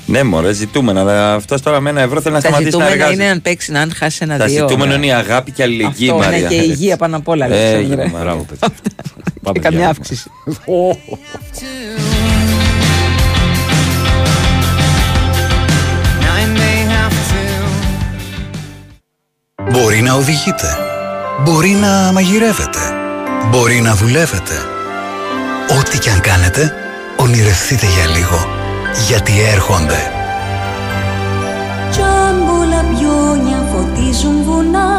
Ναι, 0.06 0.22
μωρέ, 0.22 0.52
ζητούμενα. 0.52 1.00
Αλλά 1.00 1.34
αυτός 1.34 1.62
τώρα 1.62 1.80
με 1.80 1.90
ένα 1.90 2.00
ευρώ 2.00 2.20
θέλει 2.20 2.34
να 2.34 2.40
Τα 2.40 2.48
σταματήσει 2.48 2.76
να 2.76 2.84
ζητούμενα 2.84 2.92
εργάζεται. 3.04 3.22
είναι 3.22 3.32
αν 3.32 3.42
παίξει 3.42 3.72
να 3.72 3.80
αν 3.80 3.92
χάσει 3.96 4.18
ένα 4.22 4.36
Τα 4.38 4.44
δύο. 4.46 4.68
ζητούμενο 4.68 4.94
είναι 4.94 5.06
η 5.06 5.12
αγάπη 5.12 5.50
και 5.52 5.60
η 5.62 5.64
αλληλεγγύη, 5.64 6.08
Αυτό 6.10 6.22
είναι 6.24 6.24
Μαρία. 6.30 6.48
και 6.48 6.54
η 6.54 6.66
υγεία 6.68 6.96
πάνω 6.96 7.16
απ' 7.16 7.28
όλα. 7.28 7.46
Ε, 7.46 7.68
Αλέξανδρε. 7.74 7.96
Μαρία. 8.08 8.18
Μπράβο, 8.22 8.42
παιδιά. 8.48 8.68
Πάμε 9.42 9.52
Και 9.52 9.60
καμιά 9.60 9.78
διάλειμμα. 9.78 9.88
αύξηση. 9.88 10.30
Μπορεί 19.70 20.00
να 20.02 20.14
οδηγείτε. 20.14 20.76
Μπορεί 21.44 21.68
να 21.68 22.12
μαγειρεύετε. 22.12 22.78
Μπορεί 23.50 23.80
να 23.80 23.94
δουλεύετε. 23.94 24.54
Ό,τι 25.80 25.98
και 25.98 26.10
αν 26.10 26.20
κάνετε, 26.20 26.72
ονειρευτείτε 27.16 27.86
για 27.86 28.06
λίγο. 28.16 28.59
Γιατί 29.08 29.32
έρχονται. 29.52 30.00
Τζάμπολα 31.90 32.84
πιόνια 32.90 33.60
φωτίζουν 33.72 34.42
βουνά 34.44 34.90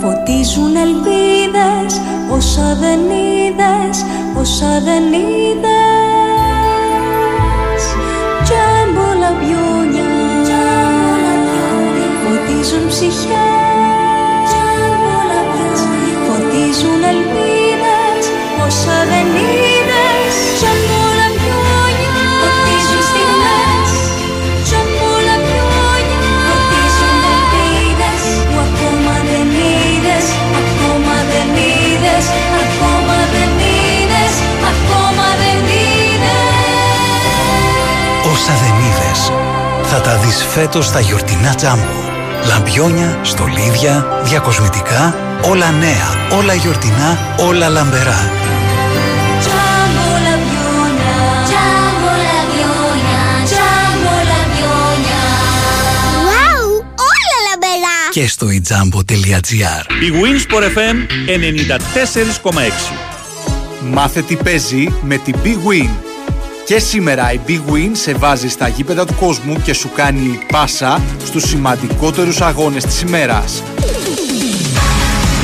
Φωτίζουν 0.00 0.76
ελπίδες 0.76 2.00
Όσα 2.30 2.76
δεν 2.80 2.98
είδες 2.98 4.04
Όσα 4.40 4.80
δεν 4.84 5.02
είδες 5.12 5.68
Τζάμπολα 8.44 9.30
πιόνια 9.40 10.10
Φωτίζουν 12.22 12.88
ψυχές 12.88 14.50
Φωτίζουν 16.26 17.02
ελπίδες 17.12 18.24
Όσα 18.66 18.98
δεν 19.10 19.26
είδες 19.42 19.67
είδες 38.48 38.54
Όσα 38.54 38.60
δεν 38.60 38.74
είδες, 38.84 39.32
θα 39.90 40.00
τα 40.00 40.16
δεις 40.16 40.44
φέτος 40.50 40.86
στα 40.86 41.00
γιορτινά 41.00 41.54
τζάμπο. 41.54 41.92
Λαμπιόνια, 42.46 43.18
στολίδια, 43.22 44.20
διακοσμητικά, 44.22 45.14
όλα 45.50 45.70
νέα, 45.70 46.36
όλα 46.38 46.54
γιορτινά, 46.54 47.18
όλα 47.38 47.68
λαμπερά. 47.68 48.30
Τζάμπολα 49.40 50.34
πιόνια 50.46 51.16
Τζάμπολα 51.48 52.38
πιόνια 52.52 53.22
Τζάμπολα 53.44 54.40
πιόνια 54.52 55.22
Βάου, 56.28 56.70
όλα 57.10 57.36
λαμπερά 57.48 57.96
Και 58.10 58.28
στο 58.28 58.46
ijambo.gr 58.46 59.84
Η 60.02 60.10
Winsport 60.22 60.64
FM 60.76 60.96
94,6. 62.52 62.92
Μάθε 63.90 64.22
τι 64.22 64.36
παίζει 64.36 64.92
με 65.02 65.16
την 65.16 65.34
Big 65.44 65.48
Win. 65.48 66.07
Και 66.68 66.78
σήμερα 66.78 67.32
η 67.32 67.40
Big 67.46 67.72
Win 67.72 67.90
σε 67.92 68.14
βάζει 68.14 68.48
στα 68.48 68.68
γήπεδα 68.68 69.06
του 69.06 69.14
κόσμου 69.14 69.60
και 69.62 69.72
σου 69.72 69.90
κάνει 69.94 70.38
πάσα 70.52 71.02
στους 71.24 71.42
σημαντικότερους 71.42 72.40
αγώνες 72.40 72.84
της 72.84 73.00
ημέρας. 73.00 73.62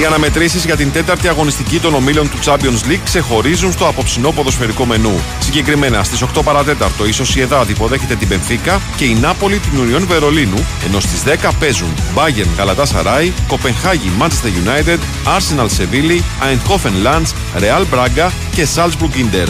Οι 0.00 0.04
αναμετρήσεις 0.04 0.64
για 0.64 0.76
την 0.76 0.92
τέταρτη 0.92 1.28
αγωνιστική 1.28 1.78
των 1.78 1.94
ομίλων 1.94 2.30
του 2.30 2.38
Champions 2.44 2.90
League 2.90 3.00
ξεχωρίζουν 3.04 3.72
στο 3.72 3.88
απόψινό 3.88 4.30
ποδοσφαιρικό 4.30 4.84
μενού. 4.84 5.20
Συγκεκριμένα 5.40 6.02
στις 6.02 6.22
8 6.22 6.42
παρατέταρτο 6.44 7.06
η 7.06 7.12
Σοσιεδάδ 7.12 7.70
υποδέχεται 7.70 8.14
την 8.14 8.28
Πενφύκα 8.28 8.80
και 8.96 9.04
η 9.04 9.14
Νάπολη 9.14 9.58
την 9.58 9.80
Ουριόν 9.80 10.06
Βερολίνου, 10.06 10.66
ενώ 10.86 11.00
στις 11.00 11.22
10 11.22 11.50
παίζουν 11.58 11.94
Bayern 12.14 12.56
Γαλατά 12.56 12.84
Σαράι, 12.84 13.32
Κοπενχάγη 13.48 14.10
Manchester 14.20 14.68
United, 14.68 14.98
Arsenal 15.36 15.66
Σεβίλη, 15.66 16.22
Eindhoven 16.42 17.06
Lance, 17.06 17.60
Real 17.62 17.84
Braga 17.94 18.30
και 18.54 18.66
Salzburg 18.74 19.16
Inter. 19.16 19.48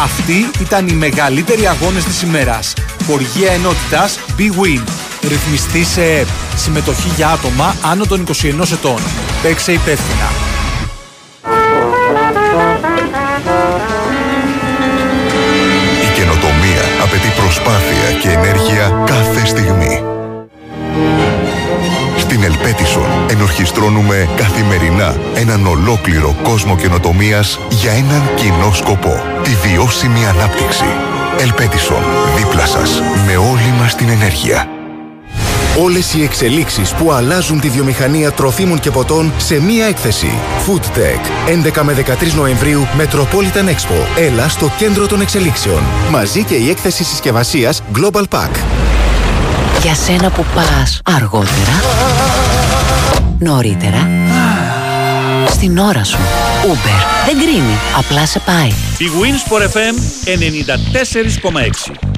Αυτοί 0.00 0.50
ήταν 0.60 0.88
οι 0.88 0.92
μεγαλύτεροι 0.92 1.66
αγώνες 1.66 2.04
της 2.04 2.22
ημέρας. 2.22 2.72
Χοργία 3.06 3.52
ενότητας 3.52 4.18
Big 4.38 4.62
Win. 4.62 4.82
Ρυθμιστή 5.28 5.84
σε 5.84 6.02
ΕΠ. 6.02 6.26
Συμμετοχή 6.56 7.08
για 7.16 7.28
άτομα 7.28 7.76
άνω 7.82 8.04
των 8.06 8.20
21 8.20 8.72
ετών. 8.72 9.00
Παίξε 9.42 9.72
υπεύθυνα. 9.72 10.30
Η 16.04 16.14
καινοτομία 16.14 16.82
απαιτεί 17.02 17.28
προσπάθεια 17.36 18.18
και 18.20 18.28
ενέργεια 18.28 19.02
κάθε 19.06 19.46
στιγμή. 19.46 20.02
Στην 22.18 22.42
Ελπέτισον 22.42 23.13
ενορχιστρώνουμε 23.34 24.28
καθημερινά 24.36 25.16
έναν 25.34 25.66
ολόκληρο 25.66 26.36
κόσμο 26.42 26.76
καινοτομίας 26.76 27.58
για 27.68 27.92
έναν 27.92 28.22
κοινό 28.34 28.72
σκοπό. 28.72 29.22
Τη 29.42 29.50
βιώσιμη 29.50 30.26
ανάπτυξη. 30.26 30.84
Ελπέτισον, 31.38 32.02
δίπλα 32.36 32.66
σας, 32.66 33.02
με 33.26 33.36
όλη 33.36 33.74
μας 33.80 33.94
την 33.94 34.08
ενέργεια. 34.08 34.68
Όλες 35.78 36.14
οι 36.14 36.22
εξελίξεις 36.22 36.92
που 36.92 37.12
αλλάζουν 37.12 37.60
τη 37.60 37.68
βιομηχανία 37.68 38.32
τροφίμων 38.32 38.80
και 38.80 38.90
ποτών 38.90 39.32
σε 39.36 39.60
μία 39.60 39.86
έκθεση. 39.86 40.30
Food 40.66 40.98
Tech. 40.98 41.48
11 41.78 41.82
με 41.82 41.92
13 41.92 42.34
Νοεμβρίου 42.34 42.86
Metropolitan 42.98 43.68
Expo. 43.68 44.18
Έλα 44.18 44.48
στο 44.48 44.70
κέντρο 44.78 45.06
των 45.06 45.20
εξελίξεων. 45.20 45.82
Μαζί 46.10 46.42
και 46.42 46.54
η 46.54 46.70
έκθεση 46.70 47.04
συσκευασίας 47.04 47.82
Global 47.96 48.24
Pack. 48.30 48.50
Για 49.82 49.94
σένα 49.94 50.30
που 50.30 50.44
πας 50.54 51.00
αργότερα, 51.04 51.72
νωρίτερα, 53.38 54.08
στην 55.48 55.78
ώρα 55.78 56.04
σου. 56.04 56.18
Uber. 56.62 57.26
Δεν 57.26 57.38
κρίνει. 57.38 57.78
Απλά 57.98 58.26
σε 58.26 58.38
πάει. 58.38 58.68
Η 58.98 59.06
Winsport 59.20 59.62
FM 59.62 59.94
94,6. 61.90 62.13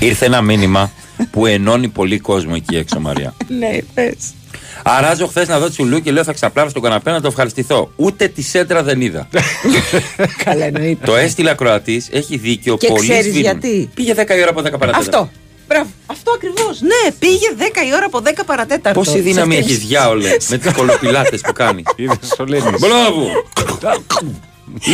Ήρθε 0.00 0.24
ένα 0.26 0.42
μήνυμα 0.42 0.90
που 1.30 1.46
ενώνει 1.46 1.88
πολύ 1.88 2.18
κόσμο 2.18 2.52
εκεί 2.56 2.76
έξω, 2.76 3.00
Μαρία. 3.00 3.34
Ναι, 3.58 3.78
πες. 3.94 4.14
Αράζω 4.82 5.26
χθες 5.26 5.48
να 5.48 5.58
δω 5.58 5.68
τσουλού 5.70 6.00
και 6.00 6.10
λέω 6.12 6.24
θα 6.24 6.32
ξαπλάρω 6.32 6.68
στον 6.70 6.82
καναπέ 6.82 7.10
να 7.10 7.20
το 7.20 7.26
ευχαριστηθώ. 7.26 7.90
Ούτε 7.96 8.28
τη 8.28 8.42
σέντρα 8.42 8.82
δεν 8.82 9.00
είδα. 9.00 9.28
Καλά 10.44 10.64
εννοείται. 10.64 11.06
το 11.06 11.16
έστειλα 11.16 11.54
Κροατής, 11.54 12.08
έχει 12.12 12.36
δίκιο. 12.36 12.76
Και 12.76 12.86
πολλοί 12.86 13.00
ξέρεις 13.08 13.24
σβήνουν. 13.24 13.40
γιατί; 13.42 13.90
Πήγε 13.94 14.14
10 14.16 14.16
η 14.18 14.40
ώρα 14.40 14.50
από 14.50 14.60
10 14.60 14.62
παρατέταρτο. 14.62 14.98
Αυτό. 14.98 15.30
Μπράβο. 15.68 15.88
Αυτό 16.06 16.30
ακριβώς. 16.32 16.80
Ναι, 16.80 17.12
πήγε 17.18 17.48
10 17.58 17.62
η 17.88 17.94
ώρα 17.94 18.04
από 18.06 18.18
10 18.24 18.30
παρατέταρτο. 18.46 19.00
Πόση 19.00 19.20
δύναμη 19.20 19.52
Σε 19.54 19.58
έχεις 19.58 19.72
αυτές- 19.72 19.88
διάολε 19.88 20.28
με 20.50 20.58
τις 20.58 20.72
κολοπιλάτες 20.72 21.40
που 21.40 21.52
κάνεις; 21.52 21.84
Είδες 21.96 22.28
το 22.36 22.44
λένε. 22.44 22.70
Μπράβο! 22.78 23.26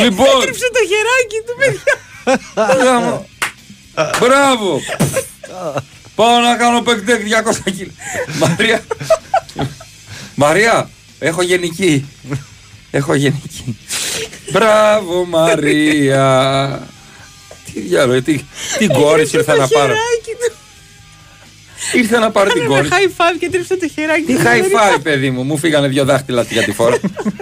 λοιπόν, 0.03 0.27
Έτριψε 0.41 0.69
το 0.77 0.81
χεράκι 0.91 1.39
του, 1.47 1.55
παιδιά. 1.59 1.95
Μπράβο. 4.21 4.21
Μπράβο! 4.21 4.83
Πάω 6.15 6.39
να 6.41 6.57
κάνω 6.57 6.81
πεκτέκ 6.83 7.21
200 7.67 7.73
κιλά. 7.77 7.91
Μαρία. 8.39 8.81
Μαρία, 10.35 10.91
έχω 11.19 11.43
γενική. 11.43 12.07
Έχω 12.91 13.15
γενική. 13.15 13.79
Μπράβο 14.53 15.25
Μαρία. 15.25 16.89
Τι 17.73 17.81
διάλογο, 17.81 18.23
τι, 18.23 18.41
την 18.79 18.93
κόρη 18.93 19.27
σου 19.27 19.37
ήρθα 19.37 19.57
να 19.57 19.69
πάρω. 19.69 19.95
Ήρθα 21.93 22.19
να 22.19 22.31
πάρω 22.31 22.51
την 22.53 22.63
Κάνε 22.63 22.75
κόρη. 22.75 22.87
ένα 22.87 22.97
high 22.97 23.09
five 23.21 23.37
και 23.39 23.51
τρίψε 23.51 23.77
το 23.77 23.89
χεράκι 23.89 24.23
Τι 24.23 24.33
του. 24.35 24.41
high 24.45 24.97
five, 24.97 25.01
παιδί 25.03 25.31
μου, 25.31 25.43
μου 25.43 25.57
φύγανε 25.59 25.89
δύο 25.89 26.05
δάχτυλα 26.05 26.43
για 26.43 26.63
τη 26.63 26.73
φορά. 26.73 26.97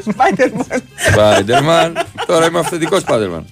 Spider-Man. 0.04 0.78
Spider-Man. 1.16 1.92
Τώρα 2.26 2.46
είμαι 2.46 2.58
αυθεντικός 2.58 3.02
Spider-Man. 3.06 3.42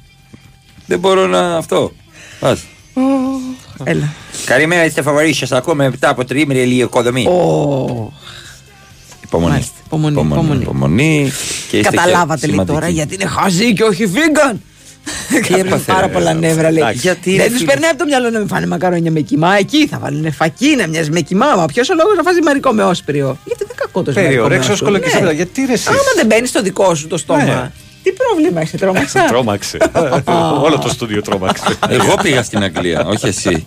Δεν 0.86 0.98
μπορώ 0.98 1.26
να 1.26 1.56
αυτό. 1.56 1.92
Ας. 2.40 2.60
Έλα. 3.84 4.12
Καλημέρα, 4.44 4.84
είστε 4.84 5.02
φαβοροί 5.02 5.32
σας. 5.34 5.52
Ακούμε 5.52 5.90
μετά 5.90 6.08
από 6.08 6.24
τριήμερη 6.24 6.60
ηλιοκοδομή. 6.60 7.26
Ω, 7.26 8.12
Υπομονή. 9.24 9.52
Μάλιστα, 9.52 9.74
υπομονή, 9.86 10.14
υπομονή. 10.20 10.60
υπομονή. 10.62 11.32
Και 11.70 11.76
είστε 11.78 11.90
Καταλάβατε 11.96 12.40
και 12.40 12.46
λέει 12.46 12.50
σημαντικοί. 12.50 12.78
τώρα 12.78 12.88
γιατί 12.88 13.14
είναι 13.14 13.26
χαζί 13.26 13.72
και 13.72 13.82
όχι 13.82 14.10
vegan. 14.14 14.56
Κάνουν 15.48 15.66
έπαθε, 15.66 15.92
πάρα 15.92 16.06
ρε, 16.06 16.12
πολλά 16.12 16.28
αυτό. 16.30 16.40
νεύρα 16.40 16.70
λέει. 16.70 16.82
Εντάξει. 16.82 16.98
Γιατί, 17.00 17.30
ρε, 17.30 17.36
Δεν 17.36 17.48
τους 17.50 17.58
φίλε. 17.58 17.70
περνάει 17.72 17.90
από 17.90 17.98
το 17.98 18.04
μυαλό 18.04 18.30
να 18.30 18.38
μην 18.38 18.48
φάνε 18.48 18.66
μακαρόνια 18.66 19.10
με 19.10 19.20
κοιμά. 19.20 19.56
Εκεί 19.58 19.86
θα 19.86 19.98
βάλουν 19.98 20.32
φακί 20.32 20.74
να 20.76 20.86
μοιάζει 20.86 21.10
με 21.10 21.20
κοιμά. 21.20 21.46
Μα 21.56 21.66
ποιος 21.66 21.88
ο 21.88 21.94
λόγος 21.94 22.16
να 22.16 22.22
φάζει 22.22 22.42
μαρικό 22.42 22.72
με 22.72 22.82
όσπριο; 22.84 23.38
Γιατί 23.44 23.64
δεν 23.66 23.76
κακό 23.76 24.02
το 24.02 24.12
Περίεργο, 24.12 24.42
μαρικό 24.42 24.48
με 24.48 24.54
έξω 24.56 24.72
όσπριο. 24.72 24.88
σκολοκύστα, 24.90 25.20
Ναι. 25.20 25.32
γιατί 25.32 25.64
ρε 25.66 25.72
εσύ. 25.72 25.88
Άμα 25.88 25.98
δεν 26.16 26.26
μπαίνεις 26.26 26.48
στο 26.48 26.62
δικό 26.62 26.94
σου 26.94 27.06
το 27.06 27.16
στόμα. 27.16 27.72
Ναι. 28.04 28.10
Τι 28.10 28.12
πρόβλημα 28.12 28.60
έχει, 28.60 28.76
τρόμαξα; 28.78 29.24
Τρόμαξε. 29.32 29.78
Όλο 30.66 30.78
το 30.78 30.88
στούντιο 30.88 31.22
τρόμαξε. 31.22 31.64
Εγώ 31.88 32.14
πήγα 32.22 32.42
στην 32.42 32.62
Αγγλία, 32.62 33.04
όχι 33.06 33.26
εσύ. 33.26 33.66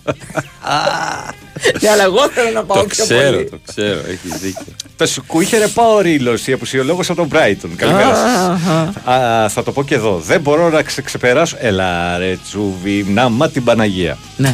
Ναι, 1.80 1.88
αλλά 1.90 2.02
εγώ 2.02 2.28
θέλω 2.30 2.50
να 2.50 2.64
πάω 2.64 2.78
το 2.78 2.84
πιο 2.86 3.04
ξέρω, 3.04 3.32
πολύ. 3.32 3.48
το 3.50 3.58
ξέρω, 3.68 3.98
έχεις 4.08 4.40
δίκιο. 4.40 4.62
Πε 4.96 5.06
σου, 5.06 5.24
είχε 5.40 5.58
ρε 5.58 5.66
πάω 5.66 6.00
ρίλος, 6.00 6.46
η 6.46 6.52
απουσιολόγος 6.52 7.10
από 7.10 7.26
τον 7.26 7.28
Brighton. 7.32 7.68
Καλημέρα 7.76 8.14
σας. 8.14 8.58
Αχα. 9.04 9.48
Θα 9.48 9.62
το 9.62 9.72
πω 9.72 9.84
και 9.84 9.94
εδώ. 9.94 10.20
Δεν 10.26 10.40
μπορώ 10.40 10.68
να 10.70 10.82
ξε- 10.82 11.04
ξεπεράσω. 11.04 11.56
Ελά, 11.60 12.18
ρε 12.18 12.38
τσούβι, 12.44 13.06
να 13.08 13.28
μα 13.28 13.48
την 13.48 13.64
Παναγία. 13.64 14.18
Ναι. 14.36 14.50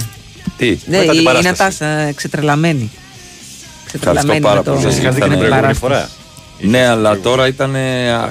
Τι, 0.56 0.78
Ναι, 0.86 0.98
μετά 0.98 1.12
την 1.12 1.20
η 1.20 1.24
παράσταση. 1.24 1.60
Νατάσα 1.60 2.12
ξετρελαμένη. 2.12 2.90
Ευχαριστώ 3.92 4.34
πάρα 4.40 4.56
με 4.56 4.62
το- 4.62 4.70
πολύ. 4.72 4.82
Σα 4.82 4.88
είχα 5.00 5.10
δει 5.10 5.20
και 5.20 5.26
την 5.28 5.32
Ήτανε- 5.32 5.38
προηγούμενη 5.38 5.74
φορά. 5.74 6.08
Ναι, 6.62 6.86
αλλά 6.86 7.18
τώρα 7.20 7.46
ήταν 7.46 7.74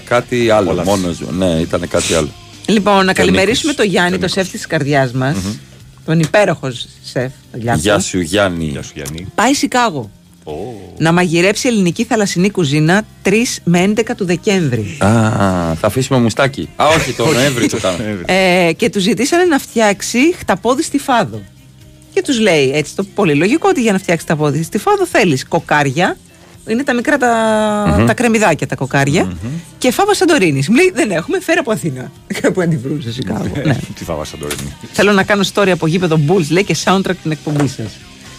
κάτι 0.04 0.50
άλλο. 0.50 0.72
Απόλαυση. 0.72 0.90
Μόνος 0.90 1.20
Ναι, 1.38 1.60
ήταν 1.60 1.88
κάτι 1.88 2.14
άλλο. 2.14 2.30
Λοιπόν, 2.66 3.06
να 3.06 3.14
Και 3.14 3.22
ο 3.22 3.24
καλημερίσουμε 3.26 3.72
Νίκος. 3.72 3.86
τον 3.86 3.94
Γιάννη, 3.94 4.18
το 4.18 4.28
σεφ 4.28 4.50
της 4.50 4.68
καρδιάς 4.68 5.12
μας. 5.12 5.36
Τον 6.06 6.20
υπέροχο 6.20 6.72
σεφ. 7.04 7.32
τον 7.52 7.62
Γιάννη. 7.62 7.82
Γεια 7.82 8.00
σου, 8.00 8.20
Γιάννη. 8.20 8.66
Γεια 8.66 8.82
σου, 8.82 8.92
Γιάννη. 8.96 9.28
Πάει 9.36 9.54
Σικάγο. 9.54 10.10
Να 10.98 11.12
μαγειρέψει 11.12 11.68
ελληνική 11.68 12.04
θαλασσινή 12.04 12.50
κουζίνα 12.52 13.04
3 13.24 13.30
με 13.64 13.80
11 13.98 14.16
του 14.18 14.26
Δεκέμβρη. 14.26 14.98
Α, 15.00 15.08
θα 15.76 15.88
αφήσουμε 15.88 16.20
μουστάκι. 16.20 16.70
Α, 16.76 16.86
όχι, 16.88 17.14
το 17.14 17.26
Νοέμβρη 17.32 17.68
το 17.68 17.78
κάνω. 17.80 17.98
Ε, 18.26 18.72
και 18.76 18.90
τους 18.90 19.02
ζητήσανε 19.02 19.44
να 19.44 19.60
φτιάξει 19.60 20.34
χταπόδι 20.38 20.84
στη 20.84 20.98
φάδο. 20.98 21.42
Και 22.14 22.22
τους 22.22 22.40
λέει 22.40 22.72
έτσι 22.74 22.96
το 22.96 23.04
πολύ 23.16 23.36
λογικό 23.36 23.68
ότι 23.70 23.82
για 23.82 23.92
να 23.92 23.98
φτιάξει 23.98 24.26
χταπόδι 24.26 24.64
στη 24.64 24.78
φάδο 24.78 25.06
θέλεις 25.06 25.46
κοκάρια. 25.48 26.18
Είναι 26.68 26.84
τα 26.84 26.94
μικρά 26.94 27.18
τα, 27.18 27.96
Μμμ. 27.98 28.06
τα 28.06 28.14
κρεμμυδάκια 28.14 28.68
τα 28.68 28.76
κοκάρια. 28.76 29.32
Και 29.78 29.92
φάβα 29.92 30.14
Σαντορίνης. 30.14 30.70
Μου 30.70 30.76
λέει 30.76 30.92
δεν 30.96 31.12
έχουμε, 31.12 31.40
φέρε 31.42 31.60
από 31.60 31.72
Αθήνα. 31.72 32.12
Κάπου 32.42 32.62
αν 32.62 32.70
τη 32.70 32.78
βρουν 32.78 33.02
σε 33.02 33.12
Σικάγο. 33.12 33.52
ναι. 33.66 33.78
Τι 33.96 34.04
θα 34.04 34.14
βάζω 34.16 34.38
τώρα. 34.40 34.56
Θέλω 34.92 35.12
να 35.12 35.24
κάνω 35.24 35.44
story 35.54 35.70
από 35.70 35.88
γήπεδο 35.88 36.20
Bulls, 36.28 36.48
λέει 36.50 36.64
και 36.64 36.76
soundtrack 36.84 37.16
την 37.22 37.32
εκπομπή 37.32 37.68
σας. 37.68 37.92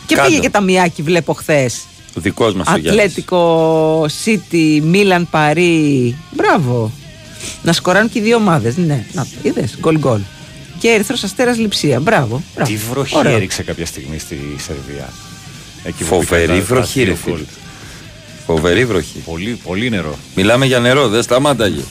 Και 0.07 0.15
Κάντο. 0.15 0.29
πήγε 0.29 0.41
και 0.41 0.51
τα 0.51 0.61
Μιάκη, 0.61 1.03
βλέπω 1.03 1.33
χθες. 1.33 1.81
Ο 2.17 2.21
δικό 2.21 2.45
μας 2.57 2.67
ο 2.69 2.77
Γιάννης. 2.77 2.91
Ατλέτικο 2.91 4.07
City, 4.25 4.81
Μίλαν, 4.83 5.29
Παρί. 5.31 6.17
Μπράβο. 6.37 6.91
Να 7.63 7.73
σκοράνουν 7.73 8.11
και 8.11 8.19
οι 8.19 8.23
δύο 8.23 8.37
ομάδες. 8.37 8.77
Ναι, 8.77 9.05
να 9.13 9.27
είδες. 9.43 9.77
Γκολ 9.81 9.99
γκολ. 9.99 10.21
Και 10.79 10.89
Ερυθρός 10.89 11.23
Αστέρας 11.25 11.59
Λειψία. 11.59 12.01
Μπράβο. 12.01 12.43
μπράβο. 12.55 12.71
Τι 12.71 12.77
βροχή 12.77 13.17
Ωραίο. 13.17 13.33
έριξε 13.37 13.63
κάποια 13.63 13.87
στιγμή 13.87 14.19
στη 14.19 14.39
Σερβία. 14.59 15.09
Εκεί 15.85 15.99
που 15.99 16.05
Φοβερή 16.05 16.43
μπήκαν 16.47 16.59
τα- 16.61 16.69
τα 16.69 16.75
βροχή, 16.75 16.99
ρε 16.99 17.05
δύο 17.05 17.15
φίλε. 17.17 17.37
Γκολ. 18.47 18.57
Φοβερή 18.57 18.85
βροχή. 18.85 19.19
Πολύ, 19.19 19.61
πολύ 19.65 19.91
νερό. 19.91 20.15
Μιλάμε 20.35 20.67
για 20.67 20.79
νερό, 20.79 21.09
δεν 21.09 21.23
σταμάταγε. 21.23 21.83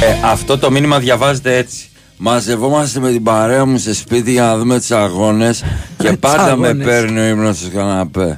Ε, 0.00 0.16
αυτό 0.24 0.58
το 0.58 0.70
μήνυμα 0.70 0.98
διαβάζεται 0.98 1.56
έτσι. 1.56 1.88
Μαζευόμαστε 2.16 3.00
με 3.00 3.10
την 3.10 3.22
παρέα 3.22 3.64
μου 3.64 3.78
σε 3.78 3.94
σπίτι 3.94 4.30
για 4.32 4.42
να 4.42 4.58
δούμε 4.58 4.78
τις 4.78 4.90
αγώνες 4.90 5.64
και 5.98 6.12
πάντα 6.20 6.56
με 6.56 6.66
αγώνες. 6.68 6.86
παίρνει 6.86 7.20
ο 7.20 7.28
ύπνο 7.28 7.52
στο 7.52 7.68
καναπές. 7.68 8.36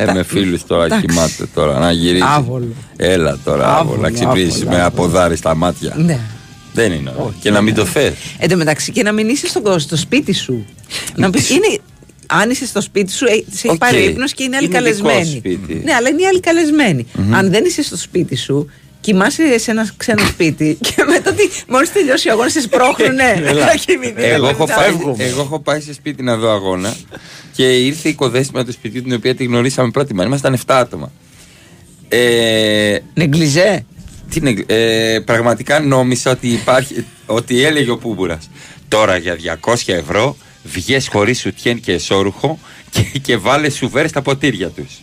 Ε, 0.00 0.12
με 0.12 0.22
φίλους 0.22 0.66
τώρα 0.66 0.84
εντάξει. 0.84 1.06
κοιμάται 1.06 1.46
τώρα 1.54 1.78
να 1.78 1.92
γυρίσει. 1.92 2.24
Άβολο. 2.26 2.68
Έλα 2.96 3.38
τώρα, 3.44 3.64
Άβολο, 3.64 3.80
άβολο, 3.80 4.00
να 4.00 4.10
ξυπνήσεις 4.10 4.54
άβολο, 4.62 4.68
με 4.76 4.82
άβολο. 4.82 4.86
αποδάρι 4.86 5.36
στα 5.36 5.54
μάτια. 5.54 5.94
Ναι. 5.96 6.18
Δεν 6.72 6.92
είναι 6.92 7.10
ωραίο. 7.16 7.34
Και 7.40 7.50
να 7.50 7.60
μην 7.60 7.74
το 7.74 7.84
θες. 7.84 8.12
Εν 8.38 8.48
τω 8.48 8.56
μεταξύ 8.56 8.92
και 8.92 9.02
να 9.02 9.12
μην 9.12 9.28
είσαι 9.28 9.46
στο, 9.46 9.78
στο 9.78 9.96
σπίτι 9.96 10.32
σου. 10.34 10.66
να 11.16 11.30
πεις, 11.30 11.50
είναι, 11.50 11.78
αν 12.26 12.50
είσαι 12.50 12.66
στο 12.66 12.80
σπίτι 12.80 13.12
σου, 13.12 13.24
ε, 13.24 13.28
σε 13.30 13.42
έχει 13.52 13.68
Οκ. 13.68 13.76
πάρει 13.78 13.96
ο 13.96 14.04
ύπνος 14.08 14.32
και 14.32 14.42
είναι 14.42 14.56
άλλοι 14.56 14.66
Είναι 14.66 14.80
δικό 14.80 15.02
καλεσμένοι. 15.08 15.36
σπίτι. 15.38 15.80
Ναι, 15.84 15.92
αλλά 15.92 16.08
είναι 16.08 16.22
οι 16.22 16.26
άλλοι 16.26 16.40
καλεσμένοι. 16.40 17.06
Αν 17.30 17.50
δεν 17.50 17.64
είσαι 17.64 17.82
στο 17.82 17.96
σπίτι 17.96 18.36
σου, 18.36 18.70
κοιμάσαι 19.00 19.58
σε 19.58 19.70
ένα 19.70 19.90
ξένο 19.96 20.26
σπίτι 20.26 20.78
και 20.80 21.04
μετά 21.06 21.32
τι, 21.32 21.42
μόλις 21.68 21.92
τελειώσει 21.92 22.28
ο 22.28 22.32
αγώνας 22.32 22.52
σε 22.52 22.60
σπρώχνουνε. 22.60 23.42
Έλα. 23.46 23.66
Θα 23.66 23.74
κοιμηθείς. 23.76 24.24
εγώ, 24.24 24.48
έχω 24.48 24.66
πάει, 24.66 24.84
Φεύγουμε. 24.84 25.24
εγώ 25.24 25.40
έχω 25.40 25.60
πάει 25.60 25.80
σε 25.80 25.92
σπίτι 25.92 26.22
να 26.22 26.36
δω 26.36 26.50
αγώνα 26.50 26.96
και 27.52 27.76
ήρθε 27.86 28.08
η 28.08 28.10
οικοδέσποινα 28.10 28.64
του 28.64 28.72
σπιτιού 28.72 29.02
την 29.02 29.12
οποία 29.14 29.34
τη 29.34 29.44
γνωρίσαμε 29.44 29.90
πρώτη 29.90 30.14
μέρα. 30.14 30.28
Ήμασταν 30.28 30.56
7 30.56 30.60
άτομα. 30.66 31.12
Ε, 32.08 32.98
Νεγκλιζέ; 33.14 33.84
τι 34.30 34.40
νεγ- 34.40 34.70
ε, 34.70 35.18
πραγματικά 35.24 35.80
νόμισα 35.80 36.30
ότι 36.30 36.48
υπάρχει, 36.48 37.04
ότι 37.26 37.64
έλεγε 37.64 37.90
ο 37.90 37.96
Πούμπουρας. 37.98 38.50
Τώρα 38.88 39.16
για 39.16 39.36
200 39.60 39.74
ευρώ 39.92 40.36
βγες 40.62 41.08
χωρίς 41.08 41.38
σουτιέν 41.40 41.80
και 41.80 41.92
εσώρουχο 41.92 42.58
και, 42.90 43.18
και 43.22 43.36
βάλες 43.36 43.74
σουβέρ 43.74 44.08
στα 44.08 44.22
ποτήρια 44.22 44.68
τους. 44.68 45.00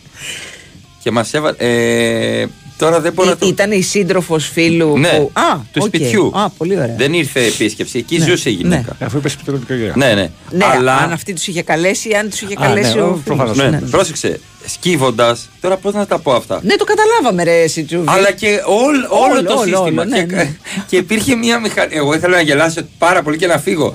Και 1.02 1.10
μας 1.10 1.34
έβαλε. 1.34 1.56
Ε, 1.58 2.46
τώρα 2.76 3.00
δεν 3.00 3.12
μπορώ 3.12 3.28
να 3.28 3.36
το. 3.36 3.46
Ήταν 3.46 3.72
η 3.72 3.80
σύντροφος 3.82 4.48
φίλου 4.48 4.98
Ναι, 4.98 5.08
που. 5.08 5.30
Α, 5.32 5.56
του 5.72 5.80
οκ. 5.82 5.86
σπιτιού. 5.86 6.32
Α, 6.34 6.50
πολύ 6.50 6.76
ωραία. 6.76 6.94
Δεν 6.98 7.12
ήρθε 7.12 7.40
επίσκεψη. 7.44 7.98
Εκεί 7.98 8.18
Ναι, 8.18 8.24
ζούσε 8.24 8.50
η 8.50 8.52
γυναίκα. 8.52 8.96
Αφού 9.00 9.16
είπε 9.18 9.28
σπιτικό 9.28 9.56
δικαιογραφία. 9.56 10.06
Ναι, 10.06 10.14
ναι. 10.14 10.30
Ναι, 10.50 10.64
Αλλά. 10.64 10.96
αν 10.96 11.12
αυτή 11.12 11.32
τους 11.32 11.46
είχε 11.46 11.62
καλέσει, 11.62 12.14
αν 12.14 12.30
τους 12.30 12.40
είχε 12.40 12.54
Α, 12.58 12.62
καλέσει 12.62 12.94
ναι, 12.94 13.00
ο 13.00 13.04
ο- 13.04 13.08
φίλος. 13.08 13.22
προφανώς. 13.24 13.56
Ναι, 13.56 13.68
Ναι. 13.68 13.78
πρόσεξε. 13.78 14.40
Σκύβοντας. 14.68 15.48
Τώρα 15.60 15.76
πώς 15.76 15.94
να 15.94 16.06
τα 16.06 16.18
πω 16.18 16.32
αυτά; 16.34 16.60
Ναι, 16.64 16.74
το 16.76 16.84
καταλάβαμε, 16.84 17.42
ρε, 17.44 17.62
εσύ, 17.62 17.84
Τζούβι. 17.84 18.04
Αλλά 18.08 18.32
και 18.32 18.46
όλ- 18.66 19.10
όλο, 19.10 19.32
Όλο, 19.38 19.42
το 19.44 19.52
όλο, 19.52 19.60
σύστημα. 19.62 20.02
όλο, 20.02 20.04
ναι, 20.04 20.24
και, 20.24 20.34
ναι. 20.34 20.56
και 20.88 20.96
υπήρχε 20.96 21.34
μια 21.34 21.60
μηχανή. 21.60 21.94
Εγώ 21.94 22.14
ήθελα 22.14 22.36
να 22.36 22.42
γελάσω 22.42 22.80
πάρα 22.98 23.22
πολύ 23.22 23.36
και 23.36 23.46
να 23.46 23.58
φύγω. 23.58 23.92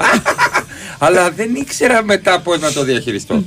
Αλλά 1.03 1.31
δεν 1.31 1.55
ήξερα 1.55 2.03
μετά 2.03 2.39
πώς 2.39 2.59
να 2.59 2.71
το 2.71 2.83
διαχειριστώ. 2.83 3.43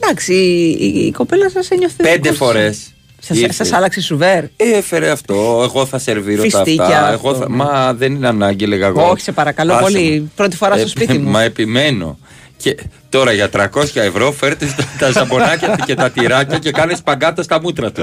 Εντάξει, 0.00 0.34
η, 0.34 0.70
η, 0.80 1.06
η 1.06 1.10
κοπέλα 1.12 1.50
σας 1.50 1.70
ένιωθε. 1.70 2.02
Πέντε 2.02 2.16
δικός 2.30 2.36
φορές. 2.36 2.93
Σας, 3.26 3.54
σας 3.56 3.72
άλλαξε 3.72 4.00
σουβέρ; 4.00 4.44
Έφερε 4.56 5.10
αυτό, 5.10 5.60
εγώ 5.64 5.86
θα 5.86 5.98
σερβίρω 5.98 6.42
τα 6.42 6.48
Φιστίκια 6.48 6.84
αυτά. 6.84 7.08
αυτό, 7.08 7.28
Εγώ 7.28 7.34
θα... 7.38 7.48
ναι. 7.48 7.56
Μα 7.56 7.94
δεν 7.94 8.14
είναι 8.14 8.28
ανάγκη, 8.28 8.64
έλεγα 8.64 8.86
εγώ. 8.86 9.08
Όχι, 9.10 9.22
σε 9.22 9.32
παρακαλώ 9.32 9.72
Άσε 9.72 9.82
πολύ. 9.82 10.20
με. 10.20 10.30
Πρώτη 10.36 10.56
φορά 10.56 10.72
στο 10.74 10.82
Ε, 10.84 10.88
σπίτι 10.88 11.18
μου. 11.18 11.30
Μα 11.30 11.42
επιμένω. 11.42 12.18
Και 12.56 12.76
τώρα 13.08 13.32
για 13.32 13.48
300 13.52 13.66
ευρώ 13.94 14.32
φέρτε 14.32 14.66
στο- 14.68 14.82
τα 14.98 15.10
ζαμπονάκια 15.10 15.78
και 15.86 15.94
τα 15.94 16.10
τυράκια 16.10 16.58
και 16.58 16.70
κάνε 16.70 16.94
σπαγκάτα 16.94 17.42
στα 17.42 17.60
μούτρα 17.60 17.92
του. 17.92 18.02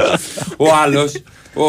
Ο 0.57 0.65
άλλος. 0.83 1.13
Ο... 1.53 1.63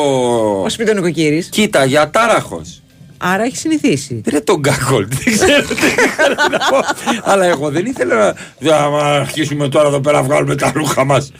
Ο 0.62 0.68
σπίτι 0.68 0.94
νοικοκύρη. 0.94 1.46
Κοίτα, 1.50 1.84
για 1.84 2.10
τάραχος. 2.10 2.82
Άρα 3.24 3.42
έχει 3.42 3.56
συνηθίσει. 3.56 4.20
Δεν 4.24 4.34
είναι 4.34 4.42
τον 4.44 4.58
γκάκολ. 4.58 5.06
Δεν 5.08 5.32
ξέρω 5.34 5.62
τι 5.66 5.86
ήθελα 5.86 6.48
να 6.50 6.58
πω. 6.58 6.78
Αλλά 7.30 7.44
εγώ 7.44 7.70
δεν 7.70 7.86
ήθελα 7.86 8.14
να. 8.16 8.34
«Για 8.58 8.88
να 8.92 8.98
αρχίσουμε 8.98 9.68
τώρα 9.68 9.88
εδώ 9.88 10.00
πέρα 10.00 10.16
να 10.16 10.22
βγάλουμε 10.22 10.54
τα 10.54 10.72
ρούχα 10.74 11.04
μας. 11.04 11.32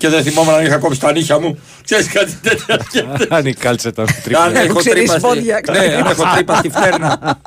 Και 0.00 0.08
δεν 0.08 0.22
θυμόμουν 0.22 0.54
αν 0.54 0.64
είχα 0.64 0.76
κόψει 0.76 1.00
τα 1.00 1.12
νύχια 1.12 1.38
μου. 1.38 1.58
Ξέρεις 1.84 2.06
κάτι 2.12 2.32
τέτοιο. 2.42 3.16
Αν 3.36 3.46
η 3.46 3.52
κάλτσα 3.54 3.88
ήταν 3.88 4.06
Αν 4.08 4.14
τρίπλα. 4.22 4.60
έχω 4.62 4.78
ξέρεις 4.78 4.98
τρύπα 4.98 5.12
στη- 5.12 5.20
πόδια, 5.20 5.60
Ναι, 5.70 5.78
αν 5.78 6.06
έχω 6.06 6.24
τρύπα 6.34 6.54
στη 6.56 6.70
φλέρνα. 6.70 7.38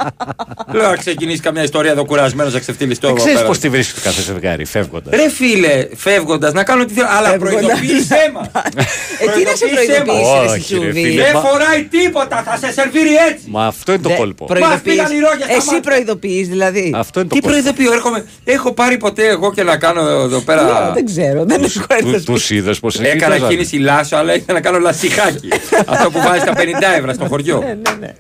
Λέω 0.74 0.90
να 0.90 0.96
ξεκινήσει 0.96 1.40
καμιά 1.42 1.64
ιστορία 1.64 1.92
εδώ 1.92 2.06
κουρασμένος 2.06 2.54
να 2.54 2.60
ξεφτύλει 2.60 2.98
το 2.98 3.14
Ξέρεις 3.14 3.34
πέρα. 3.36 3.48
πώς 3.48 3.58
τη 3.60 3.70
βρίσκεις 3.70 4.02
κάθε 4.02 4.22
ζευγάρι, 4.22 4.66
φεύγοντας. 4.66 5.14
Ρε 5.20 5.30
φίλε, 5.30 5.88
φεύγοντας 5.96 6.54
να 6.54 6.64
κάνω 6.64 6.86
τι 6.86 6.94
θέλω. 6.94 7.08
Αλλά 7.18 7.30
Φεύγοντας. 7.30 7.54
προειδοποίησέ 7.56 8.32
μας. 8.34 8.48
Εκεί 9.26 9.44
να 9.44 9.56
σε 9.56 9.66
Προειδοποίησέ 9.66 10.02
προειδοποιήσει, 10.06 10.32
ρε 10.34 10.50
Όχι, 10.50 10.54
ρε 10.54 10.60
Σιτσούβη. 10.60 10.92
φίλε. 11.04 11.24
Δεν 11.24 11.32
Μα- 11.34 11.40
φοράει 11.42 11.84
τίποτα, 11.84 12.44
θα 12.46 12.58
σε 12.68 12.74
σερβίρει 12.74 13.16
έτσι. 13.30 13.44
Μα 13.48 13.66
αυτό 13.66 13.92
είναι 13.94 14.02
το 14.02 14.10
Δεν- 14.10 14.18
κόλπο. 14.18 14.46
προειδοποιείς. 14.46 14.76
Μας 14.76 14.82
πήγαν 14.96 15.12
οι 15.18 15.20
ρόγες 15.20 15.44
στα 15.44 15.54
Εσύ 15.56 15.66
μάτια. 15.66 15.80
προειδοποιείς 15.82 16.48
δηλαδή. 16.48 16.94
Αυτό 16.96 17.20
είναι 17.20 17.30
το 17.30 17.36
Τι 17.36 17.42
κόλπο. 17.42 17.58
προειδοποιώ, 17.62 17.94
έρχομαι. 17.94 18.26
Έχω 18.44 18.74
πάρει 18.74 18.98
ποτέ 18.98 19.28
εγώ 19.28 19.54
και 19.54 19.64
να 19.64 19.78
κάνω 19.78 20.02
εδώ 20.10 20.40
πέρα. 20.40 20.62
Ναι, 20.64 20.94
Δεν 20.94 21.06
ξέρω, 21.06 21.46
δεν 21.46 21.64
έχω 21.64 21.86
έρθει. 21.88 22.24
Τους 22.26 22.43
είδες 22.50 22.80
πώ 22.80 22.90
Έκανα 23.02 23.38
κίνηση 23.38 23.78
λάσο, 23.78 24.16
αλλά 24.16 24.36
ήθελα 24.36 24.54
να 24.54 24.62
κάνω 24.62 24.80
λασιχάκι. 24.80 25.48
Αυτό 25.92 26.12
που 26.12 26.20
βάζεις 26.22 26.44
τα 26.44 26.54
50 26.56 26.60
ευρώ 26.98 27.14
στο 27.14 27.26
χωριό. 27.26 27.64
Ναι, 28.00 28.14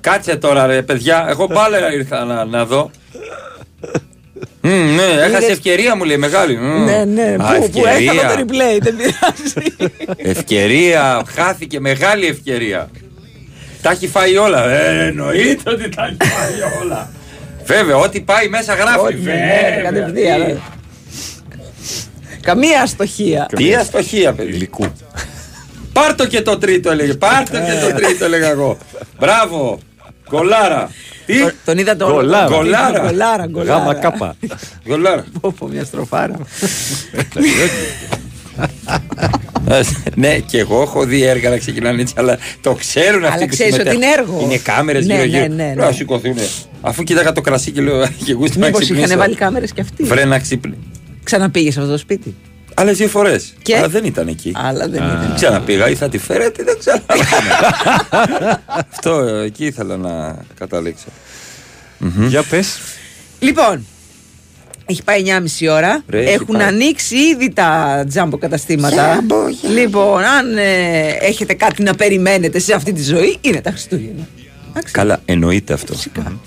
Κάτσε 0.00 0.36
τώρα, 0.36 0.66
ρε 0.66 0.82
παιδιά. 0.82 1.26
Εγώ 1.28 1.46
πάλι 1.46 1.76
ήρθα 1.94 2.24
να, 2.24 2.44
να 2.44 2.64
δω. 2.64 2.90
Μμ, 4.62 4.94
ναι, 4.94 5.22
έχασε 5.24 5.50
ευκαιρία 5.52 5.96
μου 5.96 6.04
λέει 6.04 6.16
μεγάλη. 6.16 6.56
Μμ. 6.56 6.84
Ναι, 6.84 7.04
ναι, 7.04 7.36
Α, 7.38 7.54
που, 7.54 7.68
που 7.70 7.86
ευκαιρία. 7.86 8.12
έκανα 8.12 8.34
το 8.34 8.40
replay, 8.40 8.80
δεν 8.80 8.96
πειράζει. 8.96 9.74
Ευκαιρία, 10.16 11.22
χάθηκε 11.34 11.80
μεγάλη 11.80 12.26
ευκαιρία. 12.26 12.90
Τα 13.82 13.90
έχει 13.90 14.08
φάει 14.08 14.36
όλα. 14.36 14.70
Ε, 14.70 15.06
εννοείται 15.06 15.70
ότι 15.70 15.88
τα 15.88 16.04
έχει 16.04 16.30
φάει 16.30 16.82
όλα. 16.82 17.10
Βέβαια, 17.64 17.96
ό,τι 17.96 18.20
πάει 18.20 18.48
μέσα 18.48 18.74
γράφει. 18.74 18.98
Όχι, 18.98 19.16
ναι, 19.22 19.32
ναι, 19.32 19.82
κατευθείαν. 19.82 20.60
Βέβαια. 22.44 22.54
Καμία 22.54 22.82
αστοχία. 22.82 23.48
Τι 23.56 23.74
αστοχία, 23.74 24.32
παιδί. 24.32 24.52
Υλικού. 24.52 24.86
Πάρτο 25.92 26.26
και 26.26 26.42
το 26.42 26.58
τρίτο 26.58 26.90
έλεγε. 26.90 27.14
Πάρτο 27.14 27.52
και 27.58 27.88
το 27.90 27.94
τρίτο 27.96 28.24
έλεγα 28.24 28.48
εγώ. 28.50 28.78
Μπράβο. 29.18 29.78
Γκολάρα. 30.30 30.90
Τι; 31.26 31.34
Τον 31.64 31.78
είδα 31.78 31.96
το 31.96 32.06
Γκολάρα. 32.06 32.46
Γκολάρα. 32.56 32.98
Γκολάρα, 33.06 33.46
γκολάρα. 33.46 33.78
Γάμα 33.78 33.94
κάπα. 33.94 34.36
Γκολάρα. 34.88 35.24
Πω, 35.40 35.54
πω, 35.58 35.66
μια 35.68 35.84
στροφάρα. 35.84 36.34
Ε, 39.68 39.80
ναι, 40.14 40.38
και 40.38 40.58
εγώ 40.58 40.82
έχω 40.82 41.04
δει 41.04 41.22
έργα 41.22 41.50
να 41.50 41.56
ξεκινάνε 41.58 42.00
έτσι, 42.00 42.14
αλλά 42.16 42.38
το 42.60 42.74
ξέρουν 42.74 43.24
αυτοί 43.24 43.36
Αλλά 43.36 43.44
που 43.46 43.50
ξέρεις 43.50 43.74
ότι 43.74 43.82
συμμετέχουν. 43.88 44.02
είναι 44.02 44.12
έργο. 44.22 44.40
Είναι 44.42 44.56
κάμερες 44.58 45.06
Ναι, 45.06 45.14
γύρω-γύρω. 45.14 45.40
ναι, 45.40 45.48
ναι, 45.48 45.54
ναι. 45.54 45.72
Πρέπει 45.74 45.80
Να 45.88 45.92
σηκωθούν. 45.92 46.36
Αφού 46.80 47.02
κοίταγα 47.02 47.32
το 47.32 47.40
κρασί 47.40 47.70
και 47.70 47.80
λέω, 47.80 48.06
και 48.24 48.32
γούστα 48.32 48.58
να 48.58 48.66
Μήπως 48.66 48.80
ξυπνήσω. 48.80 49.06
είχαν 49.06 49.18
βάλει 49.18 49.34
κάμερες 49.34 49.72
και 49.72 49.80
αυτοί. 49.80 50.02
Βρε 50.04 50.24
να 50.24 50.38
ξυπνήσω. 50.38 50.80
Ξαναπήγες 51.24 51.72
σε 51.74 51.80
αυτό 51.80 51.92
το 51.92 51.98
σπίτι. 51.98 52.34
Άλλες 52.74 52.96
δύο 52.96 53.08
φορές. 53.08 53.54
Και; 53.62 53.76
Αλλά 53.76 53.88
δεν 53.88 54.04
ήταν 54.04 54.28
εκεί. 54.28 54.52
Αλλά 54.56 54.88
δεν 54.88 54.90
Δεν 54.90 55.02
ήταν. 55.22 55.32
ξαναπήγα 55.34 55.88
ή 55.90 55.94
θα 55.94 56.08
τη 56.08 56.18
φέρετε, 56.18 56.62
δεν 56.62 56.78
ξέρω. 56.78 56.98
Αυτό 58.92 59.18
ε, 59.20 59.44
εκεί 59.44 59.64
ήθελα 59.66 59.96
να 59.96 60.36
καταλήξω. 60.58 61.06
Για 62.28 62.42
πες. 62.42 62.78
Λοιπόν, 63.38 63.86
έχει 64.86 65.02
πάει 65.02 65.22
9,5 65.60 65.68
ώρα. 65.70 66.02
Ρε, 66.08 66.20
έχει 66.22 66.32
Έχουν 66.32 66.56
πάει. 66.56 66.66
ανοίξει 66.66 67.16
ήδη 67.16 67.52
τα 67.52 68.04
τζάμπο 68.08 68.38
καταστήματα. 68.38 69.24
Λοιπόν, 69.74 70.22
αν 70.24 70.56
ε, 70.56 71.08
έχετε 71.20 71.54
κάτι 71.54 71.82
να 71.82 71.94
περιμένετε 71.94 72.58
σε 72.58 72.74
αυτή 72.74 72.92
τη 72.92 73.02
ζωή, 73.02 73.38
είναι 73.40 73.60
τα 73.60 73.70
Χριστούγεννα. 73.70 74.28
Καλά, 74.90 75.20
εννοείται 75.24 75.72
αυτό. 75.72 75.94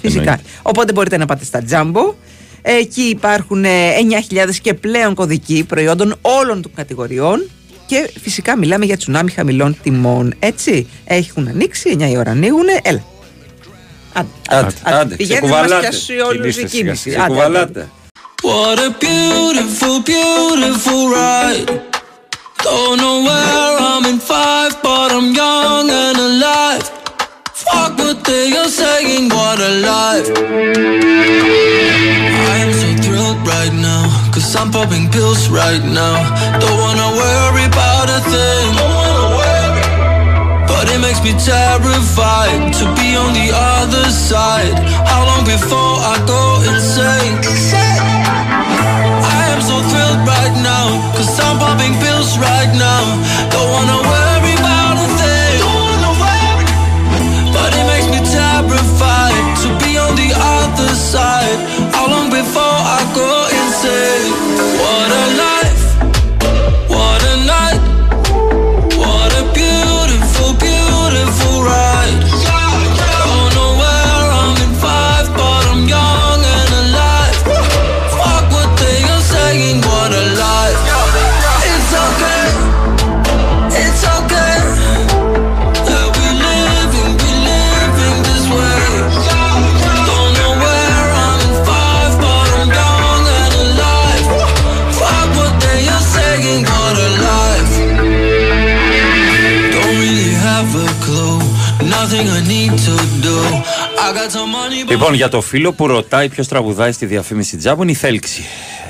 Φυσικά. 0.01 0.39
Οπότε 0.61 0.91
μπορείτε 0.93 1.17
να 1.17 1.25
πάτε 1.25 1.45
στα 1.45 1.61
τζάμπο. 1.63 2.13
Εκεί 2.65 3.01
υπάρχουν 3.01 3.65
ε, 3.65 3.69
9.000 4.31 4.49
και 4.61 4.73
πλέον 4.73 5.13
κωδικοί 5.13 5.63
προϊόντων 5.67 6.15
όλων 6.21 6.61
των 6.61 6.71
κατηγοριών. 6.75 7.49
Και 7.85 8.09
φυσικά 8.21 8.57
μιλάμε 8.57 8.85
για 8.85 8.97
τσουνάμι 8.97 9.31
χαμηλών 9.31 9.77
τιμών. 9.83 10.33
Έτσι. 10.39 10.87
Έχουν 11.05 11.47
ανοίξει, 11.47 11.95
9 11.99 12.09
η 12.11 12.17
ώρα 12.17 12.31
ανοίγουν. 12.31 12.65
Έλα. 12.81 13.03
Άντε, 14.13 14.27
Άντε, 14.49 14.73
άντε, 14.83 15.15
Πηγαίνετε 15.15 15.45
να 15.45 15.51
μας 15.51 15.61
ξεκουβαλάτε. 15.61 15.87
πιάσει 15.89 16.19
όλους 16.19 16.55
η 16.57 16.65
Κινήστε 16.65 16.77
κίνηση. 16.77 17.01
σιγά, 17.09 17.23
Άντε, 17.23 17.33
άντε. 17.43 17.43
Ξεκουβαλάτε. 17.43 17.89
What 18.43 18.77
a 18.87 18.89
beautiful, 19.05 19.97
beautiful 20.13 21.03
ride. 21.19 21.69
Don't 22.65 22.97
know 23.03 23.17
where 23.29 23.73
I'm 23.91 24.05
in 24.11 24.19
five, 24.31 24.71
but 24.87 25.09
I'm 25.17 25.29
young 25.43 25.85
and 26.05 26.17
alive. 26.29 26.85
Fuck 27.71 27.97
what 27.97 28.23
they 28.23 28.55
are 28.57 28.67
saying, 28.67 29.29
what 29.29 29.59
a 29.59 29.71
life. 29.81 30.29
I 32.51 32.55
am 32.63 32.71
so 32.73 32.89
thrilled 33.03 33.41
right 33.47 33.73
now, 33.73 34.03
cause 34.33 34.55
I'm 34.55 34.71
popping 34.71 35.09
pills 35.09 35.49
right 35.49 35.83
now. 35.83 36.15
Don't 36.59 36.79
wanna 36.85 37.09
worry 37.21 37.65
about 37.65 38.07
a 38.09 38.19
thing. 38.33 38.71
But 40.67 40.89
it 40.93 40.99
makes 40.99 41.21
me 41.23 41.33
terrified 41.39 42.73
to 42.79 42.85
be 42.99 43.15
on 43.15 43.31
the 43.33 43.49
other 43.53 44.05
side. 44.11 44.75
How 45.07 45.23
long 45.25 45.45
before 45.45 45.95
I 46.13 46.15
go 46.27 46.41
insane? 46.71 47.35
I 49.35 49.43
am 49.53 49.61
so 49.61 49.75
thrilled 49.89 50.21
right 50.27 50.55
now, 50.61 50.85
cause 51.15 51.39
I'm 51.39 51.57
popping 51.59 51.95
pills 52.03 52.37
right 52.37 52.71
now. 52.75 53.03
Don't 53.51 53.69
wanna 53.71 53.97
worry 54.09 54.22
Λοιπόν, 105.13 105.29
για 105.29 105.39
το 105.39 105.47
φίλο 105.47 105.73
που 105.73 105.87
ρωτάει 105.87 106.29
ποιο 106.29 106.45
τραγουδάει 106.45 106.91
στη 106.91 107.05
διαφήμιση 107.05 107.57
τζάμπου 107.57 107.81
είναι 107.81 107.91
η 107.91 107.95
Θέλξη. 107.95 108.43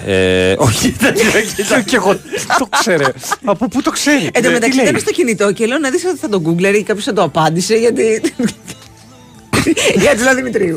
Ε, 0.05 0.55
όχι, 0.57 0.95
δεν 0.99 1.13
είναι 1.15 1.83
Και 1.85 1.95
εγώ 1.95 2.19
το 2.57 2.67
ξέρε. 2.79 3.05
Από 3.43 3.67
πού 3.67 3.81
το 3.81 3.91
ξέρει. 3.91 4.29
Εν 4.33 4.43
τω 4.43 4.49
Ε, 4.49 4.51
μεταξύ 4.51 4.69
τι 4.69 4.75
λέει? 4.75 4.85
ήταν 4.85 4.99
στο 4.99 5.11
κινητό 5.11 5.51
και 5.51 5.65
λέω 5.65 5.77
να 5.77 5.89
δεις 5.89 6.05
ότι 6.05 6.17
θα 6.17 6.29
τον 6.29 6.43
Google 6.45 6.75
ή 6.75 6.83
κάποιος 6.83 7.05
θα 7.05 7.13
το 7.13 7.23
απάντησε 7.23 7.75
γιατί... 7.75 8.21
Η 10.03 10.07
Άτζελα 10.11 10.35
Δημητρίου. 10.35 10.75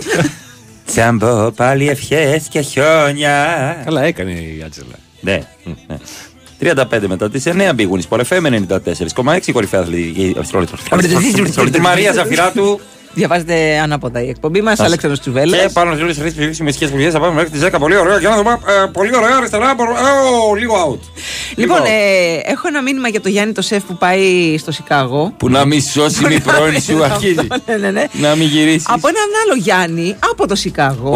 Τζάμπο, 0.86 1.50
πάλι 1.50 1.88
ευχέ 1.88 2.42
και 2.48 2.60
χιόνια. 2.60 3.82
Καλά 3.84 4.02
έκανε 4.02 4.30
η 4.30 4.62
Άτζελα. 4.66 4.98
Ναι. 5.20 5.40
ναι. 5.64 5.96
35 6.60 7.06
μετά 7.06 7.30
τι 7.30 7.42
9 7.44 7.70
μπήγουν 7.74 8.02
Sport 8.08 8.20
FM 8.28 8.66
94,6 8.68 9.52
κορυφαία 9.52 9.80
αθλητική. 9.80 10.36
Μαρία 11.80 12.12
Ζαφυράτου. 12.12 12.80
Διαβάζετε 13.16 13.78
ανάποδα 13.82 14.22
η 14.22 14.28
εκπομπή 14.28 14.60
μας, 14.62 14.80
Ας. 14.80 14.86
Αλέξανδρος 14.86 15.20
Τσουβέλλας. 15.20 15.60
Και 15.60 15.68
πάνω 15.72 15.96
σε 15.96 16.02
όλε 16.02 16.12
τι 16.12 16.20
χρήσει 16.32 16.62
με 16.62 16.70
σχέσει 16.72 16.92
που 16.92 17.10
θα 17.12 17.20
πάμε 17.20 17.32
μέχρι 17.34 17.50
τις 17.50 17.60
10. 17.60 17.78
Πολύ 17.78 17.96
ωραία. 17.96 18.18
Για 18.18 18.28
να 18.28 18.36
δούμε. 18.36 18.50
ε, 18.50 18.86
Πολύ 18.92 19.16
ωραία 19.16 19.36
αριστερά. 19.36 19.74
μπορώ- 19.74 19.90
Ω, 20.50 20.54
Λίγο 20.54 20.74
out. 20.90 21.08
Λοιπόν, 21.54 21.78
ε, 21.84 22.50
έχω 22.50 22.68
ένα 22.68 22.82
μήνυμα 22.82 23.08
για 23.08 23.20
το 23.20 23.28
Γιάννη 23.28 23.52
το 23.52 23.62
σεφ 23.62 23.82
που 23.82 23.96
πάει 23.96 24.56
στο 24.58 24.72
Σικάγο. 24.72 25.32
Που 25.36 25.48
να 25.50 25.64
μην 25.64 25.82
σώσει 25.82 26.34
η 26.34 26.40
πρώην 26.40 26.80
σου 26.80 27.04
αρχίζει. 27.04 27.46
ναι, 27.66 27.76
ναι, 27.76 27.90
ναι. 27.90 28.04
Να 28.12 28.34
μην 28.34 28.48
γυρίσεις. 28.48 28.84
Από 28.88 29.08
έναν 29.08 29.22
άλλο 29.44 29.54
Γιάννη 29.62 30.16
από 30.30 30.46
το 30.46 30.54
Σικάγο. 30.54 31.10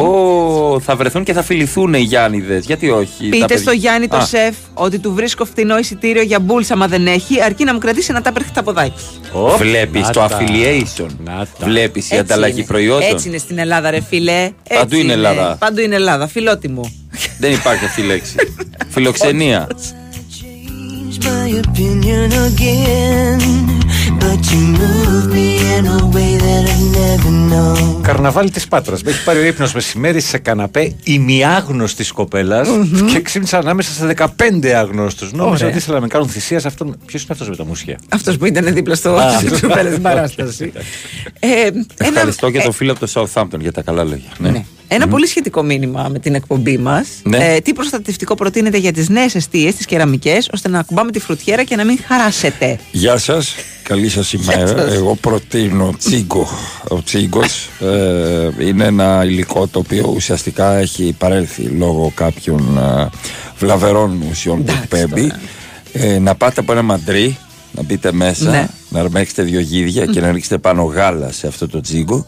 Ω, 0.74 0.80
θα 0.80 0.96
βρεθούν 0.96 1.24
και 1.24 1.32
θα 1.32 1.42
φιληθούν 1.42 1.94
οι 1.94 2.00
Γιάννηδες. 2.00 2.64
Γιατί 2.64 2.90
όχι. 2.90 3.06
τα 3.20 3.28
Πείτε 3.30 3.38
παιδιά. 3.46 3.58
στο 3.58 3.70
Γιάννη 3.72 4.08
το 4.08 4.16
Α, 4.16 4.24
σεφ 4.24 4.54
ότι 4.74 4.98
του 4.98 5.12
βρίσκω 5.14 5.44
φθηνό 5.44 5.78
εισιτήριο 5.78 6.22
για 6.22 6.40
μπούλς 6.40 6.70
άμα 6.70 6.86
δεν 6.86 7.06
έχει, 7.06 7.42
αρκεί 7.42 7.64
να 7.64 7.72
μου 7.72 7.78
κρατήσει 7.78 8.06
ένα 8.10 8.22
τάπερ 8.22 8.42
χταποδάκι. 8.44 8.92
Βλέπεις 9.58 10.00
να 10.02 10.10
το 10.10 10.20
τα. 10.20 10.38
affiliation. 10.40 11.06
Βλέπει 11.58 11.89
η 11.98 12.02
Έτσι 12.02 12.18
ανταλλαγή 12.18 12.56
είναι. 12.58 12.66
προϊόντων; 12.66 13.08
Έτσι 13.10 13.28
είναι 13.28 13.38
στην 13.38 13.58
Ελλάδα, 13.58 13.90
ρε 13.90 14.00
φίλε. 14.00 14.42
Έτσι 14.42 14.52
Παντού 14.78 14.96
είναι 14.96 15.12
Ελλάδα. 15.12 15.56
Παντού 15.58 15.80
είναι 15.80 15.94
Ελλάδα. 15.94 16.26
Φιλότιμο. 16.26 16.92
Δεν 17.38 17.52
υπάρχει 17.52 17.84
αυτή 17.84 18.00
η 18.00 18.04
λέξη. 18.04 18.34
Φιλοξενία. 18.88 19.68
My 24.20 24.32
opinion 24.34 24.34
again, 24.34 24.38
but 24.38 24.40
you 24.52 24.62
move 24.80 25.24
me 25.36 25.48
in 25.76 25.84
a 25.86 26.00
way 26.14 26.32
that 26.44 26.64
I've 26.72 26.88
never 26.98 27.30
known. 27.50 28.02
Καρναβάλι 28.02 28.50
της 28.50 28.68
Πάτρας. 28.68 29.02
Με 29.02 29.10
έχει 29.10 29.24
πάρει 29.24 29.38
ο 29.38 29.44
ύπνος 29.44 29.72
μεσημέρι 29.74 30.20
σε 30.20 30.38
καναπέ 30.38 30.94
ημιάγνωστης 31.02 32.12
κοπέλας 32.12 32.68
και 33.12 33.20
ξύπνησα 33.20 33.58
ανάμεσα 33.58 33.90
σε 33.92 34.06
15 34.06 34.66
αγνώστου. 34.76 35.24
Νόμιζα 35.32 35.54
Ωραία. 35.54 35.68
ότι 35.68 35.76
ήθελα 35.76 35.94
να 35.94 36.00
με 36.00 36.06
κάνουν 36.08 36.28
θυσία 36.28 36.60
σε 36.60 36.66
αυτόν. 36.68 36.96
Ποιος 37.06 37.22
είναι 37.22 37.32
αυτός 37.32 37.48
με 37.48 37.56
τα 37.56 37.64
μουσια. 37.64 37.98
Αυτός 38.08 38.36
που 38.36 38.44
ήταν 38.44 38.74
δίπλα 38.74 38.94
στο 38.94 39.10
Α, 39.14 39.30
στην 39.36 39.46
αυτό. 39.46 39.54
τσουπέλα 39.66 39.90
στην 39.90 40.02
παράσταση. 40.02 40.72
Ε, 41.38 41.48
ένα- 41.66 41.84
Ευχαριστώ 41.98 42.50
και 42.50 42.58
ε, 42.58 42.62
το 42.64 42.72
φίλο 42.72 42.92
από 42.92 43.06
το 43.06 43.12
Southampton 43.14 43.58
για 43.60 43.72
τα 43.72 43.82
καλά 43.82 44.04
λόγια. 44.04 44.28
Ναι. 44.90 44.96
Ένα 44.96 45.08
πολύ 45.08 45.26
σχετικό 45.26 45.62
μήνυμα 45.62 46.08
με 46.12 46.18
την 46.18 46.34
εκπομπή 46.34 46.78
μας. 46.78 47.08
Ναι. 47.22 47.54
Ε, 47.54 47.60
τι 47.60 47.72
προστατευτικό 47.72 48.34
προτείνετε 48.34 48.76
για 48.78 48.92
τις 48.92 49.08
νέες 49.08 49.34
αιστείες, 49.34 49.74
τις 49.74 49.86
κεραμικές, 49.86 50.48
ώστε 50.54 50.68
να 50.68 50.78
ακουμπάμε 50.78 51.10
τη 51.10 51.20
φρουτιέρα 51.20 51.64
και 51.64 51.76
να 51.76 51.84
μην 51.84 51.98
χαράσετε. 52.06 52.78
Γεια 52.92 53.18
σας, 53.18 53.54
καλή 53.82 54.08
σας 54.08 54.32
ημέρα. 54.32 54.66
σας. 54.66 54.94
Εγώ 54.94 55.14
προτείνω 55.14 55.94
τσίγκο. 55.98 56.48
Ο 56.88 57.02
τσίγκος 57.02 57.68
ε, 57.80 58.66
είναι 58.66 58.84
ένα 58.84 59.24
υλικό 59.24 59.66
το 59.66 59.78
οποίο 59.78 60.12
ουσιαστικά 60.16 60.76
έχει 60.76 61.14
παρέλθει 61.18 61.62
λόγω 61.62 62.12
κάποιων 62.14 62.78
ε, 62.78 63.08
βλαβερών 63.58 64.22
ουσιών 64.30 64.64
που 64.64 64.72
εκπέμπει. 64.82 65.32
Ε, 65.92 66.18
να 66.18 66.34
πάτε 66.34 66.60
από 66.60 66.72
ένα 66.72 66.82
μαντρί, 66.82 67.36
να 67.72 67.82
μπείτε 67.82 68.12
μέσα, 68.12 68.50
Ναι. 68.50 68.66
να 68.88 69.00
αρμέξετε 69.00 69.42
δύο 69.42 69.60
γίδια 69.60 70.06
και 70.06 70.20
να 70.20 70.32
ρίξετε 70.32 70.58
πάνω 70.58 70.82
γάλα 70.82 71.32
σε 71.32 71.46
αυτό 71.46 71.68
το 71.68 71.80
τσίγκο. 71.80 72.24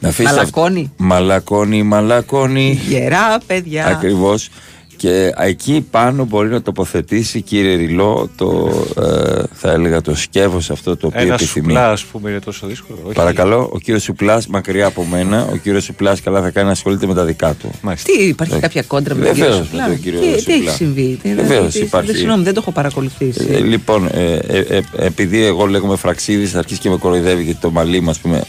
Να 0.00 0.08
αφήσετε- 0.08 0.36
Μαλακώνει. 0.36 0.92
Μαλακώνει, 0.96 1.82
μαλακώνει. 1.82 2.80
Γερά, 2.88 3.38
παιδιά. 3.46 3.86
Ακριβώς. 3.86 4.48
Και 4.96 5.32
εκεί 5.38 5.86
πάνω 5.90 6.24
μπορεί 6.24 6.48
να 6.48 6.62
τοποθετήσει 6.62 7.40
κύριε 7.42 7.74
Ριλό 7.74 8.30
το, 8.36 8.70
ε, 9.00 9.42
θα 9.52 9.70
έλεγα 9.72 10.00
το 10.00 10.14
σκεύος 10.14 10.70
αυτό 10.70 10.96
το 10.96 11.06
οποίο 11.06 11.20
Ένα 11.20 11.34
επιθυμεί. 11.34 11.64
σουπλά, 11.66 11.90
ας 11.90 12.04
πούμε, 12.04 12.30
είναι 12.30 12.38
τόσο 12.38 12.66
δύσκολο. 12.66 12.98
Όχι; 13.04 13.14
Παρακαλώ, 13.14 13.70
ο 13.72 13.78
κύριος 13.78 14.02
Σουπλάς 14.02 14.46
μακριά 14.46 14.86
από 14.86 15.04
μένα, 15.04 15.48
ο 15.52 15.56
κύριος 15.56 15.84
Σουπλάς 15.84 16.20
καλά 16.20 16.42
θα 16.42 16.50
κάνει 16.50 16.66
να 16.66 16.72
ασχολείται 16.72 17.06
με 17.06 17.14
τα 17.14 17.24
δικά 17.24 17.54
του. 17.54 17.70
Τι, 18.02 18.24
υπάρχει 18.24 18.58
κάποια 18.58 18.82
κόντρα 18.82 19.14
με 19.14 19.24
τον 19.24 19.34
κύριο 19.34 19.48
Βεβαίως, 19.50 19.66
Σουπλά; 19.66 19.82
με 19.88 19.94
τον 19.94 20.02
κύριο 20.02 20.20
Τι, 20.20 20.26
τι 20.26 20.32
έχει 20.32 20.52
Σουπλά. 20.52 20.72
συμβεί, 20.72 21.18
τι, 21.22 21.34
Βεβαίως, 21.34 21.72
τι- 21.72 21.78
υπάρχει. 21.80 22.06
δεν- 22.10 22.16
Συγγνώμη, 22.16 22.42
δεν 22.42 22.54
το 22.54 22.60
έχω 22.62 22.72
παρακολουθήσει. 22.72 23.46
Ε, 23.50 23.58
λοιπόν, 23.60 24.06
ε, 24.12 24.34
ε, 24.46 24.58
ε, 24.68 24.80
επειδή 24.96 25.44
εγώ 25.44 25.66
λέγομαι 25.66 25.96
Φραξίδης, 25.96 26.50
θα 26.50 26.58
αρχίσει 26.58 26.80
και 26.80 26.88
με 26.90 26.96
κοροϊδεύει 26.96 27.42
γιατί 27.42 27.60
το 27.60 27.70
μαλλί 27.70 28.00
μου, 28.00 28.10
ας 28.10 28.18
πούμε, 28.18 28.36
ε, 28.36 28.40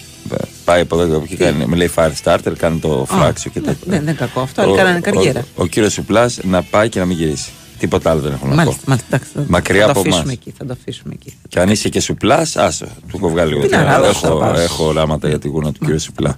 πάει 0.70 0.82
από 0.82 0.96
εδώ 1.02 1.10
και 1.10 1.16
από 1.16 1.24
εκεί, 1.24 1.36
κάνει, 1.36 1.66
με 1.66 1.76
λέει 1.76 1.92
fire 1.96 2.12
starter, 2.24 2.54
κάνει 2.58 2.80
το 2.80 3.06
φράξιο 3.10 3.52
και 3.52 3.60
ναι, 3.60 3.66
τέτοια. 3.66 3.84
ναι, 3.86 3.94
δεν 3.94 4.02
είναι 4.02 4.12
κακό 4.14 4.40
αυτό, 4.42 4.62
αλλά 4.62 4.72
Ο- 4.72 4.76
κάνανε 4.76 5.00
καριέρα. 5.00 5.40
Ο, 5.56 5.64
ο 5.64 5.66
κύριος 5.66 5.94
Σουπλάς 5.94 6.40
να 6.44 6.62
πάει 6.64 6.90
και 6.90 7.00
να 7.00 7.06
μην 7.06 7.18
γυρίσει. 7.18 7.50
Τίποτα 7.80 8.10
άλλο 8.10 8.20
δεν 8.22 8.32
έχω 8.32 8.44
να 8.46 8.50
πω. 8.52 8.56
Μάλιστα, 8.56 8.82
μάλιστα, 8.86 9.08
εντάξει, 9.16 9.32
θα- 9.36 9.44
Μακριά 9.48 9.80
θα 9.80 9.86
το 9.86 9.92
από 9.92 10.00
αφήσουμε 10.00 10.22
εμάς. 10.24 10.34
εκεί, 10.34 10.54
θα 10.58 10.66
το 10.66 10.76
αφήσουμε 10.82 11.14
εκεί. 11.14 11.34
Και 11.50 11.60
αν 11.60 11.70
είσαι 11.70 11.90
και 11.90 12.00
σουπλά, 12.00 12.48
άσο. 12.56 12.86
Του 12.86 13.16
έχω 13.16 13.30
βγάλει 13.30 13.54
λίγο. 13.54 13.62
Τι 13.68 13.70
να 13.76 13.78
τώρα. 13.78 13.92
ράβω, 13.98 14.14
θα 14.14 14.28
Έχω, 14.28 14.38
πας. 14.38 14.60
έχω 14.60 14.86
οράματα 14.86 15.28
για 15.28 15.40
τη 15.40 15.48
γούνα 15.48 15.72
του 15.72 15.80
κύριου 15.80 16.00
Σουπλά. 16.00 16.38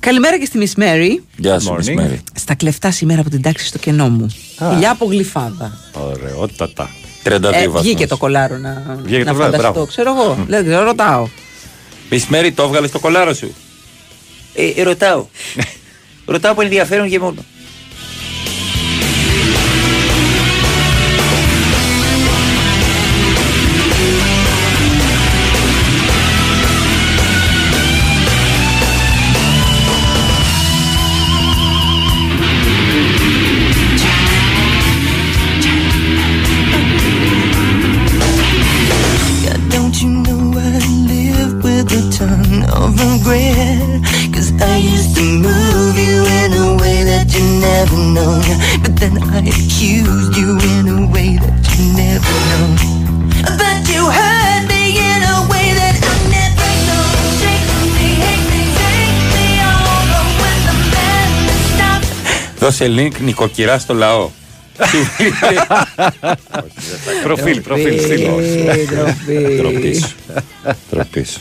Καλημέρα 0.00 0.38
και 0.38 0.44
στη 0.44 0.58
Miss 0.62 0.80
Mary. 0.82 1.22
Γεια 1.36 1.58
σου, 1.60 1.76
Miss 1.80 1.98
Mary. 2.00 2.16
Στα 2.34 2.54
κλεφτά 2.54 2.90
σήμερα 2.90 3.20
από 3.20 3.30
την 3.30 3.42
τάξη 3.42 3.66
στο 3.66 3.78
κενό 3.78 4.08
μου. 4.08 4.26
Φιλιά 4.70 4.90
από 4.90 5.04
γλυφάδα. 5.04 5.78
Ωραιότατα. 5.92 6.90
32 7.22 7.30
Ε, 7.32 7.64
βαθμούς. 7.66 7.80
βγήκε 7.82 8.06
το 8.06 8.16
κολάρο 8.16 8.56
να, 8.56 8.96
Βγήκε 9.02 9.24
να 9.24 9.30
το 9.30 9.34
βράδυ, 9.36 9.50
φανταστώ. 9.56 9.70
μπράβο. 9.72 9.86
Ξέρω 9.86 10.14
εγώ. 10.14 10.44
Δεν 10.48 10.64
ξέρω, 10.64 10.82
ρωτάω. 10.84 11.26
Miss 12.10 12.34
Mary, 12.34 12.50
το 12.54 12.62
έβγαλες 12.62 12.88
στο 12.88 12.98
κολάρο 12.98 13.34
σου. 13.34 13.54
Ε, 14.54 14.82
ρωτάω. 14.82 15.26
ρωτάω 16.26 16.52
από 16.52 16.60
ενδιαφέρον 16.60 17.08
και 17.08 17.18
μόνο. 17.18 17.44
Δώσε 62.68 62.94
link 62.96 63.20
νοικοκυρά 63.20 63.78
στο 63.78 63.94
λαό. 63.94 64.30
Προφίλ, 67.22 67.60
προφίλ, 67.60 68.00
στείλω. 68.00 68.40
Τροπής 70.90 71.40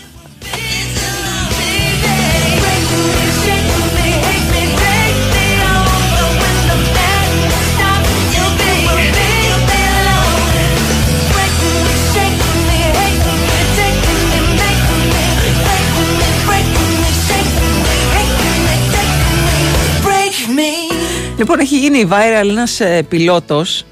Λοιπόν, 21.37 21.59
έχει 21.59 21.79
γίνει 21.79 22.07
viral 22.11 22.47
ένας 22.49 22.79
ε, 22.79 23.03
πιλότος 23.09 23.85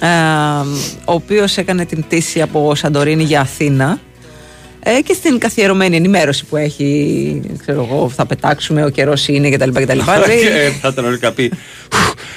ε, 0.00 0.06
ο 1.04 1.12
οποίος 1.12 1.56
έκανε 1.56 1.84
την 1.84 2.02
πτήση 2.04 2.42
από 2.42 2.74
Σαντορίνη 2.74 3.22
για 3.22 3.40
Αθήνα 3.40 4.00
ε, 4.82 5.00
και 5.00 5.12
στην 5.12 5.38
καθιερωμένη 5.38 5.96
ενημέρωση 5.96 6.44
που 6.44 6.56
έχει, 6.56 7.40
ξέρω 7.58 7.88
εγώ, 7.90 8.08
θα 8.08 8.26
πετάξουμε, 8.26 8.84
ο 8.84 8.88
καιρός 8.88 9.28
είναι 9.28 9.50
κτλ. 9.50 9.70
κτλ. 9.70 9.98
λέει, 10.26 10.40
Ε, 10.40 10.70
Θα 10.80 10.88
ήταν 10.88 11.04
όλοι 11.04 11.18
καπί. 11.18 11.52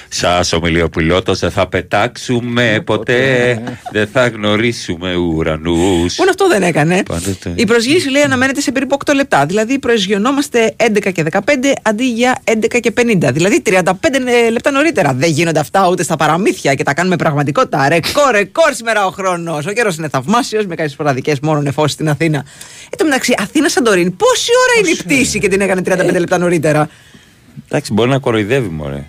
Σας 0.09 0.53
ομιλεί 0.53 0.81
ο 0.81 0.89
πιλότο, 0.89 1.33
δεν 1.33 1.51
θα 1.51 1.67
πετάξουμε 1.67 2.81
ποτέ. 2.85 3.61
Δεν 3.91 4.07
θα 4.13 4.27
γνωρίσουμε 4.27 5.15
ουρανούς. 5.15 6.17
Μόνο 6.17 6.29
αυτό 6.29 6.47
δεν 6.47 6.63
έκανε. 6.63 7.03
Πάντοτε. 7.03 7.53
Η 7.55 7.65
προσγείωση 7.65 8.09
λέει 8.09 8.21
αναμένεται 8.21 8.61
σε 8.61 8.71
περίπου 8.71 8.97
8 9.05 9.13
λεπτά. 9.15 9.45
Δηλαδή 9.45 9.79
προεσγειωνόμαστε 9.79 10.75
11 10.77 11.11
και 11.13 11.23
15 11.31 11.39
αντί 11.81 12.05
για 12.05 12.41
11 12.43 12.79
και 12.79 12.93
50. 12.97 13.29
Δηλαδή 13.33 13.61
35 13.65 13.83
λεπτά 14.51 14.71
νωρίτερα. 14.71 15.13
Δεν 15.13 15.29
γίνονται 15.29 15.59
αυτά 15.59 15.89
ούτε 15.89 16.03
στα 16.03 16.15
παραμύθια 16.15 16.73
και 16.73 16.83
τα 16.83 16.93
κάνουμε 16.93 17.15
πραγματικότητα. 17.15 17.89
Ρεκόρ, 17.89 18.31
ρεκόρ 18.31 18.73
σήμερα 18.73 19.05
ο 19.05 19.09
χρόνος. 19.09 19.65
Ο 19.65 19.71
καιρός 19.71 19.97
είναι 19.97 20.09
θαυμάσιος 20.09 20.65
με 20.65 20.75
κάποιες 20.75 20.91
σποραδικές 20.91 21.39
μόνο 21.39 21.61
νεφώσει 21.61 21.93
στην 21.93 22.09
Αθήνα. 22.09 22.45
Εν 22.89 22.97
τω 22.97 23.03
μεταξύ, 23.03 23.35
Αθήνα 23.37 23.69
Σαντορίνη, 23.69 24.09
πόση 24.09 24.51
ώρα 24.63 24.79
είναι 24.79 24.89
η 24.89 25.03
πτήση 25.03 25.39
και 25.39 25.47
την 25.47 25.61
έκανε 25.61 25.81
35 25.85 26.19
λεπτά 26.19 26.37
νωρίτερα; 26.37 26.89
Εντάξει, 27.67 27.93
μπορεί 27.93 28.09
να 28.09 28.19
κοροϊδεύει, 28.19 28.69
μωρέ. 28.69 29.05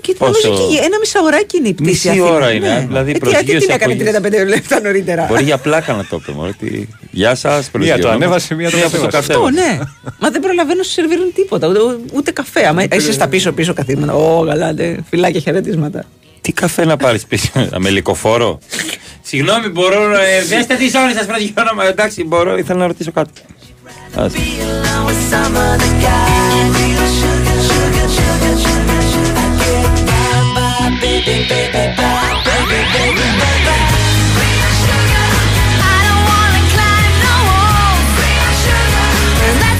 Και 0.00 0.14
Πόσο; 0.18 0.48
νομίζω 0.48 0.64
εκεί 0.64 0.76
ένα 0.84 0.98
μισάωράκι 1.00 1.56
είναι 1.56 1.68
η 1.68 1.72
πτήση. 1.74 1.90
Μισή 1.90 2.08
Αθήνα. 2.08 2.24
ώρα 2.34 2.52
είναι, 2.52 2.84
δηλαδή 2.86 3.10
Ε, 3.10 3.12
τι, 3.12 3.18
τι 3.18 3.24
προσγείωση 3.30 3.66
την 3.66 3.74
έκανε 3.74 4.16
από 4.16 4.28
35 4.28 4.46
λεπτά 4.48 4.80
νωρίτερα; 4.80 5.24
Μπορεί 5.28 5.42
για 5.44 5.58
πλάκα 5.58 5.92
να 5.92 6.04
το 6.04 6.18
πει, 6.18 6.32
μωρέ. 6.32 6.50
τι- 6.58 6.86
Γεια 7.10 7.34
σας, 7.34 7.70
Μία 7.78 7.98
το 7.98 8.08
ανέβασε, 8.08 8.54
μία 8.54 8.70
το 8.70 8.76
κατέβασε. 8.78 9.18
Αυτό, 9.18 9.48
ναι. 9.50 9.78
Μα 10.18 10.30
δεν 10.30 10.40
προλαβαίνω 10.40 10.76
να 10.78 10.82
σου 10.82 10.90
σερβίρουν 10.90 11.32
τίποτα, 11.34 11.68
ούτε, 11.68 11.78
ούτε 12.12 12.30
καφέ. 12.30 12.66
Άμα 12.66 12.82
είσαι 12.92 13.12
στα 13.12 13.28
πίσω-πίσω 13.28 13.72
καθίσματα. 13.74 14.14
Ω, 14.14 14.44
καλά, 14.46 14.72
ναι. 14.72 14.94
Φυλάκια 15.10 15.40
χαιρετίσματα. 15.40 16.04
Τι 16.40 16.52
καφέ 16.52 16.84
να 16.84 16.96
πάρεις 16.96 17.26
πίσω, 17.26 17.48
με 17.78 17.90
λικοφόρο. 17.90 18.58
Συγγνώμη, 19.22 19.68
μπορώ 19.68 20.08
να. 20.08 20.22
ε, 20.24 20.42
Δέστε 20.42 20.74
τις 20.74 20.94
ώρες 20.94 21.14
σας 21.16 21.26
προδιώνα. 21.26 21.88
Εντάξει, 21.88 22.24
μπορώ, 22.24 22.56
ήθελα 22.58 22.78
να 22.78 22.86
ρωτήσω 22.86 23.12
κάτι. 23.12 23.30
Ας. 24.16 24.32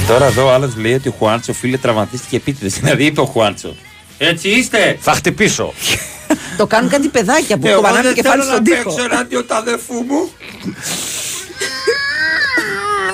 Τώρα 0.07 0.25
εδώ 0.25 0.45
ο 0.45 0.51
άλλος 0.51 0.75
λέει 0.75 0.93
ότι 0.93 1.07
ο 1.07 1.13
Χουάντσο 1.17 1.53
φίλε 1.53 1.77
τραυματίστηκε 1.77 2.35
επίτηδες. 2.35 2.73
Δηλαδή 2.79 3.05
είπε 3.05 3.21
ο 3.21 3.25
Χουάντσο. 3.25 3.75
Έτσι 4.17 4.49
είστε! 4.49 4.97
Θα 5.01 5.13
χτυπήσω. 5.13 5.73
Το 6.57 6.67
κάνουν 6.67 6.89
κάτι 6.89 7.07
παιδάκια 7.07 7.57
που 7.57 7.67
Εγώ 7.67 7.75
κοβανάνε 7.75 8.01
δεν 8.01 8.15
το 8.15 8.21
κεφάλι 8.21 8.41
θέλω 8.41 8.53
στον 8.53 8.63
να 8.63 8.69
τοίχο. 8.75 8.95
παίξω 8.95 9.07
ράδιο 9.15 9.43
τα 9.43 9.55
αδερφού 9.55 9.93
μου. 9.93 10.29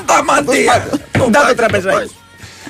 Τα 0.06 0.23
μαντία. 0.23 0.90
Κοντά 1.18 1.48
το 1.48 1.56
τραπεζάκι. 1.56 2.11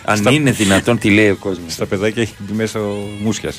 Αν 0.06 0.18
Στα- 0.18 0.32
είναι 0.32 0.52
δυνατόν, 0.52 0.98
τι 0.98 1.10
λέει 1.10 1.30
ο 1.30 1.36
κόσμος. 1.36 1.74
Στα 1.74 1.86
παιδάκια 1.86 2.22
έχει 2.22 2.34
μπει 2.38 2.54
μέσα 2.54 2.80
ο 2.80 2.94
Μούσια. 3.22 3.52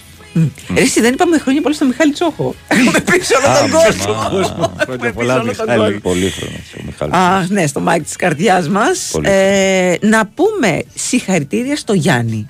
Ρε, 0.74 0.80
εσύ 0.80 1.00
δεν 1.00 1.12
είπαμε 1.12 1.38
χρόνια 1.38 1.62
πολλά 1.62 1.74
στο 1.74 1.84
Μιχάλη 1.84 2.12
Τσόχο. 2.12 2.54
Έχουμε 2.68 3.00
πίσω 3.00 3.34
όλο 3.44 3.58
τον 3.60 3.70
κόσμο. 3.70 4.72
Χρόνια 4.78 5.12
πολλά, 5.12 5.12
πολλά, 5.12 5.34
όλο 5.34 5.54
τον 5.54 5.64
Μιχάλη. 5.66 5.82
κόσμο. 5.82 6.00
Πολύ 6.00 6.30
χρόνο 6.30 6.56
ο 6.78 6.82
Μιχάλης. 6.86 7.14
Αχ, 7.14 7.48
ναι, 7.48 7.66
στο 7.66 7.80
μάικ 7.80 8.02
της 8.02 8.16
καρδιάς 8.16 8.68
μας. 8.68 9.08
Πολύ. 9.12 9.28
Ε, 9.30 9.94
να 10.00 10.26
πούμε 10.26 10.82
συγχαρητήρια 10.94 11.76
στο 11.76 11.92
Γιάννη. 11.92 12.46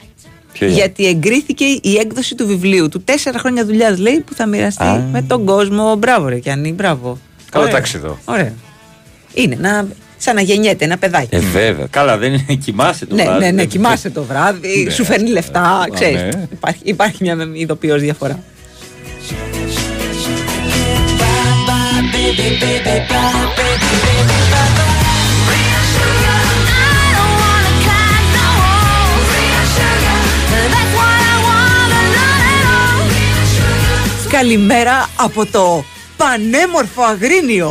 Ποιο 0.53 0.67
Γιάννη; 0.67 0.75
Γιατί 0.77 1.07
εγκρίθηκε 1.07 1.65
η 1.65 1.97
έκδοση 1.99 2.35
του 2.35 2.47
βιβλίου 2.47 2.89
του. 2.89 3.03
Τέσσερα 3.03 3.39
χρόνια 3.39 3.65
δουλειάς 3.65 3.99
λέει 3.99 4.21
που 4.27 4.35
θα 4.35 4.47
μοιραστεί 4.47 4.85
Α. 4.85 5.09
με 5.13 5.23
τον 5.23 5.45
κόσμο. 5.45 5.95
Μπράβο, 5.97 6.29
ρε 6.29 6.37
Γιάννη, 6.37 6.73
μπράβο. 6.73 7.19
Καλό 7.51 7.65
Ωραίο. 7.65 7.77
ταξίδο. 7.77 8.19
Ωραίο. 8.25 8.53
Είναι 9.35 9.57
να, 9.61 9.87
σαν 10.17 10.35
να 10.35 10.41
γεννιέται 10.41 10.85
ένα 10.85 10.97
παιδάκι. 10.99 11.35
Ε, 11.35 11.39
βέβαια. 11.39 11.87
Καλά, 11.91 12.17
δεν 12.17 12.33
είναι. 12.33 12.55
Κοιμάσαι 12.65 13.07
το 13.07 13.15
ναι, 13.15 13.23
βράδυ. 13.23 13.39
ναι, 13.45 13.51
ναι, 13.51 13.57
δεν- 13.57 13.69
κοιμάσαι 13.69 14.11
το 14.11 14.23
βράδυ, 14.23 14.83
Ναι. 14.85 14.91
σου 14.91 15.05
φέρνει 15.05 15.31
λεφτά, 15.31 15.61
Α, 15.63 15.87
ξέρεις. 15.95 16.21
ναι. 16.23 16.29
Υπάρχει, 16.53 16.81
υπάρχει 16.85 17.17
μια 17.23 17.37
ειδοποιός 17.53 18.01
διαφορά. 18.01 18.39
Καλημέρα 34.31 35.09
από 35.17 35.47
το 35.47 35.85
πανέμορφο 36.17 37.03
Αγρίνιο. 37.03 37.71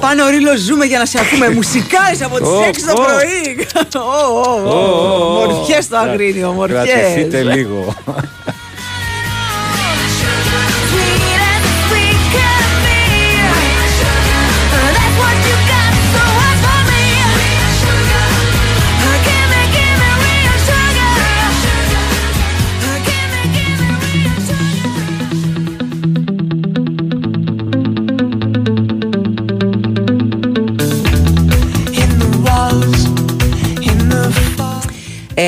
Πάνω 0.00 0.28
ρίλο 0.28 0.56
ζούμε 0.56 0.84
για 0.84 0.98
να 0.98 1.06
σε 1.06 1.18
ακούμε 1.20 1.48
μουσικάρες 1.56 2.22
από 2.22 2.36
τις 2.38 2.48
Ω, 2.48 2.60
6 2.60 2.72
το 2.94 3.02
ω. 3.02 3.04
πρωί. 3.04 3.66
Ω, 3.96 4.70
ω, 4.70 4.78
ω. 4.78 5.46
Μορφιές 5.46 5.84
στο 5.84 5.96
Αγρίνιο, 5.96 6.52
μορφιές. 6.52 6.82
Κρατηθείτε 6.84 7.42
λίγο. 7.42 7.94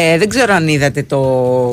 Ε, 0.00 0.18
δεν 0.18 0.28
ξέρω 0.28 0.54
αν 0.54 0.68
είδατε 0.68 1.02
το 1.02 1.22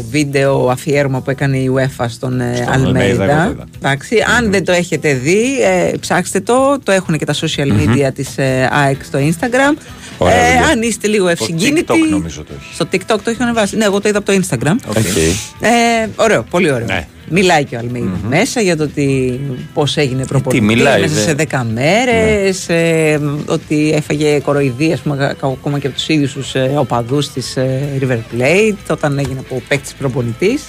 βίντεο 0.10 0.70
αφιέρωμα 0.70 1.22
που 1.22 1.30
έκανε 1.30 1.58
η 1.58 1.72
UEFA 1.76 2.06
στον 2.08 2.42
ε, 2.42 2.56
Στον 2.56 2.74
Αλμέιδα, 2.74 3.08
εγώ 3.08 3.18
το 3.18 3.24
Αλμέιδα. 3.24 3.50
είδα. 3.52 3.68
Εντάξει, 3.78 4.16
Αν 4.38 4.52
δεν 4.52 4.66
το 4.66 4.72
έχετε 4.72 5.14
δει, 5.14 5.62
ε, 5.62 5.92
ψάξτε 6.00 6.40
το. 6.40 6.80
Το 6.84 6.92
έχουν 6.92 7.18
και 7.18 7.26
τα 7.26 7.34
social 7.34 7.68
media 7.68 8.10
της 8.14 8.38
ε, 8.38 8.70
ΑΕΚ 8.72 9.04
στο 9.04 9.20
Instagram. 9.20 9.78
Ωραία 10.18 10.36
Ε, 10.46 10.52
δουλειά. 10.52 10.68
αν 10.68 10.82
είστε 10.82 11.08
λίγο 11.08 11.28
ευσυγκίνητοι. 11.28 11.86
TikTok 11.88 12.10
νομίζω 12.10 12.44
το 12.44 12.54
έχεις. 12.60 12.76
Στο 12.76 12.88
TikTok 12.92 13.20
το 13.24 13.30
έχεις 13.30 13.40
ανεβάσει. 13.40 13.78
Ναι, 13.78 13.86
εγώ 13.86 14.02
το 14.02 14.10
είδα 14.10 14.18
από 14.18 14.32
το 14.32 14.40
Instagram. 14.42 14.76
Οκ. 14.90 14.96
Ε, 15.60 16.10
ωραίο, 16.16 16.44
πολύ 16.50 16.72
ωραίο. 16.72 16.86
Ναι. 16.86 17.08
Μιλάει 17.30 17.64
και 17.64 17.76
ο 17.76 17.80
Αλμέιδα 17.80 18.20
μέσα 18.30 18.62
για 18.62 18.78
το 18.78 18.84
ότι 18.84 19.40
πώς 19.74 19.98
έγινε 19.98 20.26
προπονητής 20.26 20.70
Ε, 20.70 20.76
μιλάει, 20.76 21.02
μέσα 21.02 21.14
δε. 21.14 21.22
σε 21.22 21.34
10 21.34 21.64
μέρες, 21.74 22.70
ε, 22.70 23.20
ότι 23.46 23.92
έφαγε 23.96 24.40
κοροϊδία 24.40 24.94
ας 24.94 25.00
πούμε, 25.00 25.16
κα- 25.18 25.36
ακόμα 25.48 25.80
και 25.80 25.88
από 25.88 25.96
τους 25.96 26.08
ίδιους 26.08 26.32
τους 26.34 26.56
ε, 26.56 26.74
οπαδούς 26.78 27.30
της 27.30 27.56
ε, 27.58 27.80
River 28.02 28.18
Plate 28.38 28.76
όταν 28.90 29.20
έγινε 29.20 29.40
από 29.40 29.62
παίκτης 29.68 29.94
προπονητής. 29.94 30.64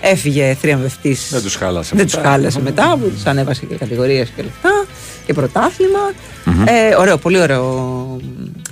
Έφυγε 0.00 0.56
θριαμβευτής. 0.60 1.28
Δεν 1.30 1.42
τους 1.42 1.54
χάλασε 1.54 1.94
Δεν 1.96 2.04
μετά. 2.04 2.18
τους 2.20 2.28
χάλασε 2.30 2.60
μετά, 2.60 2.96
που 3.02 3.10
τους 3.10 3.26
ανέβασε 3.26 3.64
και 3.66 3.74
κατηγορίες 3.74 4.28
και 4.36 4.42
λεφτά 4.42 4.84
και 5.26 5.32
πρωταθλημα 5.32 5.98
Ε, 6.64 6.94
ωραίο, 6.94 7.16
πολύ 7.18 7.40
ωραίο. 7.40 8.20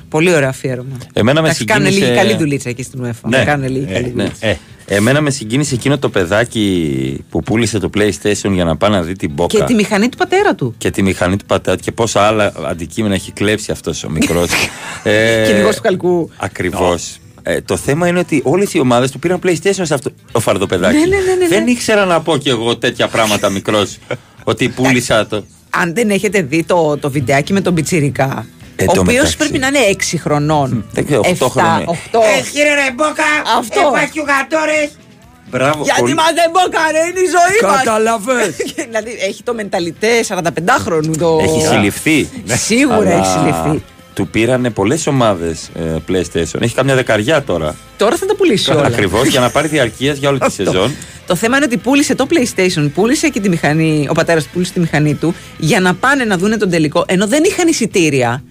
Πολύ 0.09 0.35
ωραίο 0.35 0.49
αφιέρωμα. 0.49 0.97
Εμένα 1.13 1.41
με 1.41 1.47
Εντάξει, 1.47 1.65
κάνουν 1.65 1.87
συγκίνησε- 1.87 2.13
λίγη 2.15 2.23
καλή 2.27 2.39
δουλίτσα 2.39 2.69
εκεί 2.69 2.83
στην 2.83 3.05
UEFA. 3.05 3.45
Κάνουν 3.45 3.69
λίγη 3.71 3.87
ε, 3.89 3.93
καλή 3.93 4.13
ναι. 4.15 4.23
δουλίτσα. 4.23 4.47
Ε, 4.47 4.57
εμένα 4.87 5.21
με 5.21 5.31
συγκίνησε 5.31 5.75
εκείνο 5.75 5.99
το 5.99 6.09
παιδάκι 6.09 7.25
που 7.31 7.43
πούλησε 7.43 7.79
το 7.79 7.91
PlayStation 7.95 8.51
για 8.53 8.65
να 8.65 8.77
πάει 8.77 8.91
να 8.91 9.03
δει 9.03 9.13
την 9.17 9.33
Boca. 9.37 9.47
Και 9.47 9.63
τη 9.63 9.75
μηχανή 9.75 10.09
του 10.09 10.17
πατέρα 10.17 10.55
του. 10.55 10.75
και 10.79 10.91
τη 10.91 11.03
μηχανή 11.03 11.37
του 11.37 11.45
πατέρα 11.45 11.77
και 11.77 11.93
πόσα 11.93 12.21
άλλα 12.23 12.53
αντικείμενα 12.67 13.15
έχει 13.15 13.33
κλέψει 13.33 13.73
αυτός 13.73 14.05
ο 14.05 14.11
μικρός. 14.11 14.49
ε, 15.03 15.45
Κυνηγός 15.47 15.77
του 15.77 15.83
καλκού. 15.83 16.31
Ακριβώς. 16.37 17.19
Ε, 17.43 17.61
το 17.61 17.77
θέμα 17.77 18.07
είναι 18.09 18.19
ότι 18.19 18.41
όλες 18.45 18.75
οι 18.75 18.81
ομάδες 18.81 19.11
του 19.11 19.19
πήραν 19.19 19.41
PlayStation 19.45 19.81
σε 19.83 19.95
αυτό 19.95 20.11
το 20.33 20.41
φαρδοπεδάκι. 20.41 20.99
Ναι, 20.99 21.05
ναι, 21.05 21.17
ναι, 21.17 21.35
ναι, 21.35 21.49
Δεν 21.49 21.65
ναι. 21.65 21.71
ήξερα 21.71 22.05
να 22.05 22.21
πω 22.21 22.37
κι 22.37 22.49
εγώ 22.49 22.77
τέτοια 22.77 23.09
πράγματα 23.09 23.49
μικρός. 23.49 23.99
ότι 24.45 24.69
πούλησα 24.69 25.27
το. 25.27 25.45
Αν 25.71 25.95
δεν 25.95 26.11
έχετε 26.11 26.43
δει 26.43 26.65
το, 26.65 26.97
το 26.99 27.11
βιντεάκι 27.11 27.53
με 27.53 27.61
τον 27.61 27.75
Πιτσιρικά, 27.75 28.47
Ε, 28.77 28.85
ο 28.89 28.93
το 28.93 29.01
οποίος 29.01 29.15
μεταξύ. 29.15 29.37
πρέπει 29.37 29.59
να 29.59 29.67
είναι 29.67 29.79
6 30.13 30.17
χρονών. 30.21 30.85
Δεν 30.93 31.07
ξέρω, 31.07 31.21
8 31.41 31.47
χρόνια. 31.51 31.85
8. 31.87 32.19
Έχει 32.39 32.59
ρε 32.59 32.93
μπόκα, 32.95 33.25
Αυτό. 33.59 33.81
υπάρχει 33.81 34.21
ο 34.21 34.25
γατόρες. 34.27 34.91
Μπράβο. 35.51 35.83
Γιατί 35.85 36.01
πολύ- 36.01 36.15
μα 36.15 36.23
δεν 36.25 36.51
μπόκαρε, 36.53 36.99
είναι 37.11 37.21
η 37.21 37.31
ζωή 37.37 37.71
μας. 37.71 37.77
Καταλαβες. 37.79 38.57
δηλαδή 38.89 39.11
έχει 39.29 39.43
το 39.43 39.55
μενταλιτέ 39.55 40.09
45χρονου. 40.29 41.17
Το... 41.19 41.39
Έχει 41.43 41.61
συλληφθεί. 41.67 42.29
Σίγουρα 42.45 42.97
Αλλά 42.97 43.11
έχει 43.11 43.27
συλληφθεί. 43.31 43.83
Του 44.21 44.29
πήρανε 44.29 44.71
πολλές 44.71 45.07
ομάδες 45.07 45.71
PlayStation. 46.09 46.61
Έχει 46.61 46.75
καμιά 46.75 46.95
δεκαριά 46.95 47.43
τώρα. 47.43 47.75
Τώρα 47.97 48.17
θα 48.17 48.27
τα 48.27 48.35
πουλήσει 48.35 48.71
όλα. 48.71 48.87
Ακριβώς 48.87 49.29
για 49.29 49.41
να 49.41 49.51
πάρει 49.51 49.69
διαρκείας 49.69 50.19
για 50.19 50.29
όλη 50.29 50.39
τη 50.39 50.45
Αυτό. 50.47 50.65
σεζόν. 50.65 50.95
Το 51.27 51.35
θέμα 51.35 51.57
είναι 51.57 51.65
ότι 51.65 51.77
πούλησε 51.77 52.15
το 52.15 52.27
PlayStation, 52.31 52.91
πούλησε 52.95 53.29
και 53.29 53.41
τη 53.41 53.49
μηχανή, 53.49 54.07
ο 54.11 54.13
πατέρας 54.13 54.45
του 54.45 54.51
πούλησε 54.53 54.73
τη 54.73 54.81
μηχανή 54.81 55.15
του 55.15 55.35
για 55.59 55.81
να 55.81 55.95
πάνε 55.95 56.25
να 56.25 56.37
δούνε 56.39 56.57
τον 56.57 56.71
τελικό, 56.71 57.05
ενώ 57.09 57.27
δεν 57.27 57.45
είχαν 57.45 57.69
εισιτήρια. 57.69 58.43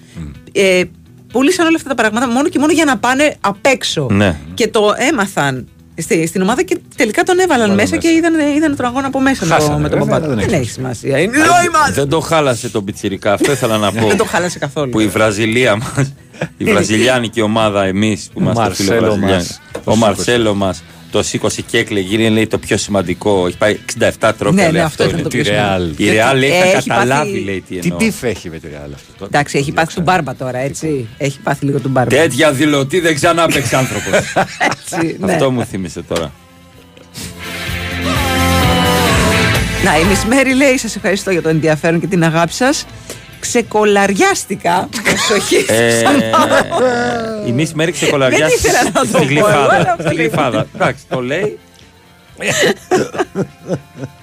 Ε, 0.52 0.84
πούλησαν 1.32 1.66
όλα 1.66 1.76
αυτά 1.76 1.90
τα 1.90 1.96
πράγματα 1.96 2.28
μόνο 2.30 2.50
και 2.50 2.60
μόνο 2.60 2.72
για 2.72 2.86
να 2.86 2.98
πάνε 2.98 3.36
απ' 3.42 3.66
έξω. 3.66 4.08
Ναι. 4.12 4.38
Και 4.54 4.68
το 4.68 4.94
έμαθαν 5.12 5.68
στη, 6.02 6.28
στην 6.28 6.42
ομάδα 6.42 6.64
και 6.64 6.78
τελικά 6.96 7.24
τον 7.24 7.40
έβαλαν 7.40 7.60
Βάλαν 7.60 7.76
μέσα, 7.76 7.96
μέσα. 7.96 8.08
και 8.08 8.16
είδαν, 8.16 8.56
είδαν 8.56 8.76
τον 8.76 8.86
αγώνα 8.86 9.08
από 9.08 9.20
μέσα 9.22 9.46
Χάσανε, 9.46 9.80
με 9.80 9.90
τον 9.90 10.00
βέβαια, 10.00 10.14
παπά 10.20 10.28
του. 10.28 10.36
δεν 10.36 10.46
Δεν 10.46 10.54
έχει 10.54 10.62
έχει 10.62 10.72
σημασία. 10.72 11.20
Είναι 11.20 11.38
η 11.38 11.40
ζωή 11.40 11.70
μα! 11.74 11.94
Δεν 11.94 12.10
το 12.10 12.20
χάλασε 12.20 12.70
τον 12.70 12.84
πιτσιρικά. 12.84 13.34
Αυτό 13.34 13.52
ήθελα 13.52 13.78
να 13.78 13.92
πω. 14.02 14.08
Δεν 14.08 14.18
το 14.18 14.26
χάλασε 14.26 14.60
καθόλου. 14.60 14.90
που 14.90 15.00
η 15.00 15.08
Βραζιλία 15.08 15.76
μας, 15.76 16.14
η 16.58 16.64
βραζιλιάνικη 16.64 17.42
ομάδα, 17.42 17.84
εμείς 17.86 18.30
που 18.34 18.40
είμαστε 18.42 18.62
Μαρσέλο 18.64 18.90
φιλοβραζιλιάνοι, 18.90 19.34
μας, 19.34 19.62
το 19.72 19.80
ο 19.92 19.94
σήκωσε. 19.94 19.98
Μαρσέλο 20.06 20.54
μας 20.54 20.84
το 21.12 21.24
σήκωσε 21.24 21.62
και 21.62 21.78
έκλαιγε. 21.78 22.16
Είναι 22.16 22.30
λέει 22.30 22.48
το 22.48 22.58
πιο 22.58 22.78
σημαντικό. 22.78 23.48
Έχει 23.48 23.58
πάει 23.58 23.78
67 24.20 24.32
τρόπια. 24.38 24.52
Ναι, 24.52 24.62
λέει, 24.72 24.72
ναι, 24.72 24.82
αυτό 24.82 25.04
ήταν 25.04 25.14
είναι. 25.14 25.24
το 25.24 25.30
Τη 25.30 25.36
πιο 25.36 25.46
σημαντικό. 25.46 25.68
Ρεάλ. 25.68 25.90
Η 25.90 25.94
Και 25.94 26.12
Ρεάλ 26.12 26.38
λέει 26.38 26.50
θα 26.50 26.56
έχει 26.78 26.88
καταλάβει 26.90 27.30
πάθει- 27.32 27.46
λέει 27.46 27.64
τι 27.68 27.76
Τι 27.76 27.88
εννοώ. 27.88 27.98
μπιφ 28.00 28.24
έχει 28.24 28.50
με 28.50 28.58
τη 28.60 28.68
Ρεάλ 28.70 28.94
αυτό; 28.94 29.12
τώρα. 29.18 29.30
Εντάξει, 29.34 29.58
έχει 29.58 29.72
πάθει 29.72 29.94
του 29.94 30.02
μπάρμπα 30.02 30.36
τώρα, 30.36 30.58
έτσι. 30.58 31.08
Έχει 31.18 31.40
πάθει 31.40 31.66
λίγο 31.66 31.80
του 31.80 31.90
μπάρμπα. 31.90 32.16
Τέτοια 32.16 32.52
δηλωτή 32.52 33.00
δεν 33.00 33.16
ξανά 33.16 33.48
παίξει 33.48 33.76
άνθρωπος. 33.76 34.12
Έτσι, 34.72 35.18
ναι. 35.20 35.32
Αυτό 35.34 35.52
μου 35.52 35.66
θύμισε 35.66 36.02
τώρα. 36.02 36.32
Να, 39.84 39.98
η 40.00 40.02
Miss 40.12 40.34
Mary 40.34 40.56
λέει: 40.56 40.78
Σας 40.78 40.96
ευχαριστώ 40.96 41.32
για 41.32 41.42
το 41.42 41.50
ενδιαφέρον 41.50 42.00
και 42.00 42.08
την 42.08 42.24
αγάπη 42.24 42.52
σας. 42.54 42.86
Ξεκολαριάστηκα. 43.40 44.90
Προσοχή. 45.04 45.66
Ε, 45.68 46.02
η 47.48 47.54
Miss 47.58 47.70
Μέρη 47.74 47.92
ξεκολαριά 47.92 48.38
Δεν 48.48 48.48
ήθελα 48.56 48.84
να 48.84 48.92
το 48.92 49.06
στη 49.06 49.12
πω, 49.12 49.48
εγώ, 49.48 49.48
αλλά 49.48 49.68
γλυφάδα. 49.68 49.92
αυτό 49.92 50.04
Στη 50.04 50.16
λέει. 50.16 50.26
γλυφάδα. 50.28 50.66
Εντάξει, 50.76 51.04
το 51.10 51.22
λέει. 51.22 51.60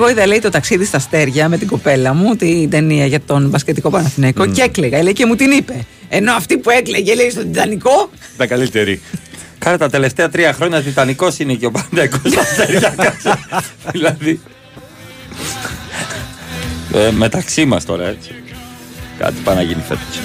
Εγώ 0.00 0.10
είδα, 0.10 0.26
λέει, 0.26 0.38
το 0.38 0.48
ταξίδι 0.48 0.84
στα 0.84 0.96
αστέρια 0.96 1.48
με 1.48 1.58
την 1.58 1.68
κοπέλα 1.68 2.14
μου, 2.14 2.36
την 2.36 2.70
ταινία 2.70 3.06
για 3.06 3.20
τον 3.20 3.48
μπασκετικό 3.48 3.90
Παναθηναϊκό 3.90 4.46
και 4.46 4.62
έκλαιγα. 4.62 5.02
Λέει 5.02 5.12
και 5.12 5.26
μου 5.26 5.34
την 5.34 5.50
είπε. 5.50 5.84
Ενώ 6.08 6.32
αυτή 6.32 6.58
που 6.58 6.70
έκλαιγε, 6.70 7.14
λέει, 7.14 7.30
στον 7.30 7.52
Τιτανικό. 7.52 8.10
Τα 8.36 8.46
καλύτερη. 8.46 9.00
Κάρα 9.58 9.78
τα 9.78 9.88
τελευταία 9.90 10.28
τρία 10.28 10.52
χρόνια 10.52 10.82
Τιτανικός 10.82 11.38
είναι 11.38 11.54
και 11.54 11.66
ο 11.66 11.70
Πανταϊκό 11.70 12.16
στα 12.24 12.40
αστέρια. 12.40 12.94
δηλαδή. 13.92 14.40
Ε, 16.94 17.10
μεταξύ 17.10 17.64
μας 17.64 17.84
τώρα 17.84 18.08
έτσι. 18.08 18.30
Κάτι 19.18 19.34
πάει 19.44 19.54
να 19.54 19.62
γίνει 19.62 19.82
φέτος. 19.88 20.18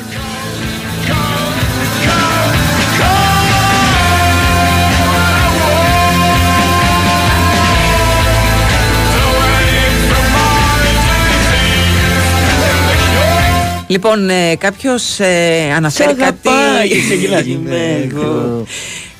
Λοιπόν, 13.88 14.30
ε, 14.30 14.56
κάποιος 14.56 15.20
ε, 15.20 15.72
αναφέρει 15.76 16.14
Σ' 16.14 16.18
κάτι. 16.18 16.48
αγαπάει 16.49 16.90
και 16.90 16.99
ξεκινάς. 16.99 17.45
Είμαι 17.45 18.10
εγώ. 18.12 18.64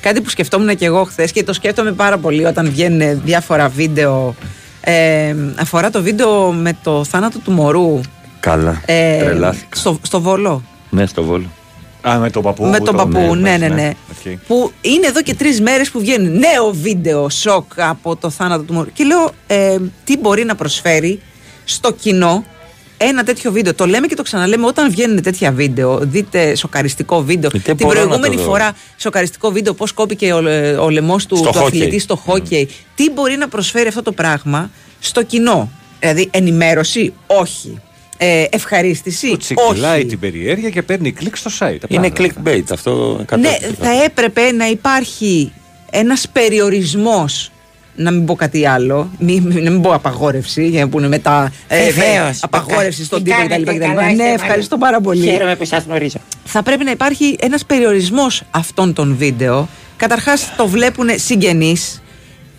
κάτι 0.00 0.20
που 0.20 0.30
σκεφτόμουν 0.30 0.76
και 0.76 0.84
εγώ 0.84 1.04
χθες 1.04 1.32
και 1.32 1.42
το 1.44 1.52
σκέφτομαι 1.52 1.92
πάρα 1.92 2.18
πολύ 2.18 2.44
όταν 2.44 2.70
βγαίνουν 2.70 3.20
διάφορα 3.24 3.68
βίντεο. 3.68 4.34
Ε, 4.80 5.34
αφορά 5.56 5.90
το 5.90 6.02
βίντεο 6.02 6.52
με 6.52 6.76
το 6.82 7.04
θάνατο 7.04 7.38
του 7.38 7.50
μωρού 7.50 8.00
Καλά. 8.40 8.82
ε, 8.86 9.18
Τρελάθηκα. 9.18 9.76
στο, 9.76 9.98
στο 10.02 10.20
Βόλο. 10.20 10.62
Ναι, 10.90 11.06
στο 11.06 11.22
Βόλο. 11.22 11.46
Α, 12.08 12.18
με 12.18 12.30
τον 12.30 12.42
παππού. 12.42 12.64
με 12.64 12.78
τον 12.78 12.96
το- 12.96 13.06
παππού, 13.06 13.34
ναι, 13.34 13.56
ναι, 13.56 13.68
ναι. 13.68 13.90
Οκ. 14.10 14.38
Που 14.46 14.72
είναι 14.80 15.06
εδώ 15.06 15.22
και 15.22 15.34
τρεις 15.34 15.60
μέρες 15.60 15.90
που 15.90 15.98
βγαίνει 16.00 16.28
νέο 16.28 16.70
βίντεο 16.72 17.28
σοκ 17.30 17.64
από 17.76 18.16
το 18.16 18.30
θάνατο 18.30 18.62
του 18.62 18.72
μωρού. 18.72 18.92
Και 18.92 19.04
λέω, 19.04 19.30
ε, 19.46 19.76
τι 20.04 20.18
μπορεί 20.18 20.44
να 20.44 20.54
προσφέρει 20.54 21.20
στο 21.64 21.92
κοινό 21.92 22.44
ένα 22.98 23.24
τέτοιο 23.24 23.52
βίντεο. 23.52 23.74
Το 23.74 23.86
λέμε 23.86 24.06
και 24.06 24.14
το 24.14 24.22
ξαναλέμε 24.22 24.66
όταν 24.66 24.90
βγαίνουν 24.90 25.22
τέτοια 25.22 25.52
βίντεο. 25.52 25.98
Δείτε 26.02 26.54
σοκαριστικό 26.54 27.22
βίντεο. 27.22 27.50
Την 27.50 27.62
μπορώ 27.76 27.94
να 28.00 28.04
προηγούμενη 28.06 28.36
το 28.36 28.42
δω. 28.42 28.48
φορά 28.48 28.72
σοκαριστικό 28.96 29.50
βίντεο 29.50 29.74
πώς 29.74 29.92
κόπηκε 29.92 30.32
ο, 30.32 30.36
ο 30.84 30.90
λαιμός 30.90 31.26
του, 31.26 31.36
Στο 31.36 31.50
του 31.50 31.58
χόκεϊ. 31.58 31.80
αθλητή 31.80 31.98
στο 31.98 32.16
χόκεϊ. 32.16 32.68
Τι 32.94 33.10
μπορεί 33.10 33.36
να 33.36 33.48
προσφέρει 33.48 33.88
αυτό 33.88 34.02
το 34.02 34.12
πράγμα 34.12 34.70
στο 35.00 35.22
κοινό; 35.22 35.70
Δηλαδή 36.00 36.28
ενημέρωση, 36.30 37.12
όχι. 37.26 37.80
Ε, 38.18 38.44
ευχαρίστηση, 38.50 39.28
Του 39.30 39.36
τσικλάει 39.36 39.98
όχι. 39.98 40.06
την 40.06 40.18
περιέργεια 40.18 40.70
και 40.70 40.82
παίρνει 40.82 41.12
κλικ 41.12 41.36
στο 41.36 41.50
site. 41.58 41.78
Είναι 41.88 42.06
Απλά. 42.06 42.26
clickbait 42.44 42.62
αυτό. 42.72 43.24
Ναι, 43.38 43.56
θα 43.80 44.02
έπρεπε 44.04 44.52
να 44.52 44.66
υπάρχει 44.68 45.52
ένας 45.90 46.28
περιορισμός 46.32 47.50
να 47.96 48.10
μην 48.10 48.24
πω 48.24 48.34
κάτι 48.34 48.66
άλλο, 48.66 49.10
μη, 49.18 49.40
μη- 49.40 49.62
να 49.62 49.70
μην 49.70 49.80
πω 49.82 49.94
απαγόρευση, 49.94 50.68
για 50.68 50.80
να 50.80 50.88
πούνε 50.88 51.08
μετά 51.08 51.52
ε, 51.68 51.84
Βεβαίως. 51.90 52.38
απαγόρευση 52.42 53.04
στον 53.04 53.22
Τι 53.22 53.30
τύπο 53.30 53.36
κτλ. 53.42 53.48
κάνετε, 53.50 53.72
κτλ. 53.72 53.84
καλά 53.86 54.02
Ναι, 54.02 54.10
είστε, 54.12 54.32
ευχαριστώ 54.32 54.76
μάλλον. 54.76 55.02
πάρα 55.02 55.16
πολύ. 55.16 55.30
Χαίρομαι 55.30 55.56
που 55.56 55.64
σας 55.64 55.84
γνωρίζω. 55.84 56.18
Θα 56.44 56.62
πρέπει 56.62 56.84
να 56.84 56.90
υπάρχει 56.90 57.36
ένας 57.40 57.64
περιορισμός 57.64 58.42
αυτών 58.50 58.92
των 58.92 59.16
βίντεο. 59.18 59.68
Καταρχάς 59.96 60.52
το 60.56 60.66
βλέπουν 60.68 61.08
συγγενείς, 61.14 62.02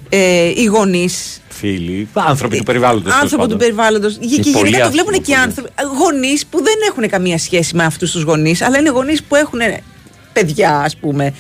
ε, 0.10 0.44
οι 0.56 0.64
γονείς, 0.64 1.42
Φίλοι, 1.50 2.08
άνθρωποι 2.14 2.58
του 2.58 2.64
περιβάλλοντος. 2.64 3.14
άνθρωποι 3.14 3.48
του 3.48 3.58
περιβάλλοντος. 3.58 4.18
Και, 4.20 4.26
και 4.28 4.52
πολλοί 4.52 4.54
γενικά 4.54 4.78
το 4.80 4.84
άνθρωποι, 4.86 4.92
βλέπουν 5.10 5.22
και 5.26 5.36
άνθρωποι. 5.36 5.70
Γονείς 6.00 6.46
που 6.46 6.58
δεν 6.64 6.74
έχουν 6.90 7.10
καμία 7.10 7.38
σχέση 7.38 7.76
με 7.76 7.84
αυτούς 7.84 8.12
τους 8.12 8.22
γονείς, 8.24 8.62
αλλά 8.62 8.78
είναι 8.78 8.90
γονείς 8.90 9.24
που 9.24 9.36
έχουν 9.36 9.60
παιδιά, 10.34 10.78
ας 10.80 10.98
πούμε. 10.98 11.34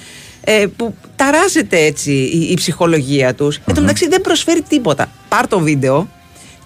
Ε, 0.50 0.66
που 0.76 0.96
ταράζεται 1.16 1.78
έτσι 1.86 2.12
η, 2.12 2.48
η 2.52 2.54
ψυχολογία 2.54 3.36
τους. 3.36 3.60
Εν 3.66 3.76
τω 3.76 3.82
μεταξύ 3.82 4.08
δεν 4.08 4.22
προσφέρει 4.22 4.62
τίποτα. 4.62 5.10
Πάρ 5.30 5.48
το 5.48 5.60
βίντεο 5.60 6.10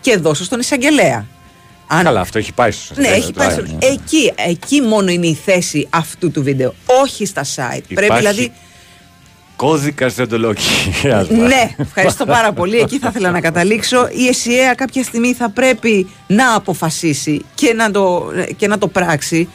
και 0.02 0.18
δώσω 0.18 0.44
στον 0.44 0.60
εισαγγελέα. 0.60 1.26
Αν... 1.88 2.04
Καλά, 2.04 2.20
αυτό 2.20 2.38
έχει 2.38 2.54
πάει 2.54 2.72
στο 2.72 2.94
Ναι, 2.98 3.08
σωστό. 3.08 3.22
έχει 3.22 3.34
πάει 3.34 3.50
στο... 3.52 3.64
εκεί, 3.80 4.34
εκεί 4.48 4.82
μόνο 4.82 5.12
είναι 5.12 5.28
η 5.28 5.34
θέση 5.46 5.88
αυτού 5.90 6.32
του 6.32 6.44
βίντεο. 6.44 6.74
Όχι 7.04 7.26
στα 7.26 7.44
site. 7.44 7.82
Πρέπει 7.88 8.06
Υπάρχει 8.06 8.20
δηλαδή. 8.20 8.52
Κώδικας 9.56 10.14
διοντολογίας. 10.16 11.30
Ναι, 11.30 11.76
ευχαριστώ 11.78 12.26
πάρα 12.26 12.52
πολύ. 12.54 12.78
Εκεί 12.78 13.00
θα 13.00 13.08
ήθελα 13.08 13.32
να 13.32 13.42
καταλήξω. 13.50 14.08
Η 14.12 14.28
ΕΣΥΑ 14.28 14.74
κάποια 14.74 15.04
στιγμή 15.04 15.34
θα 15.34 15.50
πρέπει 15.50 16.10
να 16.28 16.56
αποφασίσει 16.56 17.46
και 17.56 17.74
να 17.74 17.92
το, 17.92 18.32
και 18.56 18.68
να 18.68 18.78
το 18.78 18.88
πράξει 18.88 19.50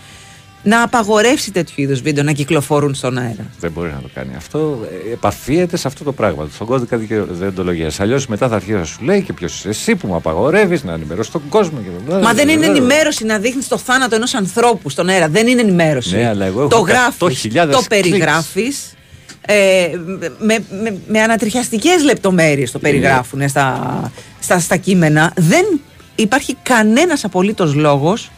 να 0.66 0.82
απαγορεύσει 0.82 1.50
τέτοιου 1.50 1.82
είδους 1.82 2.00
βίντεο 2.00 2.24
να 2.24 2.32
κυκλοφορούν 2.32 2.94
στον 2.94 3.18
αέρα. 3.18 3.46
Δεν 3.60 3.70
μπορεί 3.70 3.88
να 3.88 4.00
το 4.00 4.08
κάνει 4.14 4.34
αυτό. 4.36 4.78
Ε, 5.08 5.12
Επαφίεται 5.12 5.76
σε 5.76 5.88
αυτό 5.88 6.04
το 6.04 6.12
πράγμα, 6.12 6.48
στον 6.54 6.66
κώδικα 6.66 6.96
διοντολογία. 7.30 7.90
Αλλιώς 7.98 8.26
μετά 8.26 8.48
θα 8.48 8.54
αρχίσει 8.54 8.72
να 8.72 8.84
σου 8.84 8.98
λέει 9.04 9.22
και 9.22 9.32
ποιος 9.32 9.54
είσαι 9.54 9.68
εσύ 9.68 9.96
που 9.96 10.06
μου 10.06 10.14
απαγορεύεις 10.14 10.84
να 10.84 10.92
ενημερώσεις 10.92 11.32
τον 11.32 11.42
κόσμο. 11.48 11.78
Και... 11.78 12.14
Μα 12.14 12.32
δεν 12.32 12.48
είναι 12.48 12.66
ενημέρωση 12.66 13.24
να 13.24 13.38
δείχνεις 13.38 13.68
το 13.68 13.78
θάνατο 13.78 14.14
ενός 14.14 14.34
ανθρώπου 14.34 14.90
στον 14.90 15.08
αέρα. 15.08 15.28
Δεν 15.28 15.46
είναι 15.46 15.60
ενημέρωση. 15.60 16.16
Ναι, 16.16 16.28
αλλά 16.28 16.44
εγώ 16.44 16.60
έχω 16.60 16.68
το 16.68 16.78
γράφεις, 16.78 17.46
100.000 17.54 17.68
το 17.70 17.78
clicks. 17.78 17.84
περιγράφεις. 17.88 18.94
Ε, 19.46 19.88
με, 20.38 20.58
με, 20.82 20.98
με 21.06 21.20
ανατριχιαστικές 21.20 22.04
λεπτομέρειες 22.04 22.70
το 22.70 22.78
περιγράφουν 22.78 23.48
στα, 23.48 24.12
στα, 24.40 24.58
στα 24.58 24.76
κείμενα 24.76 25.32
δεν 25.36 25.64
υπάρχει 26.14 26.56
κανένας 26.62 27.24
απολύτως 27.24 27.74
λόγος 27.74 28.30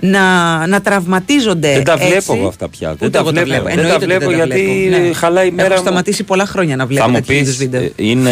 να, 0.00 0.66
να 0.66 0.80
τραυματίζονται 0.80 1.72
Δεν 1.72 1.84
τα 1.84 1.92
έτσι. 1.92 2.06
βλέπω 2.06 2.34
εγώ 2.34 2.48
αυτά 2.48 2.68
πια. 2.68 2.88
Δεν 2.88 3.08
Ούτε 3.08 3.10
τα 3.10 3.18
εγώ 3.18 3.44
βλέπω. 3.44 3.64
Δεν 3.64 3.78
Εννοείται 3.78 3.88
τα 3.88 3.94
ότι 3.94 4.04
βλέπω 4.04 4.30
δεν 4.30 4.38
τα 4.38 4.44
γιατί 4.46 4.86
βλέπω. 4.88 5.02
Ναι. 5.06 5.12
χαλάει 5.12 5.46
η 5.48 5.50
μέρα 5.50 5.66
Έχω 5.68 5.76
μου. 5.76 5.86
σταματήσει 5.86 6.22
πολλά 6.24 6.46
χρόνια 6.46 6.76
να 6.76 6.86
βλέπω 6.86 7.04
Θα 7.04 7.10
μου 7.10 7.14
τέτοιου 7.16 7.34
είδους 7.34 7.48
πεις, 7.56 7.56
βίντεο. 7.58 7.80
ε, 7.82 7.92
είναι 7.96 8.30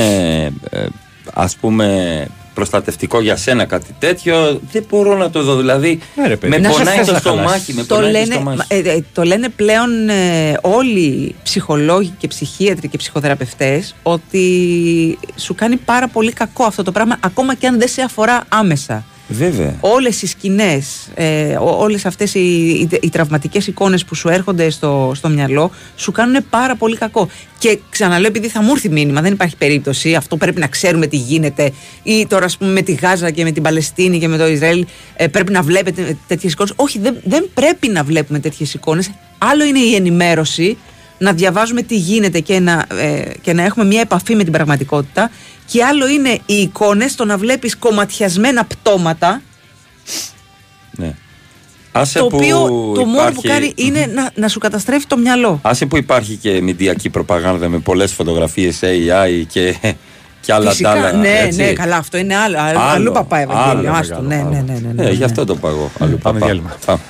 ε, 0.71 0.87
ας 1.35 1.57
πούμε 1.57 2.27
προστατευτικό 2.55 3.21
για 3.21 3.37
σένα 3.37 3.65
κάτι 3.65 3.95
τέτοιο; 3.99 4.61
Δεν 4.73 4.85
μπορώ 4.91 5.17
να 5.17 5.31
το 5.31 5.43
δω. 5.43 5.57
Δηλαδή 5.57 5.99
με 6.41 6.59
Να 6.59 6.71
σε 6.71 6.79
πονάει 6.79 6.97
θες 6.97 7.07
το 7.07 7.13
να 7.13 7.19
στομάχι. 7.19 7.73
Με 7.75 7.83
το, 7.85 7.95
πονάει 7.95 8.13
το 8.13 8.19
λένε, 8.19 8.35
στομάχι. 8.35 8.61
ε, 8.69 8.77
ε, 8.79 9.05
το 9.13 9.23
λένε 9.23 9.49
πλέον 9.49 10.09
ε, 10.09 10.59
όλοι 10.61 11.01
οι 11.01 11.35
ψυχολόγοι 11.43 12.15
και 12.19 12.27
ψυχίατροι 12.29 12.89
και 12.89 12.97
ψυχοθεραπευτές 12.97 13.95
ότι 14.03 14.49
σου 15.37 15.55
κάνει 15.55 15.77
πάρα 15.77 16.09
πολύ 16.09 16.33
κακό 16.33 16.65
αυτό 16.65 16.83
το 16.83 16.93
πράγμα 16.93 17.17
ακόμα 17.21 17.55
και 17.55 17.67
αν 17.67 17.79
δεν 17.79 17.89
σε 17.89 18.03
αφορά 18.03 18.45
άμεσα. 18.49 19.05
Βέβαια. 19.29 19.77
Όλες 19.81 20.23
οι 20.23 20.27
σκηνές, 20.27 21.09
ε, 21.15 21.57
ό- 21.57 21.77
όλες 21.79 22.07
αυτές 22.07 22.35
οι, 22.35 22.39
οι, 22.41 22.89
οι 23.03 23.09
τραυματικές 23.11 23.67
εικόνες 23.67 24.05
που 24.05 24.15
σου 24.15 24.29
έρχονται 24.29 24.71
στο, 24.71 25.13
στο 25.15 25.29
μυαλό 25.29 25.71
σου 25.97 26.13
κάνουν 26.13 26.45
πάρα 26.51 26.77
πολύ 26.77 26.97
κακό. 26.97 27.29
Και 27.59 27.79
ξαναλέω 27.91 28.29
επειδή 28.29 28.49
θα 28.49 28.63
μου 28.63 28.71
έρθει 28.71 28.89
μήνυμα, 28.89 29.21
δεν 29.21 29.33
υπάρχει 29.33 29.57
περίπτωση, 29.57 30.15
αυτό 30.15 30.37
πρέπει 30.37 30.61
να 30.61 30.67
ξέρουμε 30.67 31.07
τι 31.07 31.17
γίνεται 31.17 31.73
ή 32.03 32.27
τώρα 32.27 32.45
ας 32.45 32.57
πούμε 32.57 32.71
με 32.71 32.83
τη 32.83 32.93
Γάζα 32.93 33.31
και 33.31 33.43
με 33.45 33.51
την 33.53 33.63
Παλαιστίνη 33.63 34.19
και 34.19 34.29
με 34.29 34.37
το 34.37 34.47
Ισραήλ 34.47 34.87
ε, 35.17 35.27
πρέπει 35.29 35.53
να 35.53 35.63
βλέπετε 35.63 36.17
τέτοιες 36.27 36.53
εικόνες. 36.53 36.73
Όχι, 36.77 36.99
δεν, 36.99 37.17
δεν 37.25 37.49
πρέπει 37.55 37.89
να 37.89 38.03
βλέπουμε 38.05 38.39
τέτοιες 38.39 38.75
εικόνες. 38.75 39.11
Άλλο 39.39 39.65
είναι 39.65 39.79
η 39.79 39.95
ενημέρωση, 39.95 40.77
να 41.25 41.33
διαβάζουμε 41.33 41.83
τι 41.83 41.97
γίνεται 41.97 42.41
και 42.41 42.61
να, 42.61 42.85
ε, 43.01 43.23
και 43.43 43.53
να 43.53 43.63
έχουμε 43.63 43.85
μια 43.85 44.01
επαφή 44.01 44.35
με 44.35 44.43
την 44.43 44.53
πραγματικότητα 44.53 45.31
και 45.67 45.85
άλλο 45.85 46.09
είναι 46.09 46.31
οι 46.47 46.55
εικόνες, 46.55 47.15
το 47.15 47.25
να 47.25 47.37
βλέπεις 47.37 47.77
κομματιασμένα 47.77 48.65
πτώματα 48.65 49.43
Ναι. 50.91 51.15
Άσε 51.93 52.19
το 52.19 52.27
που 52.27 52.37
οποίο 52.37 52.59
το 52.95 53.05
μόνο 53.05 53.31
που 53.31 53.41
υπάρχει- 53.45 53.49
κάνει 53.49 53.73
είναι 53.75 54.11
να, 54.15 54.31
να 54.35 54.49
σου 54.49 54.59
καταστρέφει 54.59 55.07
το 55.07 55.17
μυαλό. 55.17 55.59
Άσε 55.63 55.87
που 55.87 55.97
υπάρχει 55.97 56.37
και 56.37 56.61
μηντιακή 56.63 57.11
προπαγάνδα 57.11 57.69
με 57.69 57.79
πολλές 57.79 58.13
φωτογραφίες 58.13 58.81
AI 58.83 59.43
και, 59.49 59.75
και 60.41 60.53
άλλα 60.53 60.71
Φυσικά, 60.71 60.93
τ' 60.93 60.97
άλλα. 60.97 61.13
ναι, 61.13 61.39
έτσι. 61.43 61.61
ναι, 61.63 61.73
καλά, 61.73 61.97
αυτό 61.97 62.17
είναι 62.19 62.37
άλλο. 62.37 62.59
άλλο, 62.61 62.79
Άλλο, 62.79 62.89
αλλού 62.91 63.13
παπά 63.13 63.39
Ευαγγέλιο. 63.39 63.91
άλλο 63.91 63.99
Άστο, 63.99 64.21
μεγάλο 64.23 64.49
ναι, 64.51 64.57
ναι, 64.57 64.63
ναι, 64.73 64.79
ναι, 64.81 64.93
ναι, 64.93 65.03
Ε, 65.03 65.05
ναι. 65.07 65.11
γι' 65.13 65.25
αυτό 65.25 65.45
το 65.45 65.57
παγώ. 65.57 65.91
Αλλού 65.99 66.19
Πάμε 66.19 66.39
παπά. 66.39 66.47
διάλειμμα. 66.47 66.77
Πάμε. 66.87 67.01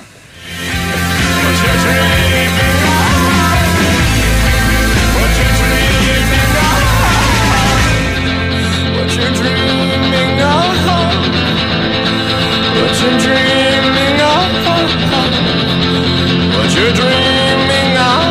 What 16.75 16.83
you 16.83 16.91
dreaming 16.99 17.95
of? 17.97 18.23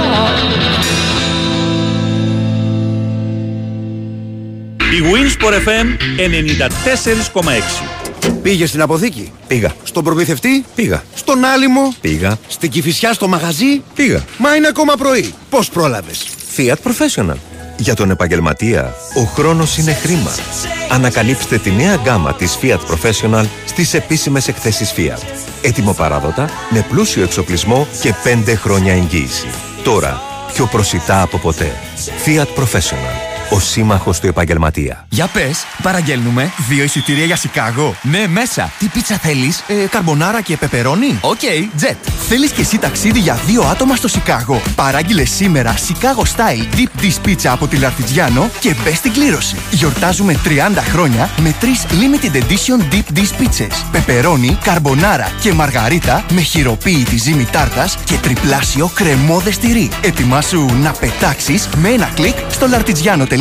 Η 4.95 5.01
Winsport 5.13 5.53
FM 5.53 5.87
94,6. 8.23 8.33
Πήγες 8.43 8.69
στην 8.69 8.81
αποθήκη; 8.81 9.33
Πήγα. 9.47 9.73
Στον 9.85 10.05
προμηθευτή; 10.05 10.65
Πήγα. 10.75 11.03
Στον 11.15 11.45
άλυμο; 11.45 11.95
Πήγα. 12.01 12.39
Στην 12.49 12.71
κυφισιά 12.71 13.13
στο 13.13 13.29
μαγαζί; 13.29 13.83
Πήγα. 13.95 14.25
Μα 14.39 14.55
είναι 14.55 14.67
ακόμα 14.67 14.95
πρωί. 14.97 15.35
Πώς 15.51 15.69
πρόλαβες; 15.69 16.25
Fiat 16.57 16.77
Professional. 16.85 17.37
Για 17.77 17.95
τον 17.95 18.11
επαγγελματία, 18.11 18.95
ο 19.17 19.23
χρόνος 19.23 19.79
είναι 19.79 19.93
χρήμα. 19.93 20.31
Ανακαλύψτε 20.91 21.59
τη 21.59 21.71
νέα 21.71 21.95
γκάμα 21.95 22.35
της 22.35 22.59
Fiat 22.63 22.79
Professional 22.79 23.45
στις 23.67 23.95
επίσημες 23.95 24.49
εκθέσεις 24.49 24.95
Fiat. 24.97 25.23
Ετοιμοπαράδοτα, 25.63 26.49
με 26.71 26.87
πλούσιο 26.89 27.23
εξοπλισμό 27.23 27.87
και 28.01 28.15
5 28.47 28.55
χρόνια 28.57 28.93
εγγύηση. 28.93 29.47
Τώρα, 29.83 30.21
πιο 30.53 30.67
προσιτά 30.67 31.23
από 31.23 31.39
ποτέ. 31.39 31.73
Fiat 32.25 32.61
Professional. 32.63 33.34
Ο 33.55 33.61
σύμμαχος 33.61 34.21
του 34.21 34.27
επαγγελματία. 34.27 35.07
Για 35.09 35.27
πες, 35.27 35.65
παραγγέλνουμε 35.83 36.51
δύο 36.69 36.85
εισιτήρια 36.85 37.25
για 37.25 37.37
Σικάγο. 37.37 37.95
Ναι, 38.03 38.27
μέσα. 38.27 38.73
Τι 38.79 38.87
πίτσα 38.87 39.19
θέλεις, 39.19 39.65
Ε, 39.67 39.75
καρμπονάρα 39.91 40.41
και 40.41 40.57
πεπερώνι. 40.57 41.19
Οκ, 41.21 41.39
τζετ. 41.77 41.97
Θέλεις 42.29 42.51
και 42.51 42.61
εσύ 42.61 42.79
ταξίδι 42.79 43.19
για 43.19 43.39
δύο 43.47 43.63
άτομα 43.63 43.97
στο 43.97 44.09
Σικάγο; 44.09 44.63
Παράγγειλε 44.75 45.25
σήμερα 45.25 45.75
Chicago 45.75 46.23
Style 46.23 46.77
Deep 46.77 47.03
Dish 47.05 47.29
Pizza 47.29 47.47
από 47.47 47.67
τη 47.67 47.77
L'Artigiano 47.77 48.51
και 48.61 48.75
μπες 48.85 48.97
στην 48.97 49.13
κλήρωση. 49.13 49.57
Γιορτάζουμε 49.71 50.41
30 50.45 50.83
χρόνια 50.91 51.31
με 51.41 51.55
τρεις 51.61 51.85
Limited 51.91 52.37
Edition 52.37 52.95
Deep 52.95 53.19
Dish 53.19 53.43
Pizzas. 53.43 53.85
Πεπερώνι, 53.93 54.59
καρμπονάρα 54.65 55.33
και 55.41 55.53
μαργαρίτα 55.53 56.25
με 56.31 56.41
χειροποίητη 56.41 57.17
ζύμη 57.17 57.45
τάρτας 57.45 57.99
και 58.05 58.15
τριπλάσιο 58.15 58.91
κρεμώδες 58.95 59.59
τυρί. 59.59 59.91
Ετοιμάσου 60.01 60.67
να 60.83 60.93
πετάξεις 60.93 61.69
με 61.77 61.89
ένα 61.89 62.11
κλικ 62.15 62.37
στο 62.51 62.67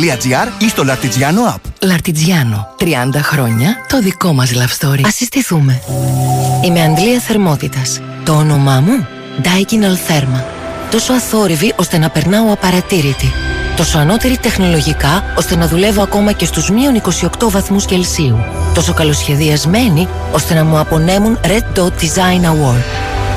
lartigiano.gr 0.04 0.62
ή 0.62 0.68
στο 0.68 0.84
Lartigiano 0.86 1.54
app. 1.54 1.60
Λαρτιτζιάνο. 1.82 2.68
30 2.78 2.84
χρόνια 3.22 3.76
το 3.88 4.00
δικό 4.00 4.32
μας 4.32 4.52
love 4.54 4.86
story. 4.86 5.00
Ας 5.06 5.14
συστηθούμε. 5.14 5.80
Είμαι 6.64 6.82
Αντλία 6.82 7.20
Θερμότητας. 7.20 8.00
Το 8.24 8.32
όνομά 8.32 8.80
μου? 8.80 9.06
Daikin 9.42 9.82
Altherma. 9.82 10.42
Τόσο 10.90 11.12
αθόρυβη 11.12 11.72
ώστε 11.76 11.98
να 11.98 12.10
περνάω 12.10 12.52
απαρατήρητη. 12.52 13.32
Τόσο 13.76 13.98
ανώτερη 13.98 14.38
τεχνολογικά 14.38 15.24
ώστε 15.38 15.56
να 15.56 15.68
δουλεύω 15.68 16.02
ακόμα 16.02 16.32
και 16.32 16.44
στους 16.44 16.70
μείον 16.70 17.02
28 17.40 17.50
βαθμούς 17.50 17.84
Κελσίου. 17.84 18.38
Τόσο 18.74 18.94
καλοσχεδιασμένη 18.94 20.08
ώστε 20.32 20.54
να 20.54 20.64
μου 20.64 20.78
απονέμουν 20.78 21.38
Red 21.42 21.78
Dot 21.78 21.88
Design 21.88 22.44
Award. 22.44 22.84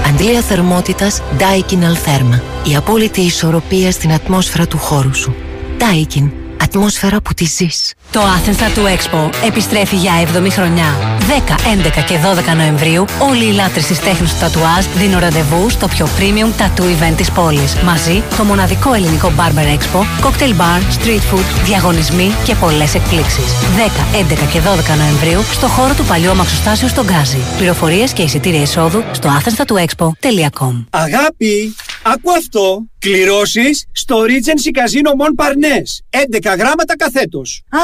Αντλία 0.07 0.41
θερμότητας 0.41 1.22
Daikin 1.38 1.80
Altherma. 1.80 2.39
Η 2.72 2.76
απόλυτη 2.76 3.22
ισορροπία 3.22 3.91
στην 3.91 4.14
ατμόσφαιρα 4.14 4.68
του 4.68 4.77
χώρου 4.77 5.15
σου. 5.15 5.35
Daikin. 5.80 6.47
Ατμόσφαιρα 6.64 7.22
που 7.22 7.34
τη 7.34 7.46
ζεις. 7.46 7.94
Το 8.12 8.22
Athens 8.22 8.56
Tattoo 8.56 8.86
Expo 8.86 9.30
επιστρέφει 9.46 9.96
για 9.96 10.12
7η 10.22 10.50
χρονιά. 10.52 11.18
10, 11.20 11.56
11 12.00 12.04
και 12.08 12.18
12 12.54 12.56
Νοεμβρίου 12.56 13.06
όλοι 13.20 13.46
οι 13.46 13.52
λάτρες 13.52 13.86
της 13.86 14.00
τέχνης 14.00 14.34
του 14.34 14.40
τατουάζ 14.40 14.86
δίνουν 14.96 15.20
ραντεβού 15.20 15.70
στο 15.70 15.88
πιο 15.88 16.08
premium 16.18 16.62
tattoo 16.62 16.84
event 16.84 17.14
της 17.18 17.32
πόλης. 17.32 17.76
Μαζί 17.76 18.24
το 18.38 18.44
μοναδικό 18.44 18.94
ελληνικό 18.94 19.32
Barber 19.38 19.78
Expo, 19.78 20.26
cocktail 20.26 20.54
bar, 20.62 20.82
street 20.98 21.34
food, 21.34 21.46
διαγωνισμοί 21.64 22.32
και 22.46 22.56
πολλές 22.56 22.96
εκπλήξεις. 22.96 23.54
10, 23.76 24.06
11 24.18 24.46
και 24.52 24.60
12 24.60 24.96
Νοεμβρίου 24.98 25.42
στο 25.52 25.68
χώρο 25.68 25.94
του 25.94 26.04
παλιού 26.04 26.30
αμαξοστάσιου 26.30 26.88
στον 26.88 27.06
Γκάζι. 27.06 27.38
Πληροφορίες 27.58 28.12
και 28.12 28.22
εισιτήρια 28.22 28.62
εισόδου 28.62 29.04
στο 29.12 29.30
athenstatoexpo.com 29.30 30.86
Αγάπη, 30.90 31.76
άκου 32.03 32.32
αυτό. 32.32 32.88
Κληρώσεις 32.99 33.86
στο 33.91 34.22
Regency 34.22 34.78
Casino 34.78 35.11
Mon 35.22 35.45
Parnes. 35.45 36.19
11 36.52 36.56
γράμματα 36.57 36.95
καθέτος. 36.95 37.64
Α, 37.69 37.80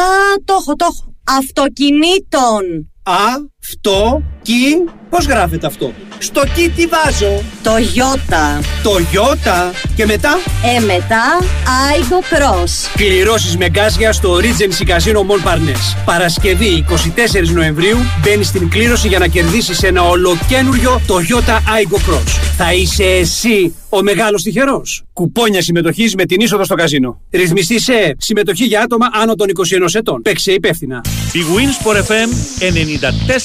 το 0.46 0.54
έχω, 0.60 0.76
το 0.76 0.88
έχω. 0.92 1.16
Αυτοκινήτων. 1.24 2.92
Α, 3.04 3.18
αυτό, 3.64 4.24
κι, 4.42 4.84
πώς 5.10 5.26
γράφεται 5.26 5.68
αυτό; 5.68 5.94
Στο 6.18 6.42
κι 6.56 6.70
τι 6.70 6.86
βάζω; 6.86 7.44
Το 7.64 7.72
Ιώτα. 7.94 8.62
Το 8.84 8.92
Ιώτα. 9.12 9.72
Και 9.96 10.06
μετά; 10.06 10.30
Ε, 10.76 10.80
μετά, 10.80 11.40
Aigo 11.64 12.34
Cross. 12.34 12.92
Κληρώσεις 12.96 13.58
με 13.58 13.70
γκάζια 13.70 14.12
στο 14.12 14.38
Regency 14.38 14.88
Casino 14.90 15.20
Mon 15.20 15.48
Parnes. 15.48 15.98
Παρασκευή 16.06 16.86
24 16.90 17.54
Νοεμβρίου 17.54 17.98
μπαίνεις 18.24 18.48
στην 18.48 18.70
κλήρωση 18.70 19.08
για 19.08 19.20
να 19.20 19.28
κερδίσεις 19.28 19.84
ένα 19.84 20.02
ολοκένουργιο 20.02 21.02
Toyota 21.08 21.56
Aigo 21.56 21.96
Cross. 21.96 22.40
Θα 22.58 22.74
είσαι 22.74 23.04
εσύ 23.04 23.76
ο 23.90 24.02
μεγάλος 24.02 24.44
τυχερός. 24.44 25.04
Κουπόνια 25.14 25.62
συμμετοχής 25.62 26.16
με 26.16 26.26
την 26.26 26.42
είσοδο 26.42 26.64
στο 26.64 26.76
καζίνο. 26.76 27.22
Ρυθμιστή 27.32 27.80
σε 27.80 28.16
συμμετοχή 28.18 28.66
για 28.66 28.82
άτομα 28.82 29.10
άνω 29.14 29.36
των 29.36 29.48
21 29.48 29.94
ετών. 29.94 30.22
Παίξε 30.22 30.52
υπεύθυνα. 30.52 31.02
Η 31.34 31.40
Winsport 31.56 31.98
FM 31.98 32.30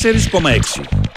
Mercedes 0.09 0.27
Comex. 0.27 1.08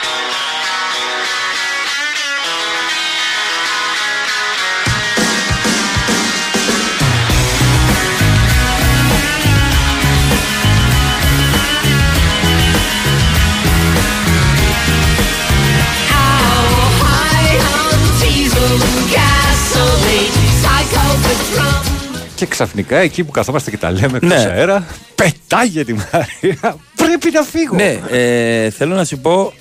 Και 22.41 22.47
ξαφνικά 22.47 22.97
εκεί 22.97 23.23
που 23.23 23.31
καθόμαστε 23.31 23.69
και 23.69 23.77
τα 23.77 23.91
λέμε 23.91 24.05
εκτός 24.17 24.29
Ναι. 24.29 24.35
αέρα, 24.35 24.85
πετάγε 25.15 25.83
τη 25.85 25.93
Μαρία. 25.93 26.75
Πρέπει 26.95 27.29
να 27.33 27.41
φύγω. 27.41 27.75
Ναι, 27.75 27.99
ε, 28.11 28.69
θέλω 28.69 28.95
να 28.95 29.05
σου 29.05 29.17
πω, 29.19 29.53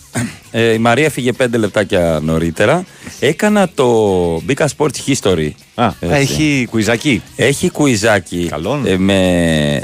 ε, 0.50 0.72
η 0.72 0.78
Μαρία 0.78 1.10
φύγε 1.10 1.32
πέντε 1.32 1.56
λεπτάκια 1.56 2.20
νωρίτερα. 2.22 2.84
Έκανα 3.20 3.68
το 3.74 4.06
Big 4.48 4.66
Sports 4.76 4.96
History. 5.06 5.50
Α, 5.74 5.86
Έτσι. 6.00 6.14
έχει 6.16 6.66
κουιζάκι; 6.70 7.22
Έχει 7.36 7.70
κουιζάκι 7.70 8.50
ε, 8.84 8.96
με 8.96 9.80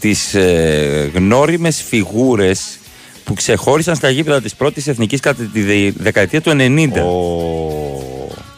τις 0.00 0.34
ε, 0.34 1.10
γνώριμες 1.14 1.82
φιγούρες 1.88 2.78
που 3.24 3.34
ξεχώρισαν 3.34 3.94
στα 3.96 4.10
γήπεδα 4.10 4.40
της 4.40 4.54
πρώτης 4.54 4.86
εθνικής 4.86 5.20
κατά 5.20 5.42
τη 5.52 5.60
δε- 5.62 5.90
δεκαετία 5.96 6.40
του 6.40 6.50
90. 6.50 6.90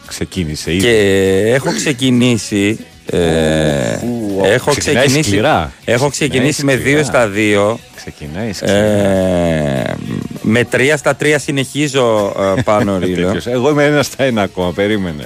ξεκίνησε 0.07 0.71
ήδη. 0.73 0.81
Και 0.81 1.51
έχω 1.53 1.73
ξεκινήσει... 1.75 2.79
ε, 3.11 3.99
έχω 4.43 4.71
ξεκινάει 4.71 5.05
ξεκινήσει, 5.05 5.29
σκληρά. 5.29 5.71
έχω 5.85 6.09
ξεκινήσει 6.09 6.63
με 6.65 6.73
Ξεκινάει 6.73 7.01
2 7.01 7.05
σκληρά. 7.05 7.25
στα 7.25 7.29
2. 7.75 7.77
Ξεκινάει 7.95 8.53
σκληρά. 8.53 8.73
Ε, 8.73 9.95
με 10.41 10.67
3 10.71 10.93
στα 10.97 11.15
3 11.21 11.35
συνεχίζω 11.39 12.33
ε, 12.57 12.61
πάνω 12.61 12.97
ρίλο. 12.99 13.25
Τέτοιος. 13.25 13.47
Εγώ 13.47 13.69
είμαι 13.69 13.83
ένας 13.85 14.05
στα 14.05 14.23
ένα 14.23 14.41
ακόμα, 14.41 14.71
περίμενε. 14.73 15.23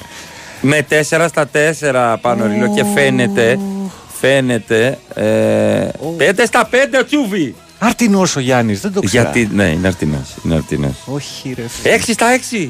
με 0.61 0.85
4 0.89 1.25
στα 1.29 1.49
4 1.81 2.15
πάνω 2.21 2.47
ρίλο 2.47 2.73
και 2.75 2.83
φαίνεται. 2.93 3.59
Φαίνεται. 4.19 4.97
Ε, 5.13 5.87
5 6.17 6.43
στα 6.45 6.69
5 6.71 6.75
ο 7.01 7.05
Τσούβι. 7.05 7.55
Αρτινό 7.79 8.21
ο 8.37 8.39
Γιάννης, 8.39 8.79
δεν 8.81 8.93
το 8.93 9.01
ξέρω. 9.01 9.23
Γιατί, 9.23 9.49
ναι, 9.53 9.63
είναι 9.63 9.87
αρτινό. 9.87 10.25
Είναι 10.45 10.55
αρτινός. 10.55 10.93
Όχι, 11.05 11.53
ρε. 11.57 11.63
φίλε. 11.67 11.95
6 11.97 11.99
στα 12.13 12.27
6. 12.51 12.69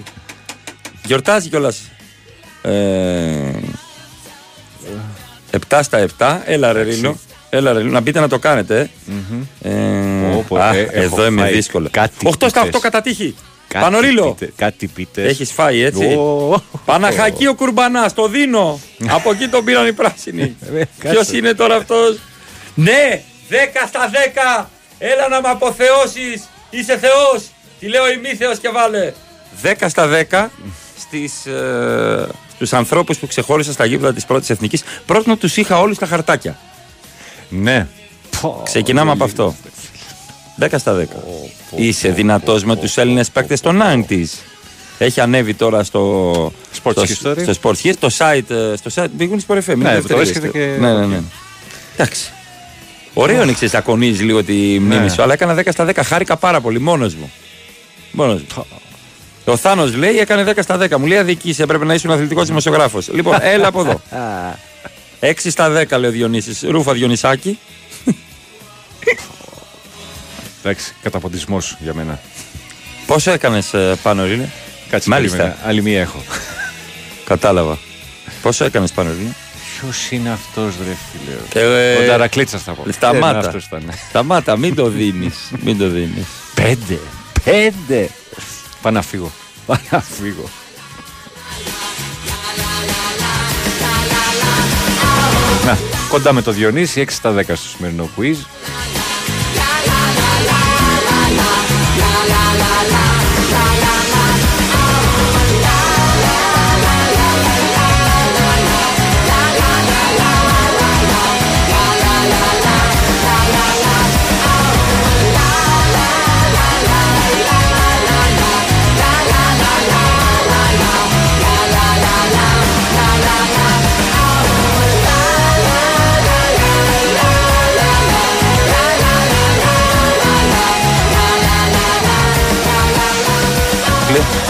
Γιορτάζει 1.05 1.49
κιόλας. 1.49 1.81
Ε, 2.61 2.71
7 5.69 5.79
στα 5.83 6.05
7. 6.17 6.37
Έλα 6.45 6.71
ρε 6.73 6.81
Ρίλο. 6.81 7.17
Έλα 7.49 7.73
ρε 7.73 7.79
Ρίλο. 7.79 7.91
Να 7.91 7.99
μπείτε 7.99 8.19
να 8.19 8.27
το 8.27 8.39
κάνετε. 8.39 8.89
ε. 9.63 9.69
Ε, 9.69 10.31
Πω, 10.33 10.45
πω, 10.47 10.55
α, 10.57 10.75
ε, 10.75 10.81
έχω 10.91 10.91
εδώ 11.03 11.25
είμαι 11.25 11.41
φάει 11.41 11.53
δύσκολο. 11.53 11.87
κάτι 11.91 12.15
8 12.23 12.49
στα 12.49 12.61
8 12.61 12.65
πίτες. 12.65 12.81
κατά 12.81 13.01
τύχη. 13.01 13.35
Κάτι 13.67 13.85
Πανορίλο. 13.85 14.31
πίτε- 14.33 14.53
Κάτι 14.55 14.87
πείτε. 14.87 15.23
Έχεις 15.23 15.51
φάει 15.51 15.81
έτσι. 15.81 16.03
Ω. 16.05 16.61
Παναχακί 16.85 17.47
ο 17.47 17.55
Κουρμπανά, 17.55 18.11
το 18.13 18.27
δίνω. 18.27 18.79
Από 19.15 19.31
εκεί 19.31 19.47
τον 19.47 19.63
πήραν 19.65 19.87
οι 19.87 19.93
πράσινοι. 19.93 20.55
Ε, 20.75 20.81
Ποιο 20.99 21.13
κάτσε. 21.13 21.37
είναι 21.37 21.53
τώρα 21.53 21.75
αυτός; 21.75 22.19
Ναι, 22.75 23.21
10 23.49 23.53
στα 23.87 24.09
10. 24.09 24.69
Έλα 24.97 25.27
να 25.29 25.41
με 25.41 25.47
αποθεώσεις. 25.49 26.43
Είσαι 26.69 26.97
Θεός. 26.97 27.43
Τι 27.79 27.87
λέω 27.87 28.11
ημίθεος 28.11 28.57
και 28.59 28.69
βάλε. 28.69 29.13
10 29.61 29.89
στα 29.89 30.07
10 30.07 30.49
στις, 30.99 31.45
ε, 31.45 32.27
στους 32.65 32.77
ανθρώπους 32.79 33.17
που 33.17 33.27
ξεχώρισα 33.27 33.71
στα 33.71 33.85
γήπεδα 33.85 34.13
της 34.13 34.25
πρώτης 34.25 34.49
εθνικής 34.49 34.83
πρώτον 35.05 35.37
τους 35.37 35.57
είχα 35.57 35.79
όλους 35.79 35.97
τα 35.97 36.05
χαρτάκια 36.05 36.57
Ναι. 37.49 37.87
ξεκινάμε 38.63 39.11
από 39.11 39.23
αυτό 39.23 39.55
10 40.59 40.67
στα 40.79 40.93
10 40.93 41.05
είσαι 41.75 42.09
δυνατός 42.09 42.63
με 42.63 42.75
τους 42.75 42.97
Έλληνες 42.97 43.29
παίκτες 43.29 43.61
των 43.61 43.81
90s 43.81 44.25
έχει 44.97 45.21
ανέβει 45.21 45.53
τώρα 45.53 45.83
στο 45.83 46.31
Sports 46.83 46.91
στο, 47.07 47.31
History. 47.31 47.41
στο 47.41 47.53
Sports 47.61 47.75
History, 47.87 47.93
το 47.99 48.09
site, 48.17 48.49
ε, 48.49 48.75
στο 48.75 48.91
site 48.95 49.21
Big 49.21 49.29
Wings 49.29 49.45
Sport 49.47 49.57
FM. 49.57 49.67
είναι 49.67 49.75
Ναι, 49.75 49.93
δεύτερη 49.93 50.07
το 50.07 50.15
βρίσκεται 50.17 50.45
λίστα. 50.45 50.59
και- 50.59 50.77
Ναι, 50.79 50.93
ναι, 50.93 51.05
ναι. 51.05 51.21
Εντάξει. 51.93 52.31
Ωραίο 53.13 53.43
είναι 53.43 53.51
ξέρεις, 53.53 53.73
να 53.73 53.81
κονίζει 53.81 54.23
λίγο 54.23 54.43
τη 54.43 54.53
μνήμη 54.53 55.03
Ναι. 55.03 55.09
σου, 55.09 55.21
αλλά 55.21 55.33
έκανα 55.33 55.53
10 55.53 55.71
στα 55.71 55.85
10. 55.85 56.03
Χάρηκα 56.03 56.37
πάρα 56.37 56.61
πολύ 56.61 56.79
μόνος 56.79 57.15
μου. 57.15 57.31
Μόνος 58.11 58.41
μου. 58.55 58.65
Ο 59.45 59.57
Θάνος 59.57 59.95
λέει 59.95 60.17
έκανε 60.17 60.43
10 60.55 60.57
στα 60.61 60.77
10. 60.77 60.97
Μου 60.97 61.05
λέει 61.05 61.17
αδική, 61.17 61.55
έπρεπε 61.57 61.85
να 61.85 61.93
είσαι 61.93 62.11
αθλητικός 62.11 62.47
δημοσιογράφος. 62.47 63.09
Λοιπόν, 63.13 63.37
έλα 63.41 63.67
από 63.67 63.79
εδώ. 63.79 64.01
6 65.31 65.33
στα 65.35 65.81
10 65.89 65.97
λέει 65.99 66.09
ο 66.09 66.13
Διονύσης. 66.13 66.61
Ρούφα 66.61 66.93
Διονυσάκη. 66.93 67.59
Εντάξει, 70.63 70.93
καταποντισμός 71.01 71.77
για 71.79 71.93
μένα. 71.93 72.19
Πόσο 73.05 73.31
έκανες 73.31 73.73
πάνω, 74.03 74.23
Ρήνε; 74.25 74.49
Κάτσε 74.89 75.09
Μάλιστα. 75.09 75.37
περίμενε. 75.37 75.59
Άλλη 75.65 75.81
μία 75.81 75.99
έχω. 76.01 76.23
Κατάλαβα. 77.29 77.77
Πόσο 78.41 78.65
έκανες 78.65 78.91
πάνω, 78.91 79.09
Ρήνε; 79.11 79.35
Ποιος 79.79 80.11
είναι 80.11 80.29
αυτός, 80.29 80.73
ρε 80.87 80.95
φίλε; 81.51 81.65
Ε, 81.65 81.95
Ο 82.03 82.07
Ταρακλίτσα 82.07 82.57
θα 82.57 82.71
πω. 82.71 82.85
Σταμάτα. 82.91 83.39
Δεν, 83.39 83.45
αυτός 83.47 83.65
ήταν. 83.65 83.83
Σταμάτα, 84.09 84.57
μην 84.57 84.75
το 84.75 84.87
δίνεις. 84.87 85.35
μην 85.59 85.77
το 85.77 85.87
δίνεις. 85.89 86.25
Πέντε. 86.55 86.99
Πέντε. 87.43 88.09
Πάω 88.83 88.93
να 88.93 89.01
φύγω. 89.01 89.31
Πάω 89.65 89.77
να 89.91 89.99
φύγω. 90.01 90.49
Να, 95.65 95.77
κοντά 96.09 96.33
με 96.33 96.41
το 96.41 96.51
Διονύση, 96.51 97.05
6 97.07 97.09
στα 97.09 97.35
10 97.35 97.43
στο 97.43 97.55
σημερινό 97.55 98.09
quiz. 98.17 98.35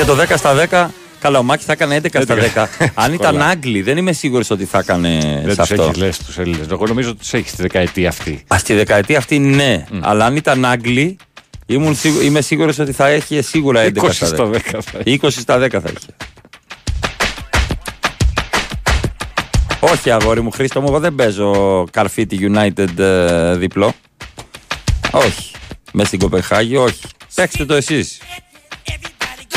Και 0.03 0.09
το 0.09 0.17
10 0.29 0.33
στα 0.37 0.67
10 0.69 0.87
Καλά, 1.19 1.39
ο 1.39 1.43
Μάκης 1.43 1.65
θα 1.65 1.71
έκανε 1.71 1.99
11 2.03 2.21
στα 2.23 2.67
10. 2.79 2.87
Αν 3.03 3.13
ήταν 3.13 3.41
Άγγλοι, 3.41 3.81
δεν 3.81 3.97
είμαι 3.97 4.11
σίγουρος 4.13 4.49
ότι 4.49 4.65
θα 4.65 4.79
έκανε 4.79 5.17
Δεν 5.45 5.55
σε 5.55 5.61
τους 5.61 5.71
αυτό. 5.71 5.83
έχεις 5.83 5.97
λες 5.97 6.17
τους 6.17 6.37
Έλληνες. 6.37 6.67
Εγώ 6.71 6.85
νομίζω 6.87 7.09
ότι 7.09 7.17
τους 7.17 7.33
έχεις 7.33 7.51
στη 7.51 7.61
δεκαετία 7.61 8.09
αυτή. 8.09 8.43
Α, 8.53 8.57
στη 8.57 8.73
δεκαετία 8.73 9.17
αυτή 9.17 9.39
ναι. 9.39 9.85
Αλλά 10.01 10.25
αν 10.25 10.35
ήταν 10.35 10.65
Άγγλοι, 10.65 11.17
ήμουν 11.65 11.95
σίγου- 11.95 12.21
είμαι 12.23 12.41
σίγουρος 12.41 12.79
ότι 12.79 12.91
θα 12.91 13.07
έχει 13.07 13.41
σίγουρα 13.41 13.81
11 13.83 14.01
20 14.03 14.09
στα 14.11 14.25
10. 14.27 14.33
στο 14.33 14.49
10 14.49 14.59
θα 14.81 14.99
έχει. 15.05 15.19
20 15.21 15.29
στα 15.29 15.57
10 15.59 15.69
θα 15.71 15.89
είχε. 15.97 16.15
Όχι, 19.79 20.11
αγόρι 20.11 20.41
μου, 20.41 20.51
Χρήστο 20.51 20.81
μου, 20.81 20.87
εγώ 20.89 20.99
δεν 20.99 21.15
παίζω 21.15 21.83
Καρφίτι 21.91 22.51
United 22.53 22.99
ε, 22.99 23.55
διπλό. 23.55 23.93
Όχι. 25.11 25.51
Μες 25.93 26.07
στην 26.07 26.19
Κοπεχάγη, 26.19 26.75
όχι. 26.75 27.01
Παίξτε 27.35 27.65
το 27.65 27.73
εσείς. 27.73 28.19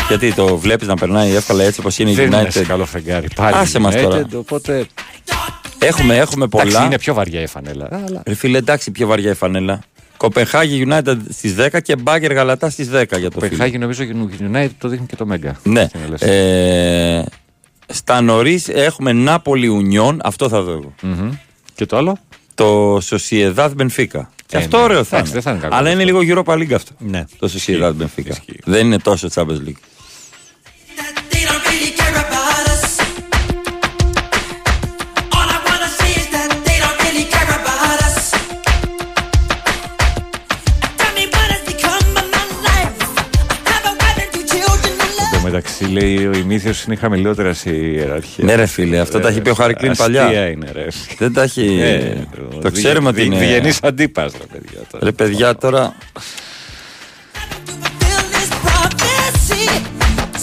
Γιατί 0.09 0.35
το 0.35 0.57
βλέπεις 0.59 0.87
να 0.89 0.95
περνάει 0.97 1.35
εύκολα 1.35 1.63
έτσι 1.65 1.81
όπως 1.81 1.99
είναι 1.99 2.11
η 2.11 2.15
Δεν 2.15 2.27
είναι 2.27 2.51
σε 2.51 2.61
United. 2.61 2.65
καλό 2.67 2.85
φεγγάρι. 2.87 3.27
Πάλι 3.35 3.57
Άσε 3.57 3.79
μας 3.79 3.97
τώρα. 3.97 4.23
United, 4.27 4.35
Οπότε. 4.39 4.87
Έχουμε, 5.79 6.17
έχουμε 6.17 6.47
πολλά. 6.49 6.65
Εντάξει, 6.65 6.87
είναι 6.87 6.99
πιο 6.99 7.15
βαριά 7.15 7.41
η 7.41 7.47
φανέλα. 7.47 7.89
Αλλά... 8.07 8.23
Ρε 8.27 8.35
φίλε, 8.35 8.59
εντάξει, 8.59 8.91
πιο 8.91 9.07
βαριά 9.07 9.31
η 9.31 9.35
φανέλα. 9.35 9.81
Κοπεχάγη 10.17 10.87
United 10.91 11.17
στις 11.31 11.55
10 11.59 11.83
και 11.83 11.97
Μπάγκερ 11.97 12.33
Γαλατά 12.33 12.71
στις 12.71 12.89
10 12.89 12.93
για 12.93 13.05
το 13.07 13.11
φίλο. 13.19 13.31
Κοπεχάγη 13.31 13.79
νομίζω 13.79 14.03
United 14.53 14.69
το 14.79 14.89
δείχνει 14.89 15.07
και 15.07 15.17
το 15.17 15.27
Μέγκα. 15.27 15.57
Ναι. 15.63 15.87
Στην 15.89 16.01
LSE. 16.13 16.27
Ε, 16.27 17.23
στα 17.87 18.21
νωρίς 18.21 18.69
έχουμε 18.69 19.13
Νάπολη 19.13 19.67
Ουνιόν, 19.69 20.21
αυτό 20.25 20.49
θα 20.49 20.63
δω 20.63 20.71
εγώ. 20.73 20.95
Μμμ. 21.03 21.31
Και 21.75 21.87
το 21.87 21.97
άλλο; 21.97 22.17
Το 22.55 22.97
Sociedad 22.97 23.71
Benfica. 23.79 24.21
Και 24.47 24.57
Ε, 24.57 24.59
αυτό 24.59 24.77
ναι. 24.77 24.83
ωραίο 24.83 25.05
θα 25.05 25.17
Εντάξει, 25.17 25.33
είναι. 25.33 25.41
δεν 25.41 25.43
θα 25.43 25.51
είναι 25.51 25.61
κακό 25.61 25.75
Αλλά 25.75 25.91
είναι 25.91 26.03
αυτό. 26.03 26.21
λίγο 26.21 26.43
Europa 26.45 26.55
League 26.55 26.73
αυτό. 26.73 26.93
Ναι. 26.99 27.25
Το 27.39 27.51
Sociedad 27.55 27.93
Benfica. 28.03 28.33
Δεν 28.65 28.87
είναι 28.87 28.99
τόσο 28.99 29.29
Champions 29.35 29.69
League. 29.69 29.81
Μεταξύ 45.57 45.85
λέει 45.85 46.27
ο 46.27 46.33
ημίθιο 46.37 46.73
είναι 46.87 46.97
χαμηλότερα 46.97 47.53
σε 47.53 47.71
ιεραρχία. 47.71 48.45
Ναι, 48.45 48.55
ρε 48.55 48.67
φίλε, 48.67 48.99
αυτό 48.99 49.21
τα 49.21 49.29
έχει 49.29 49.41
πει 49.41 49.51
ο 49.51 49.55
Χάρη 49.55 49.75
Κλίν 49.75 49.97
παλιά. 49.97 50.25
Αστεία 50.25 50.49
είναι, 50.49 50.71
ρε. 50.73 50.87
Δεν 51.19 51.33
τα 51.33 51.43
έχει. 51.43 51.79
Ε, 51.83 52.15
το 52.63 52.71
ξέρουμε 52.71 53.09
ότι 53.09 53.25
είναι. 53.25 53.39
Διγενή 53.39 53.73
αντίπας, 53.83 54.33
ρε 54.33 54.59
παιδιά. 54.59 54.81
τώρα. 54.91 55.05
Ρε 55.05 55.13
παιδιά 55.13 55.57
τώρα. 55.57 55.95
Prophecy, 58.67 59.65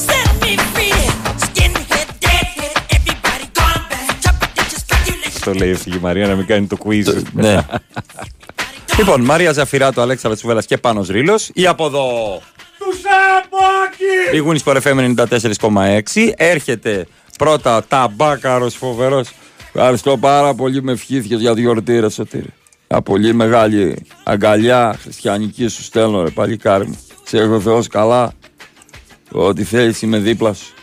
set 0.08 0.30
me 0.42 0.52
free. 0.74 1.02
Skinhead, 1.46 2.10
deadhead, 2.24 2.76
everybody 2.96 3.48
gone 3.60 3.84
back. 3.92 4.16
Chopper 4.24 4.50
ditches, 4.56 4.84
calculation. 4.92 5.36
Αυτό 5.36 5.54
λέει 5.54 5.70
ευθυγή 5.70 5.98
Μαρία 6.02 6.28
να 6.28 6.36
μην 6.36 6.46
κάνει 6.46 6.66
το 6.68 6.78
quiz. 6.86 7.24
Ναι. 7.34 7.58
λοιπόν, 8.98 9.22
Μαρία 9.22 9.52
Ζαφυράτου, 9.52 10.02
Αλέξανδρος 10.02 10.38
Τσουβέλλας 10.38 10.66
και 10.66 10.78
Πάνος 10.78 11.08
Ρήλος. 11.08 11.50
Ή 11.54 11.68
από 11.68 11.86
εδώ. 11.86 12.42
Τους 12.84 13.00
Σαμπάκη! 13.02 14.38
Η 14.38 14.62
Winsport 14.64 14.82
FM 14.82 15.16
94,6. 16.14 16.32
Έρχεται 16.36 17.08
πρώτα 17.38 17.84
ταμπάκαρος 17.88 18.76
φοβερός. 18.76 19.30
Ευχαριστώ 19.74 20.18
πάρα 20.18 20.54
πολύ 20.54 20.84
με 20.84 20.92
ευχήθηκες 20.92 21.40
για 21.40 21.54
τη 21.54 21.62
γιορτή 21.62 22.00
ρε 22.00 22.10
Σωτήρη. 22.10 22.54
Μια 22.90 23.02
πολύ 23.02 23.34
μεγάλη 23.34 24.06
αγκαλιά 24.24 24.98
χριστιανική 25.02 25.68
σου 25.68 25.84
στέλνω 25.84 26.24
ρε 26.24 26.30
παλικάρι 26.30 26.88
μου. 26.88 27.00
Σε 27.24 27.38
έχω 27.38 27.60
Θεός 27.60 27.88
καλά. 27.88 28.34
Ό,τι 29.32 29.64
θέλεις 29.64 30.02
είμαι 30.02 30.18
δίπλα 30.18 30.54
σου. 30.54 30.74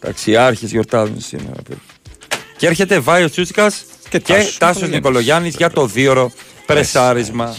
Ταξιάρχες 0.00 0.70
γιορτάζουν 0.70 1.20
σήμερα. 1.20 1.62
παιδί. 1.68 1.80
Και 2.56 2.66
έρχεται 2.66 2.98
Βάιος 2.98 3.30
Τσούτσικας 3.30 3.84
και, 4.08 4.18
και 4.18 4.32
Τάσος 4.32 4.58
Τάσος 4.58 4.88
Νικολογιάννης. 4.88 4.94
Νικολογιάννης 4.94 5.56
για 5.56 5.70
το 5.70 5.86
δίωρο 5.86 6.32
πρεσάρισμα. 6.66 7.56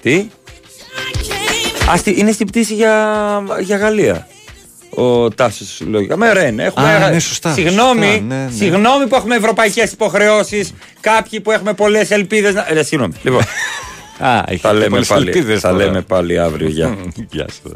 Τι; 0.00 0.28
Α, 1.90 1.96
στη- 1.96 2.14
είναι 2.18 2.32
στην 2.32 2.46
πτήση 2.46 2.74
για, 2.74 3.12
για 3.60 3.76
Γαλλία. 3.76 4.26
Ο 4.90 5.28
Τάσος 5.30 5.80
λογικά. 5.86 6.16
Με 6.16 6.32
ρεν. 6.32 6.58
Έχουμε... 6.58 6.86
Α, 6.94 7.10
ναι, 7.10 7.18
σωστά, 7.18 7.52
Συγγνώμη, 7.52 8.06
σωστά, 8.06 8.20
ναι, 8.24 8.34
ναι. 8.44 8.50
συγγνώμη 8.56 9.06
που 9.06 9.14
έχουμε 9.16 9.34
ευρωπαϊκές 9.36 9.92
υποχρεώσεις. 9.92 10.72
Κάποιοι 11.00 11.40
που 11.40 11.50
έχουμε 11.50 11.72
πολλές 11.74 12.10
ελπίδες. 12.10 12.54
Να... 12.54 12.66
Ε, 12.68 12.82
συγγνώμη. 12.82 13.12
Λοιπόν. 13.22 13.42
Α, 14.18 14.42
θα 14.60 14.72
λέμε, 14.72 14.88
πολλές 14.88 15.06
πάλι, 15.08 15.26
ελπίδες 15.30 15.60
θα 15.60 15.70
τώρα. 15.70 15.84
λέμε 15.84 16.00
πάλι 16.02 16.38
αύριο. 16.38 16.68
Γεια. 16.68 16.96
Γεια 17.30 17.46
σας. 17.62 17.72